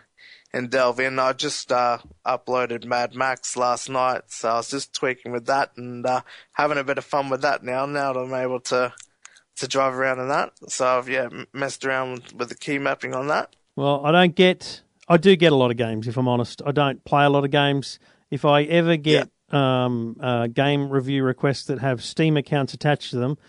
and 0.52 0.70
delve 0.70 1.00
in, 1.00 1.20
I 1.20 1.34
just 1.34 1.72
uh, 1.72 2.00
uploaded 2.26 2.84
Mad 2.84 3.14
Max 3.14 3.56
last 3.56 3.88
night, 3.88 4.24
so 4.28 4.50
I 4.50 4.56
was 4.56 4.70
just 4.70 4.94
tweaking 4.94 5.32
with 5.32 5.46
that 5.46 5.72
and 5.78 6.04
uh, 6.06 6.22
having 6.54 6.80
a 6.80 6.84
bit 6.84 6.98
of 6.98 7.06
fun 7.06 7.30
with 7.30 7.44
that 7.44 7.64
now. 7.64 7.86
Now 7.86 8.14
that 8.14 8.20
I'm 8.20 8.34
able 8.34 8.60
to 8.62 8.94
to 9.58 9.68
drive 9.68 9.94
around 9.94 10.20
in 10.20 10.30
that. 10.30 10.54
So 10.70 10.88
I've 10.88 11.08
yeah 11.08 11.30
messed 11.54 11.86
around 11.86 12.14
with, 12.14 12.34
with 12.34 12.50
the 12.50 12.56
key 12.56 12.80
mapping 12.80 13.14
on 13.14 13.28
that. 13.28 13.56
Well, 13.76 14.06
I 14.06 14.12
don't 14.12 14.36
get. 14.36 14.82
I 15.10 15.18
do 15.18 15.36
get 15.36 15.52
a 15.52 15.56
lot 15.56 15.72
of 15.72 15.78
games, 15.78 16.08
if 16.08 16.18
I'm 16.18 16.28
honest. 16.28 16.62
I 16.64 16.72
don't 16.72 17.04
play 17.04 17.26
a 17.26 17.30
lot 17.30 17.44
of 17.44 17.50
games. 17.50 17.98
If 18.30 18.46
I 18.46 18.62
ever 18.64 18.96
get 18.96 19.28
um, 19.50 20.16
uh, 20.20 20.46
game 20.48 20.90
review 20.90 21.24
requests 21.24 21.66
that 21.66 21.80
have 21.80 22.04
Steam 22.04 22.38
accounts 22.38 22.76
attached 22.76 23.10
to 23.10 23.18
them, 23.18 23.40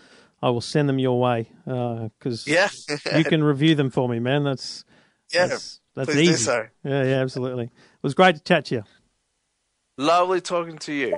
I 0.41 0.49
will 0.49 0.61
send 0.61 0.89
them 0.89 0.97
your 0.97 1.19
way 1.19 1.51
because 1.65 2.47
Yeah, 2.47 2.69
you 3.15 3.23
can 3.23 3.43
review 3.43 3.75
them 3.75 3.91
for 3.91 4.09
me, 4.09 4.19
man. 4.19 4.43
That's 4.43 4.83
yeah. 5.33 5.47
that's, 5.47 5.81
that's 5.95 6.11
please 6.11 6.27
do 6.27 6.33
easy. 6.33 6.43
so. 6.43 6.65
Yeah, 6.83 7.03
yeah, 7.03 7.21
absolutely. 7.21 7.65
It 7.65 7.71
was 8.01 8.15
great 8.15 8.37
to 8.37 8.41
chat 8.43 8.65
to 8.65 8.75
you. 8.75 8.83
Lovely 9.99 10.41
talking 10.41 10.79
to 10.79 10.93
you. 10.93 11.15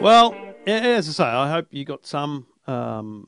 Well, 0.00 0.34
yeah, 0.34 0.45
as 0.66 1.08
I 1.08 1.12
say, 1.12 1.24
I 1.24 1.50
hope 1.50 1.68
you 1.70 1.84
got 1.84 2.06
some 2.06 2.46
um, 2.66 3.26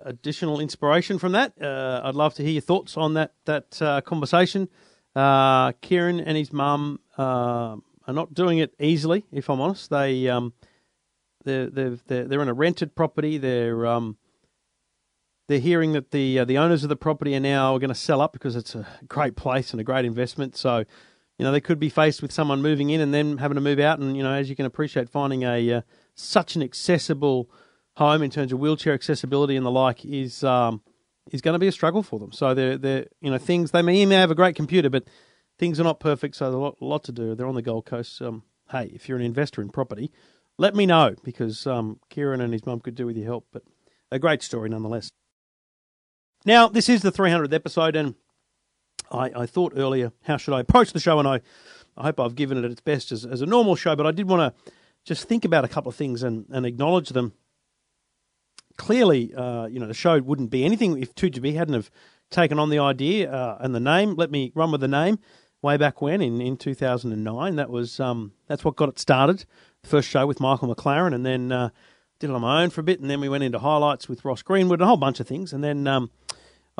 additional 0.00 0.60
inspiration 0.60 1.18
from 1.18 1.32
that. 1.32 1.60
Uh, 1.60 2.00
I'd 2.04 2.14
love 2.14 2.34
to 2.34 2.42
hear 2.42 2.52
your 2.52 2.62
thoughts 2.62 2.96
on 2.96 3.14
that 3.14 3.34
that 3.44 3.80
uh, 3.80 4.00
conversation. 4.00 4.68
Uh, 5.14 5.72
Kieran 5.80 6.20
and 6.20 6.36
his 6.36 6.52
mum 6.52 7.00
uh, 7.18 7.76
are 8.06 8.14
not 8.14 8.34
doing 8.34 8.58
it 8.58 8.74
easily, 8.80 9.24
if 9.32 9.48
I'm 9.48 9.60
honest. 9.60 9.90
They 9.90 10.28
um, 10.28 10.52
they're, 11.44 11.68
they're 11.70 12.42
in 12.42 12.48
a 12.48 12.54
rented 12.54 12.94
property. 12.94 13.38
They're 13.38 13.86
um, 13.86 14.16
they're 15.48 15.58
hearing 15.58 15.92
that 15.92 16.10
the 16.10 16.40
uh, 16.40 16.44
the 16.44 16.58
owners 16.58 16.82
of 16.82 16.88
the 16.88 16.96
property 16.96 17.34
are 17.34 17.40
now 17.40 17.76
going 17.78 17.88
to 17.88 17.94
sell 17.94 18.20
up 18.20 18.32
because 18.32 18.56
it's 18.56 18.74
a 18.74 18.86
great 19.08 19.36
place 19.36 19.72
and 19.72 19.80
a 19.80 19.84
great 19.84 20.04
investment. 20.04 20.56
So, 20.56 20.84
you 21.40 21.44
know, 21.44 21.52
they 21.52 21.60
could 21.62 21.80
be 21.80 21.88
faced 21.88 22.20
with 22.20 22.32
someone 22.32 22.60
moving 22.60 22.90
in 22.90 23.00
and 23.00 23.14
then 23.14 23.38
having 23.38 23.54
to 23.54 23.62
move 23.62 23.80
out. 23.80 23.98
And 23.98 24.14
you 24.14 24.22
know, 24.22 24.30
as 24.30 24.50
you 24.50 24.54
can 24.54 24.66
appreciate, 24.66 25.08
finding 25.08 25.42
a 25.42 25.72
uh, 25.72 25.80
such 26.14 26.54
an 26.54 26.62
accessible 26.62 27.48
home 27.96 28.22
in 28.22 28.30
terms 28.30 28.52
of 28.52 28.58
wheelchair 28.58 28.92
accessibility 28.92 29.56
and 29.56 29.64
the 29.64 29.70
like 29.70 30.04
is 30.04 30.44
um, 30.44 30.82
is 31.32 31.40
going 31.40 31.54
to 31.54 31.58
be 31.58 31.66
a 31.66 31.72
struggle 31.72 32.02
for 32.02 32.18
them. 32.18 32.30
So 32.30 32.52
they're 32.52 32.76
they're 32.76 33.06
you 33.22 33.30
know 33.30 33.38
things 33.38 33.70
they 33.70 33.80
may, 33.80 34.04
may 34.04 34.16
have 34.16 34.30
a 34.30 34.34
great 34.34 34.54
computer, 34.54 34.90
but 34.90 35.04
things 35.58 35.80
are 35.80 35.84
not 35.84 35.98
perfect. 35.98 36.36
So 36.36 36.44
there's 36.44 36.56
a 36.56 36.58
lot, 36.58 36.76
a 36.78 36.84
lot 36.84 37.04
to 37.04 37.12
do. 37.12 37.34
They're 37.34 37.46
on 37.46 37.54
the 37.54 37.62
Gold 37.62 37.86
Coast. 37.86 38.20
Um, 38.20 38.42
hey, 38.70 38.90
if 38.94 39.08
you're 39.08 39.16
an 39.16 39.24
investor 39.24 39.62
in 39.62 39.70
property, 39.70 40.12
let 40.58 40.74
me 40.74 40.84
know 40.84 41.14
because 41.24 41.66
um, 41.66 42.00
Kieran 42.10 42.42
and 42.42 42.52
his 42.52 42.66
mum 42.66 42.80
could 42.80 42.94
do 42.94 43.06
with 43.06 43.16
your 43.16 43.24
help. 43.24 43.46
But 43.50 43.62
a 44.12 44.18
great 44.18 44.42
story 44.42 44.68
nonetheless. 44.68 45.08
Now 46.44 46.68
this 46.68 46.90
is 46.90 47.00
the 47.00 47.10
300th 47.10 47.54
episode, 47.54 47.96
and 47.96 48.14
I, 49.10 49.30
I 49.34 49.46
thought 49.46 49.72
earlier 49.76 50.12
how 50.22 50.36
should 50.36 50.54
I 50.54 50.60
approach 50.60 50.92
the 50.92 51.00
show, 51.00 51.18
and 51.18 51.28
I 51.28 51.40
I 51.96 52.04
hope 52.04 52.20
I've 52.20 52.34
given 52.34 52.58
it 52.58 52.64
at 52.64 52.70
its 52.70 52.80
best 52.80 53.12
as 53.12 53.24
as 53.24 53.42
a 53.42 53.46
normal 53.46 53.76
show, 53.76 53.96
but 53.96 54.06
I 54.06 54.12
did 54.12 54.28
want 54.28 54.54
to 54.54 54.72
just 55.04 55.28
think 55.28 55.44
about 55.44 55.64
a 55.64 55.68
couple 55.68 55.88
of 55.88 55.96
things 55.96 56.22
and, 56.22 56.46
and 56.50 56.66
acknowledge 56.66 57.10
them. 57.10 57.32
Clearly, 58.76 59.34
uh, 59.34 59.66
you 59.66 59.78
know, 59.78 59.86
the 59.86 59.94
show 59.94 60.20
wouldn't 60.20 60.50
be 60.50 60.64
anything 60.64 61.00
if 61.00 61.14
2GB 61.14 61.54
hadn't 61.54 61.74
have 61.74 61.90
taken 62.30 62.58
on 62.58 62.70
the 62.70 62.78
idea 62.78 63.30
uh, 63.30 63.58
and 63.60 63.74
the 63.74 63.80
name. 63.80 64.14
Let 64.14 64.30
me 64.30 64.52
run 64.54 64.72
with 64.72 64.80
the 64.80 64.88
name. 64.88 65.18
Way 65.62 65.76
back 65.76 66.00
when 66.00 66.22
in, 66.22 66.40
in 66.40 66.56
2009, 66.56 67.56
that 67.56 67.68
was 67.68 68.00
um, 68.00 68.32
that's 68.46 68.64
what 68.64 68.76
got 68.76 68.88
it 68.88 68.98
started. 68.98 69.44
The 69.82 69.88
first 69.88 70.08
show 70.08 70.26
with 70.26 70.40
Michael 70.40 70.74
McLaren, 70.74 71.14
and 71.14 71.26
then 71.26 71.52
uh, 71.52 71.68
did 72.18 72.30
it 72.30 72.32
on 72.32 72.40
my 72.40 72.62
own 72.62 72.70
for 72.70 72.80
a 72.80 72.84
bit, 72.84 73.00
and 73.00 73.10
then 73.10 73.20
we 73.20 73.28
went 73.28 73.44
into 73.44 73.58
highlights 73.58 74.08
with 74.08 74.24
Ross 74.24 74.40
Greenwood, 74.40 74.80
and 74.80 74.84
a 74.84 74.86
whole 74.86 74.96
bunch 74.96 75.20
of 75.20 75.28
things, 75.28 75.52
and 75.52 75.62
then 75.62 75.86
um, 75.86 76.10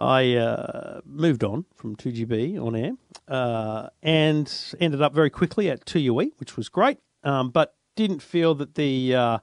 I 0.00 0.34
uh, 0.34 1.00
moved 1.04 1.44
on 1.44 1.66
from 1.74 1.94
2GB 1.94 2.58
on 2.58 2.74
air 2.74 2.92
uh, 3.28 3.88
and 4.02 4.52
ended 4.80 5.02
up 5.02 5.12
very 5.14 5.28
quickly 5.28 5.68
at 5.70 5.84
2UE, 5.84 6.32
which 6.38 6.56
was 6.56 6.70
great, 6.70 6.98
um, 7.22 7.50
but 7.50 7.74
didn't 7.96 8.22
feel 8.22 8.54
that 8.54 8.76
the 8.76 9.14
uh, 9.14 9.38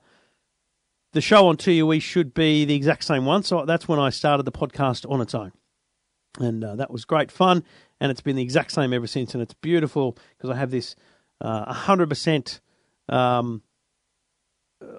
the 1.13 1.21
show 1.21 1.47
on 1.47 1.57
2UE 1.57 2.01
should 2.01 2.33
be 2.33 2.65
the 2.65 2.75
exact 2.75 3.03
same 3.03 3.25
one. 3.25 3.43
So 3.43 3.65
that's 3.65 3.87
when 3.87 3.99
I 3.99 4.09
started 4.09 4.43
the 4.43 4.51
podcast 4.51 5.09
on 5.09 5.21
its 5.21 5.35
own. 5.35 5.51
And 6.39 6.63
uh, 6.63 6.75
that 6.75 6.91
was 6.91 7.05
great 7.05 7.31
fun. 7.31 7.63
And 7.99 8.11
it's 8.11 8.21
been 8.21 8.35
the 8.35 8.43
exact 8.43 8.71
same 8.71 8.93
ever 8.93 9.07
since. 9.07 9.33
And 9.33 9.41
it's 9.41 9.53
beautiful 9.53 10.17
because 10.37 10.49
I 10.49 10.55
have 10.57 10.71
this 10.71 10.95
uh, 11.41 11.73
100% 11.73 12.59
um, 13.09 13.61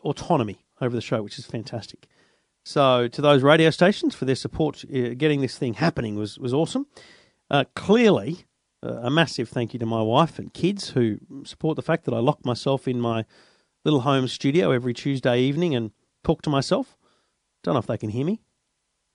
autonomy 0.03 0.65
over 0.81 0.95
the 0.95 1.01
show, 1.01 1.23
which 1.23 1.39
is 1.39 1.47
fantastic. 1.47 2.07
So 2.69 3.09
to 3.09 3.23
those 3.23 3.43
radio 3.43 3.71
stations 3.71 4.15
for 4.15 4.27
their 4.27 4.35
support, 4.35 4.85
uh, 4.95 5.15
getting 5.17 5.41
this 5.41 5.57
thing 5.57 5.73
happening 5.73 6.17
was 6.17 6.39
was 6.39 6.53
awesome. 6.53 6.87
Uh, 7.51 7.65
clearly, 7.75 8.45
uh, 8.83 9.01
a 9.05 9.11
massive 9.11 9.49
thank 9.49 9.73
you 9.73 9.79
to 9.79 9.87
my 9.87 10.03
wife 10.03 10.39
and 10.39 10.53
kids 10.53 10.91
who 10.91 11.19
support 11.45 11.77
the 11.77 11.83
fact 11.83 12.05
that 12.05 12.13
I 12.13 12.19
lock 12.19 12.45
myself 12.45 12.87
in 12.87 13.01
my 13.01 13.25
little 13.87 14.03
home 14.03 14.29
studio 14.29 14.71
every 14.71 14.93
Tuesday 14.93 15.41
evening 15.41 15.75
and 15.75 15.93
talk 16.23 16.43
to 16.43 16.51
myself. 16.51 16.95
Don't 17.63 17.73
know 17.73 17.81
if 17.81 17.87
they 17.87 17.97
can 17.97 18.11
hear 18.11 18.27
me, 18.27 18.43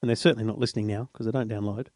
and 0.01 0.09
they're 0.09 0.15
certainly 0.15 0.45
not 0.45 0.57
listening 0.57 0.87
now 0.87 1.09
because 1.13 1.27
they 1.27 1.31
don't 1.31 1.47
download. 1.47 1.89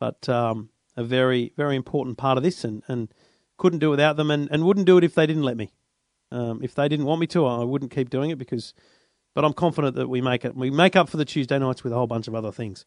But 0.00 0.26
um, 0.30 0.70
a 0.96 1.04
very, 1.04 1.52
very 1.54 1.76
important 1.76 2.16
part 2.16 2.38
of 2.38 2.42
this, 2.42 2.64
and, 2.64 2.82
and 2.88 3.12
couldn't 3.58 3.80
do 3.80 3.90
without 3.90 4.16
them, 4.16 4.30
and, 4.30 4.48
and 4.50 4.64
wouldn't 4.64 4.86
do 4.86 4.96
it 4.96 5.04
if 5.04 5.14
they 5.14 5.26
didn't 5.26 5.42
let 5.42 5.58
me. 5.58 5.74
Um, 6.30 6.60
if 6.62 6.74
they 6.74 6.88
didn't 6.88 7.04
want 7.04 7.20
me 7.20 7.26
to, 7.26 7.44
I 7.44 7.62
wouldn't 7.62 7.90
keep 7.90 8.08
doing 8.08 8.30
it 8.30 8.38
because. 8.38 8.72
But 9.34 9.44
I'm 9.44 9.52
confident 9.52 9.96
that 9.96 10.08
we 10.08 10.20
make 10.20 10.44
it. 10.44 10.54
We 10.54 10.70
make 10.70 10.96
up 10.96 11.08
for 11.08 11.16
the 11.16 11.24
Tuesday 11.24 11.58
nights 11.58 11.82
with 11.82 11.92
a 11.92 11.96
whole 11.96 12.06
bunch 12.06 12.28
of 12.28 12.34
other 12.34 12.52
things. 12.52 12.86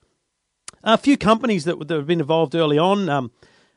A 0.84 0.98
few 0.98 1.18
companies 1.18 1.66
that, 1.66 1.88
that 1.88 1.96
have 1.96 2.08
been 2.08 2.22
involved 2.22 2.56
early 2.56 2.78
on. 2.78 3.10
Um, 3.10 3.32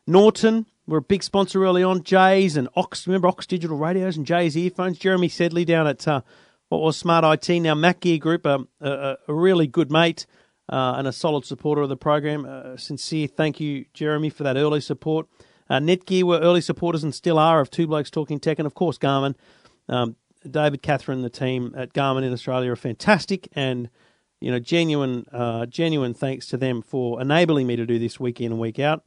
Norton 0.07 0.67
were 0.87 0.99
a 0.99 1.03
big 1.03 1.23
sponsor 1.23 1.65
early 1.65 1.83
on. 1.83 2.03
Jays 2.03 2.57
and 2.57 2.69
Ox. 2.77 3.07
Remember 3.07 3.29
Ox 3.29 3.47
Digital 3.47 3.77
Radios 3.77 4.17
and 4.17 4.27
Jays 4.27 4.57
earphones. 4.57 4.99
Jeremy 4.99 5.29
Sedley 5.29 5.65
down 5.65 5.87
at 5.87 6.07
uh, 6.07 6.21
what 6.69 6.81
was 6.81 6.97
Smart 6.97 7.25
IT 7.49 7.61
now 7.61 7.75
Mac 7.75 8.01
Gear 8.01 8.19
Group, 8.19 8.47
um, 8.47 8.69
a, 8.81 9.17
a, 9.27 9.35
really 9.35 9.67
good 9.67 9.91
mate 9.91 10.25
uh, 10.69 10.95
and 10.97 11.07
a 11.09 11.13
solid 11.13 11.45
supporter 11.45 11.83
of 11.83 11.89
the 11.89 11.97
program. 11.97 12.47
Uh, 12.47 12.77
sincere 12.77 13.27
thank 13.27 13.59
you, 13.61 13.87
Jeremy, 13.93 14.31
for 14.31 14.45
that 14.45 14.57
early 14.57 14.81
support. 14.81 15.27
Uh, 15.69 15.79
Netgear 15.79 16.23
were 16.23 16.39
early 16.39 16.61
supporters 16.61 17.05
and 17.05 17.15
still 17.15 17.39
are 17.39 17.61
of 17.61 17.71
Two 17.71 17.87
Blokes 17.87 18.11
Talking 18.11 18.41
Tech, 18.41 18.59
and 18.59 18.67
of 18.67 18.75
course 18.75 18.99
Garmin. 18.99 19.35
Um, 19.89 20.17
David, 20.49 20.83
Catherine, 20.83 21.23
the 21.23 21.31
team 21.31 21.75
at 21.77 21.93
Garmin 21.93 22.25
in 22.25 22.33
Australia 22.33 22.73
are 22.73 22.77
fantastic, 22.77 23.49
and 23.53 23.91
you 24.41 24.51
know, 24.51 24.59
genuine, 24.59 25.27
uh, 25.33 25.67
genuine 25.67 26.15
thanks 26.15 26.47
to 26.47 26.57
them 26.57 26.81
for 26.81 27.21
enabling 27.21 27.67
me 27.67 27.77
to 27.77 27.85
do 27.85 27.99
this 27.99 28.19
week 28.19 28.41
in 28.41 28.53
and 28.53 28.61
week 28.61 28.79
out. 28.79 29.05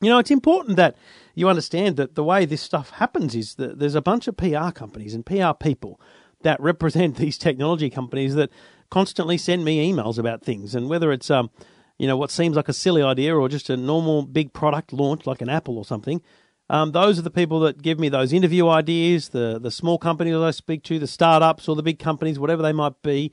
You 0.00 0.08
know, 0.08 0.18
it's 0.18 0.30
important 0.30 0.76
that 0.78 0.96
you 1.34 1.48
understand 1.48 1.96
that 1.98 2.14
the 2.14 2.24
way 2.24 2.46
this 2.46 2.62
stuff 2.62 2.90
happens 2.90 3.34
is 3.34 3.56
that 3.56 3.78
there's 3.78 3.94
a 3.94 4.00
bunch 4.00 4.28
of 4.28 4.36
PR 4.38 4.70
companies 4.70 5.12
and 5.12 5.26
PR 5.26 5.52
people 5.58 6.00
that 6.42 6.58
represent 6.60 7.16
these 7.18 7.36
technology 7.36 7.90
companies 7.90 8.34
that 8.34 8.50
constantly 8.90 9.36
send 9.36 9.64
me 9.64 9.92
emails 9.92 10.18
about 10.18 10.42
things, 10.42 10.74
and 10.74 10.88
whether 10.88 11.12
it's 11.12 11.30
um, 11.30 11.50
you 12.00 12.06
know, 12.06 12.16
what 12.16 12.30
seems 12.30 12.56
like 12.56 12.70
a 12.70 12.72
silly 12.72 13.02
idea 13.02 13.36
or 13.36 13.46
just 13.46 13.68
a 13.68 13.76
normal 13.76 14.22
big 14.22 14.54
product 14.54 14.90
launch 14.90 15.26
like 15.26 15.42
an 15.42 15.50
Apple 15.50 15.76
or 15.76 15.84
something. 15.84 16.22
Um, 16.70 16.92
those 16.92 17.18
are 17.18 17.22
the 17.22 17.32
people 17.32 17.58
that 17.60 17.82
give 17.82 17.98
me 17.98 18.08
those 18.08 18.32
interview 18.32 18.68
ideas, 18.68 19.30
the 19.30 19.58
the 19.58 19.72
small 19.72 19.98
companies 19.98 20.36
I 20.36 20.52
speak 20.52 20.84
to, 20.84 21.00
the 21.00 21.08
startups 21.08 21.68
or 21.68 21.74
the 21.74 21.82
big 21.82 21.98
companies, 21.98 22.38
whatever 22.38 22.62
they 22.62 22.72
might 22.72 23.02
be. 23.02 23.32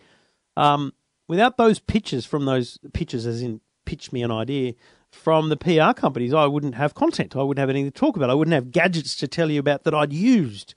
Um, 0.58 0.94
without 1.28 1.56
those 1.56 1.78
pitches 1.78 2.26
from 2.26 2.46
those 2.46 2.80
pitches, 2.94 3.28
as 3.28 3.44
in 3.44 3.62
pitch 3.86 4.12
me 4.12 4.24
an 4.24 4.32
idea 4.32 4.74
from 5.12 5.50
the 5.50 5.56
PR 5.56 5.94
companies, 5.94 6.34
I 6.34 6.48
wouldn't 6.48 6.74
have 6.74 6.96
content. 6.96 7.36
I 7.36 7.44
wouldn't 7.44 7.62
have 7.62 7.70
anything 7.70 7.92
to 7.92 7.98
talk 8.00 8.18
about. 8.18 8.32
I 8.32 8.34
wouldn't 8.34 8.56
have 8.56 8.72
gadgets 8.72 9.16
to 9.18 9.28
tell 9.28 9.52
you 9.52 9.60
about 9.60 9.84
that 9.84 9.94
I'd 9.94 10.12
used. 10.12 10.74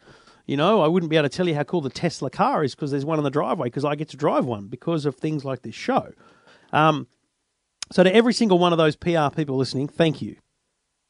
You 0.47 0.59
know, 0.59 0.83
I 0.83 0.87
wouldn't 0.87 1.09
be 1.09 1.17
able 1.17 1.31
to 1.31 1.35
tell 1.35 1.49
you 1.49 1.55
how 1.55 1.63
cool 1.63 1.81
the 1.81 1.89
Tesla 1.89 2.29
car 2.29 2.63
is 2.63 2.75
because 2.75 2.91
there's 2.91 3.07
one 3.07 3.19
in 3.19 3.25
the 3.25 3.31
driveway 3.31 3.69
because 3.69 3.87
I 3.87 3.95
get 3.95 4.11
to 4.11 4.19
drive 4.19 4.45
one 4.45 4.67
because 4.67 5.07
of 5.07 5.15
things 5.15 5.47
like 5.47 5.63
this 5.63 5.75
show. 5.75 6.13
Um, 6.75 7.07
so, 7.91 8.03
to 8.03 8.15
every 8.15 8.35
single 8.35 8.59
one 8.59 8.73
of 8.73 8.79
those 8.79 8.97
PR 8.97 9.31
people 9.35 9.57
listening, 9.57 9.89
thank 9.89 10.21
you. 10.21 10.37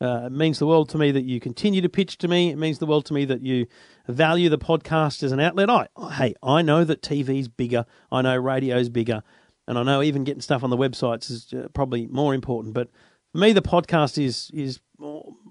Uh, 0.01 0.23
it 0.27 0.33
means 0.33 0.59
the 0.59 0.67
world 0.67 0.89
to 0.89 0.99
me 0.99 1.11
that 1.11 1.25
you 1.25 1.41
continue 1.41 1.83
to 1.83 1.89
pitch 1.89 2.17
to 2.19 2.29
me. 2.29 2.51
It 2.51 2.57
means 2.57 2.79
the 2.79 2.87
world 2.87 3.05
to 3.07 3.15
me 3.15 3.27
that 3.27 3.43
you 3.43 3.67
value 4.09 4.49
the 4.49 4.59
podcast 4.59 5.23
as 5.23 5.31
an 5.33 5.41
outlet. 5.41 5.69
I, 5.69 5.89
hey, 6.13 6.35
I 6.43 6.63
know 6.63 6.85
that 6.85 7.03
TV's 7.03 7.49
bigger. 7.49 7.85
I 8.11 8.23
know 8.23 8.37
radio's 8.37 8.89
bigger. 8.89 9.23
And 9.69 9.79
I 9.79 9.83
know 9.83 10.03
even 10.03 10.25
getting 10.25 10.41
stuff 10.41 10.65
on 10.65 10.71
the 10.71 10.77
websites 10.77 11.31
is 11.31 11.53
uh, 11.53 11.69
probably 11.75 12.07
more 12.07 12.35
important. 12.35 12.75
But 12.75 12.89
for 13.33 13.39
me, 13.39 13.53
the 13.53 13.63
podcast 13.63 14.23
is 14.23 14.51
is 14.55 14.81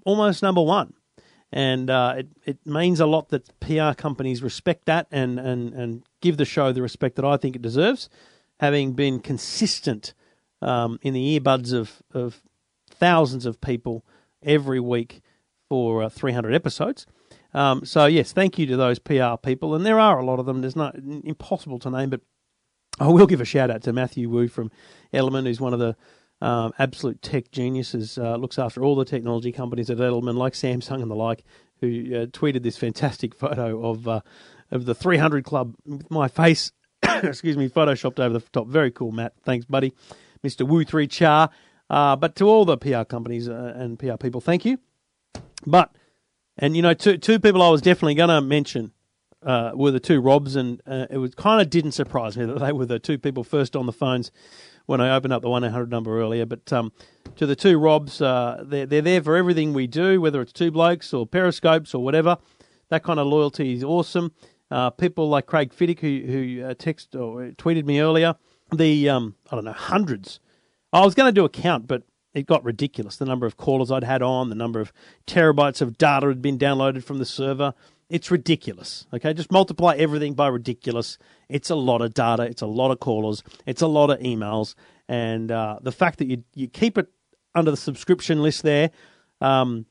almost 0.04 0.42
number 0.42 0.62
one. 0.62 0.94
And 1.52 1.90
uh, 1.90 2.14
it, 2.18 2.28
it 2.44 2.66
means 2.66 3.00
a 3.00 3.06
lot 3.06 3.30
that 3.30 3.58
PR 3.60 3.92
companies 3.92 4.42
respect 4.42 4.86
that 4.86 5.08
and, 5.10 5.40
and, 5.40 5.72
and 5.74 6.04
give 6.20 6.36
the 6.36 6.44
show 6.44 6.72
the 6.72 6.82
respect 6.82 7.16
that 7.16 7.24
I 7.24 7.36
think 7.36 7.56
it 7.56 7.62
deserves, 7.62 8.08
having 8.60 8.92
been 8.92 9.18
consistent 9.18 10.14
um, 10.62 11.00
in 11.02 11.12
the 11.12 11.40
earbuds 11.40 11.72
of, 11.72 12.02
of 12.12 12.40
thousands 12.88 13.46
of 13.46 13.60
people 13.60 14.04
every 14.42 14.80
week 14.80 15.20
for 15.68 16.02
uh, 16.04 16.08
300 16.08 16.54
episodes. 16.54 17.06
Um, 17.52 17.84
so 17.84 18.06
yes, 18.06 18.32
thank 18.32 18.58
you 18.58 18.66
to 18.66 18.76
those 18.76 18.98
PR 18.98 19.36
people, 19.42 19.74
and 19.74 19.84
there 19.84 19.98
are 19.98 20.18
a 20.18 20.24
lot 20.24 20.38
of 20.38 20.46
them. 20.46 20.60
There's 20.60 20.76
not 20.76 20.96
impossible 20.96 21.78
to 21.80 21.90
name, 21.90 22.10
but 22.10 22.20
I 22.98 23.08
will 23.08 23.26
give 23.26 23.40
a 23.40 23.44
shout 23.44 23.70
out 23.70 23.82
to 23.82 23.92
Matthew 23.92 24.28
Wu 24.28 24.48
from 24.48 24.70
Element, 25.12 25.46
who's 25.46 25.60
one 25.60 25.72
of 25.72 25.80
the 25.80 25.96
um, 26.40 26.72
absolute 26.78 27.22
tech 27.22 27.50
geniuses. 27.50 28.18
Uh, 28.18 28.36
looks 28.36 28.58
after 28.58 28.84
all 28.84 28.94
the 28.94 29.04
technology 29.04 29.52
companies 29.52 29.90
at 29.90 30.00
Element, 30.00 30.38
like 30.38 30.52
Samsung 30.52 31.02
and 31.02 31.10
the 31.10 31.16
like, 31.16 31.44
who 31.80 31.88
uh, 31.88 32.26
tweeted 32.26 32.62
this 32.62 32.76
fantastic 32.76 33.34
photo 33.38 33.84
of 33.84 34.06
uh, 34.06 34.20
of 34.70 34.84
the 34.84 34.94
300 34.94 35.44
Club 35.44 35.74
with 35.84 36.10
my 36.10 36.28
face, 36.28 36.72
excuse 37.22 37.56
me, 37.56 37.68
photoshopped 37.68 38.20
over 38.20 38.38
the 38.38 38.44
top. 38.52 38.68
Very 38.68 38.90
cool, 38.90 39.12
Matt. 39.12 39.32
Thanks, 39.44 39.66
buddy. 39.66 39.92
Mr. 40.44 40.66
Wu 40.66 40.84
Three 40.84 41.06
Cha. 41.06 41.48
Uh, 41.90 42.14
but 42.14 42.36
to 42.36 42.44
all 42.44 42.64
the 42.64 42.78
PR 42.78 43.02
companies 43.02 43.48
uh, 43.48 43.74
and 43.76 43.98
PR 43.98 44.16
people, 44.16 44.40
thank 44.40 44.64
you. 44.64 44.78
But 45.66 45.92
and 46.56 46.76
you 46.76 46.82
know, 46.82 46.94
two 46.94 47.18
two 47.18 47.40
people 47.40 47.62
I 47.62 47.68
was 47.68 47.82
definitely 47.82 48.14
going 48.14 48.30
to 48.30 48.40
mention 48.40 48.92
uh, 49.42 49.72
were 49.74 49.90
the 49.90 50.00
two 50.00 50.20
Robs, 50.20 50.54
and 50.54 50.80
uh, 50.86 51.06
it 51.10 51.18
was 51.18 51.34
kind 51.34 51.60
of 51.60 51.68
didn't 51.68 51.92
surprise 51.92 52.36
me 52.36 52.44
that 52.46 52.60
they 52.60 52.72
were 52.72 52.86
the 52.86 53.00
two 53.00 53.18
people 53.18 53.42
first 53.42 53.74
on 53.74 53.86
the 53.86 53.92
phones 53.92 54.30
when 54.86 55.00
I 55.00 55.14
opened 55.14 55.32
up 55.32 55.42
the 55.42 55.50
one 55.50 55.64
eight 55.64 55.72
hundred 55.72 55.90
number 55.90 56.20
earlier. 56.20 56.46
But 56.46 56.72
um, 56.72 56.92
to 57.36 57.44
the 57.44 57.56
two 57.56 57.78
Robs, 57.78 58.22
uh, 58.22 58.62
they're 58.66 58.86
they're 58.86 59.02
there 59.02 59.22
for 59.22 59.36
everything 59.36 59.74
we 59.74 59.88
do, 59.88 60.20
whether 60.20 60.40
it's 60.40 60.52
two 60.52 60.70
blokes 60.70 61.12
or 61.12 61.26
periscopes 61.26 61.92
or 61.92 62.04
whatever. 62.04 62.38
That 62.90 63.02
kind 63.02 63.18
of 63.18 63.26
loyalty 63.26 63.74
is 63.74 63.84
awesome. 63.84 64.32
Uh, 64.70 64.90
people 64.90 65.28
like 65.28 65.46
Craig 65.46 65.72
Fiddick, 65.72 65.98
who 65.98 66.22
who 66.26 66.64
uh, 66.64 66.74
texted 66.74 67.20
or 67.20 67.50
tweeted 67.52 67.84
me 67.84 68.00
earlier, 68.00 68.36
the 68.72 69.08
um, 69.08 69.34
I 69.50 69.56
don't 69.56 69.64
know 69.64 69.72
hundreds. 69.72 70.38
I 70.92 71.04
was 71.04 71.14
going 71.14 71.28
to 71.28 71.32
do 71.32 71.44
a 71.44 71.48
count, 71.48 71.86
but 71.86 72.02
it 72.34 72.46
got 72.46 72.64
ridiculous. 72.64 73.16
The 73.16 73.24
number 73.24 73.46
of 73.46 73.56
callers 73.56 73.90
I'd 73.90 74.04
had 74.04 74.22
on, 74.22 74.48
the 74.48 74.54
number 74.54 74.80
of 74.80 74.92
terabytes 75.26 75.80
of 75.80 75.98
data 75.98 76.26
had 76.28 76.42
been 76.42 76.58
downloaded 76.58 77.02
from 77.04 77.18
the 77.18 77.24
server. 77.24 77.74
It's 78.08 78.30
ridiculous. 78.30 79.06
Okay, 79.12 79.32
just 79.32 79.52
multiply 79.52 79.94
everything 79.96 80.34
by 80.34 80.48
ridiculous. 80.48 81.16
It's 81.48 81.70
a 81.70 81.76
lot 81.76 82.02
of 82.02 82.14
data. 82.14 82.42
It's 82.42 82.62
a 82.62 82.66
lot 82.66 82.90
of 82.90 82.98
callers. 82.98 83.42
It's 83.66 83.82
a 83.82 83.86
lot 83.86 84.10
of 84.10 84.18
emails, 84.18 84.74
and 85.08 85.52
uh, 85.52 85.78
the 85.80 85.92
fact 85.92 86.18
that 86.18 86.26
you 86.26 86.42
you 86.54 86.66
keep 86.66 86.98
it 86.98 87.06
under 87.54 87.70
the 87.70 87.76
subscription 87.76 88.42
list 88.42 88.62
there. 88.62 88.90
Um, 89.40 89.86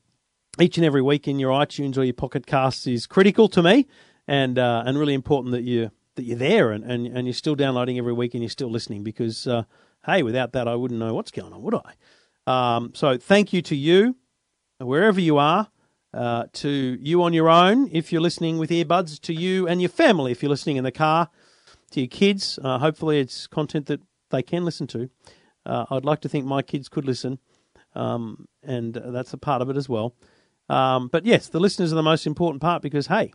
each 0.58 0.76
and 0.76 0.84
every 0.84 1.00
week 1.00 1.28
in 1.28 1.38
your 1.38 1.52
iTunes 1.52 1.96
or 1.96 2.04
your 2.04 2.12
Pocket 2.12 2.46
Casts 2.46 2.86
is 2.86 3.06
critical 3.06 3.48
to 3.48 3.62
me, 3.62 3.86
and 4.28 4.58
uh, 4.58 4.82
and 4.84 4.98
really 4.98 5.14
important 5.14 5.52
that 5.52 5.62
you 5.62 5.90
that 6.16 6.26
you're 6.26 6.36
there 6.36 6.70
and, 6.70 6.84
and, 6.84 7.06
and 7.06 7.26
you're 7.26 7.34
still 7.34 7.54
downloading 7.54 7.98
every 7.98 8.12
week 8.12 8.34
and 8.34 8.42
you're 8.42 8.50
still 8.50 8.70
listening 8.70 9.02
because, 9.02 9.46
uh, 9.46 9.62
hey, 10.06 10.22
without 10.22 10.52
that, 10.52 10.68
I 10.68 10.74
wouldn't 10.74 11.00
know 11.00 11.14
what's 11.14 11.30
going 11.30 11.52
on, 11.52 11.62
would 11.62 11.74
I? 11.74 11.94
Um, 12.46 12.92
so 12.94 13.16
thank 13.16 13.52
you 13.52 13.62
to 13.62 13.76
you, 13.76 14.16
wherever 14.78 15.20
you 15.20 15.38
are, 15.38 15.68
uh, 16.12 16.44
to 16.52 16.68
you 16.68 17.22
on 17.22 17.32
your 17.32 17.48
own 17.48 17.88
if 17.92 18.12
you're 18.12 18.20
listening 18.20 18.58
with 18.58 18.70
earbuds, 18.70 19.20
to 19.20 19.32
you 19.32 19.68
and 19.68 19.80
your 19.80 19.90
family 19.90 20.32
if 20.32 20.42
you're 20.42 20.50
listening 20.50 20.76
in 20.76 20.84
the 20.84 20.92
car, 20.92 21.28
to 21.92 22.00
your 22.00 22.08
kids. 22.08 22.58
Uh, 22.62 22.78
hopefully, 22.78 23.20
it's 23.20 23.46
content 23.46 23.86
that 23.86 24.00
they 24.30 24.42
can 24.42 24.64
listen 24.64 24.86
to. 24.88 25.10
Uh, 25.66 25.86
I'd 25.90 26.04
like 26.04 26.20
to 26.22 26.28
think 26.28 26.46
my 26.46 26.62
kids 26.62 26.88
could 26.88 27.04
listen, 27.04 27.38
um, 27.94 28.46
and 28.62 28.94
that's 28.94 29.32
a 29.32 29.38
part 29.38 29.62
of 29.62 29.70
it 29.70 29.76
as 29.76 29.88
well. 29.88 30.14
Um, 30.68 31.08
but 31.08 31.26
yes, 31.26 31.48
the 31.48 31.60
listeners 31.60 31.92
are 31.92 31.96
the 31.96 32.02
most 32.02 32.26
important 32.26 32.62
part 32.62 32.80
because, 32.80 33.08
hey, 33.08 33.32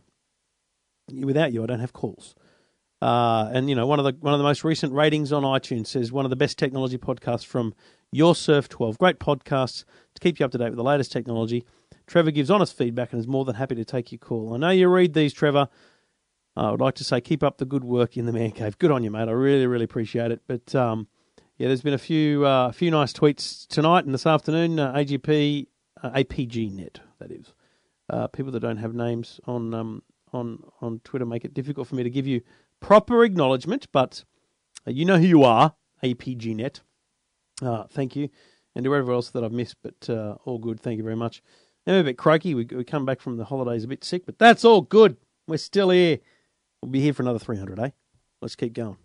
without 1.12 1.52
you, 1.52 1.62
I 1.62 1.66
don't 1.66 1.80
have 1.80 1.92
calls. 1.92 2.34
Uh, 3.06 3.48
and 3.52 3.68
you 3.68 3.76
know, 3.76 3.86
one 3.86 4.00
of 4.00 4.04
the 4.04 4.16
one 4.18 4.34
of 4.34 4.38
the 4.38 4.44
most 4.44 4.64
recent 4.64 4.92
ratings 4.92 5.32
on 5.32 5.44
iTunes 5.44 5.86
says 5.86 6.10
one 6.10 6.26
of 6.26 6.30
the 6.30 6.34
best 6.34 6.58
technology 6.58 6.98
podcasts 6.98 7.46
from 7.46 7.72
Your 8.10 8.34
Surf 8.34 8.68
12. 8.68 8.98
Great 8.98 9.20
podcasts 9.20 9.84
to 10.14 10.20
keep 10.20 10.40
you 10.40 10.44
up 10.44 10.50
to 10.50 10.58
date 10.58 10.70
with 10.70 10.76
the 10.76 10.82
latest 10.82 11.12
technology. 11.12 11.64
Trevor 12.08 12.32
gives 12.32 12.50
honest 12.50 12.76
feedback 12.76 13.12
and 13.12 13.20
is 13.20 13.28
more 13.28 13.44
than 13.44 13.54
happy 13.54 13.76
to 13.76 13.84
take 13.84 14.10
your 14.10 14.18
call. 14.18 14.54
I 14.54 14.56
know 14.56 14.70
you 14.70 14.88
read 14.88 15.14
these, 15.14 15.32
Trevor. 15.32 15.68
I 16.56 16.72
would 16.72 16.80
like 16.80 16.96
to 16.96 17.04
say 17.04 17.20
keep 17.20 17.44
up 17.44 17.58
the 17.58 17.64
good 17.64 17.84
work 17.84 18.16
in 18.16 18.26
the 18.26 18.32
man 18.32 18.50
cave. 18.50 18.76
Good 18.76 18.90
on 18.90 19.04
you, 19.04 19.12
mate. 19.12 19.28
I 19.28 19.32
really, 19.32 19.68
really 19.68 19.84
appreciate 19.84 20.32
it. 20.32 20.40
But 20.48 20.74
um, 20.74 21.06
yeah, 21.58 21.68
there's 21.68 21.82
been 21.82 21.94
a 21.94 21.98
few 21.98 22.44
uh, 22.44 22.72
few 22.72 22.90
nice 22.90 23.12
tweets 23.12 23.68
tonight 23.68 24.04
and 24.04 24.14
this 24.14 24.26
afternoon. 24.26 24.80
Uh, 24.80 24.92
AGP, 24.94 25.68
uh, 26.02 26.10
APG 26.10 26.72
Net, 26.72 26.98
that 27.20 27.30
is. 27.30 27.54
Uh, 28.10 28.26
people 28.26 28.50
that 28.50 28.60
don't 28.60 28.78
have 28.78 28.94
names 28.94 29.38
on 29.46 29.72
um, 29.74 30.02
on 30.32 30.64
on 30.80 31.00
Twitter 31.04 31.24
make 31.24 31.44
it 31.44 31.54
difficult 31.54 31.86
for 31.86 31.94
me 31.94 32.02
to 32.02 32.10
give 32.10 32.26
you 32.26 32.40
proper 32.80 33.24
acknowledgement, 33.24 33.86
but 33.92 34.24
uh, 34.86 34.90
you 34.90 35.04
know 35.04 35.18
who 35.18 35.26
you 35.26 35.44
are, 35.44 35.74
APGNet. 36.02 36.80
Uh, 37.62 37.84
thank 37.84 38.16
you. 38.16 38.28
And 38.74 38.84
to 38.84 38.90
whoever 38.90 39.12
else 39.12 39.30
that 39.30 39.42
I've 39.42 39.52
missed, 39.52 39.76
but 39.82 40.10
uh, 40.10 40.36
all 40.44 40.58
good. 40.58 40.80
Thank 40.80 40.98
you 40.98 41.02
very 41.02 41.16
much. 41.16 41.42
I'm 41.86 41.94
a 41.94 42.04
bit 42.04 42.18
croaky. 42.18 42.54
We, 42.54 42.64
we 42.64 42.84
come 42.84 43.06
back 43.06 43.20
from 43.20 43.36
the 43.36 43.44
holidays 43.44 43.84
a 43.84 43.88
bit 43.88 44.04
sick, 44.04 44.26
but 44.26 44.38
that's 44.38 44.64
all 44.64 44.82
good. 44.82 45.16
We're 45.46 45.56
still 45.56 45.90
here. 45.90 46.18
We'll 46.82 46.90
be 46.90 47.00
here 47.00 47.12
for 47.12 47.22
another 47.22 47.38
300, 47.38 47.78
eh? 47.78 47.90
Let's 48.42 48.56
keep 48.56 48.74
going. 48.74 48.96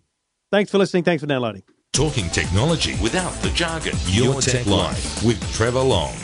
Thanks 0.50 0.70
for 0.70 0.78
listening. 0.78 1.04
Thanks 1.04 1.22
for 1.22 1.26
downloading. 1.26 1.62
Talking 1.92 2.28
technology 2.30 2.96
without 3.02 3.32
the 3.42 3.50
jargon. 3.50 3.94
Your, 4.06 4.40
Tech, 4.40 4.64
Tech 4.64 4.66
Life 4.66 5.24
with 5.24 5.40
Trevor 5.52 5.80
Long. 5.80 6.14